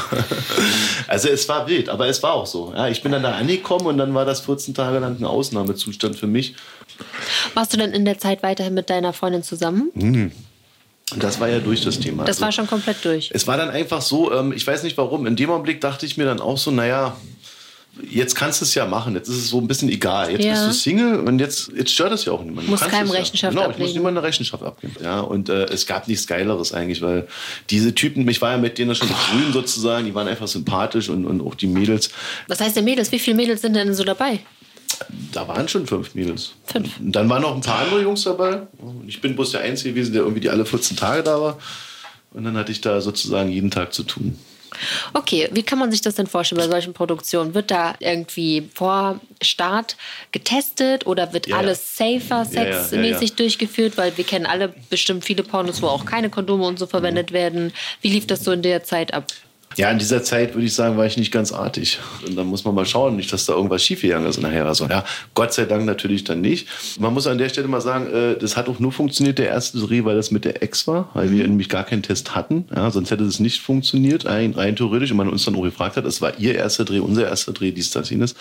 also 1.09 1.29
es 1.29 1.49
war 1.49 1.67
wild, 1.67 1.89
aber 1.89 2.07
es 2.07 2.23
war 2.23 2.35
auch 2.35 2.47
so. 2.47 2.73
Ja, 2.75 2.89
ich 2.89 3.03
bin 3.03 3.11
dann 3.11 3.25
da 3.25 3.33
angekommen 3.33 3.87
und 3.87 3.99
dann 3.99 4.15
war 4.15 4.25
das 4.25 4.41
14 4.43 4.75
Tage 4.75 5.01
lang 5.01 5.19
ein 5.19 5.25
Ausnahmezustand 5.25 6.17
für 6.17 6.29
mich. 6.29 6.55
Warst 7.55 7.72
du 7.72 7.76
denn 7.76 7.92
in 7.92 8.05
der 8.05 8.18
Zeit 8.18 8.42
weiterhin 8.42 8.74
mit 8.74 8.90
deiner 8.90 9.12
Freundin 9.12 9.42
zusammen? 9.42 9.90
Und 9.94 11.22
das 11.22 11.40
war 11.40 11.48
ja 11.48 11.59
durch 11.59 11.82
das 11.82 11.98
Thema. 11.98 12.24
Das 12.24 12.36
Also, 12.36 12.42
war 12.44 12.53
schon 12.53 12.66
komplett 12.66 13.05
durch. 13.05 13.30
Es 13.34 13.46
war 13.46 13.57
dann 13.57 13.70
einfach 13.70 14.01
so, 14.03 14.32
ähm, 14.32 14.53
ich 14.53 14.66
weiß 14.66 14.82
nicht 14.84 14.96
warum, 14.96 15.26
in 15.26 15.36
dem 15.36 15.51
Augenblick 15.51 15.80
dachte 15.80 16.07
ich 16.07 16.16
mir 16.16 16.24
dann 16.24 16.40
auch 16.40 16.57
so, 16.59 16.70
naja, 16.70 17.16
jetzt 18.09 18.36
kannst 18.36 18.61
du 18.61 18.64
es 18.64 18.74
ja 18.76 18.86
machen, 18.86 19.14
jetzt 19.16 19.28
ist 19.28 19.34
es 19.36 19.48
so 19.48 19.59
ein 19.59 19.66
bisschen 19.66 19.88
egal. 19.88 20.30
Jetzt 20.30 20.44
Ja. 20.44 20.53
bist 20.53 20.66
du 20.68 20.72
Single 20.72 21.18
und 21.26 21.40
jetzt, 21.40 21.72
jetzt 21.76 21.90
stört 21.92 22.12
es 22.12 22.24
ja 22.24 22.32
auch 22.32 22.42
niemand. 22.44 22.68
Du 22.68 22.70
Musst 22.70 22.84
keinem 22.88 23.07
es 23.09 23.12
ja. 23.12 23.18
Rechenschaft 23.18 23.51
genau, 23.51 23.62
ich 23.62 23.70
ablegen. 23.70 23.82
muss 23.88 23.94
niemandem 23.94 24.18
eine 24.18 24.28
Rechenschaft 24.28 24.62
abgeben. 24.62 24.94
Ja, 25.03 25.20
und 25.20 25.48
äh, 25.48 25.64
es 25.64 25.86
gab 25.86 26.07
nichts 26.07 26.28
Geileres 26.28 26.72
eigentlich, 26.72 27.03
weil 27.03 27.26
diese 27.70 27.92
Typen, 27.92 28.26
ich 28.28 28.40
war 28.40 28.53
ja 28.53 28.59
mit 28.59 28.78
denen 28.78 28.94
schon 28.94 29.09
grün 29.09 29.53
sozusagen, 29.53 30.07
die 30.07 30.14
waren 30.14 30.28
einfach 30.28 30.46
sympathisch 30.46 31.09
und, 31.09 31.24
und 31.26 31.40
auch 31.40 31.57
die 31.57 31.66
Mädels, 31.66 32.11
Was 32.46 32.61
heißt 32.61 32.76
denn 32.76 32.84
Mädels? 32.84 33.11
Wie 33.11 33.18
viele 33.18 33.36
Mädels 33.36 33.62
sind 33.62 33.74
denn 33.74 33.92
so 33.94 34.05
dabei? 34.05 34.38
Da 35.32 35.48
waren 35.48 35.68
schon 35.68 35.86
fünf 35.86 36.14
Mädels. 36.14 36.53
Fünf. 36.64 36.98
Und 37.01 37.12
dann 37.12 37.28
waren 37.28 37.42
noch 37.42 37.55
ein 37.55 37.61
paar 37.61 37.80
andere 37.80 38.03
Jungs 38.03 38.24
dabei. 38.24 38.62
Und 38.78 39.09
ich 39.09 39.20
bin 39.20 39.34
bloß 39.34 39.53
der 39.53 39.62
Einzige 39.62 39.94
gewesen, 39.94 40.12
der 40.12 40.22
irgendwie 40.22 40.40
die 40.40 40.51
alle 40.51 40.64
14 40.64 40.96
Tage 40.96 41.22
da 41.22 41.40
war. 41.40 41.59
Und 42.32 42.44
dann 42.44 42.57
hatte 42.57 42.72
ich 42.72 42.80
da 42.80 43.01
sozusagen 43.01 43.51
jeden 43.51 43.70
Tag 43.70 43.92
zu 43.92 44.03
tun. 44.03 44.38
Okay, 45.14 45.48
wie 45.53 45.62
kann 45.62 45.78
man 45.78 45.90
sich 45.90 46.01
das 46.01 46.14
denn 46.14 46.26
vorstellen 46.26 46.61
bei 46.61 46.68
solchen 46.68 46.92
Produktionen? 46.92 47.55
Wird 47.55 47.70
da 47.70 47.94
irgendwie 47.98 48.68
vor 48.72 49.20
Start 49.42 49.96
getestet 50.32 51.07
oder 51.07 51.32
wird 51.32 51.48
Ja, 51.48 51.57
alles 51.57 51.96
safer, 51.96 52.44
sexmäßig 52.44 53.30
ja, 53.30 53.34
ja. 53.34 53.36
durchgeführt? 53.36 53.96
Weil 53.96 54.16
wir 54.16 54.24
kennen 54.24 54.46
alle 54.46 54.72
bestimmt 54.88 55.24
viele 55.24 55.42
Pornos, 55.42 55.82
wo 55.82 55.88
auch 55.88 56.05
keine 56.05 56.30
Kondome 56.30 56.64
und 56.64 56.78
so 56.78 56.86
verwendet 56.86 57.32
werden. 57.32 57.72
Wie 58.01 58.11
lief 58.11 58.26
das 58.26 58.44
so 58.44 58.53
in 58.53 58.62
der 58.62 58.84
Zeit 58.84 59.12
ab? 59.12 59.26
Ja, 59.77 59.89
in 59.91 59.99
dieser 59.99 60.25
Zeit 60.25 60.55
würde 60.55 60.66
ich 60.66 60.75
sagen, 60.75 60.97
war 60.97 61.07
ich 61.07 61.16
nicht 61.16 61.31
ganz 61.31 61.53
artig. 61.53 62.01
Und 62.27 62.37
dann 62.37 62.49
muss 62.49 62.64
man 62.64 62.75
mal 62.75 62.85
schauen, 62.85 63.14
nicht, 63.14 63.33
dass 63.33 63.47
da 63.47 63.53
irgendwas 63.53 63.85
schiefgegangen 63.85 64.29
ist 64.29 64.41
nachher. 64.43 64.66
Also, 64.66 64.87
ja, 64.89 65.05
Gott 65.35 65.53
sei 65.53 65.64
Dank 65.64 65.85
natürlich 65.85 66.25
dann 66.25 66.41
nicht. 66.41 66.66
Man 66.99 67.14
muss 67.14 67.29
an 67.29 67.39
der 67.39 67.49
Stelle 67.49 67.68
mal 67.68 67.81
sagen, 67.81 68.12
äh, 68.12 68.37
das 68.37 68.57
hat 68.57 68.68
auch 68.68 68.81
nur 68.81 68.91
funktioniert, 68.91 69.39
der 69.39 69.47
erste 69.47 69.79
Dreh, 69.79 70.05
weil 70.05 70.16
das 70.16 70.33
mit 70.33 70.45
der 70.45 70.62
Ex 70.64 70.89
war, 70.89 71.11
weil 71.14 71.31
wir 71.31 71.47
nämlich 71.47 71.68
gar 71.68 71.85
keinen 71.85 72.03
Test 72.03 72.35
hatten. 72.35 72.66
Ja, 72.75 72.91
sonst 72.91 73.12
hätte 73.12 73.23
es 73.23 73.39
nicht 73.39 73.61
funktioniert, 73.61 74.27
rein, 74.27 74.55
rein 74.55 74.75
theoretisch. 74.75 75.12
Und 75.12 75.18
man 75.18 75.29
uns 75.29 75.45
dann 75.45 75.55
auch 75.55 75.62
gefragt 75.62 75.97
hat, 75.97 76.05
es 76.05 76.21
war 76.21 76.37
ihr 76.41 76.57
erster 76.57 76.85
Dreh, 76.85 76.99
unser 76.99 77.29
erster 77.29 77.53
Dreh, 77.53 77.71
dies, 77.71 77.93
das, 77.93 78.11
jenes. 78.11 78.35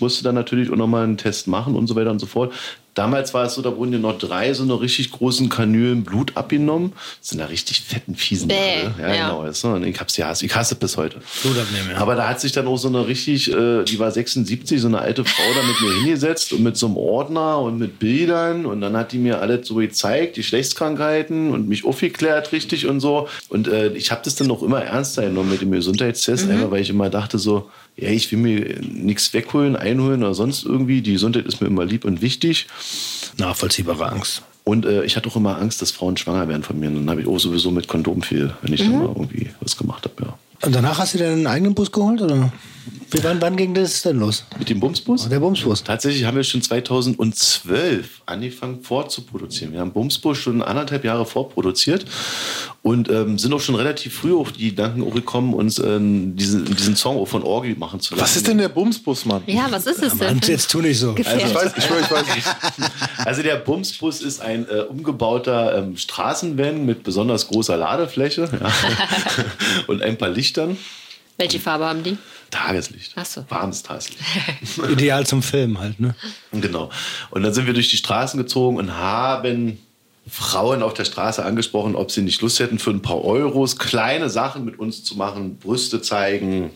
Musste 0.00 0.24
dann 0.24 0.34
natürlich 0.34 0.70
auch 0.70 0.76
nochmal 0.76 1.04
einen 1.04 1.18
Test 1.18 1.46
machen 1.46 1.76
und 1.76 1.88
so 1.88 1.94
weiter 1.94 2.10
und 2.10 2.20
so 2.20 2.26
fort. 2.26 2.54
Damals 2.94 3.34
war 3.34 3.46
es 3.46 3.54
so, 3.54 3.62
da 3.62 3.76
wurden 3.76 3.92
ja 3.92 3.98
noch 3.98 4.16
drei 4.16 4.54
so 4.54 4.62
eine 4.62 4.80
richtig 4.80 5.10
großen 5.10 5.48
Kanülen 5.48 6.04
Blut 6.04 6.36
abgenommen. 6.36 6.92
Das 7.20 7.30
sind 7.30 7.38
da 7.38 7.46
richtig 7.46 7.80
fetten, 7.80 8.14
fiesen 8.14 8.48
Bäh, 8.48 8.54
Nadel. 8.54 8.94
Ja, 9.00 9.14
ja. 9.14 9.28
genau. 9.28 9.44
Du? 9.50 9.68
Und 9.68 9.84
ich 9.84 9.98
hab's 9.98 10.16
ja, 10.16 10.32
ich 10.32 10.54
hasse 10.54 10.76
bis 10.76 10.96
heute. 10.96 11.20
Blut 11.42 11.58
abnehmen, 11.58 11.90
ja. 11.90 11.96
Aber 11.98 12.14
da 12.14 12.28
hat 12.28 12.40
sich 12.40 12.52
dann 12.52 12.66
auch 12.68 12.76
so 12.76 12.88
eine 12.88 13.06
richtig, 13.06 13.52
äh, 13.52 13.82
die 13.84 13.98
war 13.98 14.10
76, 14.10 14.80
so 14.80 14.86
eine 14.86 15.00
alte 15.00 15.24
Frau 15.24 15.42
da 15.54 15.66
mit 15.66 15.80
mir 15.80 16.00
hingesetzt 16.02 16.52
und 16.52 16.62
mit 16.62 16.76
so 16.76 16.86
einem 16.86 16.96
Ordner 16.96 17.58
und 17.60 17.78
mit 17.78 17.98
Bildern 17.98 18.64
und 18.64 18.80
dann 18.80 18.96
hat 18.96 19.12
die 19.12 19.18
mir 19.18 19.40
alles 19.40 19.66
so 19.66 19.74
gezeigt, 19.76 20.36
die 20.36 20.40
Geschlechtskrankheiten 20.40 21.50
und 21.50 21.68
mich 21.68 21.84
aufgeklärt 21.84 22.52
richtig 22.52 22.86
und 22.86 23.00
so. 23.00 23.28
Und 23.48 23.68
äh, 23.68 23.88
ich 23.94 24.10
habe 24.12 24.20
das 24.24 24.36
dann 24.36 24.46
noch 24.46 24.62
immer 24.62 24.82
ernster 24.82 25.22
genommen 25.22 25.50
mit 25.50 25.60
dem 25.60 25.72
Gesundheitstest, 25.72 26.48
einfach 26.48 26.70
weil 26.70 26.82
ich 26.82 26.90
immer 26.90 27.10
dachte 27.10 27.38
so, 27.38 27.70
ja, 27.96 28.08
ich 28.08 28.30
will 28.32 28.38
mir 28.38 28.80
nichts 28.80 29.32
wegholen, 29.32 29.76
einholen 29.76 30.22
oder 30.22 30.34
sonst 30.34 30.64
irgendwie. 30.64 31.00
Die 31.00 31.12
Gesundheit 31.12 31.46
ist 31.46 31.60
mir 31.60 31.68
immer 31.68 31.84
lieb 31.84 32.04
und 32.04 32.22
wichtig. 32.22 32.66
Nachvollziehbare 33.38 34.10
Angst. 34.10 34.42
Und 34.64 34.86
äh, 34.86 35.04
ich 35.04 35.16
hatte 35.16 35.28
auch 35.28 35.36
immer 35.36 35.58
Angst, 35.58 35.82
dass 35.82 35.90
Frauen 35.90 36.16
schwanger 36.16 36.48
werden 36.48 36.62
von 36.62 36.78
mir. 36.80 36.88
Und 36.88 36.96
dann 36.96 37.10
habe 37.10 37.20
ich 37.20 37.26
auch 37.26 37.38
sowieso 37.38 37.70
mit 37.70 37.86
Kondom 37.86 38.22
viel, 38.22 38.52
wenn 38.62 38.72
ich 38.72 38.80
dann 38.80 38.98
mal 38.98 39.08
irgendwie 39.08 39.50
was 39.60 39.76
gemacht 39.76 40.04
habe, 40.04 40.24
ja. 40.24 40.38
Und 40.62 40.74
danach 40.74 40.98
hast 40.98 41.14
du 41.14 41.18
dir 41.18 41.28
einen 41.28 41.46
eigenen 41.46 41.74
Bus 41.74 41.92
geholt? 41.92 42.22
Oder? 42.22 42.50
Wann, 43.22 43.40
wann 43.40 43.56
ging 43.56 43.74
das 43.74 44.02
denn 44.02 44.18
los? 44.18 44.44
Mit 44.58 44.68
dem 44.68 44.80
Bumsbus? 44.80 45.28
Der 45.28 45.38
Bumsbus. 45.38 45.84
Tatsächlich 45.84 46.24
haben 46.24 46.36
wir 46.36 46.44
schon 46.44 46.62
2012 46.62 48.22
angefangen 48.26 48.82
vorzuproduzieren. 48.82 49.72
Wir 49.72 49.80
haben 49.80 49.92
Bumsbus 49.92 50.38
schon 50.38 50.62
anderthalb 50.62 51.04
Jahre 51.04 51.24
vorproduziert 51.24 52.04
und 52.82 53.08
ähm, 53.08 53.38
sind 53.38 53.52
auch 53.52 53.60
schon 53.60 53.76
relativ 53.76 54.14
früh 54.14 54.34
auf 54.34 54.52
die 54.52 54.70
Gedanken 54.70 55.02
auch 55.02 55.14
gekommen, 55.14 55.54
uns 55.54 55.78
ähm, 55.78 56.36
diesen, 56.36 56.64
diesen 56.64 56.96
Song 56.96 57.16
auch 57.16 57.28
von 57.28 57.42
Orgi 57.42 57.76
machen 57.78 58.00
zu 58.00 58.14
lassen. 58.14 58.24
was 58.24 58.36
ist 58.36 58.46
denn 58.48 58.58
der 58.58 58.68
Bumsbus, 58.68 59.24
Mann? 59.24 59.42
Ja, 59.46 59.66
was 59.70 59.86
ist 59.86 60.02
es 60.02 60.18
denn? 60.18 60.40
Jetzt 60.44 60.70
tu 60.70 60.80
nicht 60.80 60.98
so. 60.98 61.08
Also 61.08 61.14
Gefährlich. 61.14 61.46
Ich 61.46 61.54
weiß, 61.54 61.72
ich 61.76 61.84
schwör, 61.84 62.00
ich 62.00 62.10
weiß 62.10 62.34
nicht. 62.34 62.46
Also 63.24 63.42
der 63.42 63.56
Bumsbus 63.56 64.20
ist 64.20 64.40
ein 64.40 64.68
äh, 64.68 64.80
umgebauter 64.80 65.78
ähm, 65.78 65.96
Straßenvan 65.96 66.84
mit 66.84 67.04
besonders 67.04 67.48
großer 67.48 67.76
Ladefläche 67.76 68.50
ja. 68.52 68.72
und 69.86 70.02
ein 70.02 70.18
paar 70.18 70.28
Lichtern. 70.28 70.76
Welche 71.36 71.58
Farbe 71.58 71.86
haben 71.86 72.02
die? 72.02 72.16
Tageslicht. 72.54 73.12
Ach 73.16 73.26
so. 73.26 73.44
Warmes 73.48 73.82
Tageslicht. 73.82 74.22
Ideal 74.90 75.26
zum 75.26 75.42
Film 75.42 75.78
halt, 75.78 75.98
ne? 75.98 76.14
Genau. 76.52 76.90
Und 77.30 77.42
dann 77.42 77.52
sind 77.52 77.66
wir 77.66 77.74
durch 77.74 77.90
die 77.90 77.96
Straßen 77.96 78.38
gezogen 78.38 78.76
und 78.76 78.96
haben 78.96 79.78
Frauen 80.28 80.82
auf 80.82 80.94
der 80.94 81.04
Straße 81.04 81.44
angesprochen, 81.44 81.96
ob 81.96 82.10
sie 82.10 82.22
nicht 82.22 82.40
Lust 82.40 82.60
hätten, 82.60 82.78
für 82.78 82.90
ein 82.90 83.02
paar 83.02 83.22
Euros 83.22 83.76
kleine 83.78 84.30
Sachen 84.30 84.64
mit 84.64 84.78
uns 84.78 85.04
zu 85.04 85.16
machen, 85.16 85.58
Brüste 85.58 86.00
zeigen, 86.00 86.70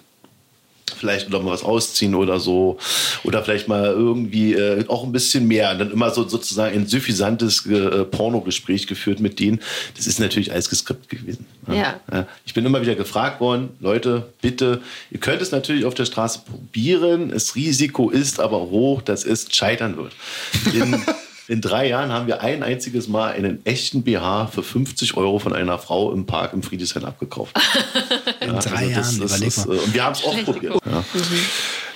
vielleicht 0.91 1.31
noch 1.31 1.43
mal 1.43 1.53
was 1.53 1.63
ausziehen 1.63 2.15
oder 2.15 2.41
so. 2.41 2.79
Oder 3.25 3.43
vielleicht 3.43 3.69
mal 3.69 3.87
irgendwie 3.87 4.55
äh, 4.55 4.85
auch 4.89 5.05
ein 5.05 5.13
bisschen 5.13 5.47
mehr. 5.47 5.73
Und 5.73 5.79
dann 5.79 5.91
immer 5.91 6.11
so 6.11 6.27
sozusagen 6.29 6.75
ein 6.75 6.87
suffisantes 6.87 7.67
äh, 7.67 8.05
Pornogespräch 8.05 8.87
geführt 8.87 9.21
mit 9.21 9.41
denen. 9.41 9.61
Das 9.97 10.07
ist 10.07 10.21
natürlich 10.21 10.53
alles 10.53 10.69
geskript 10.69 11.09
gewesen. 11.09 11.47
Ja. 11.67 12.01
Ja, 12.13 12.27
Ich 12.45 12.55
bin 12.55 12.65
immer 12.65 12.81
wieder 12.81 12.95
gefragt 12.95 13.41
worden, 13.41 13.71
Leute, 13.81 14.29
bitte, 14.41 14.81
ihr 15.11 15.21
könnt 15.21 15.43
es 15.43 15.51
natürlich 15.51 15.85
auf 15.85 15.95
der 15.95 16.07
Straße 16.07 16.41
probieren. 16.49 17.31
Das 17.31 17.55
Risiko 17.55 18.11
ist 18.11 18.41
aber 18.41 18.59
hoch, 18.71 19.03
dass 19.03 19.25
es 19.25 19.49
scheitern 19.51 19.97
wird. 19.97 20.13
In, 20.75 21.03
in 21.49 21.61
drei 21.63 21.89
Jahren 21.89 22.13
haben 22.13 22.27
wir 22.27 22.43
ein 22.43 22.63
einziges 22.63 23.09
Mal 23.09 23.33
einen 23.33 23.65
echten 23.65 24.03
BH 24.03 24.49
für 24.49 24.63
50 24.63 25.17
Euro 25.17 25.39
von 25.39 25.55
einer 25.55 25.79
Frau 25.79 26.13
im 26.13 26.27
Park 26.27 26.53
im 26.53 26.63
Friedrichshain 26.63 27.05
abgekauft. 27.05 27.57
In 28.41 28.59
drei 28.59 28.87
Jahren, 28.87 29.17
überleg 29.17 29.49
ist, 29.49 29.67
mal. 29.67 29.77
äh, 29.77 29.81
Und 29.81 29.95
wir 29.95 30.05
haben 30.05 30.13
es 30.13 30.25
auch 30.25 30.45
probiert. 30.45 30.75
Ja. 30.85 31.05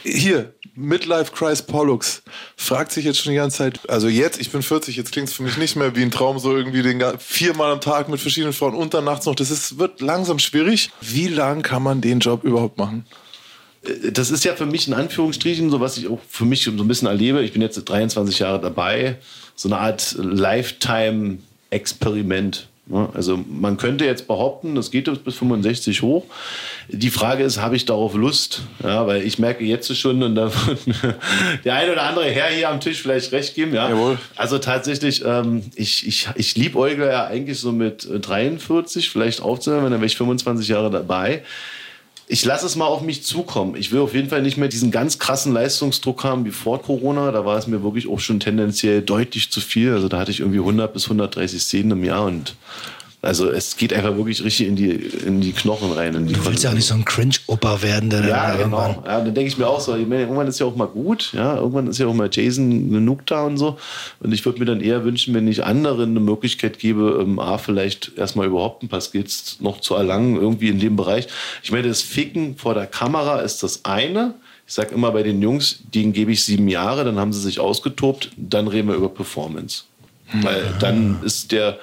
Hier, 0.04 0.52
Midlife 0.74 1.32
Crisis 1.32 1.62
Pollux 1.62 2.22
fragt 2.56 2.92
sich 2.92 3.04
jetzt 3.04 3.18
schon 3.20 3.30
die 3.30 3.36
ganze 3.36 3.58
Zeit, 3.58 3.88
also 3.88 4.08
jetzt, 4.08 4.40
ich 4.40 4.50
bin 4.50 4.62
40, 4.62 4.96
jetzt 4.96 5.12
klingt 5.12 5.28
es 5.28 5.34
für 5.34 5.42
mich 5.42 5.56
nicht 5.56 5.76
mehr 5.76 5.94
wie 5.94 6.02
ein 6.02 6.10
Traum, 6.10 6.38
so 6.38 6.56
irgendwie 6.56 6.82
den, 6.82 7.02
viermal 7.18 7.72
am 7.72 7.80
Tag 7.80 8.08
mit 8.08 8.20
verschiedenen 8.20 8.52
Frauen 8.52 8.74
und 8.74 8.94
dann 8.94 9.04
nachts 9.04 9.26
noch. 9.26 9.34
Das 9.34 9.50
ist, 9.50 9.78
wird 9.78 10.00
langsam 10.00 10.38
schwierig. 10.38 10.90
Wie 11.00 11.28
lang 11.28 11.62
kann 11.62 11.82
man 11.82 12.00
den 12.00 12.18
Job 12.20 12.42
überhaupt 12.42 12.78
machen? 12.78 13.06
Das 14.12 14.30
ist 14.30 14.44
ja 14.44 14.54
für 14.54 14.66
mich 14.66 14.86
in 14.86 14.94
Anführungsstrichen, 14.94 15.68
so 15.70 15.80
was 15.80 15.96
ich 15.96 16.06
auch 16.08 16.20
für 16.28 16.44
mich 16.44 16.62
so 16.62 16.70
ein 16.70 16.88
bisschen 16.88 17.08
erlebe. 17.08 17.42
Ich 17.42 17.52
bin 17.52 17.62
jetzt 17.62 17.82
23 17.82 18.38
Jahre 18.38 18.60
dabei. 18.60 19.16
So 19.56 19.68
eine 19.68 19.78
Art 19.78 20.14
Lifetime-Experiment. 20.18 22.68
Also 23.14 23.42
man 23.48 23.76
könnte 23.76 24.04
jetzt 24.04 24.26
behaupten, 24.26 24.74
das 24.74 24.90
geht 24.90 25.24
bis 25.24 25.36
65 25.36 26.02
hoch. 26.02 26.24
Die 26.88 27.10
Frage 27.10 27.44
ist, 27.44 27.60
habe 27.60 27.76
ich 27.76 27.86
darauf 27.86 28.14
Lust? 28.14 28.62
Ja, 28.82 29.06
weil 29.06 29.22
ich 29.22 29.38
merke 29.38 29.64
jetzt 29.64 29.96
schon, 29.96 30.22
und 30.22 30.34
da 30.34 30.50
wird 30.66 30.80
der 31.64 31.74
eine 31.74 31.92
oder 31.92 32.02
andere 32.02 32.26
Herr 32.26 32.48
hier 32.48 32.68
am 32.68 32.80
Tisch 32.80 33.00
vielleicht 33.00 33.32
recht 33.32 33.54
geben. 33.54 33.72
Ja. 33.72 33.88
Jawohl. 33.88 34.18
Also 34.36 34.58
tatsächlich, 34.58 35.24
ähm, 35.24 35.62
ich, 35.76 36.06
ich, 36.06 36.28
ich 36.34 36.56
liebe 36.56 36.76
Olga 36.76 37.10
ja 37.10 37.26
eigentlich 37.26 37.60
so 37.60 37.72
mit 37.72 38.06
43 38.10 39.08
vielleicht 39.08 39.40
aufzuhören, 39.40 39.84
dann 39.84 39.92
wäre 39.92 40.06
ich 40.06 40.16
25 40.16 40.68
Jahre 40.68 40.90
dabei 40.90 41.42
ich 42.28 42.44
lasse 42.44 42.66
es 42.66 42.76
mal 42.76 42.86
auf 42.86 43.02
mich 43.02 43.24
zukommen. 43.24 43.76
Ich 43.76 43.92
will 43.92 44.00
auf 44.00 44.14
jeden 44.14 44.28
Fall 44.28 44.42
nicht 44.42 44.56
mehr 44.56 44.68
diesen 44.68 44.90
ganz 44.90 45.18
krassen 45.18 45.52
Leistungsdruck 45.52 46.24
haben 46.24 46.44
wie 46.44 46.50
vor 46.50 46.80
Corona. 46.80 47.30
Da 47.32 47.44
war 47.44 47.58
es 47.58 47.66
mir 47.66 47.82
wirklich 47.82 48.08
auch 48.08 48.20
schon 48.20 48.40
tendenziell 48.40 49.02
deutlich 49.02 49.50
zu 49.50 49.60
viel. 49.60 49.92
Also 49.92 50.08
da 50.08 50.18
hatte 50.18 50.30
ich 50.30 50.40
irgendwie 50.40 50.60
100 50.60 50.92
bis 50.92 51.04
130 51.04 51.62
Szenen 51.62 51.90
im 51.92 52.04
Jahr 52.04 52.24
und 52.24 52.54
also 53.24 53.48
es 53.48 53.76
geht 53.76 53.92
einfach 53.92 54.16
wirklich 54.16 54.42
richtig 54.42 54.66
in 54.66 54.74
die, 54.74 54.90
in 54.90 55.40
die 55.40 55.52
Knochen 55.52 55.92
rein. 55.92 56.16
In 56.16 56.26
die 56.26 56.34
du 56.34 56.44
willst 56.44 56.64
ja 56.64 56.70
auch 56.70 56.74
nicht 56.74 56.86
so 56.86 56.94
ein 56.94 57.04
Cringe-Opa 57.04 57.80
werden. 57.80 58.10
Der 58.10 58.26
ja, 58.26 58.56
genau. 58.56 59.00
Ja, 59.06 59.20
dann 59.20 59.32
denke 59.32 59.46
ich 59.46 59.56
mir 59.56 59.68
auch 59.68 59.78
so, 59.78 59.92
meine, 59.92 60.22
irgendwann 60.22 60.48
ist 60.48 60.58
ja 60.58 60.66
auch 60.66 60.74
mal 60.74 60.88
gut. 60.88 61.32
Ja, 61.32 61.54
irgendwann 61.56 61.86
ist 61.86 61.98
ja 61.98 62.08
auch 62.08 62.14
mal 62.14 62.28
Jason 62.32 62.90
genug 62.90 63.24
da 63.26 63.44
und 63.44 63.58
so. 63.58 63.78
Und 64.18 64.32
ich 64.32 64.44
würde 64.44 64.58
mir 64.58 64.64
dann 64.64 64.80
eher 64.80 65.04
wünschen, 65.04 65.34
wenn 65.34 65.46
ich 65.46 65.64
anderen 65.64 66.10
eine 66.10 66.18
Möglichkeit 66.20 66.80
gebe, 66.80 67.20
ähm, 67.22 67.38
A, 67.38 67.58
vielleicht 67.58 68.10
erstmal 68.18 68.48
überhaupt 68.48 68.82
ein 68.82 68.88
paar 68.88 69.00
Skills 69.00 69.58
noch 69.60 69.80
zu 69.80 69.94
erlangen, 69.94 70.34
irgendwie 70.34 70.68
in 70.70 70.80
dem 70.80 70.96
Bereich. 70.96 71.28
Ich 71.62 71.70
meine, 71.70 71.86
das 71.86 72.02
Ficken 72.02 72.56
vor 72.56 72.74
der 72.74 72.86
Kamera 72.88 73.38
ist 73.38 73.62
das 73.62 73.84
eine. 73.84 74.34
Ich 74.66 74.74
sage 74.74 74.96
immer 74.96 75.12
bei 75.12 75.22
den 75.22 75.40
Jungs, 75.40 75.78
denen 75.94 76.12
gebe 76.12 76.32
ich 76.32 76.44
sieben 76.44 76.66
Jahre, 76.66 77.04
dann 77.04 77.20
haben 77.20 77.32
sie 77.32 77.40
sich 77.40 77.60
ausgetobt, 77.60 78.30
dann 78.36 78.66
reden 78.66 78.88
wir 78.88 78.96
über 78.96 79.10
Performance. 79.10 79.84
Weil 80.32 80.74
dann 80.80 81.20
ist 81.22 81.52
der 81.52 81.78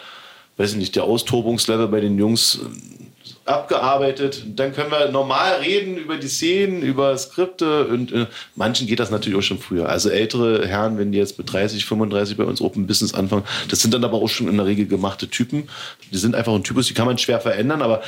weiß 0.59 0.71
ich 0.71 0.77
nicht, 0.77 0.95
der 0.97 1.05
Austobungslevel 1.05 1.87
bei 1.87 2.01
den 2.01 2.19
Jungs 2.19 2.59
äh, 2.61 3.49
abgearbeitet. 3.49 4.43
Dann 4.57 4.73
können 4.73 4.91
wir 4.91 5.09
normal 5.09 5.61
reden 5.61 5.95
über 5.95 6.17
die 6.17 6.27
Szenen, 6.27 6.81
über 6.81 7.17
Skripte 7.17 7.87
und 7.87 8.11
äh, 8.11 8.25
manchen 8.55 8.85
geht 8.85 8.99
das 8.99 9.09
natürlich 9.09 9.39
auch 9.39 9.43
schon 9.43 9.59
früher. 9.59 9.87
Also 9.87 10.09
ältere 10.09 10.67
Herren, 10.67 10.97
wenn 10.97 11.13
die 11.13 11.17
jetzt 11.17 11.37
mit 11.37 11.51
30, 11.51 11.85
35 11.85 12.35
bei 12.35 12.43
uns 12.43 12.59
Open 12.59 12.87
Business 12.87 13.13
anfangen, 13.13 13.45
das 13.69 13.79
sind 13.79 13.93
dann 13.93 14.03
aber 14.03 14.17
auch 14.17 14.27
schon 14.27 14.49
in 14.49 14.57
der 14.57 14.65
Regel 14.65 14.85
gemachte 14.85 15.29
Typen. 15.29 15.69
Die 16.11 16.17
sind 16.17 16.35
einfach 16.35 16.53
ein 16.53 16.63
Typus, 16.63 16.87
die 16.87 16.93
kann 16.93 17.05
man 17.05 17.17
schwer 17.17 17.39
verändern, 17.39 17.81
aber 17.81 18.01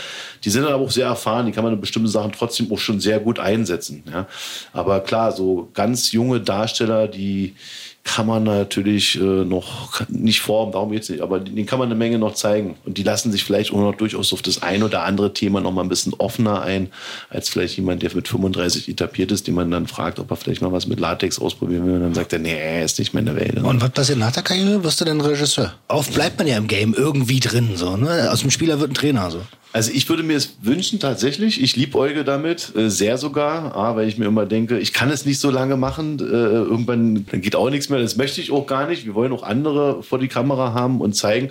die 0.44 0.50
sind 0.50 0.64
dann 0.64 0.74
aber 0.74 0.84
auch 0.84 0.92
sehr 0.92 1.08
erfahren, 1.08 1.46
die 1.46 1.54
kann 1.54 1.64
man 1.64 1.74
in 1.74 1.82
bestimmten 1.82 2.10
Sachen 2.10 2.34
trotzdem 2.34 2.70
auch 2.70 2.80
schon 2.80 3.00
sehr 3.00 3.22
gut 3.22 3.40
einsetzen. 3.40 4.04
Ja. 4.12 4.28
Aber 4.74 5.00
klar, 5.00 5.32
so 5.32 5.70
ganz 5.74 6.12
junge 6.12 6.42
Darsteller, 6.42 7.08
die 7.08 7.56
kann 8.04 8.26
man 8.26 8.44
natürlich 8.44 9.20
äh, 9.20 9.46
noch 9.46 10.02
nicht 10.10 10.42
formen, 10.42 10.72
darum 10.72 10.92
geht 10.92 11.04
es 11.04 11.10
nicht, 11.10 11.22
aber 11.22 11.40
den 11.40 11.66
kann 11.66 11.78
man 11.78 11.88
eine 11.88 11.96
Menge 11.96 12.18
noch 12.18 12.34
zeigen. 12.34 12.76
Und 12.84 12.98
die 12.98 13.04
lassen 13.04 13.32
sich 13.32 13.44
vielleicht 13.44 13.72
auch 13.72 13.78
noch 13.78 13.96
durchaus 13.96 14.34
auf 14.34 14.42
das 14.42 14.64
ein 14.64 14.82
oder 14.82 15.04
andere 15.04 15.34
Thema 15.34 15.62
noch 15.62 15.72
mal 15.72 15.84
ein 15.84 15.90
bisschen 15.90 16.14
offener 16.16 16.62
ein, 16.62 16.90
als 17.30 17.50
vielleicht 17.50 17.78
jemand, 17.78 18.02
der 18.02 18.14
mit 18.16 18.28
35 18.28 18.90
etabliert 18.90 19.32
ist, 19.32 19.48
den 19.48 19.54
man 19.54 19.70
dann 19.70 19.88
fragt, 19.88 20.20
ob 20.20 20.32
er 20.32 20.36
vielleicht 20.36 20.62
mal 20.62 20.72
was 20.72 20.88
mit 20.88 21.00
Latex 21.00 21.40
ausprobieren 21.40 21.86
will. 21.86 21.94
Und 21.96 22.02
dann 22.02 22.14
sagt 22.16 22.34
er, 22.34 22.40
nee, 22.40 22.84
ist 22.84 22.98
nicht 22.98 23.14
meine 23.14 23.36
Welt. 23.36 23.60
Und 23.60 23.82
was 23.82 23.92
passiert 23.92 24.18
nach 24.18 24.32
der 24.32 24.44
Karriere? 24.44 24.84
Wirst 24.84 25.00
du 25.00 25.06
denn 25.06 25.22
Regisseur? 25.22 25.74
Oft 25.88 26.14
bleibt 26.14 26.40
man 26.40 26.48
ja 26.48 26.58
im 26.58 26.68
Game 26.68 26.96
irgendwie 26.96 27.40
drin, 27.40 27.72
so, 27.76 27.98
ne? 27.98 28.30
Aus 28.32 28.42
dem 28.42 28.52
Spieler 28.52 28.80
wird 28.80 28.92
ein 28.92 28.96
Trainer, 28.96 29.30
so. 29.30 29.42
Also 29.74 29.92
ich 29.94 30.10
würde 30.10 30.24
mir 30.24 30.36
es 30.36 30.58
wünschen 30.62 31.00
tatsächlich. 31.00 31.62
Ich 31.62 31.76
liebäuge 31.76 32.26
damit, 32.26 32.76
äh, 32.76 32.90
sehr 32.90 33.18
sogar, 33.18 33.76
ah, 33.76 33.96
weil 33.96 34.08
ich 34.08 34.18
mir 34.18 34.26
immer 34.26 34.46
denke, 34.46 34.78
ich 34.80 34.92
kann 34.92 35.10
es 35.10 35.26
nicht 35.26 35.40
so 35.40 35.50
lange 35.50 35.78
machen. 35.78 36.20
Äh, 36.20 36.24
irgendwann 36.24 37.26
geht 37.32 37.56
auch 37.56 37.70
nichts 37.70 37.88
mehr. 37.88 38.00
Das 38.00 38.18
möchte 38.18 38.42
ich 38.42 38.52
auch 38.52 38.68
gar 38.68 38.88
nicht. 38.88 39.06
Wir 39.06 39.16
wollen 39.16 39.32
auch 39.32 39.44
andere 39.44 40.04
vor 40.04 40.20
die 40.20 40.28
Kamera 40.28 40.74
haben 40.74 41.00
und 41.00 41.14
zeigen 41.14 41.50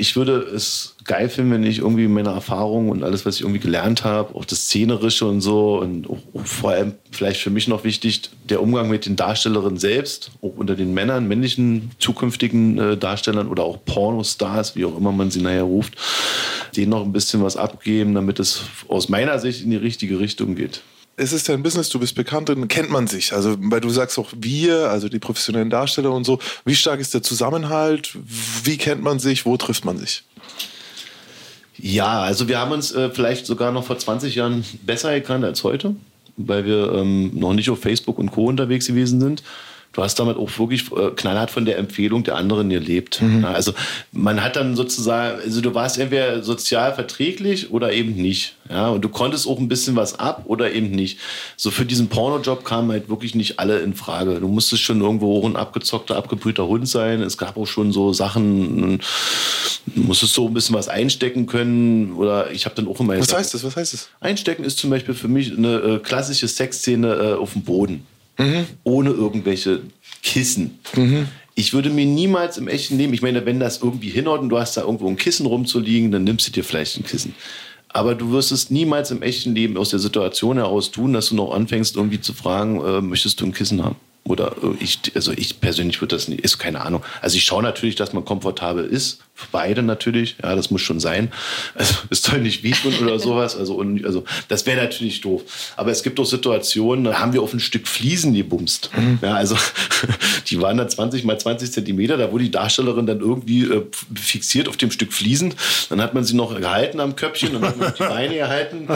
ich 0.00 0.16
würde 0.16 0.38
es 0.38 0.96
geil 1.04 1.28
finden, 1.28 1.52
wenn 1.52 1.64
ich 1.64 1.78
irgendwie 1.78 2.08
meine 2.08 2.30
Erfahrungen 2.30 2.88
und 2.88 3.04
alles, 3.04 3.26
was 3.26 3.36
ich 3.36 3.42
irgendwie 3.42 3.60
gelernt 3.60 4.02
habe, 4.02 4.34
auch 4.34 4.46
das 4.46 4.60
Szenerische 4.60 5.26
und 5.26 5.42
so 5.42 5.78
und 5.78 6.08
auch, 6.08 6.18
vor 6.44 6.70
allem 6.70 6.94
vielleicht 7.10 7.40
für 7.40 7.50
mich 7.50 7.68
noch 7.68 7.84
wichtig, 7.84 8.22
der 8.48 8.62
Umgang 8.62 8.88
mit 8.88 9.04
den 9.04 9.16
Darstellerinnen 9.16 9.78
selbst, 9.78 10.30
auch 10.40 10.56
unter 10.56 10.74
den 10.74 10.94
Männern, 10.94 11.28
männlichen 11.28 11.90
zukünftigen 11.98 12.78
äh, 12.78 12.96
Darstellern 12.96 13.48
oder 13.48 13.64
auch 13.64 13.84
Pornostars, 13.84 14.74
wie 14.74 14.86
auch 14.86 14.96
immer 14.96 15.12
man 15.12 15.30
sie 15.30 15.42
nachher 15.42 15.64
ruft, 15.64 15.94
denen 16.76 16.90
noch 16.90 17.04
ein 17.04 17.12
bisschen 17.12 17.42
was 17.42 17.56
abgeben, 17.56 18.14
damit 18.14 18.40
es 18.40 18.62
aus 18.88 19.10
meiner 19.10 19.38
Sicht 19.38 19.62
in 19.62 19.70
die 19.70 19.76
richtige 19.76 20.18
Richtung 20.18 20.54
geht 20.54 20.82
es 21.16 21.32
ist 21.32 21.48
ja 21.48 21.54
ein 21.54 21.62
Business, 21.62 21.88
du 21.90 21.98
bist 21.98 22.14
bekannt, 22.14 22.48
dann 22.48 22.68
kennt 22.68 22.90
man 22.90 23.06
sich. 23.06 23.32
Also, 23.32 23.56
weil 23.58 23.80
du 23.80 23.90
sagst 23.90 24.18
auch 24.18 24.30
wir, 24.34 24.90
also 24.90 25.08
die 25.08 25.18
professionellen 25.18 25.70
Darsteller 25.70 26.12
und 26.12 26.24
so. 26.24 26.38
Wie 26.64 26.74
stark 26.74 27.00
ist 27.00 27.12
der 27.12 27.22
Zusammenhalt? 27.22 28.16
Wie 28.64 28.78
kennt 28.78 29.02
man 29.02 29.18
sich? 29.18 29.44
Wo 29.44 29.56
trifft 29.56 29.84
man 29.84 29.98
sich? 29.98 30.24
Ja, 31.76 32.20
also 32.20 32.48
wir 32.48 32.58
haben 32.58 32.72
uns 32.72 32.92
äh, 32.92 33.10
vielleicht 33.10 33.46
sogar 33.46 33.72
noch 33.72 33.84
vor 33.84 33.98
20 33.98 34.34
Jahren 34.34 34.64
besser 34.82 35.12
gekannt 35.14 35.44
als 35.44 35.64
heute, 35.64 35.94
weil 36.36 36.64
wir 36.64 36.92
ähm, 36.92 37.30
noch 37.34 37.54
nicht 37.54 37.70
auf 37.70 37.80
Facebook 37.80 38.18
und 38.18 38.30
Co. 38.32 38.46
unterwegs 38.46 38.86
gewesen 38.86 39.20
sind 39.20 39.42
du 39.92 40.02
hast 40.02 40.18
damit 40.18 40.36
auch 40.36 40.50
wirklich 40.58 40.90
äh, 40.92 41.10
knallhart 41.16 41.50
von 41.50 41.64
der 41.64 41.78
Empfehlung 41.78 42.22
der 42.22 42.36
anderen 42.36 42.70
gelebt. 42.70 43.20
Mhm. 43.22 43.44
Also 43.44 43.72
man 44.12 44.42
hat 44.42 44.56
dann 44.56 44.76
sozusagen, 44.76 45.40
also 45.40 45.60
du 45.60 45.74
warst 45.74 45.98
entweder 45.98 46.42
sozial 46.42 46.94
verträglich 46.94 47.72
oder 47.72 47.92
eben 47.92 48.14
nicht. 48.14 48.54
Ja, 48.68 48.88
und 48.88 49.02
du 49.02 49.08
konntest 49.08 49.48
auch 49.48 49.58
ein 49.58 49.66
bisschen 49.66 49.96
was 49.96 50.20
ab 50.20 50.44
oder 50.46 50.72
eben 50.72 50.92
nicht. 50.92 51.18
So 51.56 51.72
für 51.72 51.84
diesen 51.84 52.08
Pornojob 52.08 52.64
kamen 52.64 52.92
halt 52.92 53.08
wirklich 53.08 53.34
nicht 53.34 53.58
alle 53.58 53.80
in 53.80 53.94
Frage. 53.94 54.38
Du 54.38 54.46
musstest 54.46 54.82
schon 54.82 55.00
irgendwo 55.00 55.36
auch 55.36 55.44
ein 55.44 55.56
abgezockter, 55.56 56.16
abgebrühter 56.16 56.68
Hund 56.68 56.88
sein. 56.88 57.20
Es 57.20 57.36
gab 57.36 57.56
auch 57.56 57.66
schon 57.66 57.90
so 57.90 58.12
Sachen, 58.12 59.00
du 59.86 60.02
musstest 60.02 60.34
so 60.34 60.46
ein 60.46 60.54
bisschen 60.54 60.76
was 60.76 60.86
einstecken 60.86 61.46
können. 61.46 62.12
Oder 62.12 62.52
ich 62.52 62.64
habe 62.64 62.76
dann 62.76 62.86
auch 62.86 63.00
immer. 63.00 63.18
Was 63.18 63.34
heißt 63.34 63.54
das? 63.54 63.64
Was 63.64 63.74
heißt 63.74 63.92
das? 63.92 64.08
Einstecken 64.20 64.62
ist 64.62 64.78
zum 64.78 64.90
Beispiel 64.90 65.14
für 65.14 65.28
mich 65.28 65.56
eine 65.56 65.74
äh, 65.78 65.98
klassische 65.98 66.46
Sexszene 66.46 67.12
äh, 67.14 67.32
auf 67.34 67.54
dem 67.54 67.62
Boden 67.62 68.06
mhm. 68.40 68.66
ohne 68.84 69.10
irgendwelche 69.10 69.80
Kissen. 70.22 70.78
Mhm. 70.94 71.28
Ich 71.54 71.72
würde 71.72 71.90
mir 71.90 72.06
niemals 72.06 72.58
im 72.58 72.68
echten 72.68 72.96
Leben, 72.96 73.12
ich 73.12 73.22
meine, 73.22 73.44
wenn 73.44 73.60
das 73.60 73.82
irgendwie 73.82 74.08
hinhaut 74.08 74.40
und 74.40 74.48
du 74.48 74.58
hast 74.58 74.76
da 74.76 74.82
irgendwo 74.82 75.08
ein 75.08 75.16
Kissen 75.16 75.46
rumzuliegen, 75.46 76.10
dann 76.10 76.24
nimmst 76.24 76.48
du 76.48 76.52
dir 76.52 76.64
vielleicht 76.64 76.96
ein 76.96 77.04
Kissen. 77.04 77.34
Aber 77.88 78.14
du 78.14 78.30
wirst 78.30 78.52
es 78.52 78.70
niemals 78.70 79.10
im 79.10 79.20
echten 79.20 79.54
Leben 79.54 79.76
aus 79.76 79.90
der 79.90 79.98
Situation 79.98 80.56
heraus 80.56 80.90
tun, 80.90 81.12
dass 81.12 81.28
du 81.28 81.34
noch 81.34 81.52
anfängst, 81.52 81.96
irgendwie 81.96 82.20
zu 82.20 82.32
fragen, 82.32 82.80
äh, 82.84 83.00
möchtest 83.00 83.40
du 83.40 83.46
ein 83.46 83.52
Kissen 83.52 83.82
haben? 83.84 83.96
Oder 84.24 84.52
äh, 84.62 84.82
ich, 84.82 85.00
also 85.14 85.32
ich 85.32 85.60
persönlich 85.60 86.00
würde 86.00 86.14
das 86.14 86.28
nicht, 86.28 86.42
ist 86.42 86.58
keine 86.58 86.82
Ahnung. 86.82 87.02
Also 87.20 87.36
ich 87.36 87.44
schaue 87.44 87.62
natürlich, 87.62 87.96
dass 87.96 88.12
man 88.12 88.24
komfortabel 88.24 88.84
ist. 88.84 89.18
Beide 89.50 89.82
natürlich. 89.82 90.36
Ja, 90.42 90.54
das 90.54 90.70
muss 90.70 90.82
schon 90.82 91.00
sein. 91.00 91.32
Also 91.74 91.94
es 92.10 92.22
soll 92.22 92.40
nicht 92.40 92.62
wehtun 92.62 92.94
oder 93.02 93.18
sowas. 93.18 93.56
Also, 93.56 93.74
und, 93.74 94.04
also 94.04 94.24
das 94.48 94.66
wäre 94.66 94.80
natürlich 94.80 95.20
doof. 95.20 95.42
Aber 95.76 95.90
es 95.90 96.02
gibt 96.02 96.20
auch 96.20 96.24
Situationen, 96.24 97.04
da 97.04 97.18
haben 97.18 97.32
wir 97.32 97.42
auf 97.42 97.52
ein 97.52 97.60
Stück 97.60 97.88
Fliesen 97.88 98.34
gebumst. 98.34 98.90
Mhm. 98.96 99.18
Ja, 99.22 99.34
also 99.34 99.56
die 100.48 100.60
waren 100.60 100.76
dann 100.76 100.88
20 100.88 101.24
mal 101.24 101.38
20 101.38 101.72
Zentimeter. 101.72 102.16
Da 102.16 102.30
wurde 102.30 102.44
die 102.44 102.50
Darstellerin 102.50 103.06
dann 103.06 103.20
irgendwie 103.20 103.64
äh, 103.64 103.86
fixiert 104.14 104.68
auf 104.68 104.76
dem 104.76 104.90
Stück 104.90 105.12
Fliesen. 105.12 105.54
Dann 105.88 106.00
hat 106.00 106.14
man 106.14 106.24
sie 106.24 106.36
noch 106.36 106.54
gehalten 106.54 107.00
am 107.00 107.16
Köpfchen, 107.16 107.52
dann 107.54 107.62
hat 107.62 107.76
man 107.76 107.92
die 107.98 108.02
Beine 108.02 108.34
gehalten. 108.34 108.86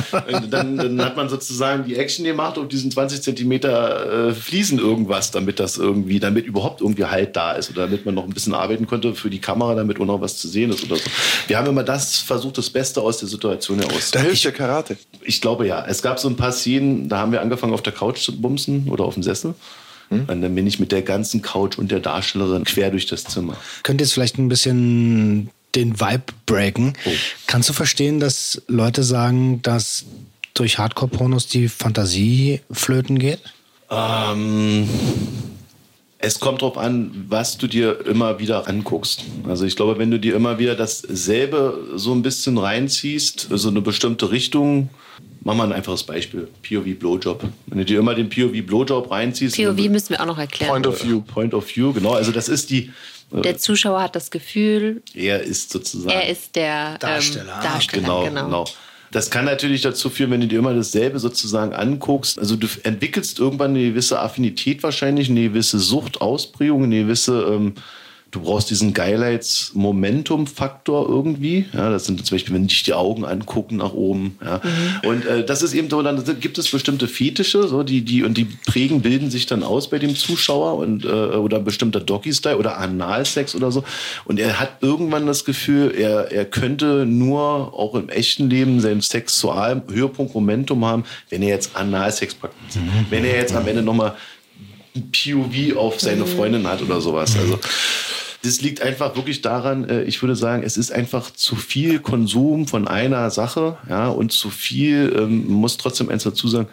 Dann, 0.51 0.77
dann 0.77 1.05
hat 1.05 1.17
man 1.17 1.29
sozusagen 1.29 1.85
die 1.85 1.97
Action 1.97 2.25
gemacht 2.25 2.59
auf 2.59 2.69
diesen 2.69 2.91
20 2.91 3.23
Zentimeter 3.23 4.29
äh, 4.29 4.35
Fliesen 4.35 4.79
irgendwas 4.79 5.15
was, 5.15 5.31
damit 5.31 5.61
das 5.61 5.79
irgendwie, 5.79 6.19
damit 6.21 6.47
überhaupt 6.47 6.81
irgendwie 6.81 7.05
Halt 7.05 7.37
da 7.37 7.53
ist 7.53 7.71
oder 7.71 7.87
damit 7.87 8.05
man 8.05 8.15
noch 8.15 8.25
ein 8.25 8.31
bisschen 8.31 8.55
arbeiten 8.55 8.87
konnte 8.87 9.15
für 9.15 9.31
die 9.31 9.39
Kamera, 9.39 9.75
damit 9.75 10.01
auch 10.01 10.07
noch 10.07 10.21
was 10.21 10.34
zu 10.39 10.49
sehen 10.49 10.71
ist 10.71 10.85
oder 10.85 10.97
so. 10.97 11.03
Wir 11.47 11.59
haben 11.59 11.67
immer 11.67 11.83
das 11.83 12.17
versucht, 12.17 12.59
das 12.59 12.71
Beste 12.71 13.01
aus 13.01 13.19
der 13.19 13.29
Situation 13.29 13.79
heraus. 13.81 14.11
Da 14.11 14.21
hilft 14.21 14.45
ja 14.45 14.51
Karate. 14.51 14.97
Ich 15.23 15.41
glaube 15.41 15.67
ja. 15.67 15.85
Es 15.87 16.03
gab 16.03 16.19
so 16.19 16.29
ein 16.29 16.37
paar 16.37 16.53
Szenen, 16.53 17.09
da 17.09 17.19
haben 17.19 17.33
wir 17.33 17.41
angefangen 17.41 17.73
auf 17.73 17.83
der 17.83 17.93
Couch 17.93 18.19
zu 18.19 18.41
bumsen 18.41 18.89
oder 18.89 19.05
auf 19.05 19.15
dem 19.15 19.23
Sessel. 19.23 19.55
Hm? 20.11 20.27
Und 20.29 20.43
dann 20.43 20.55
bin 20.55 20.67
ich 20.67 20.79
mit 20.79 20.93
der 20.93 21.03
ganzen 21.03 21.43
Couch 21.43 21.79
und 21.79 21.91
der 21.91 22.01
Darstellerin 22.01 22.65
quer 22.65 22.91
durch 22.91 23.07
das 23.07 23.25
Zimmer. 23.25 23.57
Könnt 23.83 24.01
ihr 24.01 24.05
jetzt 24.05 24.13
vielleicht 24.13 24.39
ein 24.39 24.49
bisschen 24.49 25.51
den 25.75 26.01
Vibe 26.01 26.25
breaken? 26.47 26.95
Oh. 27.05 27.11
Kannst 27.47 27.69
du 27.69 27.73
verstehen, 27.73 28.21
dass 28.21 28.63
Leute 28.69 29.03
sagen, 29.03 29.63
dass 29.63 30.05
durch 30.55 30.79
Hardcore-Pornos 30.79 31.49
die 31.49 31.69
Fantasie 31.69 32.61
flöten 32.71 33.19
geht? 33.19 33.41
Ähm, 33.91 34.89
Es 36.25 36.41
kommt 36.41 36.63
darauf 36.63 36.79
an, 36.79 37.27
was 37.29 37.59
du 37.59 37.67
dir 37.67 38.07
immer 38.07 38.39
wieder 38.39 38.67
anguckst. 38.67 39.25
Also 39.47 39.67
ich 39.67 39.77
glaube, 39.77 39.99
wenn 39.99 40.11
du 40.11 40.19
dir 40.19 40.35
immer 40.35 40.59
wieder 40.59 40.75
dasselbe 40.75 41.79
so 41.97 42.13
ein 42.13 42.23
bisschen 42.23 42.57
reinziehst, 42.57 43.49
so 43.51 43.69
eine 43.69 43.83
bestimmte 43.83 44.31
Richtung, 44.31 44.89
mach 45.43 45.55
mal 45.55 45.65
ein 45.65 45.73
einfaches 45.73 46.03
Beispiel, 46.03 46.49
POV 46.67 46.99
Blowjob. 46.99 47.45
Wenn 47.67 47.79
du 47.79 47.85
dir 47.85 47.99
immer 47.99 48.15
den 48.15 48.31
POV 48.31 48.67
Blowjob 48.67 49.11
reinziehst. 49.11 49.57
POV 49.57 49.89
müssen 49.91 50.11
wir 50.11 50.21
auch 50.23 50.27
noch 50.27 50.39
erklären. 50.39 50.71
Point 50.71 50.87
of 50.87 51.05
view. 51.05 51.21
Point 51.21 51.53
of 51.53 51.77
View, 51.77 51.93
genau. 51.93 52.13
Also 52.13 52.33
das 52.33 52.49
ist 52.49 52.71
die, 52.71 52.91
Der 53.31 53.59
Zuschauer 53.59 54.01
hat 54.01 54.17
das 54.17 54.31
Gefühl, 54.31 55.03
er 55.15 55.43
ist 55.43 55.71
sozusagen. 55.71 56.11
er 56.15 56.29
ist 56.29 56.57
der 56.57 56.97
Darsteller. 56.99 57.57
Ähm, 57.57 57.63
Darsteller 57.63 58.03
Genau, 58.03 58.25
genau. 58.25 58.45
genau. 58.45 58.65
Das 59.15 59.31
kann 59.31 59.45
natürlich 59.45 59.81
dazu 59.81 60.11
führen, 60.11 60.33
wenn 60.33 60.41
du 60.41 60.49
dir 60.49 60.59
immer 60.59 60.75
dasselbe 60.75 61.21
sozusagen 61.21 61.73
anguckst. 61.73 62.37
Also 62.37 62.57
du 62.57 62.67
entwickelst 62.83 63.39
irgendwann 63.39 63.71
eine 63.71 63.91
gewisse 63.91 64.19
Affinität 64.19 64.83
wahrscheinlich, 64.83 65.31
eine 65.31 65.45
gewisse 65.45 65.79
Suchtausprägung, 65.79 66.83
eine 66.83 67.03
gewisse, 67.03 67.43
ähm, 67.45 67.75
du 68.35 68.41
brauchst 68.41 68.69
diesen 68.71 68.95
Geilheits-Momentum-Faktor 68.95 71.09
irgendwie. 71.09 71.67
Ja, 71.73 71.91
das 71.91 72.07
sind 72.07 72.27
zum 72.27 72.35
Beispiel, 72.35 72.55
wenn 72.55 72.67
dich 72.67 72.83
die 72.83 72.95
Augen 72.95 73.25
angucken 73.25 73.77
nach 73.77 73.93
oben. 73.93 74.41
Ja. 74.45 74.61
Und 75.09 75.25
äh, 75.25 75.45
das 75.45 75.63
ist 75.63 75.73
eben 75.73 75.89
so, 75.89 76.03
dann 76.03 76.25
gibt 76.41 76.59
es 76.59 76.69
bestimmte 76.71 77.07
Fetische, 77.07 77.69
so, 77.69 77.85
die, 77.85 78.03
die, 78.03 78.25
und 78.25 78.37
die 78.37 78.49
prägen, 78.67 79.03
bilden 79.03 79.31
sich 79.31 79.47
dann 79.47 79.63
aus 79.63 79.89
bei 79.89 80.01
dem 80.01 80.17
Zuschauer 80.17 80.79
und, 80.79 81.05
äh, 81.05 81.09
oder 81.09 81.61
bestimmter 81.61 82.01
Doggy-Style 82.01 82.59
oder 82.59 82.79
Analsex 82.79 83.55
oder 83.55 83.71
so. 83.71 83.85
Und 84.25 84.41
er 84.41 84.59
hat 84.59 84.79
irgendwann 84.81 85.27
das 85.27 85.45
Gefühl, 85.45 85.95
er, 85.97 86.33
er 86.33 86.45
könnte 86.45 87.07
nur 87.07 87.79
auch 87.79 87.95
im 87.95 88.09
echten 88.09 88.51
Leben 88.51 88.81
seinen 88.81 89.01
sexualen 89.01 89.85
Höhepunkt, 89.89 90.35
Momentum 90.35 90.85
haben, 90.85 91.05
wenn 91.31 91.43
er 91.43 91.51
jetzt 91.51 91.77
Analsex 91.77 92.35
praktiziert. 92.35 92.85
Wenn 93.11 93.25
er 93.25 93.37
jetzt 93.37 93.55
am 93.55 93.69
Ende 93.69 93.83
nochmal 93.83 94.17
POV 94.95 95.77
auf 95.77 96.01
seine 96.01 96.27
Freundin 96.27 96.67
hat 96.67 96.83
oder 96.83 97.01
sowas. 97.01 97.37
Also 97.37 97.59
das 98.45 98.61
liegt 98.61 98.83
einfach 98.83 99.17
wirklich 99.17 99.41
daran, 99.41 99.89
äh, 99.89 100.03
ich 100.05 100.23
würde 100.23 100.37
sagen, 100.37 100.63
es 100.63 100.77
ist 100.77 100.93
einfach 100.93 101.31
zu 101.33 101.57
viel 101.57 101.99
Konsum 101.99 102.69
von 102.69 102.87
einer 102.87 103.31
Sache, 103.31 103.79
ja, 103.89 104.09
und 104.09 104.33
zu 104.33 104.51
viel, 104.51 105.15
ähm, 105.19 105.47
muss 105.47 105.79
trotzdem 105.79 106.11
eins 106.11 106.25
dazu 106.25 106.49
sagen, 106.49 106.69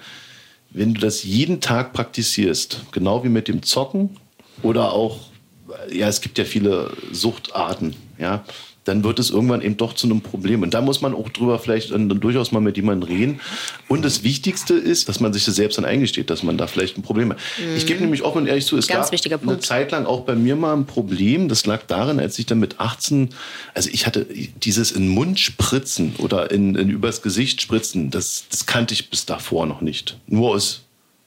wenn 0.72 0.94
du 0.94 1.00
das 1.00 1.24
jeden 1.24 1.62
Tag 1.62 1.94
praktizierst, 1.94 2.86
genau 2.92 3.24
wie 3.24 3.30
mit 3.30 3.48
dem 3.48 3.64
Zocken 3.64 4.18
oder 4.64 4.92
auch, 4.92 5.20
äh, 5.90 5.98
ja, 5.98 6.10
es 6.10 6.20
gibt 6.20 6.38
ja 6.38 6.44
viele 6.44 6.92
Suchtarten, 7.12 7.96
ja, 8.18 8.44
dann 8.84 9.04
wird 9.04 9.20
es 9.20 9.30
irgendwann 9.30 9.62
eben 9.62 9.78
doch 9.78 9.94
zu 9.94 10.08
einem 10.08 10.22
Problem. 10.22 10.64
Und 10.64 10.74
da 10.74 10.82
muss 10.82 11.02
man 11.02 11.14
auch 11.14 11.30
drüber 11.30 11.60
vielleicht 11.60 11.92
dann, 11.92 12.10
durchaus 12.10 12.52
mal 12.52 12.62
mit 12.62 12.78
jemandem 12.78 13.10
reden. 13.10 13.40
Und 13.88 14.04
das 14.04 14.24
Wichtigste 14.24 14.74
ist, 14.74 15.08
dass 15.08 15.20
man 15.20 15.34
sich 15.34 15.46
das 15.46 15.56
selbst 15.56 15.78
dann 15.78 15.86
eingesteht, 15.86 16.30
dass 16.30 16.42
man 16.42 16.58
da 16.58 16.68
vielleicht 16.68 16.98
ein 16.98 17.04
Problem 17.04 17.32
hat. 17.32 17.38
Ich 17.76 17.86
gebe 17.86 18.02
nämlich 18.02 18.24
offen 18.24 18.40
und 18.40 18.48
ehrlich 18.48 18.66
zu, 18.66 18.78
es 18.78 18.88
Ganz 18.88 19.12
gab 19.12 19.44
eine. 19.44 19.60
Zeit 19.60 19.92
lang 19.92 20.06
auch 20.06 20.22
bei 20.22 20.36
mir 20.36 20.56
mal 20.56 20.74
ein 20.74 20.86
Problem. 20.86 21.48
Das 21.48 21.66
lag 21.66 21.84
darin, 21.88 22.20
als 22.20 22.40
ich 22.40 22.48
dann 22.48 22.60
mit 22.60 22.80
18, 22.80 23.30
also 23.76 23.90
ich 23.92 24.08
hatte 24.08 24.26
dieses 24.64 24.92
in 24.92 25.04
den 25.04 25.10
Mund 25.10 25.40
spritzen 25.40 26.16
oder 26.18 26.50
in, 26.50 26.76
in 26.76 26.90
übers 26.90 27.22
Gesicht 27.22 27.62
spritzen, 27.62 28.10
das, 28.10 28.46
das 28.50 28.66
kannte 28.66 28.94
ich 28.94 29.10
bis 29.10 29.26
davor 29.26 29.68
noch 29.68 29.82
nicht. 29.82 30.18
Nur 30.28 30.52
aus 30.52 30.82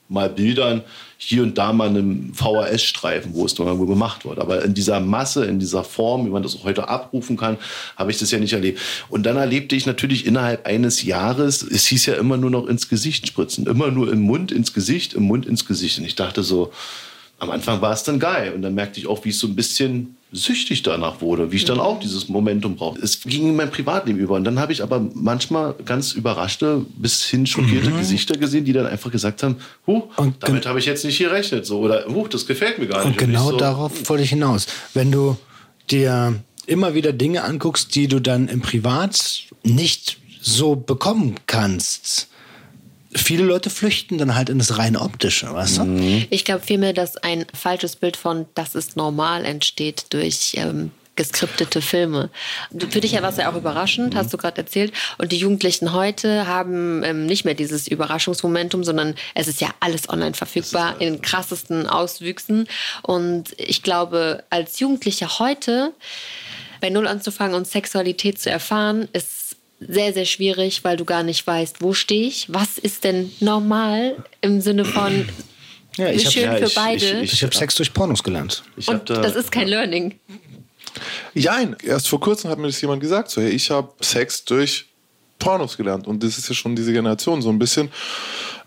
mal 0.09 0.28
Bildern, 0.28 0.82
hier 1.16 1.42
und 1.42 1.57
da 1.57 1.72
mal 1.72 1.88
einem 1.88 2.34
VHS-Streifen, 2.34 3.34
wo 3.34 3.46
es 3.46 3.55
dann 3.55 3.66
irgendwo 3.66 3.86
gemacht 3.86 4.24
wird. 4.24 4.38
Aber 4.38 4.62
in 4.62 4.74
dieser 4.74 5.00
Masse, 5.00 5.46
in 5.46 5.59
dieser 5.59 5.84
Form, 5.84 6.26
wie 6.26 6.30
man 6.30 6.42
das 6.42 6.57
auch 6.57 6.64
heute 6.64 6.88
abrufen 6.88 7.36
kann, 7.36 7.57
habe 7.96 8.11
ich 8.11 8.18
das 8.18 8.30
ja 8.30 8.38
nicht 8.38 8.52
erlebt. 8.52 8.80
Und 9.09 9.24
dann 9.24 9.36
erlebte 9.36 9.74
ich 9.74 9.86
natürlich 9.86 10.26
innerhalb 10.26 10.66
eines 10.66 11.02
Jahres, 11.02 11.62
es 11.62 11.86
hieß 11.86 12.07
ja 12.07 12.14
immer 12.14 12.36
nur 12.36 12.50
noch 12.50 12.66
ins 12.66 12.88
Gesicht 12.88 13.26
spritzen. 13.26 13.66
Immer 13.66 13.90
nur 13.90 14.12
im 14.12 14.20
Mund 14.20 14.52
ins 14.52 14.74
Gesicht, 14.74 15.14
im 15.14 15.22
Mund 15.22 15.46
ins 15.46 15.64
Gesicht. 15.64 15.98
Und 15.98 16.05
ich 16.05 16.16
dachte 16.16 16.42
so, 16.42 16.72
am 17.39 17.51
Anfang 17.51 17.80
war 17.80 17.93
es 17.93 18.03
dann 18.03 18.18
geil. 18.18 18.53
Und 18.55 18.62
dann 18.62 18.74
merkte 18.74 19.01
ich 19.01 19.07
auch, 19.07 19.24
wie 19.24 19.30
ich 19.30 19.39
so 19.39 19.47
ein 19.47 19.55
bisschen 19.55 20.16
süchtig 20.32 20.82
danach 20.82 21.20
wurde, 21.20 21.53
wie 21.53 21.57
ich 21.57 21.64
dann 21.64 21.78
auch 21.78 22.01
dieses 22.01 22.28
Momentum 22.28 22.74
brauchte. 22.74 23.01
Es 23.03 23.20
ging 23.20 23.51
in 23.51 23.57
mein 23.57 23.70
Privatleben 23.70 24.18
über. 24.18 24.35
Und 24.35 24.45
dann 24.45 24.59
habe 24.59 24.72
ich 24.72 24.82
aber 24.82 25.01
manchmal 25.14 25.74
ganz 25.85 26.12
überraschte, 26.12 26.85
bis 26.97 27.24
hin 27.24 27.47
schockierte 27.47 27.93
Gesichter 27.93 28.37
gesehen, 28.37 28.64
die 28.64 28.72
dann 28.72 28.87
einfach 28.87 29.12
gesagt 29.12 29.43
haben, 29.43 29.57
huh, 29.87 30.03
Und 30.16 30.37
damit 30.41 30.66
habe 30.66 30.78
ich 30.78 30.87
jetzt 30.87 31.05
nicht 31.05 31.18
gerechnet. 31.18 31.66
So, 31.66 31.78
oder, 31.78 32.05
huh, 32.09 32.26
das 32.28 32.47
gefällt 32.47 32.78
mir 32.78 32.87
gar 32.87 33.05
Und 33.05 33.12
nicht. 33.12 33.20
ich 33.20 33.26
genau 33.26 33.51
so, 33.51 33.57
darauf 33.57 33.93
wollte 34.09 34.24
ich 34.24 34.30
hinaus. 34.30 34.66
Wenn 34.93 35.12
du 35.12 35.37
dir 35.91 36.35
immer 36.66 36.95
wieder 36.95 37.12
Dinge 37.12 37.45
anguckst, 37.45 37.95
die 37.95 38.09
du 38.09 38.20
dann 38.20 38.49
im 38.49 38.61
Privat 38.61 39.45
nicht 39.62 40.18
so 40.41 40.74
bekommen 40.76 41.37
kannst. 41.47 42.28
Viele 43.14 43.44
Leute 43.44 43.70
flüchten 43.70 44.18
dann 44.18 44.34
halt 44.34 44.48
in 44.48 44.58
das 44.58 44.78
rein 44.78 44.96
optische, 44.96 45.52
weißt 45.52 45.78
du? 45.78 46.26
Ich 46.30 46.44
glaube 46.44 46.64
vielmehr, 46.64 46.92
dass 46.92 47.16
ein 47.16 47.46
falsches 47.54 47.96
Bild 47.96 48.16
von 48.16 48.46
das 48.54 48.74
ist 48.74 48.96
normal 48.96 49.44
entsteht 49.44 50.06
durch 50.10 50.54
ähm, 50.56 50.90
geskriptete 51.16 51.80
Filme. 51.80 52.30
Für 52.90 53.00
dich 53.00 53.12
ja 53.12 53.22
war 53.22 53.30
es 53.30 53.36
ja 53.36 53.50
auch 53.50 53.56
überraschend, 53.56 54.14
hast 54.14 54.32
du 54.32 54.36
gerade 54.36 54.58
erzählt. 54.58 54.92
Und 55.18 55.32
die 55.32 55.38
Jugendlichen 55.38 55.92
heute 55.92 56.46
haben 56.46 57.02
ähm, 57.04 57.26
nicht 57.26 57.44
mehr 57.44 57.54
dieses 57.54 57.88
Überraschungsmomentum, 57.88 58.84
sondern 58.84 59.14
es 59.34 59.48
ist 59.48 59.60
ja 59.60 59.68
alles 59.80 60.08
online 60.08 60.34
verfügbar 60.34 61.00
in 61.00 61.22
krassesten 61.22 61.86
Auswüchsen. 61.86 62.66
Und 63.02 63.54
ich 63.58 63.82
glaube, 63.82 64.42
als 64.50 64.80
Jugendlicher 64.80 65.38
heute 65.38 65.92
bei 66.80 66.90
Null 66.90 67.06
anzufangen 67.06 67.54
und 67.54 67.66
Sexualität 67.66 68.40
zu 68.40 68.50
erfahren, 68.50 69.08
ist 69.12 69.43
sehr, 69.89 70.12
sehr 70.12 70.24
schwierig, 70.24 70.85
weil 70.85 70.97
du 70.97 71.05
gar 71.05 71.22
nicht 71.22 71.47
weißt, 71.47 71.80
wo 71.80 71.93
stehe 71.95 72.26
ich, 72.26 72.47
was 72.53 72.78
ist 72.78 73.05
denn 73.05 73.32
normal 73.41 74.16
im 74.41 74.61
Sinne 74.61 74.85
von 74.85 75.28
Ja, 75.97 76.09
ich 76.11 76.24
hab- 76.26 76.32
schön 76.32 76.43
ja, 76.45 76.57
für 76.57 76.64
ich- 76.66 76.74
beide. 76.74 77.20
ich- 77.22 77.32
Ich 77.35 77.43
habe 77.45 77.55
Sex 77.55 77.74
durch 77.76 77.93
Pornos 77.93 78.22
gelernt. 78.22 78.64
Ich 78.76 78.89
hab 78.89 78.95
und 79.01 79.11
da, 79.11 79.20
das 79.22 79.37
ist 79.37 79.53
kein 79.53 79.68
Learning. 79.68 80.18
Jein, 81.35 81.76
erst 81.82 82.09
vor 82.09 82.20
kurzem 82.20 82.51
hat 82.51 82.59
mir 82.59 82.68
das 82.68 82.80
jemand 82.80 83.01
gesagt, 83.01 83.30
so, 83.30 83.41
hey, 83.43 83.51
ich 83.51 83.70
habe 83.70 83.93
Sex 84.01 84.45
durch 84.45 84.87
Pornos 85.39 85.76
gelernt 85.76 86.07
und 86.07 86.22
das 86.22 86.39
ist 86.39 86.49
ja 86.49 86.55
schon 86.55 86.76
diese 86.76 86.93
Generation 86.93 87.43
so 87.43 87.49
ein 87.51 87.59
bisschen. 87.59 87.91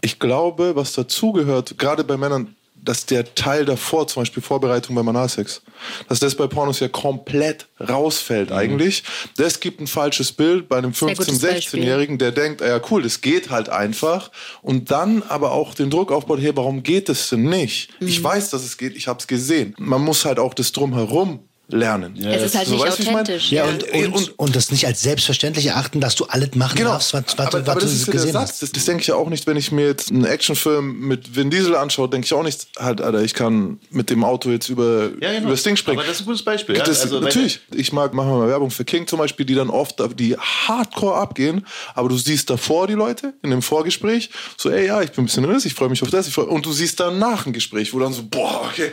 Ich 0.02 0.20
glaube, 0.20 0.76
was 0.76 0.94
dazugehört, 0.94 1.78
gerade 1.78 2.04
bei 2.04 2.18
Männern, 2.18 2.56
dass 2.88 3.06
der 3.06 3.36
Teil 3.36 3.66
davor, 3.66 4.08
zum 4.08 4.22
Beispiel 4.22 4.42
Vorbereitung 4.42 4.96
beim 4.96 5.08
Analsex, 5.10 5.62
dass 6.08 6.20
das 6.20 6.36
bei 6.36 6.48
Pornos 6.48 6.80
ja 6.80 6.88
komplett 6.88 7.68
rausfällt 7.80 8.52
eigentlich. 8.52 9.04
Das 9.36 9.60
gibt 9.60 9.82
ein 9.82 9.88
falsches 9.88 10.32
Bild 10.32 10.70
bei 10.70 10.78
einem 10.78 10.94
Sehr 10.94 11.10
15-, 11.10 11.18
gutes 11.18 11.40
Beispiel. 11.40 11.82
16-Jährigen, 11.82 12.18
der 12.18 12.32
denkt, 12.32 12.62
ah 12.62 12.68
ja 12.68 12.82
cool, 12.90 13.02
das 13.02 13.22
geht 13.22 13.50
halt 13.50 13.70
einfach 13.70 14.32
und 14.62 14.90
dann 14.92 15.22
aber 15.24 15.52
auch 15.52 15.74
den 15.74 15.90
Druck 15.90 16.12
aufbaut, 16.12 16.40
hey, 16.40 16.56
warum 16.56 16.84
geht 16.84 17.10
es 17.10 17.30
denn 17.30 17.44
nicht? 17.44 17.90
Ich 18.00 18.24
weiß, 18.24 18.52
dass 18.52 18.64
es 18.64 18.78
geht, 18.78 18.96
ich 18.96 19.08
habe 19.08 19.20
es 19.20 19.28
gesehen. 19.28 19.76
Man 19.78 20.02
muss 20.02 20.24
halt 20.24 20.40
auch 20.40 20.54
das 20.54 20.72
Drumherum 20.72 21.47
lernen. 21.70 22.16
es 22.26 22.44
ist 22.44 22.56
halt 22.58 22.68
So, 22.68 22.76
nicht 22.76 22.86
weißt 22.86 23.02
authentisch. 23.10 23.52
Ja, 23.52 23.66
ja. 23.66 23.72
und, 23.72 23.84
und, 23.84 24.14
und- 24.14 24.40
und 24.40 24.56
das 24.56 24.72
nicht 24.72 24.86
als 24.88 25.02
selbstverständlich 25.02 25.66
erachten, 25.66 26.00
dass 26.00 26.16
du 26.16 26.26
alles 26.26 26.56
machen 26.56 26.78
Genau. 26.78 26.92
darfst, 26.92 27.14
was, 27.14 27.24
was, 27.38 27.48
aber, 27.48 27.62
was 27.62 27.70
aber 27.70 27.82
das 27.82 27.90
du 27.90 27.96
ist 27.96 28.00
ja 28.08 28.12
der 28.14 28.14
gesehen 28.22 28.38
hast. 28.38 28.62
Das, 28.62 28.72
das 28.72 28.86
denke 28.86 29.02
ich 29.02 29.08
ja 29.08 29.16
auch 29.16 29.30
nicht, 29.30 29.48
wenn 29.48 29.58
ich 29.58 29.72
mir 29.72 29.86
jetzt 29.88 30.10
einen 30.12 30.24
Actionfilm 30.26 31.00
mit 31.00 31.36
Vin 31.36 31.50
Diesel 31.50 31.76
anschaue, 31.76 32.10
denke 32.10 32.26
ich 32.26 32.34
auch 32.34 32.44
nicht, 32.44 32.68
halt, 32.80 33.02
Alter, 33.02 33.22
ich 33.22 33.34
kann 33.34 33.80
mit 33.90 34.10
dem 34.10 34.24
Auto 34.24 34.50
jetzt 34.50 34.70
über, 34.70 35.10
Ja, 35.20 35.32
genau. 35.32 35.42
über 35.42 35.52
das 35.52 35.64
Ding 35.64 35.76
springen. 35.76 36.00
Aber 36.00 36.08
das 36.08 36.18
ist 36.18 36.22
ein 36.24 36.26
gutes 36.28 36.44
Beispiel. 36.44 36.78
ja. 36.78 36.84
Das, 36.84 37.02
Also, 37.02 37.18
wenn- 37.18 37.24
natürlich. 37.26 37.60
Ich 37.76 37.92
mag, 37.92 38.14
machen 38.14 38.30
wir 38.30 38.38
mal 38.38 38.48
Werbung 38.48 38.72
für 38.72 38.86
King 38.86 39.06
zum 39.08 39.20
Beispiel, 39.20 39.46
die 39.46 39.56
dann 39.56 39.70
oft 39.70 39.96
die 40.18 40.38
hardcore 40.38 41.16
abgehen, 41.16 41.66
aber 41.96 42.08
du 42.10 42.18
siehst 42.18 42.50
davor 42.50 42.88
die 42.88 42.94
Leute 42.94 43.34
in 43.44 43.50
dem 43.50 43.62
Vorgespräch, 43.62 44.30
so, 44.56 44.70
ey, 44.70 44.86
ja, 44.88 45.02
ich 45.02 45.12
bin 45.12 45.24
ein 45.24 45.26
bisschen 45.28 45.44
nervös, 45.44 45.66
ich 45.66 45.74
freue 45.74 45.90
mich 45.90 46.02
auf 46.02 46.10
das, 46.10 46.28
ich 46.28 46.34
freu, 46.34 46.44
und 46.44 46.66
du 46.66 46.72
siehst 46.72 47.00
danach 47.00 47.46
ein 47.46 47.52
Gespräch, 47.54 47.94
wo 47.94 48.00
dann 48.00 48.14
so, 48.14 48.24
boah, 48.24 48.62
okay, 48.72 48.92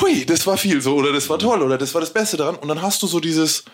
hui, 0.00 0.24
das 0.26 0.46
war 0.46 0.56
viel 0.56 0.80
so, 0.80 0.94
oder 0.94 1.12
das 1.12 1.28
war 1.28 1.38
toll, 1.38 1.62
oder 1.62 1.78
das 1.78 1.94
war 1.94 2.00
das 2.00 2.12
Beste 2.12 2.36
daran, 2.36 2.56
und 2.56 2.68
dann 2.68 2.82
hast 2.82 3.02
du 3.02 3.06
so 3.06 3.20
dieses, 3.20 3.64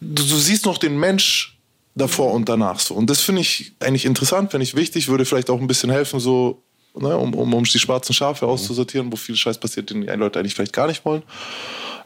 du, 0.00 0.22
du 0.22 0.36
siehst 0.36 0.66
noch 0.66 0.78
den 0.78 0.98
Mensch 0.98 1.58
davor 1.94 2.32
und 2.32 2.48
danach 2.48 2.80
so. 2.80 2.94
Und 2.94 3.08
das 3.08 3.20
finde 3.20 3.42
ich 3.42 3.72
eigentlich 3.80 4.04
interessant, 4.04 4.50
finde 4.50 4.64
ich 4.64 4.74
wichtig, 4.74 5.08
würde 5.08 5.24
vielleicht 5.24 5.50
auch 5.50 5.60
ein 5.60 5.66
bisschen 5.66 5.90
helfen, 5.90 6.20
so, 6.20 6.62
ne, 6.94 7.16
um, 7.16 7.34
um, 7.34 7.54
um 7.54 7.64
die 7.64 7.78
schwarzen 7.78 8.12
Schafe 8.12 8.46
auszusortieren, 8.46 9.12
wo 9.12 9.16
viel 9.16 9.36
Scheiß 9.36 9.58
passiert, 9.58 9.90
den 9.90 10.02
die 10.02 10.06
Leute 10.08 10.38
eigentlich 10.38 10.54
vielleicht 10.54 10.72
gar 10.72 10.86
nicht 10.86 11.04
wollen. 11.04 11.22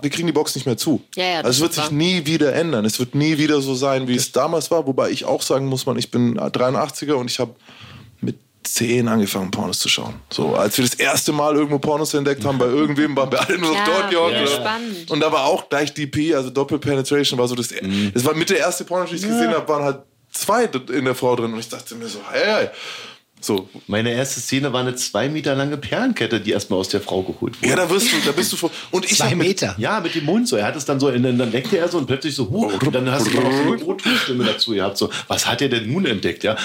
Die 0.05 0.11
kriegen 0.11 0.29
die 0.29 0.33
Box 0.33 0.55
nicht 0.55 0.65
mehr 0.65 0.77
zu. 0.77 1.03
Ja, 1.17 1.25
ja, 1.25 1.37
also 1.39 1.51
es 1.51 1.61
wird 1.61 1.73
sich 1.75 1.85
wahr. 1.85 1.93
nie 1.93 2.25
wieder 2.25 2.55
ändern. 2.55 2.85
Es 2.85 3.01
wird 3.01 3.17
nie 3.17 3.37
wieder 3.37 3.61
so 3.61 3.75
sein, 3.75 4.07
wie 4.07 4.15
es 4.15 4.31
damals 4.31 4.71
war. 4.71 4.87
Wobei 4.87 5.11
ich 5.11 5.25
auch 5.25 5.43
sagen 5.43 5.67
muss, 5.67 5.87
man, 5.87 5.99
ich 5.99 6.13
bin 6.13 6.39
83er 6.39 7.15
und 7.15 7.29
ich 7.29 7.41
habe 7.41 7.57
10 8.75 9.09
angefangen, 9.09 9.51
Pornos 9.51 9.79
zu 9.79 9.89
schauen. 9.89 10.15
So, 10.31 10.55
als 10.55 10.77
wir 10.79 10.85
das 10.85 10.95
erste 10.95 11.33
Mal 11.33 11.55
irgendwo 11.55 11.79
Pornos 11.79 12.15
entdeckt 12.15 12.45
haben, 12.45 12.59
bei 12.59 12.67
irgendwem 12.67 13.17
waren 13.17 13.31
wir 13.31 13.41
alle 13.41 13.59
nur 13.59 13.73
noch 13.73 13.85
dort 13.85 14.11
gehockt. 14.11 14.33
ja, 14.35 14.47
spannend. 14.47 15.11
Und 15.11 15.21
da 15.21 15.31
war 15.33 15.45
auch 15.45 15.69
gleich 15.69 15.93
DP, 15.95 16.35
also 16.35 16.51
Doppelpenetration, 16.51 17.39
war 17.39 17.49
so 17.49 17.55
das. 17.55 17.69
Das 18.15 18.25
war 18.25 18.35
mit 18.35 18.51
der 18.51 18.59
erste 18.59 18.85
Porno, 18.85 19.07
die 19.07 19.17
ich 19.17 19.23
gesehen 19.23 19.51
habe, 19.51 19.69
waren 19.69 19.85
halt 19.85 19.99
zwei 20.33 20.65
in 20.65 21.05
der 21.05 21.15
Frau 21.15 21.37
drin. 21.37 21.53
Und 21.53 21.59
ich 21.59 21.69
dachte 21.69 21.95
mir 21.95 22.09
so, 22.09 22.21
hey, 22.31 22.45
hey. 22.45 22.69
So. 23.41 23.69
Meine 23.87 24.13
erste 24.13 24.41
Szene 24.41 24.73
war 24.73 24.81
eine 24.81 24.95
zwei 24.97 25.29
Meter 25.29 25.55
lange 25.55 25.77
Perlenkette, 25.77 26.41
die 26.41 26.51
erstmal 26.51 26.81
aus 26.81 26.89
der 26.89 27.01
Frau 27.01 27.23
geholt 27.23 27.61
wurde. 27.61 27.69
Ja, 27.69 27.77
da 27.77 27.89
wirst 27.89 28.13
du, 28.13 28.17
da 28.27 28.33
bist 28.33 28.53
du 28.53 28.57
vor. 28.57 28.71
Und 28.91 29.05
ich 29.05 29.17
Zwei 29.17 29.29
sag 29.29 29.37
mit- 29.37 29.47
Meter. 29.49 29.75
Ja, 29.79 30.01
mit 30.01 30.15
dem 30.15 30.25
Mund 30.25 30.49
so. 30.49 30.57
Er 30.57 30.67
hat 30.67 30.77
es 30.77 30.85
dann 30.85 30.99
so, 31.01 31.09
in, 31.09 31.23
dann 31.23 31.53
weckte 31.53 31.79
er 31.79 31.89
so 31.89 31.99
und 31.99 32.07
plötzlich 32.07 32.35
so, 32.35 32.49
huh, 32.51 32.67
und 32.85 32.95
dann 32.95 33.11
hast 33.11 33.27
du 33.29 33.31
noch 33.41 33.51
so 33.53 33.73
eine 33.73 33.85
O-Ton-Stimme 33.85 34.45
dazu 34.45 34.73
gehabt. 34.73 34.99
So, 34.99 35.09
was 35.29 35.47
hat 35.47 35.63
er 35.63 35.69
denn 35.69 35.91
nun 35.93 36.05
entdeckt? 36.07 36.45
Ja, 36.45 36.57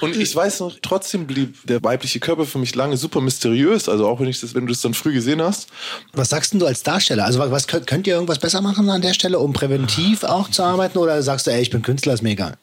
Und 0.00 0.16
ich 0.16 0.34
weiß 0.34 0.60
noch, 0.60 0.76
trotzdem 0.82 1.26
blieb 1.26 1.56
der 1.66 1.82
weibliche 1.82 2.20
Körper 2.20 2.44
für 2.44 2.58
mich 2.58 2.74
lange 2.74 2.96
super 2.96 3.20
mysteriös. 3.20 3.88
Also 3.88 4.06
auch 4.06 4.20
wenn 4.20 4.28
ich 4.28 4.40
das, 4.40 4.54
wenn 4.54 4.66
du 4.66 4.72
das 4.72 4.80
dann 4.82 4.94
früh 4.94 5.12
gesehen 5.12 5.42
hast. 5.42 5.68
Was 6.12 6.28
sagst 6.30 6.52
denn 6.52 6.60
du 6.60 6.66
als 6.66 6.82
Darsteller? 6.82 7.24
Also 7.24 7.38
was 7.38 7.66
könnt, 7.66 7.86
könnt 7.86 8.06
ihr 8.06 8.14
irgendwas 8.14 8.38
besser 8.38 8.60
machen 8.60 8.88
an 8.90 9.02
der 9.02 9.14
Stelle, 9.14 9.38
um 9.38 9.52
präventiv 9.52 10.24
auch 10.24 10.50
zu 10.50 10.62
arbeiten? 10.62 10.98
Oder 10.98 11.22
sagst 11.22 11.46
du, 11.46 11.50
ey, 11.52 11.62
ich 11.62 11.70
bin 11.70 11.82
Künstler, 11.82 12.14
ist 12.14 12.22
mir 12.22 12.30
egal? 12.30 12.54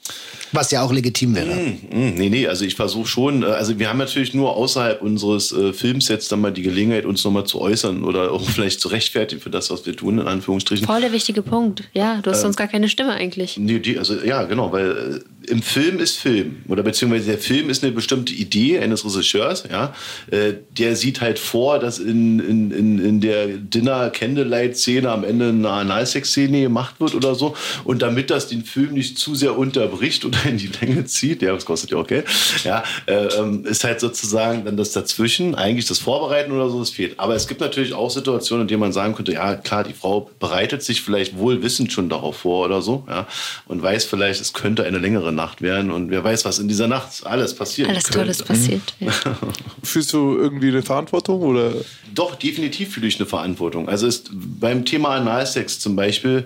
Was 0.51 0.71
ja 0.71 0.81
auch 0.83 0.91
legitim 0.93 1.35
wäre. 1.35 1.51
Hm, 1.55 1.77
Nee, 2.17 2.29
nee, 2.29 2.36
also 2.45 2.65
ich 2.65 2.75
versuche 2.75 3.07
schon, 3.07 3.43
äh, 3.43 3.47
also 3.47 3.79
wir 3.79 3.89
haben 3.89 3.97
natürlich 3.97 4.33
nur 4.33 4.55
außerhalb 4.55 5.01
unseres 5.01 5.51
äh, 5.51 5.73
Films 5.73 6.09
jetzt 6.09 6.31
dann 6.31 6.41
mal 6.41 6.51
die 6.51 6.61
Gelegenheit, 6.61 7.05
uns 7.05 7.23
nochmal 7.23 7.45
zu 7.45 7.61
äußern 7.61 8.03
oder 8.03 8.31
auch 8.31 8.41
vielleicht 8.49 8.81
zu 8.81 8.89
rechtfertigen 8.89 9.41
für 9.41 9.49
das, 9.49 9.71
was 9.71 9.85
wir 9.85 9.95
tun, 9.95 10.19
in 10.19 10.27
Anführungsstrichen. 10.27 10.85
Voll 10.85 11.01
der 11.01 11.13
wichtige 11.13 11.41
Punkt. 11.41 11.83
Ja, 11.93 12.19
du 12.21 12.31
hast 12.31 12.41
sonst 12.41 12.57
gar 12.57 12.67
keine 12.67 12.89
Stimme 12.89 13.13
eigentlich. 13.13 13.57
Nee, 13.57 13.79
die, 13.79 13.97
also 13.97 14.15
ja, 14.15 14.43
genau, 14.43 14.71
weil 14.71 14.91
äh, 14.91 15.36
im 15.47 15.61
Film 15.61 15.99
ist 15.99 16.17
Film 16.17 16.57
oder 16.67 16.83
beziehungsweise 16.83 17.27
der 17.27 17.37
Film 17.37 17.69
ist 17.69 17.83
eine 17.83 17.93
bestimmte 17.93 18.33
Idee 18.33 18.79
eines 18.79 19.05
Regisseurs, 19.05 19.63
ja. 19.71 19.93
Äh, 20.29 20.55
der 20.77 20.95
sieht 20.95 21.21
halt 21.21 21.39
vor, 21.39 21.79
dass 21.79 21.99
in, 21.99 22.39
in, 22.39 22.71
in, 22.71 22.99
in 22.99 23.21
der 23.21 23.47
Dinner-Candlelight-Szene 23.47 25.09
am 25.09 25.23
Ende 25.23 25.49
eine 25.49 25.69
Analsex-Szene 25.69 26.61
gemacht 26.63 26.95
wird 26.99 27.15
oder 27.15 27.33
so. 27.35 27.55
Und 27.85 28.01
damit 28.01 28.29
das 28.29 28.47
den 28.47 28.63
Film 28.63 28.93
nicht 28.93 29.17
zu 29.17 29.35
sehr 29.35 29.57
unterbricht 29.57 30.25
oder 30.25 30.37
in 30.45 30.57
die 30.57 30.69
Länge 30.81 31.05
zieht, 31.05 31.41
ja, 31.41 31.53
das 31.53 31.65
kostet 31.65 31.91
ja 31.91 31.97
auch 31.97 32.07
Geld, 32.07 32.25
ja, 32.65 32.83
äh, 33.05 33.27
ähm, 33.37 33.65
ist 33.65 33.85
halt 33.85 34.01
sozusagen 34.01 34.65
dann 34.65 34.75
das 34.75 34.91
dazwischen, 34.91 35.55
eigentlich 35.55 35.85
das 35.85 35.99
Vorbereiten 35.99 36.51
oder 36.51 36.69
so, 36.69 36.79
das 36.79 36.89
fehlt. 36.89 37.17
Aber 37.19 37.35
es 37.35 37.47
gibt 37.47 37.61
natürlich 37.61 37.93
auch 37.93 38.09
Situationen, 38.09 38.63
in 38.63 38.67
denen 38.67 38.81
man 38.81 38.91
sagen 38.91 39.15
könnte, 39.15 39.31
ja, 39.31 39.55
klar, 39.55 39.85
die 39.85 39.93
Frau 39.93 40.29
bereitet 40.39 40.83
sich 40.83 41.01
vielleicht 41.01 41.37
wohlwissend 41.37 41.93
schon 41.93 42.09
darauf 42.09 42.37
vor 42.37 42.65
oder 42.65 42.81
so, 42.81 43.05
ja, 43.07 43.27
und 43.65 43.81
weiß 43.81 44.03
vielleicht, 44.03 44.41
es 44.41 44.51
könnte 44.51 44.83
eine 44.83 44.97
längere 44.97 45.36
Nacht 45.37 45.61
werden 45.61 45.91
und 45.91 46.11
wer 46.11 46.23
weiß, 46.23 46.43
was 46.43 46.59
in 46.59 46.67
dieser 46.67 46.87
Nacht 46.89 47.25
alles 47.25 47.55
passiert. 47.55 47.87
Alles 47.87 48.03
könnte. 48.03 48.19
Tolles 48.19 48.43
passiert. 48.43 48.95
Ja. 48.99 49.11
Fühlst 49.83 50.11
du 50.11 50.37
irgendwie 50.37 50.67
eine 50.67 50.83
Verantwortung 50.83 51.41
oder? 51.41 51.73
Doch, 52.13 52.35
definitiv 52.35 52.93
fühle 52.93 53.07
ich 53.07 53.17
eine 53.17 53.25
Verantwortung. 53.25 53.87
Also 53.87 54.05
ist 54.05 54.29
beim 54.33 54.83
Thema 54.83 55.15
Analsex 55.15 55.79
zum 55.79 55.95
Beispiel, 55.95 56.45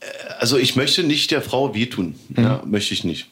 äh, 0.00 0.04
also 0.38 0.56
ich 0.56 0.76
möchte 0.76 1.02
nicht 1.02 1.32
der 1.32 1.42
Frau 1.42 1.74
wehtun, 1.74 2.14
ja, 2.36 2.62
möchte 2.64 2.94
ich 2.94 3.02
nicht. 3.02 3.26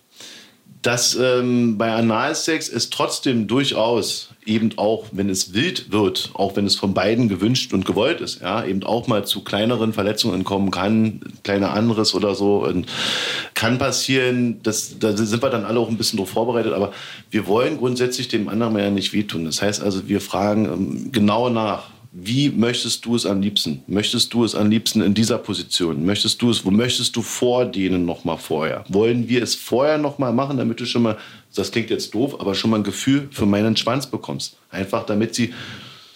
Dass 0.83 1.14
ähm, 1.14 1.79
bei 1.79 1.93
Analsex 1.93 2.68
es 2.68 2.91
trotzdem 2.91 3.47
durchaus 3.47 4.32
eben 4.45 4.70
auch, 4.76 5.07
wenn 5.12 5.28
es 5.28 5.55
wild 5.55 5.93
wird, 5.93 6.30
auch 6.34 6.57
wenn 6.57 6.66
es 6.66 6.74
von 6.76 6.95
beiden 6.95 7.28
gewünscht 7.28 7.72
und 7.72 7.86
gewollt 7.86 8.20
ist, 8.20 8.40
ja, 8.40 8.64
eben 8.64 8.82
auch 8.82 9.07
mal 9.07 9.24
zu 9.24 9.43
kleineren 9.43 9.93
Verletzungen 9.93 10.45
kommen 10.45 10.70
kann, 10.70 11.20
kleiner 11.45 11.72
anderes 11.72 12.14
oder 12.14 12.34
so, 12.34 12.64
und 12.64 12.86
kann 13.55 13.78
passieren. 13.78 14.61
Das, 14.62 14.99
da 14.99 15.16
sind 15.16 15.43
wir 15.43 15.51
dann 15.51 15.64
alle 15.64 15.78
auch 15.78 15.88
ein 15.88 15.97
bisschen 15.97 16.18
drauf 16.18 16.30
vorbereitet, 16.30 16.72
aber 16.72 16.93
wir 17.30 17.47
wollen 17.47 17.78
grundsätzlich 17.78 18.28
dem 18.28 18.49
anderen 18.49 18.76
ja 18.78 18.90
nicht 18.90 19.12
wehtun. 19.12 19.45
Das 19.45 19.62
heißt 19.62 19.82
also, 19.82 20.09
wir 20.09 20.20
fragen 20.20 20.64
ähm, 20.66 21.12
genau 21.12 21.49
nach. 21.49 21.84
Wie 22.14 22.51
möchtest 22.51 23.07
du 23.07 23.16
es 23.16 23.24
am 23.24 23.40
liebsten? 23.40 23.82
Möchtest 23.86 24.34
du 24.34 24.45
es 24.45 24.55
am 24.55 24.68
liebsten 24.68 25.01
in 25.01 25.14
dieser 25.14 25.38
Position? 25.38 26.05
Möchtest 26.05 26.43
du 26.43 26.51
es, 26.51 26.62
wo 26.62 26.70
möchtest 26.70 27.16
du 27.16 27.22
vor 27.22 27.64
denen 27.64 28.05
noch 28.05 28.24
mal 28.24 28.36
vorher? 28.36 28.84
Wollen 28.88 29.30
wir 29.30 29.43
es 29.43 29.55
vorher 29.55 29.97
noch 29.97 30.18
mal 30.18 30.30
machen, 30.30 30.59
damit 30.59 30.78
du 30.78 30.84
schon 30.84 31.05
mal, 31.05 31.16
das 31.55 31.71
klingt 31.71 31.91
jetzt 31.91 32.15
doof, 32.15 32.41
aber 32.41 32.55
schon 32.55 32.71
mal 32.71 32.79
ein 32.79 32.85
Gefühl 32.85 33.29
für 33.31 33.47
meinen 33.47 33.77
Schwanz 33.77 34.07
bekommst? 34.07 34.57
Einfach 34.71 35.05
damit 35.05 35.35
sie 35.35 35.53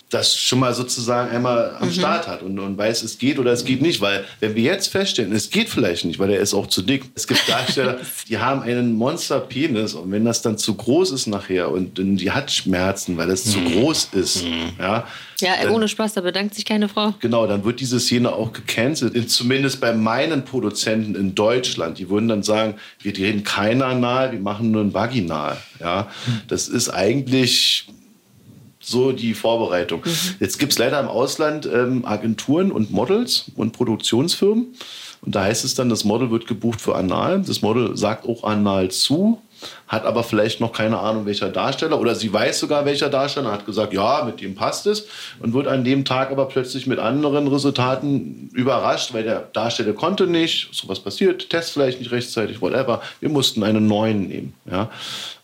das 0.09 0.37
schon 0.37 0.61
mal 0.61 0.73
sozusagen 0.73 1.31
einmal 1.35 1.77
am 1.81 1.91
Start 1.91 2.29
hat 2.29 2.43
und, 2.43 2.57
und 2.61 2.79
weiß, 2.79 3.03
es 3.03 3.19
geht 3.19 3.41
oder 3.41 3.51
es 3.53 3.65
geht 3.65 3.83
nicht. 3.83 4.01
Weil 4.01 4.25
wenn 4.39 4.55
wir 4.55 4.63
jetzt 4.63 4.87
feststellen, 4.87 5.33
es 5.33 5.51
geht 5.51 5.69
vielleicht 5.69 6.05
nicht, 6.05 6.21
weil 6.21 6.31
er 6.31 6.39
ist 6.39 6.55
auch 6.55 6.69
zu 6.69 6.83
dick. 6.83 7.07
Es 7.17 7.27
gibt 7.27 7.49
Darsteller, 7.49 7.99
die 8.29 8.39
haben 8.39 8.63
einen 8.63 8.93
Monsterpenis 8.95 9.95
und 9.95 10.13
wenn 10.13 10.25
das 10.25 10.43
dann 10.43 10.59
zu 10.59 10.75
groß 10.75 11.11
ist 11.11 11.27
nachher 11.27 11.73
und, 11.73 11.99
und 11.99 12.19
die 12.19 12.31
hat 12.31 12.53
Schmerzen, 12.53 13.17
weil 13.17 13.31
es 13.31 13.51
zu 13.51 13.61
groß 13.61 14.11
ist, 14.13 14.45
ja, 14.79 15.09
Ja, 15.41 15.55
dann- 15.63 15.73
ohne 15.73 15.89
Spaß, 15.89 16.15
da 16.15 16.21
bedankt 16.21 16.55
sich 16.55 16.65
keine 16.65 16.89
Frau. 16.89 17.13
Genau, 17.19 17.49
dann 17.49 17.65
wird 17.65 17.81
diese 17.81 17.99
Szene 17.99 18.33
auch 18.33 18.53
gecancelt. 18.53 19.29
Zumindest 19.29 19.81
bei 19.81 19.93
meinen 19.93 20.45
Produzenten 20.45 21.17
in 21.17 21.35
Deutschland. 21.35 21.99
Die 21.99 22.09
würden 22.09 22.29
dann 22.29 22.45
sagen, 22.45 22.75
wir 23.03 23.13
drehen 23.13 23.43
kein 23.43 23.83
Anal, 23.83 24.31
wir 24.31 24.39
machen 24.41 24.71
nur 24.71 24.83
ein 24.83 24.95
Vaginal. 24.95 25.57
Ja, 25.81 26.09
das 26.47 26.69
ist 26.69 26.91
eigentlich 26.91 27.89
so 28.87 29.11
die 29.11 29.35
Vorbereitung. 29.35 30.03
Jetzt 30.39 30.59
gibt 30.59 30.73
es 30.73 30.79
leider 30.79 31.01
im 31.01 31.09
Ausland 31.09 31.67
ähm, 31.67 32.05
Agenturen 32.05 32.71
und 32.71 32.93
Models 32.93 33.51
und 33.57 33.73
Produktionsfirmen. 33.73 34.75
Und 35.27 35.35
da 35.35 35.45
heißt 35.45 35.65
es 35.65 35.75
dann, 35.75 35.89
das 35.89 36.05
Model 36.05 36.31
wird 36.31 36.47
gebucht 36.47 36.81
für 36.81 36.95
Anal. 36.95 37.43
Das 37.43 37.61
Model 37.61 37.97
sagt 37.97 38.27
auch 38.29 38.45
Anal 38.45 38.91
zu, 38.93 39.43
hat 39.89 40.05
aber 40.05 40.23
vielleicht 40.23 40.61
noch 40.61 40.73
keine 40.73 40.99
Ahnung, 40.99 41.27
welcher 41.27 41.49
Darsteller. 41.49 42.01
Oder 42.01 42.15
sie 42.15 42.33
weiß 42.33 42.61
sogar, 42.61 42.85
welcher 42.85 43.09
Darsteller, 43.09 43.51
hat 43.51 43.67
gesagt, 43.67 43.93
ja, 43.93 44.23
mit 44.25 44.41
dem 44.41 44.55
passt 44.55 44.87
es. 44.87 45.07
Und 45.41 45.53
wird 45.53 45.67
an 45.67 45.83
dem 45.83 46.05
Tag 46.05 46.31
aber 46.31 46.47
plötzlich 46.47 46.87
mit 46.87 47.01
anderen 47.01 47.49
Resultaten 47.49 48.51
überrascht, 48.53 49.13
weil 49.15 49.25
der 49.25 49.49
Darsteller 49.53 49.95
konnte 49.95 50.29
nicht. 50.29 50.69
So 50.73 50.89
was 50.89 51.01
passiert, 51.01 51.51
Test 51.51 51.73
vielleicht 51.73 51.99
nicht 51.99 52.13
rechtzeitig, 52.13 52.63
whatever. 52.63 53.03
Wir 53.19 53.29
mussten 53.29 53.65
einen 53.65 53.87
neuen 53.89 54.29
nehmen. 54.29 54.55
Ja 54.71 54.91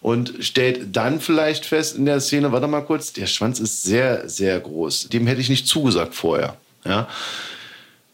und 0.03 0.35
stellt 0.41 0.97
dann 0.97 1.21
vielleicht 1.21 1.65
fest 1.65 1.97
in 1.97 2.05
der 2.05 2.21
Szene, 2.21 2.51
warte 2.51 2.67
mal 2.67 2.81
kurz, 2.81 3.13
der 3.13 3.27
Schwanz 3.27 3.61
ist 3.61 3.85
sehr, 3.85 4.29
sehr 4.29 4.59
groß. 4.59 5.09
Dem 5.09 5.29
hätte 5.29 5.41
ich 5.41 5.49
nicht 5.49 5.69
zugesagt 5.69 6.15
vorher. 6.15 6.57
Ja? 6.85 7.09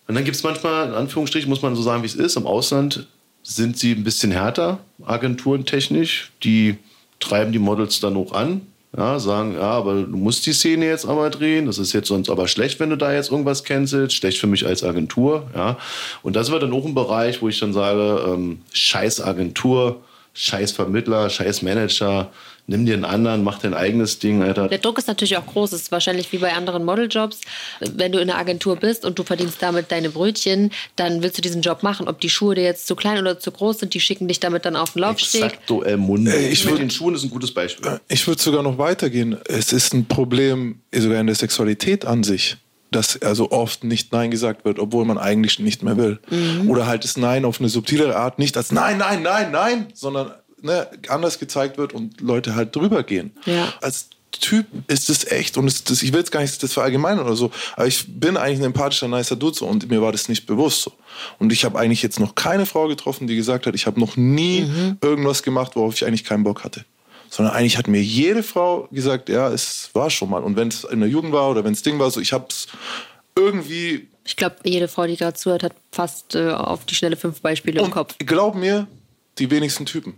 Und 0.09 0.15
dann 0.15 0.25
gibt 0.25 0.37
es 0.37 0.43
manchmal, 0.43 0.89
in 0.89 0.95
Anführungsstrichen, 0.95 1.49
muss 1.49 1.63
man 1.63 1.77
so 1.77 1.83
sagen, 1.83 2.03
wie 2.03 2.07
es 2.07 2.15
ist, 2.15 2.37
im 2.37 2.47
Ausland 2.47 3.07
sind 3.43 3.79
sie 3.79 3.93
ein 3.93 4.05
bisschen 4.05 4.33
härter, 4.33 4.79
agenturentechnisch. 5.05 6.33
Die 6.43 6.77
treiben 7.21 7.53
die 7.53 7.59
Models 7.59 8.01
dann 8.01 8.17
hoch 8.17 8.33
an. 8.33 8.63
Ja, 8.97 9.19
sagen, 9.19 9.55
ja, 9.55 9.71
aber 9.71 9.97
du 9.97 10.17
musst 10.17 10.47
die 10.47 10.55
Szene 10.55 10.87
jetzt 10.87 11.05
aber 11.05 11.29
drehen. 11.29 11.67
Das 11.67 11.77
ist 11.77 11.93
jetzt 11.93 12.09
sonst 12.09 12.31
aber 12.31 12.49
schlecht, 12.49 12.81
wenn 12.81 12.89
du 12.89 12.97
da 12.97 13.13
jetzt 13.13 13.31
irgendwas 13.31 13.65
cancelst. 13.65 14.17
Schlecht 14.17 14.39
für 14.39 14.47
mich 14.47 14.67
als 14.67 14.83
Agentur. 14.83 15.47
Ja. 15.55 15.77
Und 16.23 16.37
das 16.37 16.51
wird 16.51 16.63
dann 16.63 16.73
auch 16.73 16.87
ein 16.87 16.95
Bereich, 16.95 17.43
wo 17.43 17.49
ich 17.49 17.61
dann 17.61 17.75
sage, 17.75 18.25
ähm, 18.27 18.63
scheiß 18.73 19.21
Agentur, 19.21 20.01
scheiß 20.33 20.73
Vermittler, 20.73 21.29
scheiß 21.29 21.61
Manager, 21.61 22.31
nimm 22.69 22.87
dir 22.87 22.95
einen 22.95 23.05
anderen, 23.05 23.43
mach 23.43 23.59
dein 23.59 23.75
eigenes 23.75 24.21
Ding, 24.21 24.43
Alter. 24.43 24.69
Der 24.69 24.79
Druck 24.79 24.99
ist 24.99 25.09
natürlich 25.09 25.37
auch 25.37 25.47
groß. 25.47 25.73
Es 25.73 25.83
ist 25.83 25.91
wahrscheinlich 25.93 26.31
wie 26.33 26.39
bei 26.39 26.53
anderen 26.53 26.85
Modeljobs. 26.85 27.41
Wenn 27.81 28.13
du 28.13 28.21
in 28.21 28.31
einer 28.31 28.39
Agentur 28.39 28.77
bist 28.77 29.05
und 29.05 29.19
du 29.19 29.25
verdienst 29.25 29.57
damit 29.61 29.91
deine 29.91 30.11
Brötchen, 30.11 30.71
dann 30.95 31.23
willst 31.23 31.39
du 31.39 31.43
diesen 31.43 31.63
Job 31.63 31.83
machen. 31.83 32.07
Ob 32.07 32.21
die 32.21 32.31
Schuhe 32.31 32.55
dir 32.55 32.63
jetzt 32.65 32.87
zu 32.87 32.95
klein 32.95 33.19
oder 33.19 33.41
zu 33.41 33.51
groß 33.51 33.81
sind, 33.81 33.95
die 33.95 34.01
schicken 34.01 34.29
dich 34.29 34.39
damit 34.39 34.65
dann 34.65 34.77
auf 34.77 34.93
den 34.93 35.01
Laufsteg. 35.01 35.43
Exacto 35.45 35.83
el 35.83 35.97
mundo. 35.97 36.31
Ey, 36.31 36.49
ich 36.51 36.65
Mit 36.65 36.75
würd- 36.75 36.79
den 36.79 36.91
Schuhen 36.91 37.15
ist 37.15 37.25
ein 37.25 37.31
gutes 37.31 37.53
Beispiel. 37.53 37.99
Ich 38.09 38.27
würde 38.27 38.41
sogar 38.41 38.63
noch 38.63 38.79
weitergehen. 38.79 39.37
Es 39.47 39.73
ist 39.73 39.95
ein 39.95 40.05
Problem 40.07 40.81
sogar 40.95 41.21
in 41.21 41.27
der 41.27 41.37
Sexualität 41.37 42.05
an 42.05 42.23
sich, 42.23 42.59
dass 42.91 43.21
also 43.23 43.51
oft 43.51 43.83
nicht 43.85 44.13
Nein 44.13 44.31
gesagt 44.31 44.65
wird, 44.67 44.79
obwohl 44.79 45.05
man 45.07 45.17
eigentlich 45.19 45.59
nicht 45.59 45.83
mehr 45.83 45.97
will. 45.97 46.19
Oder 46.67 46.87
halt 46.87 47.05
das 47.05 47.17
Nein 47.17 47.45
auf 47.47 47.61
eine 47.61 47.69
subtilere 47.71 48.15
Art 48.17 48.39
nicht 48.39 48.57
als 48.59 48.73
Nein, 48.73 48.99
Nein, 48.99 49.23
Nein, 49.23 49.51
Nein, 49.53 49.87
sondern 49.95 50.33
ne, 50.63 50.89
anders 51.09 51.39
gezeigt 51.39 51.79
wird 51.79 51.93
und 51.93 52.21
Leute 52.21 52.55
halt 52.55 52.75
drüber 52.75 53.03
gehen. 53.03 53.33
Ja. 53.47 53.73
Als 53.81 54.09
Typ 54.31 54.67
ist 54.89 55.11
es 55.11 55.25
echt 55.25 55.57
und 55.57 55.67
es, 55.67 55.85
das, 55.85 56.03
ich 56.03 56.13
will 56.13 56.21
jetzt 56.21 56.31
gar 56.31 56.41
nicht 56.41 56.63
das 56.63 56.73
verallgemeinern 56.73 57.25
oder 57.25 57.35
so, 57.35 57.51
aber 57.77 57.87
ich 57.87 58.05
bin 58.09 58.37
eigentlich 58.37 58.61
ein 58.61 58.67
empathischer, 58.67 59.09
nicer 59.09 59.37
Dude 59.37 59.57
so, 59.57 59.67
und 59.67 59.89
mir 59.91 60.03
war 60.03 60.13
das 60.13 60.29
nicht 60.29 60.47
bewusst 60.47 60.83
so. 60.83 60.93
Und 61.39 61.53
ich 61.53 61.65
habe 61.65 61.79
eigentlich 61.79 62.03
jetzt 62.03 62.21
noch 62.21 62.35
keine 62.35 62.67
Frau 62.67 62.89
getroffen, 62.89 63.27
die 63.27 63.37
gesagt 63.37 63.67
hat, 63.67 63.75
ich 63.75 63.87
habe 63.87 63.99
noch 63.99 64.17
nie 64.17 64.71
irgendwas 65.01 65.43
gemacht, 65.43 65.73
worauf 65.75 65.95
ich 65.95 66.07
eigentlich 66.07 66.25
keinen 66.25 66.45
Bock 66.45 66.63
hatte 66.63 66.85
sondern 67.31 67.55
eigentlich 67.55 67.77
hat 67.77 67.89
mir 67.89 68.03
jede 68.03 68.43
Frau 68.43 68.89
gesagt, 68.91 69.29
ja, 69.29 69.51
es 69.51 69.91
war 69.93 70.11
schon 70.11 70.31
mal. 70.31 70.43
Und 70.43 70.57
wenn 70.57 70.69
es 70.69 70.85
in 70.85 71.01
der 71.01 71.09
Jugend 71.09 71.33
war 71.33 71.51
oder 71.51 71.65
wenn 71.65 71.73
es 71.73 71.83
Ding 71.83 71.99
war, 71.99 72.11
so 72.11 72.21
ich 72.21 72.33
habe 72.33 72.47
es 72.49 72.69
irgendwie, 73.37 74.09
Ich 74.25 74.37
glaube, 74.37 74.57
jede 74.65 74.89
Frau, 74.89 75.07
die 75.07 75.17
gerade 75.17 75.37
zuhört, 75.37 75.63
hat 75.63 75.75
fast 75.93 76.35
äh, 76.35 76.51
auf 76.51 76.85
die 76.87 76.95
schnelle 76.95 77.17
fünf 77.17 77.41
Beispiele 77.41 77.81
im 77.81 77.91
Kopf. 77.91 78.15
glaub 78.19 78.55
mir, 78.55 78.87
die 79.39 79.51
wenigsten 79.51 79.87
Typen. 79.87 80.15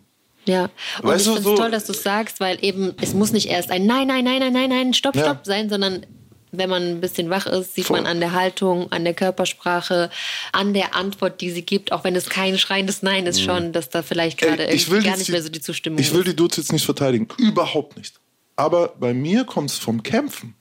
Ja, 0.51 0.65
und 1.03 1.09
Weißt 1.09 1.21
ich 1.21 1.33
finde 1.33 1.39
es 1.39 1.45
so- 1.45 1.57
toll, 1.57 1.71
dass 1.71 1.85
du 1.87 1.93
es 1.93 2.03
sagst, 2.03 2.41
weil 2.41 2.59
eben 2.65 2.95
es 3.01 3.15
muss 3.15 3.33
nicht 3.33 3.49
erst 3.49 3.71
ein 3.71 3.87
Nein, 3.87 4.07
Nein, 4.09 4.25
Nein, 4.25 4.41
Nein, 4.41 4.53
Nein, 4.53 4.69
Nein, 4.71 4.95
Stopp, 4.95 5.15
Ja. 5.17 5.23
Stopp 5.25 5.41
sein, 5.45 5.69
sondern 5.71 6.05
wenn 6.53 6.69
man 6.69 6.83
ein 6.83 7.01
bisschen 7.01 7.31
wach 7.31 7.47
ist, 7.47 7.77
sieht 7.77 7.85
Voll. 7.87 7.99
man 7.99 8.07
an 8.07 8.19
der 8.19 8.33
Haltung, 8.33 8.91
an 8.91 9.05
der 9.05 9.15
Körpersprache, 9.15 10.11
an 10.53 10.75
der 10.75 10.97
Antwort, 10.97 11.41
die 11.41 11.51
sie 11.51 11.63
gibt, 11.63 11.93
auch 11.93 12.03
wenn 12.03 12.17
es 12.17 12.29
kein 12.29 12.59
schreiendes 12.59 13.03
Nein 13.03 13.27
ist, 13.27 13.41
schon, 13.41 13.73
dass 13.73 13.89
da 13.89 14.03
vielleicht 14.03 14.39
gerade 14.39 14.65
irgendwie 14.65 15.01
gar 15.07 15.17
nicht 15.17 15.31
mehr 15.31 15.43
so 15.43 15.49
die 15.49 15.61
Zustimmung 15.61 16.01
Ich 16.01 16.13
will 16.13 16.21
ist. 16.23 16.29
die 16.29 16.35
Dudes 16.37 16.57
jetzt 16.57 16.73
nicht 16.73 16.85
verteidigen. 16.85 17.29
Überhaupt 17.39 17.97
nicht. 17.97 18.19
Aber 18.57 18.89
bei 18.99 19.15
mir 19.15 19.45
kommt 19.45 19.71
es 19.71 19.79
vom 19.79 20.03
Kämpfen, 20.03 20.55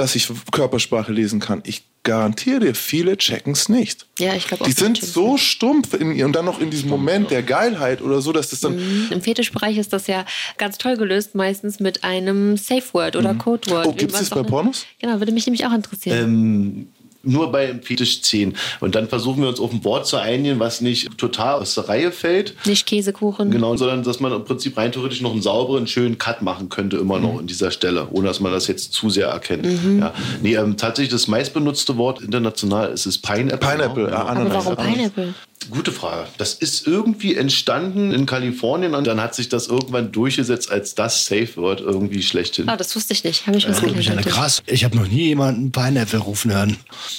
dass 0.00 0.16
ich 0.16 0.30
Körpersprache 0.50 1.12
lesen 1.12 1.40
kann. 1.40 1.62
Ich 1.66 1.84
garantiere 2.02 2.60
dir, 2.60 2.74
viele 2.74 3.18
checken 3.18 3.52
es 3.52 3.68
nicht. 3.68 4.06
Ja, 4.18 4.34
ich 4.34 4.46
glaube 4.46 4.64
auch. 4.64 4.66
Die 4.66 4.72
sind 4.72 4.96
so 4.96 5.36
stumpf 5.36 5.92
in, 5.92 6.22
und 6.24 6.32
dann 6.32 6.46
noch 6.46 6.58
in 6.58 6.70
diesem 6.70 6.88
Moment 6.88 7.30
der 7.30 7.42
Geilheit 7.42 8.00
oder 8.00 8.22
so, 8.22 8.32
dass 8.32 8.48
das 8.48 8.60
dann. 8.60 8.76
Mhm. 8.76 9.08
Im 9.10 9.20
Fetischbereich 9.20 9.76
ist 9.76 9.92
das 9.92 10.06
ja 10.06 10.24
ganz 10.56 10.78
toll 10.78 10.96
gelöst, 10.96 11.34
meistens 11.34 11.80
mit 11.80 12.02
einem 12.02 12.56
Safe 12.56 12.82
Word 12.92 13.16
oder 13.16 13.34
Codeword. 13.34 13.86
Oh, 13.86 13.92
gibt's 13.92 14.14
was 14.14 14.30
das 14.30 14.42
bei. 14.42 14.42
Pornos? 14.42 14.86
Genau, 15.00 15.18
würde 15.18 15.32
mich 15.32 15.46
nämlich 15.46 15.66
auch 15.66 15.74
interessieren. 15.74 16.18
Ähm, 16.18 16.88
nur 17.22 17.52
bei 17.52 17.78
Fetisch 17.82 18.22
10. 18.22 18.56
Und 18.80 18.94
dann 18.94 19.08
versuchen 19.08 19.42
wir 19.42 19.48
uns 19.48 19.60
auf 19.60 19.72
ein 19.72 19.84
Wort 19.84 20.06
zu 20.06 20.16
einigen, 20.16 20.58
was 20.58 20.80
nicht 20.80 21.18
total 21.18 21.60
aus 21.60 21.74
der 21.74 21.88
Reihe 21.88 22.12
fällt. 22.12 22.54
Nicht 22.66 22.86
Käsekuchen. 22.86 23.50
Genau, 23.50 23.76
sondern 23.76 24.02
dass 24.02 24.20
man 24.20 24.32
im 24.32 24.44
Prinzip 24.44 24.76
rein 24.78 24.90
theoretisch 24.92 25.20
noch 25.20 25.32
einen 25.32 25.42
sauberen, 25.42 25.86
schönen 25.86 26.16
Cut 26.18 26.42
machen 26.42 26.68
könnte, 26.68 26.96
immer 26.96 27.18
noch 27.20 27.34
Mhm. 27.34 27.40
in 27.40 27.46
dieser 27.46 27.70
Stelle, 27.70 28.08
ohne 28.10 28.28
dass 28.28 28.40
man 28.40 28.52
das 28.52 28.66
jetzt 28.68 28.92
zu 28.92 29.10
sehr 29.10 29.28
erkennt. 29.28 29.66
Ja. 30.00 30.14
Nee, 30.42 30.54
ähm, 30.54 30.76
tatsächlich 30.76 31.12
das 31.12 31.28
meistbenutzte 31.28 31.96
Wort 31.96 32.20
international 32.22 32.90
ist 32.90 33.06
es 33.06 33.18
Pineapple. 33.18 33.58
Pineapple, 33.58 34.04
Genau. 34.06 34.16
ja, 34.16 34.22
Aber 34.22 34.30
Ananas. 34.30 34.64
warum 34.66 34.76
Pineapple? 34.76 35.34
Gute 35.68 35.92
Frage. 35.92 36.26
Das 36.38 36.54
ist 36.54 36.86
irgendwie 36.86 37.36
entstanden 37.36 38.12
in 38.12 38.24
Kalifornien 38.24 38.94
und 38.94 39.06
dann 39.06 39.20
hat 39.20 39.34
sich 39.34 39.48
das 39.50 39.66
irgendwann 39.68 40.10
durchgesetzt 40.10 40.70
als 40.70 40.94
das 40.94 41.26
Safe 41.26 41.54
Word 41.56 41.80
irgendwie 41.80 42.22
schlechthin. 42.22 42.68
Ah, 42.68 42.76
das 42.78 42.96
wusste 42.96 43.12
ich 43.12 43.22
nicht. 43.24 43.46
Habe 43.46 43.58
ich 43.58 43.68
was 43.68 43.80
gelernt. 43.80 44.08
heute. 44.08 44.28
krass. 44.30 44.62
Ich 44.66 44.84
habe 44.84 44.96
noch 44.96 45.06
nie 45.06 45.26
jemanden 45.28 45.70
Pineapple 45.70 46.18
rufen 46.18 46.52
hören. 46.52 46.76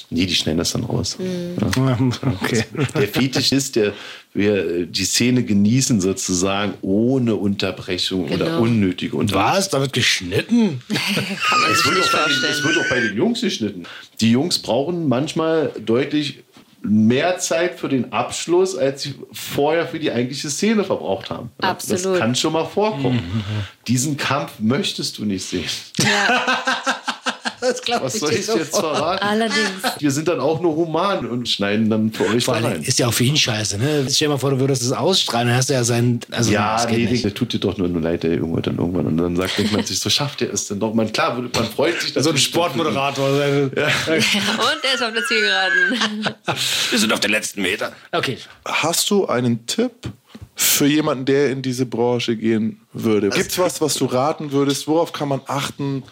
Nee, 0.10 0.26
die 0.26 0.34
schneiden 0.36 0.58
das 0.58 0.72
dann 0.72 0.84
raus. 0.86 1.18
Okay. 2.42 2.64
Der 2.96 3.08
Fetisch 3.08 3.52
ist, 3.52 3.76
der 3.76 3.94
wir 4.34 4.66
äh, 4.66 4.86
die 4.88 5.04
Szene 5.06 5.44
genießen 5.44 6.02
sozusagen 6.02 6.74
ohne 6.82 7.36
Unterbrechung 7.36 8.26
oder 8.30 8.46
Genau. 8.46 8.62
unnötige 8.62 9.16
Unterbrechung. 9.18 9.56
Was? 9.58 9.70
Da 9.70 9.82
wird 9.82 9.94
geschnitten? 9.94 10.82
Kann 10.90 11.62
man 11.62 11.72
Es 11.72 11.78
sich 11.80 11.86
wird, 11.88 11.98
nicht 11.98 12.12
bei 12.12 12.18
den, 12.20 12.32
es 12.32 12.40
vorstellen. 12.40 12.64
wird 12.64 12.78
auch 12.86 12.90
bei 12.90 13.00
den 13.02 13.18
Jungs 13.18 13.42
geschnitten. 13.42 13.84
Die 14.20 14.32
Jungs 14.32 14.60
brauchen 14.60 15.08
manchmal 15.08 15.72
deutlich 15.86 16.40
mehr 16.82 17.38
Zeit 17.38 17.80
für 17.80 17.90
den 17.90 18.12
Abschluss, 18.12 18.76
als 18.76 19.04
sie 19.04 19.16
vorher 19.32 19.88
für 19.88 20.00
die 20.00 20.12
eigentliche 20.12 20.50
Szene 20.50 20.84
verbraucht 20.84 21.30
haben. 21.30 21.52
Ja, 21.62 21.70
Absolut. 21.70 22.06
Das 22.06 22.20
kann 22.20 22.36
schon 22.36 22.54
mal 22.54 22.66
vorkommen. 22.66 23.44
Diesen 23.88 24.18
Kampf 24.18 24.54
möchtest 24.60 25.18
du 25.18 25.26
nicht 25.26 25.46
sehen. 25.46 25.70
Das 27.72 27.82
glaube 27.82 28.06
Was 28.06 28.14
soll 28.20 28.32
ich 28.34 28.48
jetzt 28.48 28.76
verraten? 28.76 29.24
Allerdings. 29.24 29.60
Wir 30.00 30.12
sind 30.12 30.28
dann 30.28 30.40
auch 30.40 30.60
nur 30.62 30.76
human 30.76 31.26
und 31.30 31.48
schneiden 31.48 31.90
dann 31.90 32.12
für 32.12 32.26
euch 32.28 32.44
Vor 32.46 32.56
allem 32.56 32.66
rein. 32.66 32.84
ist 32.84 32.98
ja 33.00 33.08
auch 33.08 33.14
für 33.14 33.24
ihn 33.24 33.38
scheiße, 33.38 33.78
ne? 33.78 34.06
Stell 34.10 34.28
dir 34.28 34.34
mal 34.34 34.38
vor, 34.40 34.50
du 34.52 34.60
würdest 34.60 34.82
das 34.84 34.92
ausstrahlen, 34.92 35.48
dann 35.48 35.58
hast 35.58 35.70
du 35.70 35.74
ja 35.74 35.84
seinen. 35.84 36.20
Also, 36.32 36.52
Ja, 36.52 36.76
das 36.78 36.88
nee, 36.92 37.06
nicht. 37.06 37.24
der 37.24 37.34
tut 37.34 37.54
dir 37.54 37.60
doch 37.60 37.78
nur 37.78 37.88
leid, 38.02 38.24
der 38.24 38.34
Junge 38.36 38.62
dann 38.62 38.78
irgendwann. 38.78 39.06
Und 39.08 39.18
dann 39.18 39.36
sagt 39.36 39.72
man 39.72 39.84
sich, 39.86 40.00
so 40.00 40.10
schafft 40.10 40.42
er 40.42 40.52
es 40.54 40.68
denn 40.68 40.80
doch. 40.80 40.94
Man, 40.94 41.12
klar, 41.12 41.36
man 41.36 41.52
freut 41.66 42.02
sich. 42.02 42.14
So 42.16 42.32
ein. 42.32 42.38
Sportmoderator. 42.38 43.30
Und 43.30 43.78
er 43.78 43.88
ist 44.96 45.04
auf 45.04 45.14
der 45.14 45.24
Zielgeraden. 45.26 46.28
Wir 46.90 47.00
sind 47.00 47.14
auf 47.14 47.20
den 47.20 47.32
letzten 47.32 47.62
Meter. 47.62 47.92
Okay. 48.12 48.38
Hast 48.66 49.10
du 49.10 49.28
einen 49.28 49.66
Tipp 49.68 49.92
für 50.56 50.86
jemanden, 50.86 51.26
der 51.26 51.50
in 51.52 51.62
diese 51.62 51.86
Branche 51.86 52.36
gehen 52.36 52.82
würde? 52.94 53.30
Gibt 53.30 53.52
es 53.52 53.60
was, 53.60 53.82
was 53.82 53.94
du 53.96 54.06
raten 54.06 54.52
würdest? 54.52 54.88
Worauf 54.88 55.14
kann 55.14 55.28
man 55.28 55.42
achten? 55.48 56.04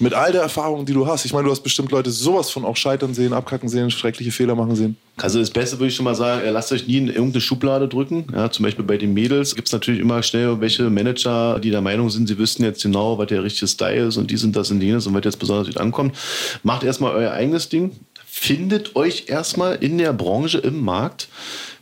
Mit 0.00 0.14
all 0.14 0.30
der 0.30 0.42
Erfahrung, 0.42 0.86
die 0.86 0.92
du 0.92 1.08
hast. 1.08 1.24
Ich 1.24 1.32
meine, 1.32 1.46
du 1.46 1.50
hast 1.50 1.62
bestimmt 1.62 1.90
Leute 1.90 2.12
sowas 2.12 2.50
von 2.50 2.64
auch 2.64 2.76
scheitern 2.76 3.14
sehen, 3.14 3.32
abkacken 3.32 3.68
sehen, 3.68 3.90
schreckliche 3.90 4.30
Fehler 4.30 4.54
machen 4.54 4.76
sehen. 4.76 4.96
Also 5.16 5.40
das 5.40 5.50
Beste 5.50 5.76
würde 5.78 5.88
ich 5.88 5.96
schon 5.96 6.04
mal 6.04 6.14
sagen, 6.14 6.46
äh, 6.46 6.50
lasst 6.50 6.70
euch 6.70 6.86
nie 6.86 6.98
in 6.98 7.08
irgendeine 7.08 7.40
Schublade 7.40 7.88
drücken. 7.88 8.26
Ja, 8.32 8.48
zum 8.48 8.62
Beispiel 8.62 8.84
bei 8.84 8.96
den 8.96 9.12
Mädels 9.12 9.56
gibt 9.56 9.66
es 9.66 9.72
natürlich 9.72 10.00
immer 10.00 10.22
schnell 10.22 10.60
welche 10.60 10.88
Manager, 10.88 11.58
die 11.58 11.70
der 11.70 11.80
Meinung 11.80 12.10
sind, 12.10 12.28
sie 12.28 12.38
wüssten 12.38 12.62
jetzt 12.62 12.82
genau, 12.82 13.18
was 13.18 13.26
der 13.26 13.42
richtige 13.42 13.66
Style 13.66 14.06
ist 14.06 14.16
und 14.16 14.30
dies 14.30 14.44
und 14.44 14.54
das 14.54 14.70
und 14.70 14.80
jenes 14.80 15.08
und 15.08 15.14
was 15.14 15.24
jetzt 15.24 15.40
besonders 15.40 15.66
gut 15.66 15.78
ankommt. 15.78 16.16
Macht 16.62 16.84
erstmal 16.84 17.14
euer 17.14 17.32
eigenes 17.32 17.68
Ding. 17.68 17.96
Findet 18.24 18.94
euch 18.94 19.24
erstmal 19.26 19.76
in 19.76 19.98
der 19.98 20.12
Branche, 20.12 20.58
im 20.58 20.80
Markt. 20.84 21.28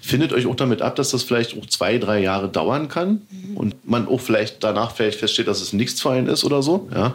Findet 0.00 0.32
euch 0.32 0.46
auch 0.46 0.54
damit 0.54 0.80
ab, 0.80 0.96
dass 0.96 1.10
das 1.10 1.22
vielleicht 1.22 1.58
auch 1.58 1.66
zwei, 1.66 1.98
drei 1.98 2.22
Jahre 2.22 2.48
dauern 2.48 2.88
kann 2.88 3.22
und 3.56 3.74
man 3.86 4.08
auch 4.08 4.20
vielleicht 4.20 4.64
danach 4.64 4.92
vielleicht 4.92 5.18
feststeht, 5.18 5.48
dass 5.48 5.60
es 5.60 5.74
nichts 5.74 6.00
für 6.00 6.12
einen 6.12 6.28
ist 6.28 6.44
oder 6.44 6.62
so. 6.62 6.88
Ja. 6.94 7.14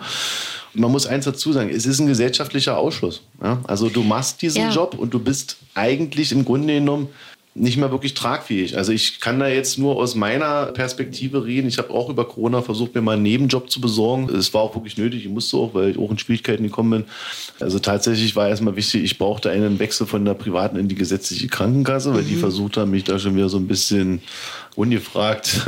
Man 0.74 0.91
muss 0.91 1.05
eins 1.05 1.26
dazu 1.26 1.51
sagen, 1.51 1.69
es 1.69 1.86
ist 1.86 1.99
ein 1.99 2.07
gesellschaftlicher 2.07 2.78
Ausschluss. 2.78 3.22
Ja? 3.43 3.59
Also 3.67 3.89
du 3.89 4.03
machst 4.03 4.41
diesen 4.41 4.61
Ja. 4.63 4.69
Job 4.72 4.95
und 4.97 5.13
du 5.13 5.19
bist 5.19 5.57
eigentlich 5.74 6.32
im 6.32 6.45
Grunde 6.45 6.76
genommen 6.76 7.09
nicht 7.53 7.76
mehr 7.76 7.91
wirklich 7.91 8.13
tragfähig. 8.13 8.78
Also 8.78 8.93
ich 8.93 9.19
kann 9.19 9.39
da 9.39 9.47
jetzt 9.47 9.78
nur 9.78 9.97
aus 9.97 10.15
meiner 10.15 10.67
Perspektive 10.67 11.43
reden. 11.43 11.67
Ich 11.67 11.78
habe 11.80 11.89
auch 11.89 12.09
über 12.09 12.26
Corona 12.26 12.61
versucht, 12.61 12.95
mir 12.95 13.01
mal 13.01 13.13
einen 13.13 13.24
Nebenjob 13.24 13.69
zu 13.69 13.82
besorgen. 13.82 14.30
Es 14.34 14.53
war 14.53 14.61
auch 14.61 14.74
wirklich 14.74 14.97
nötig. 14.97 15.26
Ich 15.26 15.30
musste 15.30 15.57
auch, 15.57 15.74
weil 15.74 15.89
ich 15.89 15.99
auch 15.99 16.09
in 16.09 16.17
Schwierigkeiten 16.17 16.63
gekommen 16.63 16.91
bin. 16.91 17.03
Also 17.59 17.80
tatsächlich 17.80 18.38
war 18.38 18.47
erstmal 18.47 18.78
wichtig, 18.78 19.03
ich 19.03 19.17
brauchte 19.17 19.49
einen 19.49 19.80
Wechsel 19.80 20.07
von 20.07 20.24
der 20.24 20.34
privaten 20.34 20.78
in 20.78 20.88
die 20.88 20.95
gesetzliche 20.95 21.49
Krankenkasse, 21.49 22.13
weil 22.13 22.24
die 22.24 22.38
versucht 22.38 22.78
haben, 22.78 22.91
mich 22.91 23.03
da 23.03 23.19
schon 23.19 23.36
wieder 23.36 23.49
so 23.49 23.57
ein 23.57 23.67
bisschen 23.67 24.22
ungefragt 24.76 25.65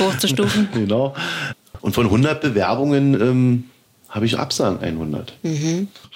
Hochzustufen. 0.00 0.68
genau. 0.74 1.14
Und 1.80 1.94
von 1.94 2.06
100 2.06 2.40
Bewerbungen 2.40 3.14
ähm, 3.20 3.64
habe 4.10 4.26
ich 4.26 4.36
Absagen 4.36 4.80
100. 4.80 5.32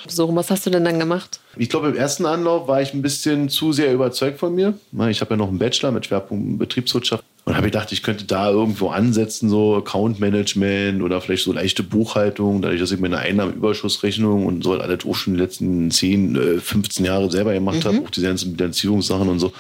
So, 0.08 0.34
was 0.34 0.50
hast 0.50 0.66
du 0.66 0.70
denn 0.70 0.84
dann 0.84 0.98
gemacht? 0.98 1.40
Ich 1.56 1.68
glaube, 1.68 1.88
im 1.88 1.96
ersten 1.96 2.26
Anlauf 2.26 2.66
war 2.66 2.82
ich 2.82 2.92
ein 2.92 3.02
bisschen 3.02 3.48
zu 3.48 3.72
sehr 3.72 3.94
überzeugt 3.94 4.40
von 4.40 4.52
mir. 4.54 4.74
Ich 5.08 5.20
habe 5.20 5.30
ja 5.30 5.36
noch 5.36 5.48
einen 5.48 5.58
Bachelor 5.58 5.92
mit 5.92 6.06
Schwerpunkt 6.06 6.58
Betriebswirtschaft. 6.58 7.24
Und 7.46 7.54
habe 7.56 7.66
gedacht, 7.66 7.92
ich 7.92 8.02
könnte 8.02 8.24
da 8.24 8.50
irgendwo 8.50 8.88
ansetzen, 8.88 9.50
so 9.50 9.76
Account 9.76 10.18
Management 10.18 11.02
oder 11.02 11.20
vielleicht 11.20 11.44
so 11.44 11.52
leichte 11.52 11.82
Buchhaltung, 11.82 12.62
dadurch, 12.62 12.80
dass 12.80 12.90
ich 12.90 12.98
meine 12.98 13.18
Einnahmenüberschussrechnung 13.18 14.46
und 14.46 14.64
so 14.64 14.72
alles 14.72 15.04
auch 15.04 15.14
schon 15.14 15.34
die 15.34 15.40
letzten 15.40 15.90
10, 15.90 16.36
äh, 16.36 16.58
15 16.58 17.04
Jahre 17.04 17.30
selber 17.30 17.52
gemacht 17.52 17.84
habe, 17.84 18.00
auch 18.00 18.08
diese 18.08 18.26
ganzen 18.26 18.56
Bilanzierungssachen 18.56 19.28
und 19.28 19.40
so. 19.40 19.52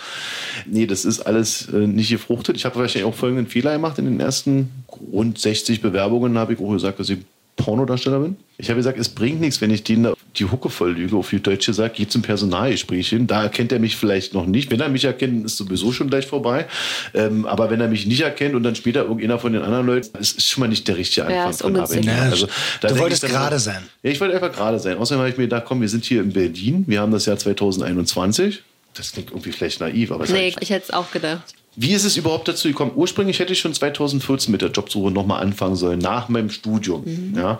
Nee, 0.64 0.86
das 0.86 1.04
ist 1.04 1.20
alles 1.20 1.68
äh, 1.68 1.86
nicht 1.86 2.08
gefruchtet. 2.08 2.56
Ich 2.56 2.64
habe 2.64 2.76
wahrscheinlich 2.76 3.04
auch 3.04 3.14
folgenden 3.14 3.48
Fehler 3.48 3.74
gemacht 3.74 3.98
in 3.98 4.06
den 4.06 4.18
ersten 4.18 4.70
rund 5.12 5.38
60 5.38 5.82
Bewerbungen, 5.82 6.38
habe 6.38 6.54
ich 6.54 6.60
auch 6.60 6.72
gesagt, 6.72 7.00
dass 7.00 7.10
ich 7.10 7.18
Pornodarsteller 7.56 8.20
bin. 8.20 8.36
Ich 8.58 8.68
habe 8.68 8.78
gesagt, 8.78 8.98
es 8.98 9.08
bringt 9.08 9.40
nichts, 9.40 9.60
wenn 9.60 9.70
ich 9.70 9.82
denen 9.84 10.12
die 10.36 10.44
Hucke 10.44 10.70
voll 10.70 10.92
lüge, 10.92 11.16
auf 11.16 11.30
die 11.30 11.40
Deutsche 11.40 11.72
sage, 11.72 11.94
geh 11.96 12.06
zum 12.06 12.22
Personalgespräch 12.22 13.08
hin. 13.08 13.26
Da 13.26 13.42
erkennt 13.42 13.72
er 13.72 13.78
mich 13.78 13.96
vielleicht 13.96 14.34
noch 14.34 14.46
nicht. 14.46 14.70
Wenn 14.70 14.80
er 14.80 14.88
mich 14.88 15.04
erkennt, 15.04 15.44
ist 15.44 15.56
sowieso 15.56 15.92
schon 15.92 16.08
gleich 16.10 16.26
vorbei. 16.26 16.66
Ähm, 17.14 17.46
aber 17.46 17.70
wenn 17.70 17.80
er 17.80 17.88
mich 17.88 18.06
nicht 18.06 18.20
erkennt 18.20 18.54
und 18.54 18.62
dann 18.62 18.74
später 18.74 19.02
irgendeiner 19.02 19.38
von 19.38 19.52
den 19.52 19.62
anderen 19.62 19.86
Leuten, 19.86 20.08
das 20.12 20.32
ist 20.32 20.48
schon 20.48 20.60
mal 20.62 20.68
nicht 20.68 20.86
der 20.88 20.96
richtige 20.96 21.26
Anfang 21.26 21.38
Ja, 21.38 21.50
ist 21.50 21.62
von. 21.62 21.76
Arbeit. 21.76 22.04
Ja, 22.04 22.22
Also, 22.22 22.48
da 22.80 22.88
du 22.88 22.98
wolltest 22.98 23.22
gerade 23.26 23.58
sein. 23.58 23.82
Ja, 24.02 24.10
ich 24.10 24.20
wollte 24.20 24.34
einfach 24.34 24.52
gerade 24.52 24.78
sein. 24.78 24.96
Außerdem 24.98 25.20
habe 25.20 25.30
ich 25.30 25.36
mir 25.36 25.44
gedacht, 25.44 25.64
komm, 25.66 25.80
wir 25.80 25.88
sind 25.88 26.04
hier 26.04 26.22
in 26.22 26.32
Berlin. 26.32 26.84
Wir 26.86 27.00
haben 27.00 27.12
das 27.12 27.26
Jahr 27.26 27.36
2021. 27.36 28.62
Das 28.94 29.12
klingt 29.12 29.30
irgendwie 29.30 29.52
vielleicht 29.52 29.80
naiv, 29.80 30.12
aber 30.12 30.26
Nee, 30.26 30.54
ich 30.60 30.70
hätte 30.70 30.84
es 30.84 30.90
auch 30.92 31.10
gedacht. 31.10 31.54
Wie 31.76 31.92
ist 31.92 32.04
es 32.04 32.16
überhaupt 32.16 32.48
dazu 32.48 32.68
gekommen? 32.68 32.92
Ursprünglich 32.94 33.38
hätte 33.38 33.52
ich 33.52 33.58
schon 33.58 33.74
2014 33.74 34.52
mit 34.52 34.62
der 34.62 34.70
Jobsuche 34.70 35.10
nochmal 35.10 35.42
anfangen 35.42 35.76
sollen, 35.76 35.98
nach 35.98 36.28
meinem 36.28 36.50
Studium. 36.50 37.34
Ja. 37.36 37.58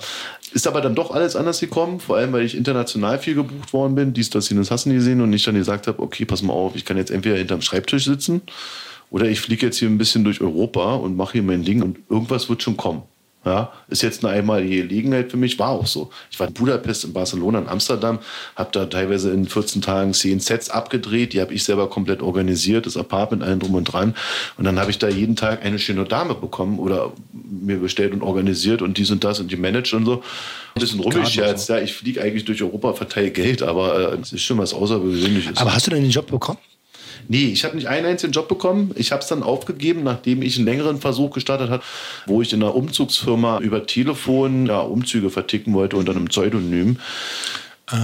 Ist 0.53 0.67
aber 0.67 0.81
dann 0.81 0.95
doch 0.95 1.11
alles 1.11 1.35
anders 1.35 1.61
gekommen, 1.61 2.01
vor 2.01 2.17
allem 2.17 2.33
weil 2.33 2.45
ich 2.45 2.57
international 2.57 3.19
viel 3.19 3.35
gebucht 3.35 3.73
worden 3.73 3.95
bin, 3.95 4.13
dies, 4.13 4.31
das, 4.31 4.49
jenes 4.49 4.87
nie 4.87 4.95
gesehen 4.95 5.21
und 5.21 5.33
ich 5.33 5.43
dann 5.43 5.57
gesagt 5.57 5.87
habe, 5.87 6.01
okay, 6.01 6.25
pass 6.25 6.43
mal 6.43 6.53
auf, 6.53 6.77
ich 6.77 6.85
kann 6.85 6.97
jetzt 6.97 7.11
entweder 7.11 7.37
hinterm 7.37 7.61
Schreibtisch 7.61 8.05
sitzen 8.05 8.43
oder 9.11 9.27
ich 9.27 9.41
fliege 9.41 9.67
jetzt 9.67 9.79
hier 9.79 9.89
ein 9.89 9.99
bisschen 9.99 10.25
durch 10.25 10.41
Europa 10.41 10.95
und 10.95 11.17
mache 11.17 11.33
hier 11.33 11.43
mein 11.43 11.65
Ding 11.65 11.83
und 11.83 11.99
irgendwas 12.09 12.49
wird 12.49 12.63
schon 12.63 12.77
kommen. 12.77 13.03
Ja, 13.45 13.73
ist 13.89 14.03
jetzt 14.03 14.25
eine 14.25 14.33
einmalige 14.33 14.77
Gelegenheit 14.77 15.31
für 15.31 15.37
mich, 15.37 15.59
war 15.59 15.69
auch 15.69 15.87
so. 15.87 16.11
Ich 16.31 16.41
war 16.41 16.49
in 16.49 16.55
Budapest, 16.55 17.05
in 17.05 17.13
Barcelona, 17.13 17.59
in 17.59 17.69
Amsterdam, 17.69 18.19
habe 18.57 18.71
da 18.73 18.87
teilweise 18.87 19.33
in 19.33 19.47
14 19.47 19.83
Tagen 19.83 20.15
10 20.15 20.41
Sets 20.41 20.71
abgedreht, 20.71 21.35
die 21.35 21.41
habe 21.43 21.53
ich 21.53 21.63
selber 21.63 21.91
komplett 21.91 22.23
organisiert, 22.23 22.87
das 22.87 22.97
Apartment, 22.97 23.43
allen 23.43 23.61
drum 23.61 23.75
und 23.75 23.85
dran. 23.85 24.15
Und 24.57 24.65
dann 24.65 24.81
habe 24.81 24.91
ich 24.91 24.99
da 24.99 25.09
jeden 25.09 25.37
Tag 25.37 25.63
eine 25.63 25.79
schöne 25.79 26.05
Dame 26.05 26.35
bekommen 26.35 26.79
oder 26.79 27.13
mir 27.33 27.77
bestellt 27.77 28.15
und 28.15 28.23
organisiert 28.23 28.81
und 28.81 28.97
dies 28.97 29.11
und 29.11 29.23
das 29.25 29.41
und 29.41 29.49
gemanagt 29.49 29.93
und 29.93 30.07
so. 30.07 30.23
Ein 30.75 30.81
bisschen 30.81 31.01
rumgescherzt, 31.01 31.69
ja, 31.69 31.79
ich 31.79 31.93
fliege 31.93 32.23
eigentlich 32.23 32.47
durch 32.47 32.63
Europa, 32.63 32.95
verteile 32.95 33.31
Geld, 33.31 33.63
aber 33.63 34.15
äh, 34.15 34.17
es 34.21 34.33
ist 34.33 34.43
schon 34.43 34.59
was 34.59 34.73
Außergewöhnliches. 34.73 35.59
Aber 35.59 35.75
hast 35.75 35.87
du 35.87 35.91
denn 35.91 36.03
den 36.03 36.11
Job 36.11 36.27
bekommen? 36.27 36.59
Nee, 37.29 37.47
ich 37.47 37.65
habe 37.65 37.77
nicht 37.77 37.89
einen 37.89 38.07
einzigen 38.07 38.33
Job 38.33 38.49
bekommen. 38.49 38.93
Ich 38.97 39.13
habe 39.13 39.23
es 39.23 39.29
dann 39.29 39.43
aufgegeben, 39.43 40.03
nachdem 40.03 40.43
ich 40.43 40.57
einen 40.57 40.67
längeren 40.67 41.01
Versuch 41.01 41.31
gestartet 41.31 41.71
habe, 41.71 41.83
wo 42.27 42.43
ich 42.43 42.53
in 42.53 42.63
einer 42.63 42.75
Umzugsfirma 42.75 43.61
über 43.61 43.87
Telefon 43.87 44.67
ja, 44.67 44.81
Umzüge 44.81 45.31
verticken 45.31 45.75
wollte 45.75 45.97
unter 45.97 46.13
einem 46.13 46.27
Pseudonym. 46.27 46.99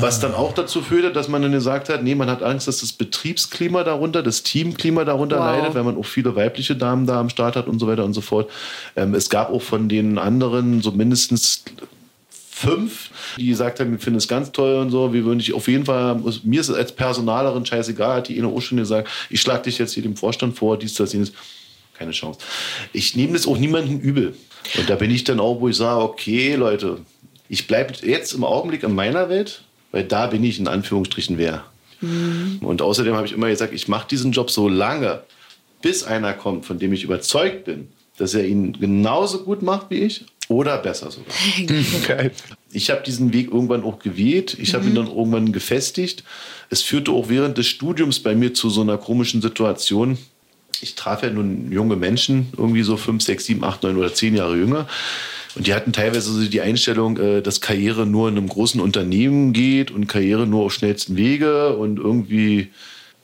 Was 0.00 0.20
dann 0.20 0.34
auch 0.34 0.52
dazu 0.52 0.82
führte, 0.82 1.10
dass 1.10 1.28
man 1.28 1.40
dann 1.40 1.52
gesagt 1.52 1.88
hat, 1.88 2.02
nee, 2.02 2.14
man 2.14 2.28
hat 2.28 2.42
Angst, 2.42 2.68
dass 2.68 2.80
das 2.80 2.92
Betriebsklima 2.92 3.82
darunter, 3.82 4.22
das 4.22 4.42
Teamklima 4.42 5.04
darunter 5.06 5.38
Wow. 5.38 5.46
leidet, 5.46 5.74
weil 5.74 5.84
man 5.84 5.96
auch 5.96 6.04
viele 6.04 6.36
weibliche 6.36 6.76
Damen 6.76 7.06
da 7.06 7.18
am 7.18 7.30
Start 7.30 7.56
hat 7.56 7.66
und 7.66 7.78
so 7.78 7.86
weiter 7.86 8.04
und 8.04 8.12
so 8.12 8.20
fort. 8.20 8.50
Ähm, 8.94 9.14
es 9.14 9.30
gab 9.30 9.50
auch 9.50 9.62
von 9.62 9.88
den 9.88 10.18
anderen 10.18 10.82
so 10.82 10.92
mindestens 10.92 11.64
fünf, 12.60 13.10
die 13.38 13.46
gesagt 13.46 13.80
haben, 13.80 13.90
wir 13.92 13.98
finden 13.98 14.18
es 14.18 14.28
ganz 14.28 14.52
toll 14.52 14.74
und 14.76 14.90
so. 14.90 15.12
Wir 15.12 15.24
würden 15.24 15.38
dich 15.38 15.52
auf 15.52 15.66
jeden 15.68 15.84
Fall, 15.84 16.20
mir 16.42 16.60
ist 16.60 16.68
es 16.68 16.76
als 16.76 16.92
Personalerin 16.92 17.64
scheißegal, 17.64 18.16
hat 18.18 18.28
die 18.28 18.38
eine 18.38 18.48
auch 18.48 18.60
schon 18.60 18.78
gesagt, 18.78 19.08
ich 19.30 19.40
schlage 19.40 19.62
dich 19.62 19.78
jetzt 19.78 19.94
hier 19.94 20.02
dem 20.02 20.16
Vorstand 20.16 20.56
vor, 20.56 20.78
dies, 20.78 20.94
das, 20.94 21.12
jenes. 21.12 21.32
Keine 21.94 22.12
Chance. 22.12 22.40
Ich 22.94 23.14
nehme 23.14 23.34
das 23.34 23.46
auch 23.46 23.58
niemandem 23.58 23.98
übel. 24.00 24.34
Und 24.78 24.88
da 24.88 24.94
bin 24.94 25.10
ich 25.10 25.24
dann 25.24 25.38
auch, 25.38 25.60
wo 25.60 25.68
ich 25.68 25.76
sage, 25.76 26.02
okay, 26.02 26.54
Leute, 26.54 26.98
ich 27.48 27.66
bleibe 27.66 27.92
jetzt 28.02 28.32
im 28.32 28.42
Augenblick 28.44 28.82
in 28.84 28.94
meiner 28.94 29.28
Welt. 29.28 29.62
weil 29.92 30.04
da 30.04 30.26
bin 30.26 30.44
ich 30.44 30.58
in 30.58 30.68
Anführungsstrichen 30.68 31.38
wer. 31.38 31.64
Und 32.62 32.80
außerdem 32.80 33.14
habe 33.14 33.26
ich 33.26 33.32
immer 33.32 33.48
gesagt, 33.48 33.74
ich 33.74 33.86
mache 33.86 34.08
diesen 34.08 34.32
Job 34.32 34.50
so 34.50 34.68
lange, 34.68 35.20
bis 35.82 36.02
einer 36.02 36.32
kommt, 36.32 36.64
von 36.64 36.78
dem 36.78 36.92
ich 36.94 37.04
überzeugt 37.04 37.64
bin, 37.64 37.88
dass 38.16 38.32
er 38.34 38.46
ihn 38.46 38.72
genauso 38.80 39.44
gut 39.44 39.62
macht 39.62 39.90
wie 39.90 40.00
ich 40.00 40.24
oder 40.50 40.78
besser 40.78 41.10
sogar. 41.12 41.32
Geil. 42.06 42.32
Ich 42.72 42.90
habe 42.90 43.02
diesen 43.06 43.32
Weg 43.32 43.52
irgendwann 43.52 43.84
auch 43.84 44.00
gewählt. 44.00 44.56
Ich 44.60 44.74
habe 44.74 44.84
ihn 44.86 44.96
dann 44.96 45.06
irgendwann 45.06 45.52
gefestigt. 45.52 46.24
Es 46.70 46.82
führte 46.82 47.12
auch 47.12 47.28
während 47.28 47.56
des 47.56 47.68
Studiums 47.68 48.18
bei 48.18 48.34
mir 48.34 48.52
zu 48.52 48.68
so 48.68 48.80
einer 48.80 48.98
komischen 48.98 49.40
Situation. 49.40 50.18
Ich 50.80 50.96
traf 50.96 51.22
ja 51.22 51.30
nun 51.30 51.70
junge 51.70 51.94
Menschen, 51.94 52.48
irgendwie 52.56 52.82
so 52.82 52.96
fünf, 52.96 53.22
sechs, 53.22 53.44
sieben, 53.44 53.62
acht, 53.62 53.84
neun 53.84 53.96
oder 53.96 54.12
zehn 54.12 54.34
Jahre 54.34 54.56
jünger. 54.56 54.88
Und 55.54 55.68
die 55.68 55.74
hatten 55.74 55.92
teilweise 55.92 56.32
so 56.32 56.44
die 56.44 56.60
Einstellung, 56.60 57.16
äh, 57.18 57.42
dass 57.42 57.60
Karriere 57.60 58.04
nur 58.04 58.28
in 58.28 58.36
einem 58.36 58.48
großen 58.48 58.80
Unternehmen 58.80 59.52
geht 59.52 59.92
und 59.92 60.08
Karriere 60.08 60.48
nur 60.48 60.64
auf 60.64 60.72
schnellsten 60.72 61.16
Wege 61.16 61.76
und 61.76 61.98
irgendwie 61.98 62.70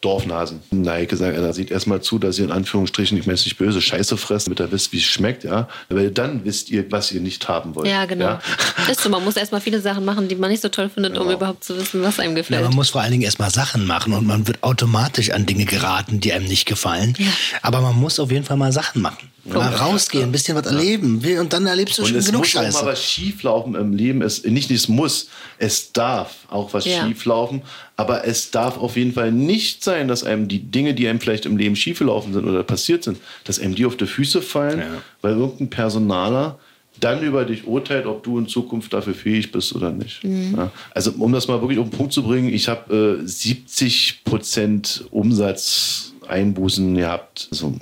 Dorfnasen. 0.07 0.61
Na, 0.71 1.01
ich 1.01 1.09
gesagt, 1.09 1.37
da 1.37 1.53
sieht 1.53 1.73
erstmal 1.73 2.01
zu, 2.01 2.21
dass 2.21 2.39
ihr 2.39 2.45
in 2.45 2.53
Anführungsstrichen, 2.53 3.19
ich 3.19 3.27
meine 3.27 3.35
es 3.35 3.45
nicht 3.45 3.59
böse, 3.59 3.81
Scheiße 3.83 4.17
fressen, 4.17 4.55
damit 4.55 4.61
ihr 4.61 4.73
wisst, 4.73 4.93
wie 4.93 4.99
es 4.99 5.03
schmeckt, 5.03 5.43
ja. 5.43 5.69
Weil 5.89 6.13
dann 6.13 6.45
wisst 6.45 6.71
ihr, 6.71 6.91
was 6.93 7.11
ihr 7.11 7.21
nicht 7.21 7.49
haben 7.49 7.75
wollt. 7.75 7.89
Ja, 7.89 8.05
genau. 8.05 8.39
Ist 8.91 9.01
so, 9.01 9.09
man 9.09 9.25
muss 9.25 9.37
erstmal 9.37 9.61
viele 9.61 9.81
Sachen 9.81 10.05
machen, 10.05 10.29
die 10.29 10.37
man 10.37 10.51
nicht 10.51 10.63
so 10.63 10.69
toll 10.69 10.89
findet, 10.89 11.19
um 11.19 11.25
Genau. 11.27 11.37
überhaupt 11.39 11.65
zu 11.65 11.77
wissen, 11.77 12.03
was 12.03 12.21
einem 12.21 12.37
Ja, 12.37 12.43
gefällt. 12.43 12.63
man 12.63 12.75
muss 12.75 12.91
vor 12.91 13.01
allen 13.01 13.11
Dingen 13.11 13.25
erstmal 13.25 13.51
Sachen 13.51 13.85
machen 13.85 14.13
und 14.13 14.25
man 14.27 14.47
wird 14.47 14.63
automatisch 14.63 15.31
an 15.33 15.45
Dinge 15.45 15.65
geraten, 15.65 16.21
die 16.21 16.33
einem 16.33 16.47
nicht 16.47 16.67
gefallen. 16.67 17.17
Aber 17.63 17.81
man 17.81 17.97
muss 17.97 18.21
auf 18.21 18.31
jeden 18.31 18.45
Fall 18.45 18.57
mal 18.57 18.71
Sachen 18.73 19.03
machen. 19.03 19.29
Mal 19.45 19.75
rausgehen, 19.75 20.25
ein 20.25 20.33
bisschen 20.33 20.57
was 20.57 20.67
erleben. 20.67 21.23
Und 21.39 21.53
dann 21.53 21.67
erlebst 21.67 21.99
du 21.99 22.03
Und 22.03 22.09
schon 22.09 22.17
es 22.19 22.27
genug 22.27 22.41
muss 22.43 22.57
auch 22.57 22.63
Scheiße. 22.63 22.85
mal 22.85 22.91
was 22.93 23.03
schief 23.05 23.43
laufen 23.45 23.75
im 23.77 23.93
Leben. 23.93 24.21
Es, 24.23 24.43
nicht, 24.45 24.71
es 24.73 24.89
muss, 24.89 25.29
es 25.59 25.93
darf 25.93 26.31
auch 26.49 26.73
was 26.75 26.85
Ja. 26.85 27.07
schief 27.07 27.25
laufen. 27.25 27.63
Aber 27.97 28.27
es 28.27 28.51
darf 28.51 28.79
auf 28.79 28.97
jeden 28.97 29.13
Fall 29.13 29.33
nicht 29.33 29.83
sein, 29.83 30.07
dass 30.07 30.23
einem 30.23 30.49
die 30.49 30.59
Dinge, 30.59 30.95
die 30.95 31.09
einem 31.09 31.19
vielleicht 31.19 31.47
im 31.47 31.57
Leben 31.57 31.77
schief 31.77 31.99
gelaufen 31.99 32.35
sind 32.35 32.47
oder 32.47 32.63
passiert 32.63 33.03
sind, 33.05 33.19
dass 33.45 33.59
einem 33.59 33.75
die 33.75 33.87
auf 33.87 33.97
die 33.97 34.07
Füße 34.07 34.43
fallen, 34.43 34.83
weil 35.23 35.33
irgendein 35.33 35.71
Personaler 35.71 36.59
dann 37.01 37.23
über 37.23 37.45
dich 37.45 37.67
urteilt, 37.67 38.07
ob 38.07 38.23
du 38.23 38.39
in 38.39 38.49
Zukunft 38.49 38.93
dafür 38.93 39.15
fähig 39.15 39.53
bist 39.53 39.75
oder 39.75 39.93
nicht. 39.93 40.23
Ja. 40.25 40.71
Also 40.95 41.13
um 41.19 41.33
das 41.33 41.49
mal 41.49 41.61
wirklich 41.61 41.79
auf 41.79 41.89
den 41.89 41.97
Punkt 41.97 42.13
zu 42.13 42.23
bringen, 42.23 42.49
ich 42.49 42.69
habe 42.69 43.21
äh, 43.23 43.27
70 43.27 44.25
Prozent 44.25 45.05
Umsatzeinbußen 45.11 46.95
gehabt. 46.95 47.49
Also, 47.51 47.75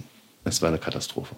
es 0.45 0.61
war 0.61 0.69
eine 0.69 0.79
Katastrophe. 0.79 1.37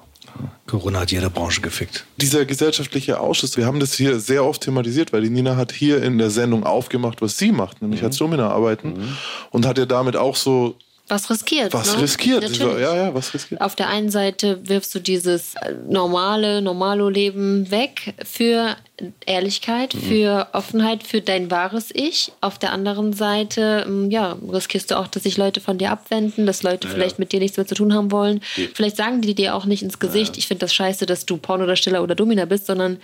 Corona 0.67 1.01
hat 1.01 1.13
jede 1.13 1.31
Branche 1.31 1.61
gefickt. 1.61 2.05
Dieser 2.17 2.45
gesellschaftliche 2.45 3.21
Ausschuss, 3.21 3.57
wir 3.57 3.67
haben 3.67 3.81
das 3.81 3.95
hier 3.95 4.19
sehr 4.19 4.45
oft 4.45 4.63
thematisiert, 4.63 5.13
weil 5.13 5.23
die 5.23 5.31
Nina 5.31 5.57
hat 5.57 5.73
hier 5.73 6.03
in 6.03 6.19
der 6.19 6.31
Sendung 6.31 6.65
aufgemacht, 6.65 7.23
was 7.23 7.39
sie 7.39 7.53
macht, 7.53 7.83
nämlich 7.83 8.03
als 8.03 8.17
Domina 8.17 8.51
arbeiten 8.51 9.17
und 9.51 9.67
hat 9.67 9.79
ja 9.79 9.87
damit 9.87 10.17
auch 10.17 10.37
so 10.37 10.77
was 11.09 11.31
riskiert. 11.31 11.73
was 11.73 11.95
ne? 11.95 12.03
riskiert. 12.03 12.43
Natürlich. 12.43 12.81
Ja, 12.81 12.97
ja, 12.97 13.15
was 13.15 13.33
riskiert. 13.33 13.61
Auf 13.61 13.77
der 13.77 13.89
einen 13.89 14.11
Seite 14.11 14.59
wirfst 14.69 14.95
du 14.95 14.99
dieses 14.99 15.55
äh, 15.55 15.73
normale, 15.89 16.61
Normalo-Leben 16.63 17.71
weg 17.71 18.15
für 18.25 18.77
Ehrlichkeit, 19.25 19.95
Mhm. 19.95 20.01
für 20.01 20.49
Offenheit, 20.53 21.03
für 21.05 21.21
dein 21.21 21.51
wahres 21.51 21.91
Ich. 21.93 22.33
Auf 22.41 22.59
der 22.59 22.73
anderen 22.73 23.13
Seite, 23.13 23.85
ähm, 23.87 24.11
ja, 24.11 24.37
riskierst 24.51 24.91
du 24.91 24.99
auch, 24.99 25.07
dass 25.07 25.23
sich 25.23 25.37
Leute 25.37 25.61
von 25.61 25.79
dir 25.79 25.91
abwenden, 25.91 26.47
dass 26.47 26.63
Leute 26.63 26.89
vielleicht 26.89 27.19
mit 27.19 27.31
dir 27.33 27.39
nichts 27.41 27.57
mehr 27.57 27.67
zu 27.67 27.75
tun 27.75 27.95
haben 27.95 28.11
wollen. 28.11 28.41
Vielleicht 28.75 28.97
sagen 28.97 29.21
die 29.21 29.35
dir 29.35 29.55
auch 29.55 29.65
nicht 29.67 29.83
ins 29.83 29.99
Gesicht, 29.99 30.37
ich 30.39 30.49
finde 30.49 30.61
das 30.61 30.75
scheiße, 30.75 31.07
dass 31.07 31.25
du 31.27 31.37
Pornodarsteller 31.37 32.03
oder 32.03 32.15
Domina 32.15 32.47
bist, 32.47 32.67
sondern 32.67 32.99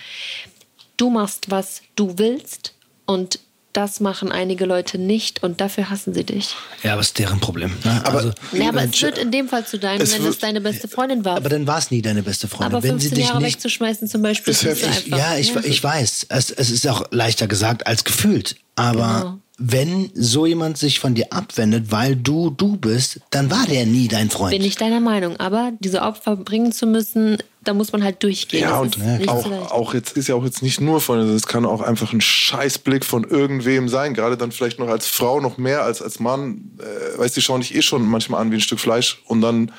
du 0.97 1.11
machst, 1.11 1.51
was 1.51 1.83
du 1.95 2.19
willst 2.19 2.73
und 3.07 3.39
das 3.73 4.01
machen 4.01 4.31
einige 4.31 4.65
Leute 4.67 4.99
nicht 4.99 5.43
und 5.43 5.61
dafür 5.61 5.89
hassen 5.91 6.13
sie 6.15 6.25
dich. 6.25 6.55
Ja, 6.83 6.93
aber 6.93 7.01
ist 7.01 7.19
deren 7.19 7.41
Problem. 7.41 7.73
Ne? 7.85 8.01
Aber- 8.05 8.19
also, 8.19 8.33
Ja, 8.53 8.69
aber 8.69 8.85
es 8.85 9.01
wird 9.01 9.19
in 9.19 9.31
dem 9.31 9.49
Fall 9.49 9.67
zu 9.67 9.79
deinem, 9.79 10.03
Es 10.03 10.13
wenn 10.15 10.23
wird- 10.25 10.35
es 10.35 10.39
deine 10.41 10.61
beste 10.61 10.89
Freundin 10.89 11.25
war. 11.25 11.37
aber 11.37 11.49
dann 11.49 11.67
war 11.67 11.79
es 11.79 11.91
nie 11.91 12.03
deine 12.03 12.23
beste 12.23 12.49
Freundin. 12.49 12.75
Aber 12.77 12.83
Wenn 12.83 12.99
sie 13.01 13.09
15 13.09 13.15
dich 13.17 13.27
Jahre 13.29 13.43
nicht 13.43 13.55
wegzuschmeißen 13.57 14.09
zum 14.09 14.23
Beispiel, 14.23 14.51
Ist 14.53 14.63
ist 14.65 14.85
einfach. 14.85 15.07
Ja, 15.19 15.37
ich, 15.37 15.55
ich 15.57 15.83
weiß. 15.83 16.27
Es, 16.29 16.51
es 16.51 16.71
ist 16.71 16.87
auch 16.87 17.05
leichter 17.11 17.47
gesagt 17.47 17.87
als 17.87 18.05
gefühlt. 18.05 18.57
Aber 18.77 19.19
Genau. 19.21 19.39
Wenn 19.59 20.11
so 20.15 20.47
jemand 20.47 20.79
sich 20.79 20.99
von 20.99 21.15
dir 21.15 21.33
abwendet, 21.33 21.91
weil 21.91 22.17
du 22.17 22.51
du 22.51 22.77
bist, 22.77 23.21
dann 23.31 23.51
war 23.51 23.67
der 23.67 23.87
nie 23.87 24.09
dein 24.09 24.31
Freund. 24.31 24.51
Bin 24.53 24.63
ich 24.63 24.77
deiner 24.77 25.01
Meinung. 25.01 25.37
Aber 25.37 25.73
diese 25.79 26.03
Opfer 26.03 26.37
bringen 26.37 26.73
zu 26.73 26.87
müssen, 26.87 27.39
da 27.63 27.75
muss 27.75 27.93
man 27.93 28.03
halt 28.03 28.23
durchgehen. 28.23 28.63
Ja, 28.63 28.83
Das 28.83 28.97
und 28.97 29.29
auch, 29.29 29.45
so 29.45 29.53
auch 29.53 29.95
jetzt 29.95 30.17
ist 30.17 30.29
ja 30.29 30.35
auch 30.35 30.45
jetzt 30.45 30.63
nicht 30.63 30.81
nur 30.81 31.01
von, 31.01 31.19
es 31.19 31.47
kann 31.47 31.65
auch 31.65 31.81
einfach 31.81 32.13
ein 32.13 32.21
Scheißblick 32.21 33.05
von 33.05 33.25
irgendwem 33.25 33.89
sein. 33.89 34.15
Gerade 34.15 34.37
dann 34.37 34.53
vielleicht 34.53 34.79
noch 34.79 34.89
als 34.89 35.07
Frau 35.07 35.41
noch 35.41 35.59
mehr 35.59 35.83
als 35.85 36.03
als 36.03 36.19
Mann. 36.19 36.73
Äh, 36.79 37.19
weißt 37.19 37.37
du, 37.37 37.41
die 37.41 37.45
schauen 37.45 37.61
dich 37.61 37.75
eh 37.75 37.83
schon 37.83 38.05
manchmal 38.05 38.41
an 38.41 38.51
wie 38.51 38.57
ein 38.57 38.61
Stück 38.61 38.81
Fleisch 38.81 39.23
und 39.27 39.43
dann 39.43 39.71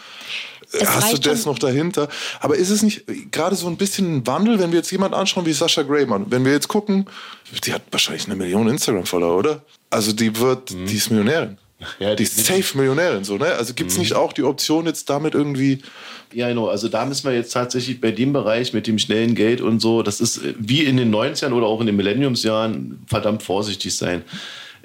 Es 0.74 0.90
hast 0.90 1.14
du 1.14 1.18
das 1.18 1.46
noch 1.46 1.60
dahinter. 1.60 2.10
Aber 2.40 2.56
ist 2.56 2.70
es 2.70 2.82
nicht 2.82 3.06
gerade 3.32 3.56
so 3.56 3.68
ein 3.68 3.78
bisschen 3.78 4.18
ein 4.18 4.28
Wandel, 4.28 4.60
wenn 4.60 4.72
wir 4.72 4.78
jetzt 4.78 4.92
jemand 4.92 5.14
anschauen 5.14 5.46
wie 5.46 5.54
Sascha 5.54 5.84
Grayman? 5.84 6.26
Wenn 6.30 6.46
wir 6.46 6.52
jetzt 6.52 6.68
gucken, 6.68 7.06
die 7.66 7.74
hat 7.74 7.84
wahrscheinlich 7.92 8.26
eine 8.26 8.36
Million 8.36 8.68
Instagram-Follower, 8.68 9.38
oder? 9.38 9.62
Also 9.90 10.12
die 10.12 10.40
wird, 10.40 10.72
die 10.72 10.96
ist 10.96 11.12
Millionärin. 11.12 11.58
Ja, 12.00 12.16
die 12.16 12.24
ist 12.24 12.46
safe 12.46 12.78
Millionärin, 12.78 13.24
so, 13.24 13.38
ne? 13.38 13.46
Also 13.46 13.74
gibt 13.74 13.92
es 13.92 13.98
nicht 13.98 14.14
auch 14.14 14.34
die 14.34 14.44
Option, 14.44 14.86
jetzt 14.86 15.10
damit 15.10 15.34
irgendwie 15.34 15.82
Ja, 16.32 16.48
genau. 16.48 16.68
Also 16.68 16.88
da 16.88 17.06
müssen 17.06 17.26
wir 17.26 17.36
jetzt 17.36 17.52
tatsächlich 17.52 18.00
bei 18.02 18.12
dem 18.12 18.34
Bereich 18.34 18.74
mit 18.74 18.88
dem 18.88 18.98
schnellen 18.98 19.36
Geld 19.36 19.62
und 19.62 19.80
so, 19.80 20.02
das 20.02 20.22
ist 20.22 20.38
äh, 20.38 20.54
wie 20.58 20.84
in 20.84 20.98
den 20.98 21.14
90ern 21.14 21.52
oder 21.52 21.68
auch 21.68 21.80
in 21.82 21.88
den 21.88 21.96
Millenniumsjahren, 21.96 23.04
verdammt 23.08 23.44
vorsichtig 23.44 23.96
sein. 23.96 24.24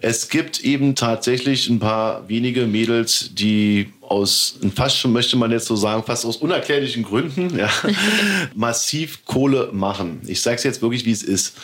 Es 0.00 0.28
gibt 0.28 0.60
eben 0.60 0.94
tatsächlich 0.94 1.68
ein 1.68 1.80
paar 1.80 2.28
wenige 2.28 2.68
Mädels, 2.68 3.30
die 3.34 3.92
aus, 4.00 4.58
fast 4.76 4.96
schon 4.96 5.12
möchte 5.12 5.36
man 5.36 5.50
jetzt 5.50 5.66
so 5.66 5.74
sagen, 5.74 6.04
fast 6.04 6.24
aus 6.24 6.36
unerklärlichen 6.36 7.02
Gründen, 7.02 7.58
ja, 7.58 7.68
massiv 8.54 9.24
Kohle 9.24 9.70
machen. 9.72 10.20
Ich 10.26 10.40
sage 10.40 10.56
es 10.56 10.62
jetzt 10.62 10.82
wirklich, 10.82 11.04
wie 11.04 11.10
es 11.10 11.24
ist. 11.24 11.56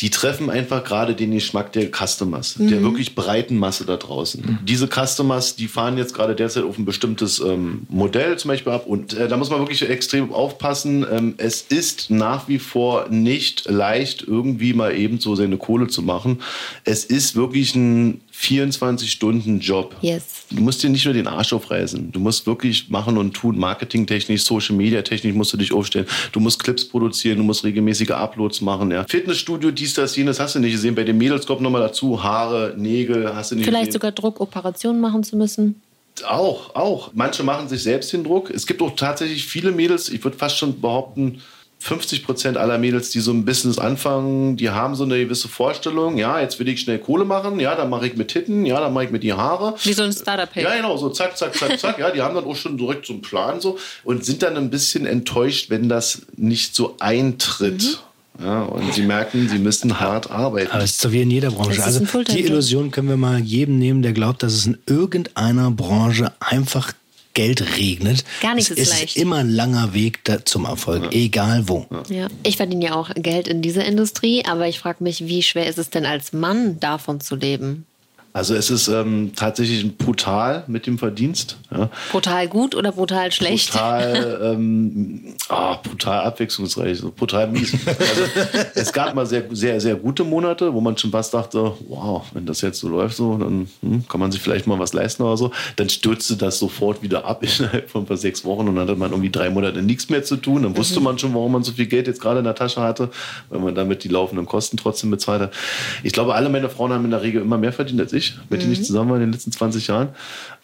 Die 0.00 0.10
treffen 0.10 0.50
einfach 0.50 0.84
gerade 0.84 1.14
den 1.14 1.32
Geschmack 1.32 1.72
der 1.72 1.90
Customers, 1.90 2.54
der 2.58 2.82
wirklich 2.82 3.14
breiten 3.14 3.56
Masse 3.56 3.84
da 3.84 3.96
draußen. 3.96 4.60
Diese 4.64 4.88
Customers, 4.88 5.56
die 5.56 5.68
fahren 5.68 5.98
jetzt 5.98 6.14
gerade 6.14 6.34
derzeit 6.34 6.64
auf 6.64 6.78
ein 6.78 6.84
bestimmtes 6.84 7.40
ähm, 7.40 7.82
Modell 7.88 8.38
zum 8.38 8.48
Beispiel 8.48 8.72
ab 8.72 8.86
und 8.86 9.12
äh, 9.12 9.28
da 9.28 9.36
muss 9.36 9.50
man 9.50 9.60
wirklich 9.60 9.88
extrem 9.88 10.32
aufpassen. 10.32 11.06
Ähm, 11.10 11.34
es 11.36 11.62
ist 11.62 12.10
nach 12.10 12.48
wie 12.48 12.58
vor 12.58 13.08
nicht 13.10 13.68
leicht, 13.68 14.22
irgendwie 14.26 14.72
mal 14.72 14.96
eben 14.96 15.20
so 15.20 15.34
seine 15.34 15.58
Kohle 15.58 15.88
zu 15.88 16.02
machen. 16.02 16.40
Es 16.84 17.04
ist 17.04 17.36
wirklich 17.36 17.74
ein 17.74 18.20
24-Stunden-Job. 18.40 19.96
Yes. 20.00 20.46
Du 20.50 20.62
musst 20.62 20.82
dir 20.82 20.90
nicht 20.90 21.04
nur 21.04 21.14
den 21.14 21.26
Arsch 21.26 21.52
aufreißen. 21.52 22.10
Du 22.10 22.20
musst 22.20 22.46
wirklich 22.46 22.88
machen 22.88 23.18
und 23.18 23.34
tun. 23.34 23.58
Marketingtechnisch, 23.58 24.42
Social 24.44 24.74
Media 24.74 25.02
technisch 25.02 25.34
musst 25.34 25.52
du 25.52 25.56
dich 25.56 25.72
aufstellen. 25.72 26.06
Du 26.32 26.40
musst 26.40 26.62
Clips 26.62 26.84
produzieren, 26.88 27.38
du 27.38 27.44
musst 27.44 27.62
regelmäßige 27.64 28.10
Uploads 28.10 28.60
machen. 28.60 28.90
Ja. 28.90 29.04
Fitnessstudio, 29.08 29.70
dies, 29.70 29.94
das, 29.94 30.16
jenes 30.16 30.40
hast 30.40 30.54
du 30.54 30.58
nicht 30.58 30.72
gesehen. 30.72 30.94
Bei 30.94 31.04
den 31.04 31.18
Mädels 31.18 31.46
kommt 31.46 31.60
nochmal 31.60 31.82
dazu. 31.82 32.22
Haare, 32.22 32.74
Nägel, 32.76 33.34
hast 33.34 33.52
du 33.52 33.56
nicht 33.56 33.64
Vielleicht 33.64 33.86
gesehen. 33.86 33.92
sogar 33.92 34.12
Druckoperationen 34.12 35.00
machen 35.00 35.22
zu 35.22 35.36
müssen. 35.36 35.80
Auch, 36.26 36.74
auch. 36.74 37.10
Manche 37.14 37.42
machen 37.42 37.68
sich 37.68 37.82
selbst 37.82 38.12
den 38.12 38.24
Druck. 38.24 38.50
Es 38.50 38.66
gibt 38.66 38.82
auch 38.82 38.94
tatsächlich 38.96 39.46
viele 39.46 39.70
Mädels, 39.70 40.08
ich 40.08 40.22
würde 40.24 40.36
fast 40.36 40.58
schon 40.58 40.80
behaupten, 40.80 41.40
50 41.82 42.24
Prozent 42.24 42.56
aller 42.58 42.76
Mädels, 42.76 43.08
die 43.08 43.20
so 43.20 43.32
ein 43.32 43.46
Business 43.46 43.78
anfangen, 43.78 44.58
die 44.58 44.68
haben 44.68 44.94
so 44.94 45.04
eine 45.04 45.18
gewisse 45.18 45.48
Vorstellung. 45.48 46.18
Ja, 46.18 46.38
jetzt 46.38 46.60
will 46.60 46.68
ich 46.68 46.80
schnell 46.80 46.98
Kohle 46.98 47.24
machen. 47.24 47.58
Ja, 47.58 47.74
dann 47.74 47.88
mache 47.88 48.06
ich 48.06 48.16
mit 48.16 48.28
Titten. 48.28 48.66
Ja, 48.66 48.80
dann 48.80 48.92
mache 48.92 49.04
ich 49.06 49.10
mit 49.10 49.22
die 49.22 49.32
Haare. 49.32 49.74
Wie 49.82 49.94
so 49.94 50.02
ein 50.02 50.12
Startup-Hack. 50.12 50.62
Ja, 50.62 50.76
genau, 50.76 50.98
so 50.98 51.08
zack, 51.08 51.38
zack, 51.38 51.54
zack, 51.54 51.80
zack. 51.80 51.98
Ja, 51.98 52.10
die 52.10 52.20
haben 52.20 52.34
dann 52.34 52.44
auch 52.44 52.54
schon 52.54 52.76
direkt 52.76 53.06
so 53.06 53.14
einen 53.14 53.22
Plan 53.22 53.60
so 53.62 53.78
und 54.04 54.26
sind 54.26 54.42
dann 54.42 54.58
ein 54.58 54.68
bisschen 54.68 55.06
enttäuscht, 55.06 55.70
wenn 55.70 55.88
das 55.88 56.22
nicht 56.36 56.74
so 56.74 56.96
eintritt. 57.00 58.02
Ja, 58.42 58.62
und 58.62 58.94
sie 58.94 59.02
merken, 59.02 59.48
sie 59.48 59.58
müssen 59.58 60.00
hart 60.00 60.30
arbeiten. 60.30 60.70
Aber 60.70 60.82
es 60.82 60.92
ist 60.92 61.00
so 61.00 61.12
wie 61.12 61.22
in 61.22 61.30
jeder 61.30 61.50
Branche. 61.50 61.82
Also 61.82 62.04
die 62.22 62.40
Illusion 62.40 62.90
können 62.90 63.08
wir 63.08 63.16
mal 63.16 63.38
jedem 63.38 63.78
nehmen, 63.78 64.02
der 64.02 64.12
glaubt, 64.12 64.42
dass 64.42 64.54
es 64.54 64.66
in 64.66 64.78
irgendeiner 64.86 65.70
Branche 65.70 66.32
einfach 66.40 66.92
Geld 67.40 67.78
regnet. 67.78 68.24
Gar 68.42 68.54
nichts 68.54 68.70
es 68.70 68.76
ist 68.76 68.92
ist 68.92 69.00
leicht. 69.00 69.16
immer 69.16 69.36
ein 69.36 69.48
langer 69.48 69.94
Weg 69.94 70.22
da 70.24 70.44
zum 70.44 70.66
Erfolg, 70.66 71.14
egal 71.14 71.68
wo. 71.68 71.86
Ja. 72.10 72.28
Ich 72.42 72.58
verdiene 72.58 72.84
ja 72.84 72.94
auch 72.94 73.08
Geld 73.14 73.48
in 73.48 73.62
dieser 73.62 73.86
Industrie, 73.86 74.44
aber 74.44 74.68
ich 74.68 74.78
frage 74.78 75.02
mich, 75.02 75.26
wie 75.26 75.42
schwer 75.42 75.66
ist 75.66 75.78
es 75.78 75.88
denn 75.88 76.04
als 76.04 76.34
Mann 76.34 76.78
davon 76.80 77.20
zu 77.20 77.36
leben? 77.36 77.86
Also 78.32 78.54
es 78.54 78.70
ist 78.70 78.86
ähm, 78.86 79.32
tatsächlich 79.34 79.96
brutal 79.98 80.62
mit 80.68 80.86
dem 80.86 80.98
Verdienst. 80.98 81.58
Ja. 81.72 81.90
Brutal 82.12 82.46
gut 82.46 82.76
oder 82.76 82.92
brutal 82.92 83.32
schlecht? 83.32 83.72
Brutal, 83.72 84.40
ähm, 84.54 85.34
oh, 85.48 85.74
brutal 85.82 86.20
abwechslungsreich, 86.20 86.98
so 86.98 87.10
brutal 87.10 87.48
mies. 87.48 87.76
Also, 87.86 88.22
es 88.76 88.92
gab 88.92 89.16
mal 89.16 89.26
sehr, 89.26 89.44
sehr, 89.50 89.80
sehr 89.80 89.96
gute 89.96 90.22
Monate, 90.22 90.72
wo 90.72 90.80
man 90.80 90.96
schon 90.96 91.10
fast 91.10 91.34
dachte, 91.34 91.72
wow, 91.88 92.24
wenn 92.32 92.46
das 92.46 92.60
jetzt 92.60 92.78
so 92.78 92.88
läuft, 92.88 93.16
so, 93.16 93.36
dann 93.36 93.68
hm, 93.82 94.06
kann 94.06 94.20
man 94.20 94.30
sich 94.30 94.40
vielleicht 94.40 94.68
mal 94.68 94.78
was 94.78 94.92
leisten 94.92 95.24
oder 95.24 95.36
so. 95.36 95.50
Dann 95.74 95.88
stürzte 95.88 96.36
das 96.36 96.60
sofort 96.60 97.02
wieder 97.02 97.24
ab 97.24 97.42
innerhalb 97.58 97.90
von 97.90 98.02
ein 98.02 98.06
paar 98.06 98.16
sechs 98.16 98.44
Wochen 98.44 98.68
und 98.68 98.76
dann 98.76 98.88
hatte 98.88 98.96
man 98.96 99.10
irgendwie 99.10 99.30
drei 99.30 99.50
Monate 99.50 99.82
nichts 99.82 100.08
mehr 100.08 100.22
zu 100.22 100.36
tun. 100.36 100.62
Dann 100.62 100.76
wusste 100.76 101.00
mhm. 101.00 101.04
man 101.04 101.18
schon, 101.18 101.34
warum 101.34 101.50
man 101.50 101.64
so 101.64 101.72
viel 101.72 101.86
Geld 101.86 102.06
jetzt 102.06 102.20
gerade 102.20 102.38
in 102.38 102.44
der 102.44 102.54
Tasche 102.54 102.80
hatte, 102.80 103.10
weil 103.48 103.58
man 103.58 103.74
damit 103.74 104.04
die 104.04 104.08
laufenden 104.08 104.46
Kosten 104.46 104.76
trotzdem 104.76 105.10
bezahlt 105.10 105.42
hat. 105.42 105.52
Ich 106.04 106.12
glaube, 106.12 106.36
alle 106.36 106.48
meine 106.48 106.68
Frauen 106.68 106.92
haben 106.92 107.04
in 107.04 107.10
der 107.10 107.22
Regel 107.22 107.42
immer 107.42 107.58
mehr 107.58 107.72
verdient 107.72 108.00
als 108.00 108.12
ich 108.12 108.19
ich, 108.20 108.34
mit 108.48 108.62
denen 108.62 108.72
ich 108.72 108.80
mhm. 108.80 108.84
zusammen 108.84 109.10
war 109.10 109.16
in 109.16 109.22
den 109.22 109.32
letzten 109.32 109.52
20 109.52 109.88
Jahren. 109.88 110.10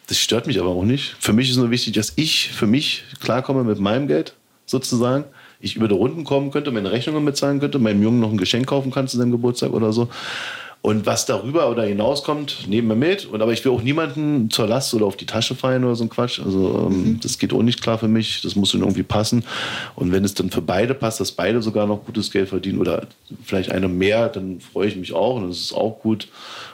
Das 0.06 0.18
stört 0.18 0.46
mich 0.46 0.60
aber 0.60 0.70
auch 0.70 0.84
nicht. 0.84 1.16
Für 1.18 1.32
mich 1.32 1.50
ist 1.50 1.56
nur 1.56 1.70
wichtig, 1.70 1.94
dass 1.94 2.12
ich 2.14 2.50
für 2.50 2.66
mich 2.66 3.02
klarkomme 3.20 3.64
mit 3.64 3.80
meinem 3.80 4.06
Geld 4.06 4.34
sozusagen. 4.64 5.24
Ich 5.58 5.74
über 5.74 5.88
die 5.88 5.94
Runden 5.94 6.24
kommen 6.24 6.50
könnte, 6.50 6.70
meine 6.70 6.92
Rechnungen 6.92 7.24
bezahlen 7.24 7.58
könnte, 7.60 7.78
meinem 7.78 8.02
Jungen 8.02 8.20
noch 8.20 8.30
ein 8.30 8.36
Geschenk 8.36 8.66
kaufen 8.68 8.92
kann 8.92 9.08
zu 9.08 9.16
seinem 9.16 9.32
Geburtstag 9.32 9.72
oder 9.72 9.92
so. 9.92 10.08
Und 10.86 11.04
was 11.04 11.26
darüber 11.26 11.68
oder 11.68 11.82
hinauskommt, 11.82 12.68
nehmen 12.68 12.86
wir 12.86 12.94
mit. 12.94 13.24
Und 13.24 13.42
aber 13.42 13.52
ich 13.52 13.64
will 13.64 13.72
auch 13.72 13.82
niemanden 13.82 14.50
zur 14.50 14.68
Last 14.68 14.94
oder 14.94 15.06
auf 15.06 15.16
die 15.16 15.26
Tasche 15.26 15.56
fallen 15.56 15.82
oder 15.82 15.96
so 15.96 16.04
ein 16.04 16.10
Quatsch. 16.10 16.38
Also 16.38 16.88
ähm, 16.88 17.02
mhm. 17.02 17.20
das 17.20 17.38
geht 17.38 17.52
auch 17.52 17.62
nicht 17.62 17.82
klar 17.82 17.98
für 17.98 18.06
mich. 18.06 18.40
Das 18.42 18.54
muss 18.54 18.70
dann 18.70 18.82
irgendwie 18.82 19.02
passen. 19.02 19.42
Und 19.96 20.12
wenn 20.12 20.24
es 20.24 20.34
dann 20.34 20.50
für 20.50 20.62
beide 20.62 20.94
passt, 20.94 21.18
dass 21.18 21.32
beide 21.32 21.60
sogar 21.60 21.88
noch 21.88 22.04
gutes 22.04 22.30
Geld 22.30 22.50
verdienen 22.50 22.78
oder 22.78 23.08
vielleicht 23.42 23.72
einer 23.72 23.88
mehr, 23.88 24.28
dann 24.28 24.60
freue 24.60 24.86
ich 24.86 24.94
mich 24.94 25.12
auch 25.12 25.36
und 25.36 25.48
das 25.48 25.58
ist 25.58 25.72
auch 25.72 25.98
gut. 25.98 26.28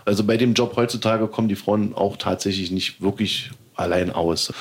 Also 0.05 0.25
bei 0.25 0.37
dem 0.37 0.55
Job 0.55 0.75
heutzutage 0.77 1.27
kommen 1.29 1.49
die 1.49 1.57
Frauen 1.57 1.95
auch 1.95 2.17
tatsächlich 2.17 2.71
nicht 2.71 3.01
wirklich 3.01 3.51
allein 3.75 4.11
aus. 4.11 4.53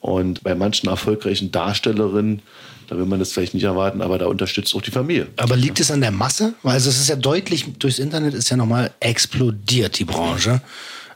Und 0.00 0.42
bei 0.42 0.54
manchen 0.54 0.88
erfolgreichen 0.88 1.52
Darstellerinnen 1.52 2.42
da 2.90 2.98
will 2.98 3.06
man 3.06 3.20
das 3.20 3.32
vielleicht 3.32 3.54
nicht 3.54 3.62
erwarten, 3.62 4.02
aber 4.02 4.18
da 4.18 4.26
unterstützt 4.26 4.74
auch 4.74 4.82
die 4.82 4.90
Familie. 4.90 5.28
Aber 5.36 5.54
liegt 5.54 5.78
es 5.78 5.92
an 5.92 6.00
der 6.00 6.10
Masse? 6.10 6.54
Weil 6.64 6.72
also 6.72 6.90
es 6.90 6.98
ist 6.98 7.08
ja 7.08 7.14
deutlich, 7.14 7.64
durchs 7.78 8.00
Internet 8.00 8.34
ist 8.34 8.50
ja 8.50 8.56
nochmal 8.56 8.90
explodiert, 8.98 9.96
die 10.00 10.04
Branche. 10.04 10.60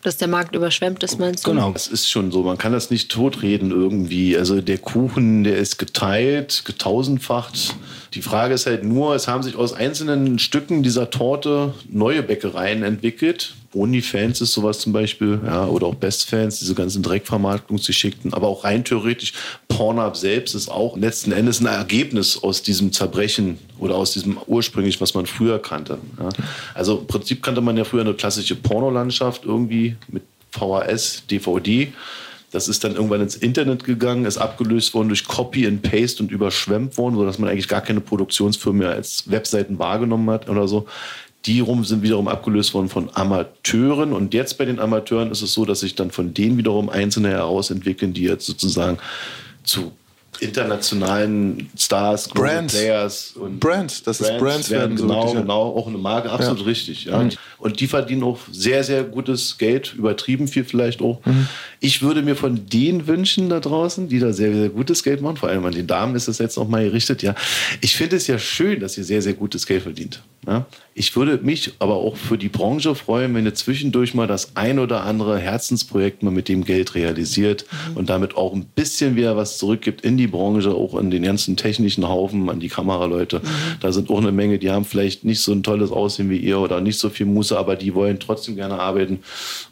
Dass 0.02 0.16
der 0.16 0.28
Markt 0.28 0.54
überschwemmt 0.54 1.02
ist, 1.02 1.18
meinst 1.18 1.44
du? 1.44 1.50
Genau. 1.50 1.72
Das 1.72 1.88
ist 1.88 2.08
schon 2.08 2.30
so. 2.30 2.44
Man 2.44 2.58
kann 2.58 2.72
das 2.72 2.90
nicht 2.90 3.10
totreden 3.10 3.72
irgendwie. 3.72 4.36
Also 4.36 4.60
der 4.60 4.78
Kuchen, 4.78 5.42
der 5.42 5.56
ist 5.56 5.78
geteilt, 5.78 6.62
getausendfacht. 6.64 7.74
Die 8.12 8.22
Frage 8.22 8.54
ist 8.54 8.66
halt 8.66 8.84
nur, 8.84 9.16
es 9.16 9.26
haben 9.26 9.42
sich 9.42 9.56
aus 9.56 9.72
einzelnen 9.72 10.38
Stücken 10.38 10.84
dieser 10.84 11.10
Torte 11.10 11.74
neue 11.88 12.22
Bäckereien 12.22 12.84
entwickelt 12.84 13.54
OnlyFans 13.74 14.40
ist 14.40 14.52
sowas 14.52 14.78
zum 14.78 14.92
Beispiel, 14.92 15.40
ja, 15.44 15.66
oder 15.66 15.86
auch 15.86 15.94
Bestfans, 15.94 16.58
diese 16.58 16.74
ganzen 16.74 17.02
Dreckvermarktungsgeschickten, 17.02 18.32
aber 18.32 18.48
auch 18.48 18.64
rein 18.64 18.84
theoretisch, 18.84 19.32
Pornhub 19.68 20.16
selbst 20.16 20.54
ist 20.54 20.68
auch 20.68 20.96
letzten 20.96 21.32
Endes 21.32 21.60
ein 21.60 21.66
Ergebnis 21.66 22.42
aus 22.42 22.62
diesem 22.62 22.92
Zerbrechen 22.92 23.58
oder 23.78 23.96
aus 23.96 24.12
diesem 24.12 24.38
ursprünglich, 24.46 25.00
was 25.00 25.14
man 25.14 25.26
früher 25.26 25.60
kannte. 25.60 25.98
Ja. 26.18 26.28
Also 26.74 26.98
im 26.98 27.06
Prinzip 27.06 27.42
kannte 27.42 27.60
man 27.60 27.76
ja 27.76 27.84
früher 27.84 28.02
eine 28.02 28.14
klassische 28.14 28.54
Pornolandschaft 28.54 29.44
irgendwie 29.44 29.96
mit 30.08 30.22
VHS, 30.50 31.24
DVD. 31.30 31.92
Das 32.54 32.68
ist 32.68 32.84
dann 32.84 32.94
irgendwann 32.94 33.20
ins 33.20 33.34
Internet 33.34 33.82
gegangen, 33.82 34.26
ist 34.26 34.38
abgelöst 34.38 34.94
worden 34.94 35.08
durch 35.08 35.26
Copy 35.26 35.66
and 35.66 35.82
Paste 35.82 36.22
und 36.22 36.30
überschwemmt 36.30 36.96
worden, 36.96 37.16
sodass 37.16 37.40
man 37.40 37.50
eigentlich 37.50 37.66
gar 37.66 37.80
keine 37.80 38.00
Produktionsfirma 38.00 38.78
mehr 38.78 38.90
als 38.90 39.28
Webseiten 39.28 39.80
wahrgenommen 39.80 40.30
hat 40.30 40.48
oder 40.48 40.68
so. 40.68 40.86
Die 41.46 41.60
rum 41.60 41.84
sind 41.84 42.02
wiederum 42.02 42.28
abgelöst 42.28 42.74
worden 42.74 42.88
von 42.88 43.10
Amateuren. 43.14 44.12
Und 44.12 44.32
jetzt 44.34 44.56
bei 44.56 44.64
den 44.64 44.78
Amateuren 44.78 45.30
ist 45.30 45.42
es 45.42 45.52
so, 45.52 45.64
dass 45.64 45.80
sich 45.80 45.94
dann 45.94 46.10
von 46.10 46.32
denen 46.32 46.56
wiederum 46.56 46.88
Einzelne 46.88 47.30
herausentwickeln, 47.30 48.14
die 48.14 48.22
jetzt 48.22 48.46
sozusagen 48.46 48.98
zu 49.62 49.92
internationalen 50.40 51.70
Stars, 51.76 52.28
Brands. 52.28 52.74
Players 52.74 53.34
und 53.36 53.60
Brands, 53.60 54.02
das 54.02 54.20
ist 54.20 54.36
Brands 54.38 54.70
werden, 54.70 54.96
genau, 54.96 55.28
so 55.28 55.34
genau, 55.34 55.62
auch 55.62 55.86
eine 55.86 55.98
Marke, 55.98 56.30
absolut 56.30 56.60
ja. 56.60 56.66
richtig. 56.66 57.04
Ja. 57.04 57.22
Mhm. 57.22 57.30
Und 57.58 57.80
die 57.80 57.86
verdienen 57.86 58.22
auch 58.22 58.38
sehr, 58.50 58.84
sehr 58.84 59.04
gutes 59.04 59.58
Geld, 59.58 59.94
übertrieben 59.94 60.48
viel 60.48 60.64
vielleicht 60.64 61.00
auch. 61.02 61.24
Mhm. 61.24 61.48
Ich 61.80 62.02
würde 62.02 62.22
mir 62.22 62.36
von 62.36 62.66
denen 62.66 63.06
wünschen 63.06 63.48
da 63.48 63.60
draußen, 63.60 64.08
die 64.08 64.18
da 64.18 64.32
sehr, 64.32 64.52
sehr 64.52 64.68
gutes 64.68 65.02
Geld 65.02 65.20
machen, 65.20 65.36
vor 65.36 65.48
allem 65.48 65.64
an 65.64 65.72
den 65.72 65.86
Damen 65.86 66.14
ist 66.14 66.28
das 66.28 66.38
jetzt 66.38 66.56
noch 66.56 66.68
mal 66.68 66.84
gerichtet, 66.84 67.22
ja. 67.22 67.34
Ich 67.80 67.96
finde 67.96 68.16
es 68.16 68.26
ja 68.26 68.38
schön, 68.38 68.80
dass 68.80 68.98
ihr 68.98 69.04
sehr, 69.04 69.22
sehr 69.22 69.34
gutes 69.34 69.66
Geld 69.66 69.82
verdient. 69.82 70.22
Ja. 70.46 70.66
Ich 70.96 71.16
würde 71.16 71.38
mich 71.42 71.72
aber 71.80 71.96
auch 71.96 72.16
für 72.16 72.38
die 72.38 72.48
Branche 72.48 72.94
freuen, 72.94 73.34
wenn 73.34 73.44
ihr 73.44 73.54
zwischendurch 73.54 74.14
mal 74.14 74.28
das 74.28 74.54
ein 74.54 74.78
oder 74.78 75.02
andere 75.02 75.40
Herzensprojekt 75.40 76.22
mal 76.22 76.30
mit 76.30 76.48
dem 76.48 76.64
Geld 76.64 76.94
realisiert 76.94 77.66
mhm. 77.90 77.96
und 77.96 78.10
damit 78.10 78.36
auch 78.36 78.52
ein 78.52 78.64
bisschen 78.64 79.16
wieder 79.16 79.36
was 79.36 79.58
zurückgibt 79.58 80.02
in 80.02 80.16
die 80.16 80.28
Branche, 80.28 80.70
auch 80.72 80.96
in 80.96 81.10
den 81.10 81.24
ganzen 81.24 81.56
technischen 81.56 82.08
Haufen, 82.08 82.48
an 82.48 82.60
die 82.60 82.68
Kameraleute. 82.68 83.40
Mhm. 83.40 83.48
Da 83.80 83.90
sind 83.90 84.08
auch 84.08 84.18
eine 84.18 84.30
Menge, 84.30 84.58
die 84.58 84.70
haben 84.70 84.84
vielleicht 84.84 85.24
nicht 85.24 85.40
so 85.40 85.50
ein 85.50 85.64
tolles 85.64 85.90
Aussehen 85.90 86.30
wie 86.30 86.36
ihr 86.36 86.60
oder 86.60 86.80
nicht 86.80 87.00
so 87.00 87.10
viel 87.10 87.26
Muße, 87.26 87.58
aber 87.58 87.74
die 87.74 87.94
wollen 87.94 88.20
trotzdem 88.20 88.54
gerne 88.54 88.78
arbeiten. 88.78 89.18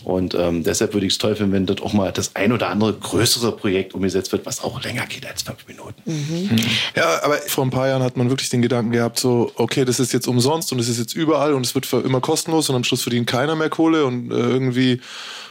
Und 0.02 0.34
ähm, 0.34 0.64
deshalb 0.64 0.92
würde 0.92 1.06
ich 1.06 1.12
es 1.12 1.18
toll 1.18 1.36
finden, 1.36 1.52
wenn 1.52 1.66
dort 1.66 1.82
auch 1.82 1.92
mal 1.92 2.10
das 2.10 2.34
ein 2.34 2.52
oder 2.52 2.68
andere 2.68 2.94
größere 2.94 3.52
Projekt 3.52 3.94
umgesetzt 3.94 4.32
wird, 4.32 4.44
was 4.44 4.64
auch 4.64 4.82
länger 4.82 5.06
geht 5.06 5.24
als 5.24 5.42
fünf 5.42 5.68
Minuten. 5.68 6.02
Mhm. 6.04 6.56
Ja, 6.96 7.22
aber 7.22 7.36
vor 7.36 7.64
ein 7.64 7.70
paar 7.70 7.86
Jahren 7.86 8.02
hat 8.02 8.16
man 8.16 8.28
wirklich 8.28 8.48
den 8.48 8.62
Gedanken 8.62 8.90
gehabt, 8.90 9.20
so, 9.20 9.52
okay, 9.54 9.84
das 9.84 10.00
ist 10.00 10.12
jetzt 10.12 10.26
umsonst 10.26 10.61
und 10.70 10.78
es 10.78 10.88
ist 10.88 10.98
jetzt 10.98 11.14
überall 11.14 11.54
und 11.54 11.66
es 11.66 11.74
wird 11.74 11.86
für 11.86 12.00
immer 12.00 12.20
kostenlos 12.20 12.68
und 12.68 12.76
am 12.76 12.84
Schluss 12.84 13.02
verdient 13.02 13.26
keiner 13.26 13.56
mehr 13.56 13.70
Kohle 13.70 14.04
und 14.04 14.30
äh, 14.30 14.34
irgendwie. 14.34 15.00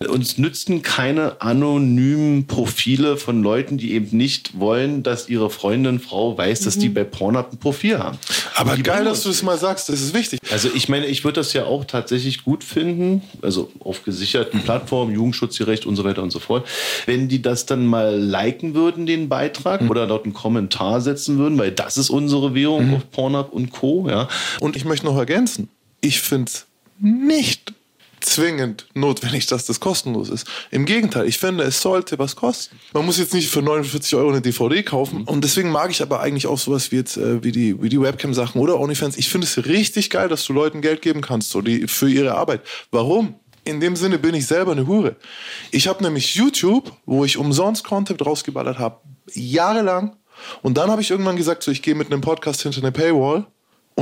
Uns 0.07 0.37
nützten 0.37 0.81
keine 0.81 1.41
anonymen 1.41 2.47
Profile 2.47 3.17
von 3.17 3.43
Leuten, 3.43 3.77
die 3.77 3.93
eben 3.93 4.17
nicht 4.17 4.59
wollen, 4.59 5.03
dass 5.03 5.29
ihre 5.29 5.49
Freundin, 5.49 5.99
Frau 5.99 6.37
weiß, 6.37 6.61
dass 6.61 6.77
die 6.77 6.89
mhm. 6.89 6.93
bei 6.95 7.03
Pornhub 7.03 7.53
ein 7.53 7.57
Profil 7.57 7.99
haben. 7.99 8.17
Aber 8.55 8.77
geil, 8.77 9.05
dass 9.05 9.23
du 9.23 9.29
das 9.29 9.43
mal 9.43 9.57
sagst, 9.57 9.89
das 9.89 10.01
ist 10.01 10.13
wichtig. 10.13 10.39
Also 10.51 10.69
ich 10.73 10.89
meine, 10.89 11.05
ich 11.05 11.23
würde 11.23 11.39
das 11.39 11.53
ja 11.53 11.65
auch 11.65 11.85
tatsächlich 11.85 12.43
gut 12.43 12.63
finden, 12.63 13.21
also 13.41 13.71
auf 13.79 14.03
gesicherten 14.03 14.61
Plattformen, 14.61 15.13
Jugendschutzgerecht 15.13 15.85
und 15.85 15.95
so 15.95 16.03
weiter 16.03 16.23
und 16.23 16.31
so 16.31 16.39
fort, 16.39 16.67
wenn 17.05 17.27
die 17.27 17.41
das 17.41 17.65
dann 17.65 17.85
mal 17.85 18.15
liken 18.15 18.73
würden, 18.73 19.05
den 19.05 19.29
Beitrag, 19.29 19.81
mhm. 19.81 19.89
oder 19.89 20.07
dort 20.07 20.25
einen 20.25 20.33
Kommentar 20.33 21.01
setzen 21.01 21.37
würden, 21.37 21.57
weil 21.57 21.71
das 21.71 21.97
ist 21.97 22.09
unsere 22.09 22.55
Währung 22.55 22.87
mhm. 22.87 22.93
auf 22.95 23.11
Pornhub 23.11 23.53
und 23.53 23.71
Co. 23.71 24.07
Ja. 24.09 24.27
Und 24.59 24.75
ich 24.75 24.85
möchte 24.85 25.00
noch 25.03 25.17
ergänzen, 25.17 25.69
ich 26.01 26.21
finde 26.21 26.51
es 26.51 26.65
nicht 26.99 27.73
zwingend 28.21 28.87
notwendig, 28.93 29.47
dass 29.47 29.65
das 29.65 29.79
kostenlos 29.79 30.29
ist. 30.29 30.47
Im 30.69 30.85
Gegenteil, 30.85 31.27
ich 31.27 31.37
finde, 31.37 31.63
es 31.63 31.81
sollte 31.81 32.17
was 32.19 32.35
kosten. 32.35 32.79
Man 32.93 33.05
muss 33.05 33.17
jetzt 33.17 33.33
nicht 33.33 33.49
für 33.49 33.61
49 33.61 34.15
Euro 34.15 34.29
eine 34.29 34.41
DVD 34.41 34.83
kaufen. 34.83 35.23
Und 35.23 35.43
deswegen 35.43 35.71
mag 35.71 35.91
ich 35.91 36.01
aber 36.01 36.21
eigentlich 36.21 36.47
auch 36.47 36.59
sowas 36.59 36.91
wie 36.91 36.97
jetzt 36.97 37.17
äh, 37.17 37.43
wie 37.43 37.51
die, 37.51 37.81
wie 37.81 37.89
die 37.89 37.99
Webcam-Sachen 37.99 38.61
oder 38.61 38.79
OnlyFans. 38.79 39.17
Ich 39.17 39.29
finde 39.29 39.45
es 39.45 39.65
richtig 39.65 40.09
geil, 40.09 40.29
dass 40.29 40.45
du 40.45 40.53
Leuten 40.53 40.81
Geld 40.81 41.01
geben 41.01 41.21
kannst 41.21 41.49
so 41.49 41.61
die, 41.61 41.87
für 41.87 42.09
ihre 42.09 42.35
Arbeit. 42.35 42.61
Warum? 42.91 43.35
In 43.63 43.79
dem 43.79 43.95
Sinne 43.95 44.17
bin 44.17 44.33
ich 44.33 44.47
selber 44.47 44.71
eine 44.71 44.87
Hure. 44.87 45.15
Ich 45.69 45.87
habe 45.87 46.03
nämlich 46.03 46.33
YouTube, 46.35 46.91
wo 47.05 47.25
ich 47.25 47.37
umsonst 47.37 47.83
Content 47.83 48.25
rausgeballert 48.25 48.79
habe, 48.79 49.01
jahrelang. 49.33 50.15
Und 50.63 50.77
dann 50.77 50.89
habe 50.89 51.01
ich 51.01 51.11
irgendwann 51.11 51.35
gesagt, 51.35 51.61
so 51.61 51.69
ich 51.69 51.83
gehe 51.83 51.93
mit 51.93 52.11
einem 52.11 52.21
Podcast 52.21 52.63
hinter 52.63 52.79
eine 52.79 52.91
Paywall 52.91 53.45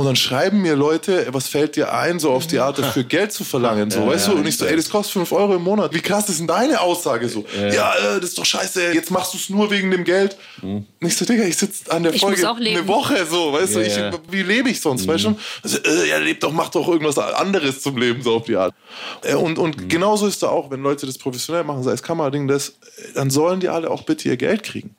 und 0.00 0.06
dann 0.06 0.16
schreiben 0.16 0.62
mir 0.62 0.76
Leute, 0.76 1.26
was 1.32 1.46
fällt 1.46 1.76
dir 1.76 1.92
ein, 1.92 2.18
so 2.18 2.30
auf 2.30 2.46
die 2.46 2.58
Art 2.58 2.78
dafür 2.78 3.04
Geld 3.04 3.32
zu 3.32 3.44
verlangen, 3.44 3.90
so, 3.90 4.00
ja, 4.00 4.06
weißt 4.06 4.28
ja, 4.28 4.32
du? 4.32 4.38
Und 4.38 4.46
ich 4.46 4.56
so, 4.56 4.64
ey, 4.64 4.74
das 4.74 4.88
kostet 4.88 5.12
5 5.12 5.32
Euro 5.32 5.56
im 5.56 5.62
Monat. 5.62 5.92
Wie 5.92 6.00
krass 6.00 6.30
ist 6.30 6.40
denn 6.40 6.46
deine 6.46 6.80
Aussage 6.80 7.28
so? 7.28 7.44
Ja, 7.54 7.68
ja 7.68 7.94
äh, 7.94 8.20
das 8.20 8.30
ist 8.30 8.38
doch 8.38 8.46
scheiße, 8.46 8.94
jetzt 8.94 9.10
machst 9.10 9.34
du 9.34 9.36
es 9.36 9.50
nur 9.50 9.70
wegen 9.70 9.90
dem 9.90 10.04
Geld. 10.04 10.38
Mhm. 10.62 10.86
Und 11.00 11.06
ich 11.06 11.14
so, 11.14 11.26
Digga, 11.26 11.44
ich 11.44 11.58
sitze 11.58 11.92
an 11.92 12.02
der 12.02 12.14
ich 12.14 12.20
Folge 12.22 12.48
eine 12.48 12.88
Woche 12.88 13.26
so, 13.26 13.52
weißt 13.52 13.76
du? 13.76 13.80
Ich, 13.80 13.98
wie 14.30 14.42
lebe 14.42 14.70
ich 14.70 14.80
sonst, 14.80 15.06
mhm. 15.06 15.08
weißt 15.08 15.24
du? 15.24 15.36
Also, 15.62 15.78
äh, 15.78 16.08
ja, 16.08 16.16
lebt 16.16 16.42
doch, 16.42 16.52
mach 16.52 16.70
doch 16.70 16.88
irgendwas 16.88 17.18
anderes 17.18 17.82
zum 17.82 17.98
Leben, 17.98 18.22
so 18.22 18.36
auf 18.36 18.44
die 18.44 18.56
Art. 18.56 18.74
Äh, 19.22 19.34
und 19.34 19.58
und 19.58 19.82
mhm. 19.82 19.88
genauso 19.88 20.26
ist 20.26 20.42
da 20.42 20.48
auch, 20.48 20.70
wenn 20.70 20.82
Leute 20.82 21.04
das 21.04 21.18
professionell 21.18 21.64
machen, 21.64 21.82
sei 21.82 21.92
es 21.92 22.02
Kamerading, 22.02 22.48
das, 22.48 22.72
dann 23.14 23.28
sollen 23.28 23.60
die 23.60 23.68
alle 23.68 23.90
auch 23.90 24.04
bitte 24.04 24.28
ihr 24.28 24.38
Geld 24.38 24.62
kriegen. 24.62 24.96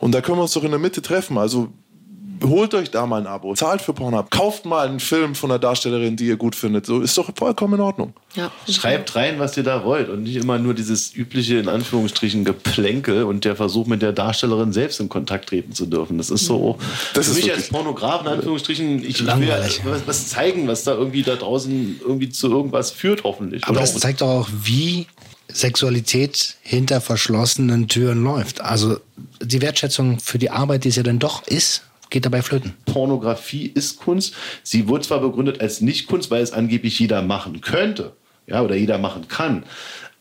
Und 0.00 0.12
da 0.12 0.20
können 0.20 0.38
wir 0.38 0.42
uns 0.42 0.54
doch 0.54 0.64
in 0.64 0.70
der 0.70 0.80
Mitte 0.80 1.02
treffen. 1.02 1.38
Also 1.38 1.72
holt 2.42 2.74
euch 2.74 2.90
da 2.90 3.06
mal 3.06 3.20
ein 3.20 3.26
Abo, 3.26 3.54
zahlt 3.54 3.82
für 3.82 3.92
Pornhub, 3.92 4.30
kauft 4.30 4.64
mal 4.64 4.88
einen 4.88 5.00
Film 5.00 5.34
von 5.34 5.50
einer 5.50 5.58
Darstellerin, 5.58 6.16
die 6.16 6.26
ihr 6.26 6.36
gut 6.36 6.54
findet. 6.54 6.86
So 6.86 7.00
ist 7.00 7.16
doch 7.18 7.30
vollkommen 7.36 7.74
in 7.74 7.80
Ordnung. 7.80 8.14
Ja, 8.34 8.50
Schreibt 8.68 9.16
rein, 9.16 9.38
was 9.38 9.56
ihr 9.56 9.62
da 9.62 9.84
wollt 9.84 10.08
und 10.08 10.22
nicht 10.22 10.36
immer 10.36 10.58
nur 10.58 10.74
dieses 10.74 11.14
übliche, 11.14 11.58
in 11.58 11.68
Anführungsstrichen, 11.68 12.44
Geplänkel 12.44 13.24
und 13.24 13.44
der 13.44 13.56
Versuch, 13.56 13.86
mit 13.86 14.02
der 14.02 14.12
Darstellerin 14.12 14.72
selbst 14.72 15.00
in 15.00 15.08
Kontakt 15.08 15.48
treten 15.48 15.72
zu 15.72 15.86
dürfen. 15.86 16.18
Das 16.18 16.30
ist 16.30 16.46
so, 16.46 16.78
das 17.14 17.26
für 17.26 17.32
ist 17.32 17.44
mich 17.44 17.52
als 17.52 17.68
Pornograf, 17.68 18.22
in 18.22 18.28
Anführungsstrichen, 18.28 19.04
ich 19.04 19.24
will 19.24 19.48
was, 19.84 20.06
was 20.06 20.28
zeigen, 20.28 20.68
was 20.68 20.84
da 20.84 20.94
irgendwie 20.94 21.22
da 21.22 21.36
draußen 21.36 22.00
irgendwie 22.00 22.28
zu 22.30 22.48
irgendwas 22.48 22.90
führt, 22.90 23.24
hoffentlich. 23.24 23.64
Aber 23.64 23.80
das 23.80 23.98
zeigt 23.98 24.20
doch 24.20 24.28
auch, 24.28 24.48
wie 24.62 25.06
Sexualität 25.52 26.56
hinter 26.62 27.00
verschlossenen 27.00 27.88
Türen 27.88 28.22
läuft. 28.22 28.60
Also 28.60 28.98
die 29.42 29.60
Wertschätzung 29.60 30.20
für 30.20 30.38
die 30.38 30.50
Arbeit, 30.50 30.84
die 30.84 30.88
es 30.88 30.96
ja 30.96 31.02
dann 31.02 31.18
doch 31.18 31.46
ist, 31.46 31.82
geht 32.10 32.26
dabei 32.26 32.42
flöten. 32.42 32.74
Pornografie 32.86 33.66
ist 33.66 33.98
Kunst. 33.98 34.34
Sie 34.62 34.88
wird 34.88 35.04
zwar 35.04 35.20
begründet 35.20 35.60
als 35.60 35.80
Nicht-Kunst, 35.80 36.30
weil 36.30 36.42
es 36.42 36.52
angeblich 36.52 36.98
jeder 36.98 37.22
machen 37.22 37.60
könnte. 37.60 38.12
ja, 38.46 38.62
oder 38.62 38.74
jeder 38.74 38.98
machen 38.98 39.28
kann. 39.28 39.64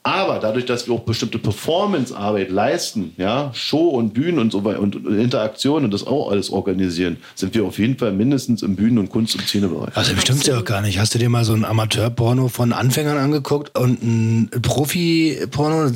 Aber 0.09 0.39
dadurch, 0.39 0.65
dass 0.65 0.87
wir 0.87 0.95
auch 0.95 1.01
bestimmte 1.01 1.37
Performance-Arbeit 1.37 2.49
leisten, 2.49 3.13
ja, 3.17 3.51
Show 3.53 3.89
und 3.89 4.15
Bühnen 4.15 4.39
und 4.39 4.51
so 4.51 4.65
weiter 4.65 4.79
und 4.79 4.95
Interaktion 4.95 5.83
und 5.83 5.93
das 5.93 6.07
auch 6.07 6.31
alles 6.31 6.49
organisieren, 6.49 7.17
sind 7.35 7.53
wir 7.53 7.63
auf 7.63 7.77
jeden 7.77 7.95
Fall 7.95 8.11
mindestens 8.11 8.63
im 8.63 8.75
Bühnen- 8.75 8.97
und 8.97 9.09
Kunst- 9.09 9.35
und 9.35 9.43
Szenebereich. 9.43 9.95
Also 9.95 10.15
bestimmt 10.15 10.47
ja 10.47 10.57
auch 10.57 10.65
gar 10.65 10.81
nicht. 10.81 10.97
Hast 10.97 11.13
du 11.13 11.19
dir 11.19 11.29
mal 11.29 11.45
so 11.45 11.53
ein 11.53 11.63
Amateur-Porno 11.63 12.47
von 12.47 12.73
Anfängern 12.73 13.19
angeguckt 13.19 13.77
und 13.77 14.01
ein 14.01 14.49
Profi-Porno? 14.61 15.91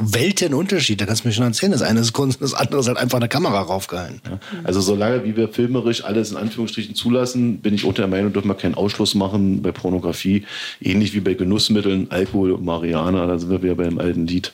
Weltenunterschied. 0.00 0.98
Da 0.98 1.04
kannst 1.04 1.24
du 1.24 1.28
mir 1.28 1.34
schon 1.34 1.44
erzählen. 1.44 1.72
Das 1.72 1.82
eine 1.82 2.00
ist 2.00 2.14
Kunst, 2.14 2.40
das 2.40 2.54
andere 2.54 2.80
ist 2.80 2.88
halt 2.88 2.96
einfach 2.96 3.18
eine 3.18 3.28
Kamera 3.28 3.60
raufgehalten. 3.60 4.22
Ja. 4.24 4.38
Also 4.64 4.80
solange 4.80 5.24
wie 5.24 5.36
wir 5.36 5.48
filmerisch 5.48 6.02
alles 6.02 6.30
in 6.30 6.38
Anführungsstrichen 6.38 6.94
zulassen, 6.94 7.58
bin 7.58 7.74
ich 7.74 7.84
auch 7.84 7.92
der 7.92 8.06
Meinung, 8.06 8.32
dürfen 8.32 8.48
wir 8.48 8.54
keinen 8.54 8.74
Ausschluss 8.74 9.14
machen 9.14 9.60
bei 9.60 9.70
Pornografie. 9.70 10.44
Ähnlich 10.80 11.12
wie 11.12 11.20
bei 11.20 11.34
Genussmitteln, 11.34 12.06
Alkohol 12.10 12.52
und 12.52 12.64
Marihuana. 12.64 13.17
Da 13.26 13.38
sind 13.38 13.50
wir 13.50 13.62
wieder 13.62 13.74
beim 13.74 13.98
alten 13.98 14.26
Lied. 14.26 14.52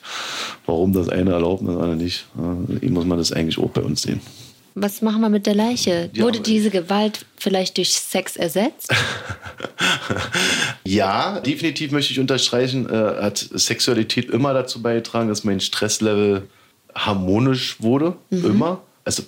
Warum 0.65 0.93
das 0.93 1.09
eine 1.09 1.31
erlaubt 1.31 1.61
und 1.61 1.67
das 1.67 1.75
andere 1.77 1.95
nicht. 1.95 2.25
Ja, 2.37 2.89
muss 2.89 3.05
man 3.05 3.17
das 3.17 3.31
eigentlich 3.31 3.57
auch 3.57 3.69
bei 3.69 3.81
uns 3.81 4.01
sehen. 4.01 4.21
Was 4.77 5.01
machen 5.01 5.21
wir 5.21 5.29
mit 5.29 5.45
der 5.45 5.55
Leiche? 5.55 6.09
Ja, 6.13 6.23
Wurde 6.25 6.41
diese 6.41 6.69
Gewalt 6.69 7.25
vielleicht 7.37 7.77
durch 7.77 7.93
Sex 7.93 8.35
ersetzt? 8.35 8.91
Ja, 10.87 11.39
definitiv 11.39 11.91
möchte 11.91 12.13
ich 12.13 12.19
unterstreichen, 12.19 12.87
äh, 12.87 12.93
hat 12.93 13.37
Sexualität 13.37 14.29
immer 14.29 14.53
dazu 14.53 14.81
beigetragen, 14.83 15.29
dass 15.29 15.43
mein 15.43 15.59
Stresslevel 15.59 16.43
harmonisch 16.93 17.81
wurde. 17.81 18.15
Immer. 18.29 18.81
Also 19.03 19.23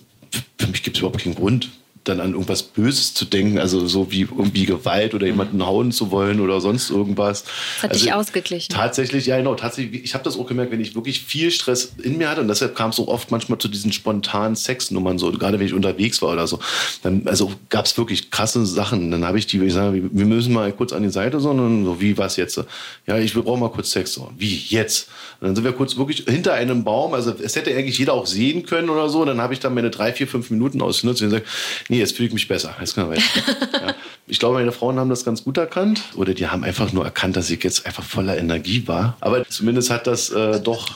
für 0.59 0.67
mich 0.67 0.83
gibt 0.83 0.97
es 0.97 1.01
überhaupt 1.01 1.23
keinen 1.23 1.35
Grund, 1.35 1.69
dann 2.07 2.19
an 2.19 2.33
irgendwas 2.33 2.63
Böses 2.63 3.13
zu 3.13 3.25
denken, 3.25 3.59
also 3.59 3.87
so 3.87 4.11
wie 4.11 4.21
irgendwie 4.21 4.65
Gewalt 4.65 5.13
oder 5.13 5.25
jemanden 5.25 5.65
hauen 5.65 5.91
zu 5.91 6.11
wollen 6.11 6.39
oder 6.39 6.61
sonst 6.61 6.89
irgendwas. 6.89 7.43
Das 7.43 7.83
hat 7.83 7.91
also, 7.91 8.03
dich 8.03 8.13
ausgeglichen. 8.13 8.73
Tatsächlich, 8.73 9.25
ja 9.25 9.37
genau. 9.37 9.55
Tatsächlich, 9.55 10.03
ich 10.03 10.13
habe 10.13 10.23
das 10.23 10.37
auch 10.37 10.47
gemerkt, 10.47 10.71
wenn 10.71 10.81
ich 10.81 10.95
wirklich 10.95 11.21
viel 11.21 11.51
Stress 11.51 11.93
in 12.01 12.17
mir 12.17 12.29
hatte 12.29 12.41
und 12.41 12.47
deshalb 12.47 12.75
kam 12.75 12.91
es 12.91 12.99
auch 12.99 13.07
oft 13.07 13.31
manchmal 13.31 13.57
zu 13.57 13.67
diesen 13.67 13.91
spontanen 13.91 14.55
Sexnummern 14.55 15.17
so, 15.17 15.31
gerade 15.31 15.59
wenn 15.59 15.65
ich 15.65 15.73
unterwegs 15.73 16.21
war 16.21 16.33
oder 16.33 16.47
so. 16.47 16.59
Dann, 17.03 17.23
also 17.25 17.51
gab 17.69 17.85
es 17.85 17.97
wirklich 17.97 18.31
krasse 18.31 18.65
Sachen. 18.65 19.11
Dann 19.11 19.25
habe 19.25 19.37
ich 19.39 19.47
die, 19.47 19.63
ich 19.63 19.73
sage, 19.73 20.09
wir 20.11 20.25
müssen 20.25 20.53
mal 20.53 20.71
kurz 20.71 20.93
an 20.93 21.03
die 21.03 21.09
Seite, 21.09 21.39
sondern 21.39 21.85
so, 21.85 22.01
wie 22.01 22.17
was 22.17 22.37
jetzt? 22.37 22.59
Ja, 23.05 23.17
ich 23.17 23.33
brauche 23.33 23.59
mal 23.59 23.69
kurz 23.69 23.91
Sex. 23.91 24.13
So, 24.13 24.31
wie 24.37 24.55
jetzt? 24.69 25.09
Und 25.39 25.47
dann 25.47 25.55
sind 25.55 25.63
wir 25.63 25.73
kurz 25.73 25.97
wirklich 25.97 26.23
hinter 26.27 26.53
einem 26.53 26.83
Baum. 26.83 27.13
Also 27.13 27.33
es 27.41 27.55
hätte 27.55 27.75
eigentlich 27.75 27.97
jeder 27.97 28.13
auch 28.13 28.25
sehen 28.25 28.65
können 28.65 28.89
oder 28.89 29.09
so. 29.09 29.23
Dann 29.25 29.39
habe 29.41 29.53
ich 29.53 29.59
dann 29.59 29.73
meine 29.73 29.89
drei, 29.89 30.13
vier, 30.13 30.27
fünf 30.27 30.49
Minuten 30.49 30.81
ausgenutzt 30.81 31.21
und 31.21 31.29
gesagt, 31.29 31.47
nee, 31.89 31.96
jetzt 31.97 32.15
fühle 32.15 32.27
ich 32.27 32.33
mich 32.33 32.47
besser. 32.47 32.75
Jetzt 32.79 32.95
können 32.95 33.09
wir 33.09 33.17
weiter. 33.17 33.79
ja. 33.87 33.95
Ich 34.27 34.39
glaube, 34.39 34.55
meine 34.55 34.71
Frauen 34.71 34.99
haben 34.99 35.09
das 35.09 35.23
ganz 35.23 35.43
gut 35.43 35.57
erkannt. 35.57 36.01
Oder 36.15 36.33
die 36.33 36.47
haben 36.47 36.63
einfach 36.63 36.91
nur 36.91 37.05
erkannt, 37.05 37.37
dass 37.37 37.49
ich 37.49 37.63
jetzt 37.63 37.85
einfach 37.85 38.03
voller 38.03 38.37
Energie 38.37 38.87
war. 38.87 39.17
Aber 39.21 39.47
zumindest 39.47 39.89
hat 39.89 40.05
das 40.07 40.29
äh, 40.29 40.59
doch 40.59 40.89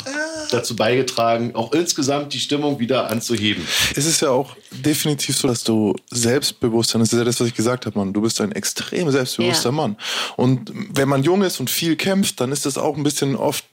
dazu 0.51 0.75
beigetragen, 0.75 1.55
auch 1.55 1.71
insgesamt 1.71 2.33
die 2.33 2.39
Stimmung 2.39 2.79
wieder 2.79 3.09
anzuheben. 3.09 3.65
Es 3.95 4.05
ist 4.05 4.21
ja 4.21 4.29
auch 4.29 4.55
definitiv 4.71 5.37
so, 5.37 5.47
dass 5.47 5.63
du 5.63 5.95
Selbstbewusstsein, 6.09 6.99
das 6.99 7.13
ist 7.13 7.19
ja 7.19 7.23
das, 7.23 7.39
was 7.39 7.47
ich 7.47 7.55
gesagt 7.55 7.85
habe, 7.85 7.97
Mann. 7.97 8.13
Du 8.13 8.21
bist 8.21 8.41
ein 8.41 8.51
extrem 8.51 9.09
selbstbewusster 9.11 9.69
Ja. 9.69 9.75
Mann. 9.75 9.95
Und 10.35 10.71
wenn 10.93 11.07
man 11.07 11.23
jung 11.23 11.41
ist 11.41 11.59
und 11.59 11.69
viel 11.69 11.95
kämpft, 11.95 12.41
dann 12.41 12.51
ist 12.51 12.65
das 12.65 12.77
auch 12.77 12.97
ein 12.97 13.03
bisschen 13.03 13.35
oft 13.35 13.63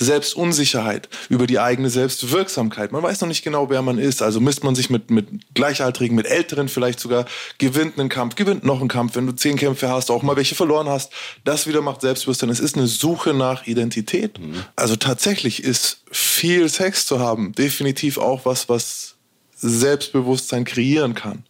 Selbstunsicherheit 0.00 1.08
über 1.28 1.46
die 1.46 1.58
eigene 1.58 1.90
Selbstwirksamkeit. 1.90 2.90
Man 2.90 3.02
weiß 3.02 3.20
noch 3.20 3.28
nicht 3.28 3.44
genau, 3.44 3.68
wer 3.68 3.82
man 3.82 3.98
ist. 3.98 4.22
Also 4.22 4.40
misst 4.40 4.64
man 4.64 4.74
sich 4.74 4.88
mit, 4.88 5.10
mit 5.10 5.28
Gleichaltrigen, 5.54 6.16
mit 6.16 6.26
Älteren 6.26 6.68
vielleicht 6.68 6.98
sogar, 6.98 7.26
gewinnt 7.58 7.98
einen 7.98 8.08
Kampf, 8.08 8.34
gewinnt 8.34 8.64
noch 8.64 8.80
einen 8.80 8.88
Kampf. 8.88 9.14
Wenn 9.14 9.26
du 9.26 9.32
zehn 9.32 9.56
Kämpfe 9.56 9.90
hast, 9.90 10.10
auch 10.10 10.22
mal 10.22 10.36
welche 10.36 10.54
verloren 10.54 10.88
hast, 10.88 11.12
das 11.44 11.66
wieder 11.66 11.82
macht 11.82 12.00
Selbstbewusstsein. 12.00 12.48
Es 12.48 12.60
ist 12.60 12.76
eine 12.76 12.86
Suche 12.86 13.34
nach 13.34 13.66
Identität. 13.66 14.40
Also 14.74 14.96
tatsächlich 14.96 15.62
ist 15.62 16.02
viel 16.10 16.68
Sex 16.68 17.06
zu 17.06 17.20
haben 17.20 17.52
definitiv 17.52 18.16
auch 18.16 18.46
was, 18.46 18.68
was 18.68 19.16
Selbstbewusstsein 19.56 20.64
kreieren 20.64 21.14
kann. 21.14 21.44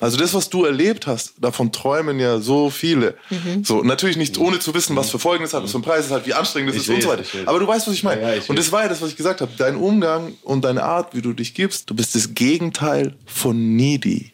Also 0.00 0.16
das, 0.16 0.34
was 0.34 0.50
du 0.50 0.64
erlebt 0.64 1.06
hast, 1.06 1.34
davon 1.38 1.72
träumen 1.72 2.18
ja 2.18 2.40
so 2.40 2.70
viele. 2.70 3.16
So 3.62 3.82
natürlich 3.82 4.16
nicht 4.16 4.38
ohne 4.38 4.58
zu 4.58 4.74
wissen, 4.74 4.96
was 4.96 5.10
für 5.10 5.18
Folgen 5.18 5.44
es 5.44 5.54
hat, 5.54 5.62
was 5.62 5.70
für 5.70 5.76
einen 5.76 5.84
Preis 5.84 6.06
es 6.06 6.10
hat, 6.10 6.26
wie 6.26 6.34
anstrengend 6.34 6.74
es 6.74 6.82
ist 6.82 6.88
und 6.88 7.02
so 7.02 7.08
weiter. 7.08 7.24
Aber 7.46 7.58
du 7.58 7.66
weißt, 7.66 7.86
was 7.86 7.94
ich 7.94 8.02
meine. 8.02 8.20
Ja, 8.20 8.28
ja, 8.30 8.36
ich 8.36 8.48
und 8.48 8.58
das 8.58 8.72
war 8.72 8.82
ja 8.82 8.88
das, 8.88 9.00
was 9.00 9.10
ich 9.10 9.16
gesagt 9.16 9.40
habe. 9.40 9.52
Dein 9.56 9.76
Umgang 9.76 10.34
und 10.42 10.64
deine 10.64 10.82
Art, 10.82 11.14
wie 11.14 11.22
du 11.22 11.32
dich 11.32 11.54
gibst, 11.54 11.90
du 11.90 11.94
bist 11.94 12.14
das 12.14 12.34
Gegenteil 12.34 13.14
von 13.26 13.76
needy. 13.76 14.32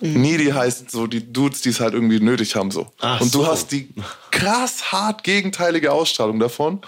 Needy 0.00 0.46
heißt 0.46 0.90
so 0.90 1.06
die 1.06 1.32
Dudes, 1.32 1.60
die 1.62 1.70
es 1.70 1.80
halt 1.80 1.94
irgendwie 1.94 2.20
nötig 2.20 2.56
haben 2.56 2.70
so. 2.70 2.88
Ach 3.00 3.20
und 3.20 3.34
du 3.34 3.40
so. 3.40 3.46
hast 3.46 3.72
die 3.72 3.88
krass 4.30 4.92
hart 4.92 5.24
gegenteilige 5.24 5.92
Ausstrahlung 5.92 6.38
davon. 6.38 6.80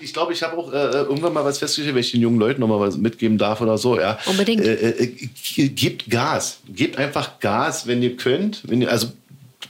Ich 0.00 0.12
glaube, 0.12 0.32
ich 0.32 0.42
habe 0.42 0.56
auch 0.56 0.72
äh, 0.72 0.76
irgendwann 0.76 1.32
mal 1.32 1.44
was 1.44 1.58
festgestellt, 1.58 1.94
wenn 1.94 2.00
ich 2.00 2.12
den 2.12 2.20
jungen 2.20 2.38
Leuten 2.38 2.60
noch 2.60 2.68
mal 2.68 2.80
was 2.80 2.96
mitgeben 2.96 3.38
darf 3.38 3.60
oder 3.60 3.78
so. 3.78 3.98
Ja. 3.98 4.18
Unbedingt. 4.26 4.62
Äh, 4.62 4.90
äh, 4.90 5.28
gebt 5.68 6.08
Gas. 6.10 6.60
Gebt 6.68 6.98
einfach 6.98 7.40
Gas, 7.40 7.86
wenn 7.86 8.02
ihr 8.02 8.16
könnt. 8.16 8.62
Wenn 8.68 8.82
ihr, 8.82 8.90
also 8.90 9.08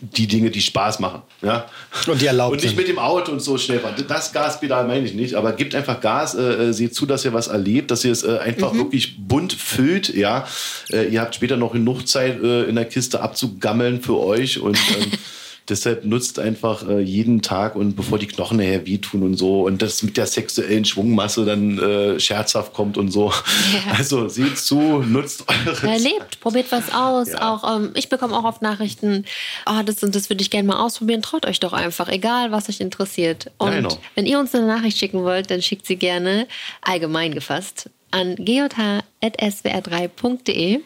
die 0.00 0.26
Dinge, 0.26 0.50
die 0.50 0.60
Spaß 0.60 0.98
machen. 1.00 1.22
Ja? 1.42 1.66
Und 2.06 2.20
die 2.20 2.26
erlaubt 2.26 2.52
Und 2.52 2.62
nicht 2.62 2.70
sind. 2.70 2.78
mit 2.78 2.88
dem 2.88 2.98
Auto 2.98 3.32
und 3.32 3.40
so 3.40 3.58
schnell 3.58 3.80
fahren. 3.80 3.94
Das 4.08 4.32
Gaspedal 4.32 4.86
meine 4.86 5.04
ich 5.06 5.14
nicht, 5.14 5.34
aber 5.34 5.52
gebt 5.52 5.74
einfach 5.74 6.00
Gas, 6.00 6.34
äh, 6.34 6.68
äh, 6.68 6.72
seht 6.72 6.94
zu, 6.94 7.06
dass 7.06 7.24
ihr 7.24 7.32
was 7.32 7.48
erlebt, 7.48 7.90
dass 7.90 8.04
ihr 8.04 8.12
es 8.12 8.22
äh, 8.22 8.38
einfach 8.38 8.74
wirklich 8.74 9.16
bunt 9.18 9.52
füllt. 9.52 10.14
Ja? 10.14 10.46
Äh, 10.90 11.08
ihr 11.08 11.20
habt 11.20 11.34
später 11.34 11.56
noch 11.56 11.72
genug 11.72 12.08
Zeit, 12.08 12.42
äh, 12.42 12.64
in 12.64 12.76
der 12.76 12.86
Kiste 12.86 13.20
abzugammeln 13.20 14.00
für 14.02 14.18
euch 14.18 14.60
und 14.60 14.76
ähm, 14.76 15.10
Deshalb 15.70 16.04
nutzt 16.04 16.38
einfach 16.38 16.86
äh, 16.88 17.00
jeden 17.00 17.42
Tag 17.42 17.76
und 17.76 17.96
bevor 17.96 18.18
die 18.18 18.26
Knochen 18.26 18.58
nachher 18.58 18.86
wehtun 18.86 19.22
und 19.22 19.34
so 19.34 19.66
und 19.66 19.82
das 19.82 20.02
mit 20.02 20.16
der 20.16 20.26
sexuellen 20.26 20.84
Schwungmasse 20.84 21.44
dann 21.44 21.78
äh, 21.78 22.20
scherzhaft 22.20 22.74
kommt 22.74 22.98
und 22.98 23.10
so. 23.10 23.32
Ja. 23.72 23.94
Also 23.96 24.28
seht 24.28 24.58
zu, 24.58 25.02
nutzt 25.02 25.44
eure 25.48 25.86
Erlebt, 25.86 26.40
probiert 26.40 26.66
was 26.70 26.92
aus. 26.92 27.28
Ja. 27.28 27.54
Auch 27.54 27.76
ähm, 27.76 27.90
ich 27.94 28.08
bekomme 28.08 28.36
auch 28.36 28.44
oft 28.44 28.62
Nachrichten, 28.62 29.24
oh, 29.66 29.82
das 29.84 30.02
und 30.02 30.14
das 30.14 30.28
würde 30.28 30.42
ich 30.42 30.50
gerne 30.50 30.68
mal 30.68 30.84
ausprobieren. 30.84 31.22
Traut 31.22 31.46
euch 31.46 31.60
doch 31.60 31.72
einfach, 31.72 32.08
egal 32.08 32.50
was 32.50 32.68
euch 32.68 32.80
interessiert. 32.80 33.50
Und 33.58 33.72
genau. 33.72 33.98
wenn 34.14 34.26
ihr 34.26 34.40
uns 34.40 34.54
eine 34.54 34.66
Nachricht 34.66 34.98
schicken 34.98 35.22
wollt, 35.22 35.50
dann 35.50 35.62
schickt 35.62 35.86
sie 35.86 35.96
gerne 35.96 36.46
allgemein 36.82 37.32
gefasst 37.32 37.88
an 38.10 38.36
gj.swr3.de. 38.36 40.80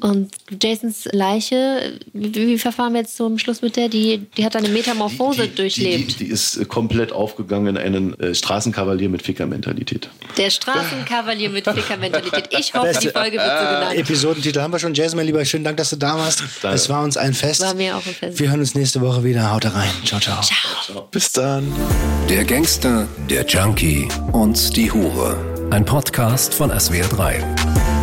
Und 0.00 0.30
Jasons 0.62 1.08
Leiche, 1.12 1.98
wie, 2.12 2.32
wie 2.32 2.58
verfahren 2.58 2.92
wir 2.92 3.00
jetzt 3.00 3.16
zum 3.16 3.38
Schluss 3.38 3.62
mit 3.62 3.74
der? 3.74 3.88
Die, 3.88 4.26
die 4.36 4.44
hat 4.44 4.54
eine 4.54 4.68
Metamorphose 4.68 5.48
die, 5.48 5.54
durchlebt. 5.56 6.12
Die, 6.12 6.16
die, 6.18 6.24
die 6.26 6.30
ist 6.30 6.56
äh, 6.56 6.64
komplett 6.64 7.12
aufgegangen 7.12 7.76
in 7.76 7.78
einen 7.78 8.20
äh, 8.20 8.32
Straßenkavalier 8.32 9.08
mit 9.08 9.22
Ficker-Mentalität. 9.22 10.08
Der 10.36 10.50
Straßenkavalier 10.50 11.50
mit 11.50 11.64
Ficker-Mentalität. 11.64 12.48
Ich 12.56 12.74
hoffe, 12.74 12.96
die 13.02 13.08
Folge 13.08 13.38
wird 13.38 13.58
so 13.58 13.64
genannt. 13.64 13.96
Episodentitel 13.96 14.60
haben 14.60 14.72
wir 14.72 14.78
schon. 14.78 14.94
Jason, 14.94 15.16
mein 15.16 15.26
Lieber, 15.26 15.44
schönen 15.44 15.64
Dank, 15.64 15.76
dass 15.78 15.90
du 15.90 15.96
da 15.96 16.16
warst. 16.16 16.44
Danke. 16.62 16.76
Es 16.76 16.88
war 16.88 17.02
uns 17.02 17.16
ein 17.16 17.34
Fest. 17.34 17.60
War 17.62 17.74
mir 17.74 17.96
auch 17.96 18.06
ein 18.06 18.14
Fest. 18.14 18.38
Wir 18.38 18.50
hören 18.50 18.60
uns 18.60 18.76
nächste 18.76 19.00
Woche 19.00 19.24
wieder. 19.24 19.50
Haut 19.52 19.64
rein. 19.64 19.90
Ciao, 20.04 20.20
ciao. 20.20 20.40
Bis 21.10 21.32
dann. 21.32 21.72
Der 22.28 22.44
Gangster, 22.44 23.08
der 23.28 23.44
Junkie 23.46 24.06
und 24.32 24.76
die 24.76 24.92
Hure. 24.92 25.36
Ein 25.70 25.84
Podcast 25.84 26.54
von 26.54 26.70
SWR3. 26.70 27.97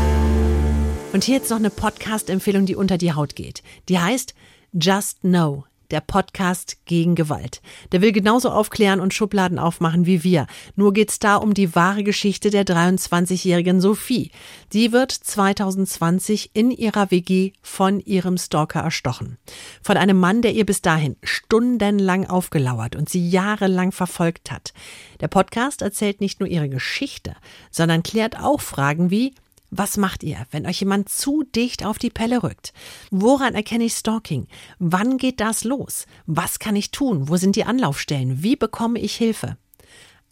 Und 1.15 1.23
hier 1.23 1.35
jetzt 1.35 1.49
noch 1.49 1.59
eine 1.59 1.69
Podcast-Empfehlung, 1.69 2.65
die 2.65 2.75
unter 2.75 2.97
die 2.97 3.13
Haut 3.13 3.37
geht. 3.37 3.63
Die 3.87 3.99
heißt 3.99 4.35
Just 4.73 5.21
Know. 5.21 5.63
Der 5.89 6.01
Podcast 6.01 6.83
gegen 6.83 7.15
Gewalt. 7.15 7.61
Der 7.93 8.01
will 8.01 8.11
genauso 8.11 8.49
aufklären 8.49 8.99
und 8.99 9.13
Schubladen 9.13 9.57
aufmachen 9.57 10.05
wie 10.05 10.25
wir. 10.25 10.45
Nur 10.75 10.91
geht's 10.91 11.17
da 11.19 11.37
um 11.37 11.53
die 11.53 11.73
wahre 11.73 12.03
Geschichte 12.03 12.49
der 12.49 12.65
23-jährigen 12.65 13.79
Sophie. 13.79 14.31
Die 14.73 14.91
wird 14.91 15.13
2020 15.13 16.49
in 16.53 16.69
ihrer 16.69 17.11
WG 17.11 17.53
von 17.61 18.01
ihrem 18.01 18.37
Stalker 18.37 18.81
erstochen. 18.81 19.37
Von 19.81 19.95
einem 19.95 20.19
Mann, 20.19 20.41
der 20.41 20.51
ihr 20.51 20.65
bis 20.65 20.81
dahin 20.81 21.15
stundenlang 21.23 22.25
aufgelauert 22.25 22.97
und 22.97 23.07
sie 23.07 23.29
jahrelang 23.29 23.93
verfolgt 23.93 24.51
hat. 24.51 24.73
Der 25.21 25.29
Podcast 25.29 25.81
erzählt 25.81 26.19
nicht 26.19 26.41
nur 26.41 26.49
ihre 26.49 26.67
Geschichte, 26.67 27.37
sondern 27.71 28.03
klärt 28.03 28.37
auch 28.37 28.59
Fragen 28.59 29.11
wie, 29.11 29.33
was 29.77 29.97
macht 29.97 30.23
ihr, 30.23 30.45
wenn 30.51 30.65
euch 30.65 30.79
jemand 30.79 31.09
zu 31.09 31.43
dicht 31.43 31.85
auf 31.85 31.97
die 31.97 32.09
Pelle 32.09 32.43
rückt? 32.43 32.73
Woran 33.11 33.55
erkenne 33.55 33.85
ich 33.85 33.93
Stalking? 33.93 34.47
Wann 34.79 35.17
geht 35.17 35.39
das 35.39 35.63
los? 35.63 36.05
Was 36.25 36.59
kann 36.59 36.75
ich 36.75 36.91
tun? 36.91 37.29
Wo 37.29 37.37
sind 37.37 37.55
die 37.55 37.65
Anlaufstellen? 37.65 38.43
Wie 38.43 38.55
bekomme 38.55 38.99
ich 38.99 39.15
Hilfe? 39.15 39.57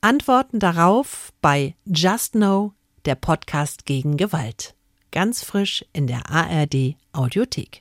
Antworten 0.02 0.60
darauf 0.60 1.32
bei 1.42 1.76
Just 1.86 2.34
Know, 2.34 2.74
der 3.06 3.16
Podcast 3.16 3.86
gegen 3.86 4.18
Gewalt. 4.18 4.76
Ganz 5.12 5.44
frisch 5.44 5.86
in 5.94 6.08
der 6.08 6.30
ARD 6.30 6.96
Audiothek. 7.12 7.72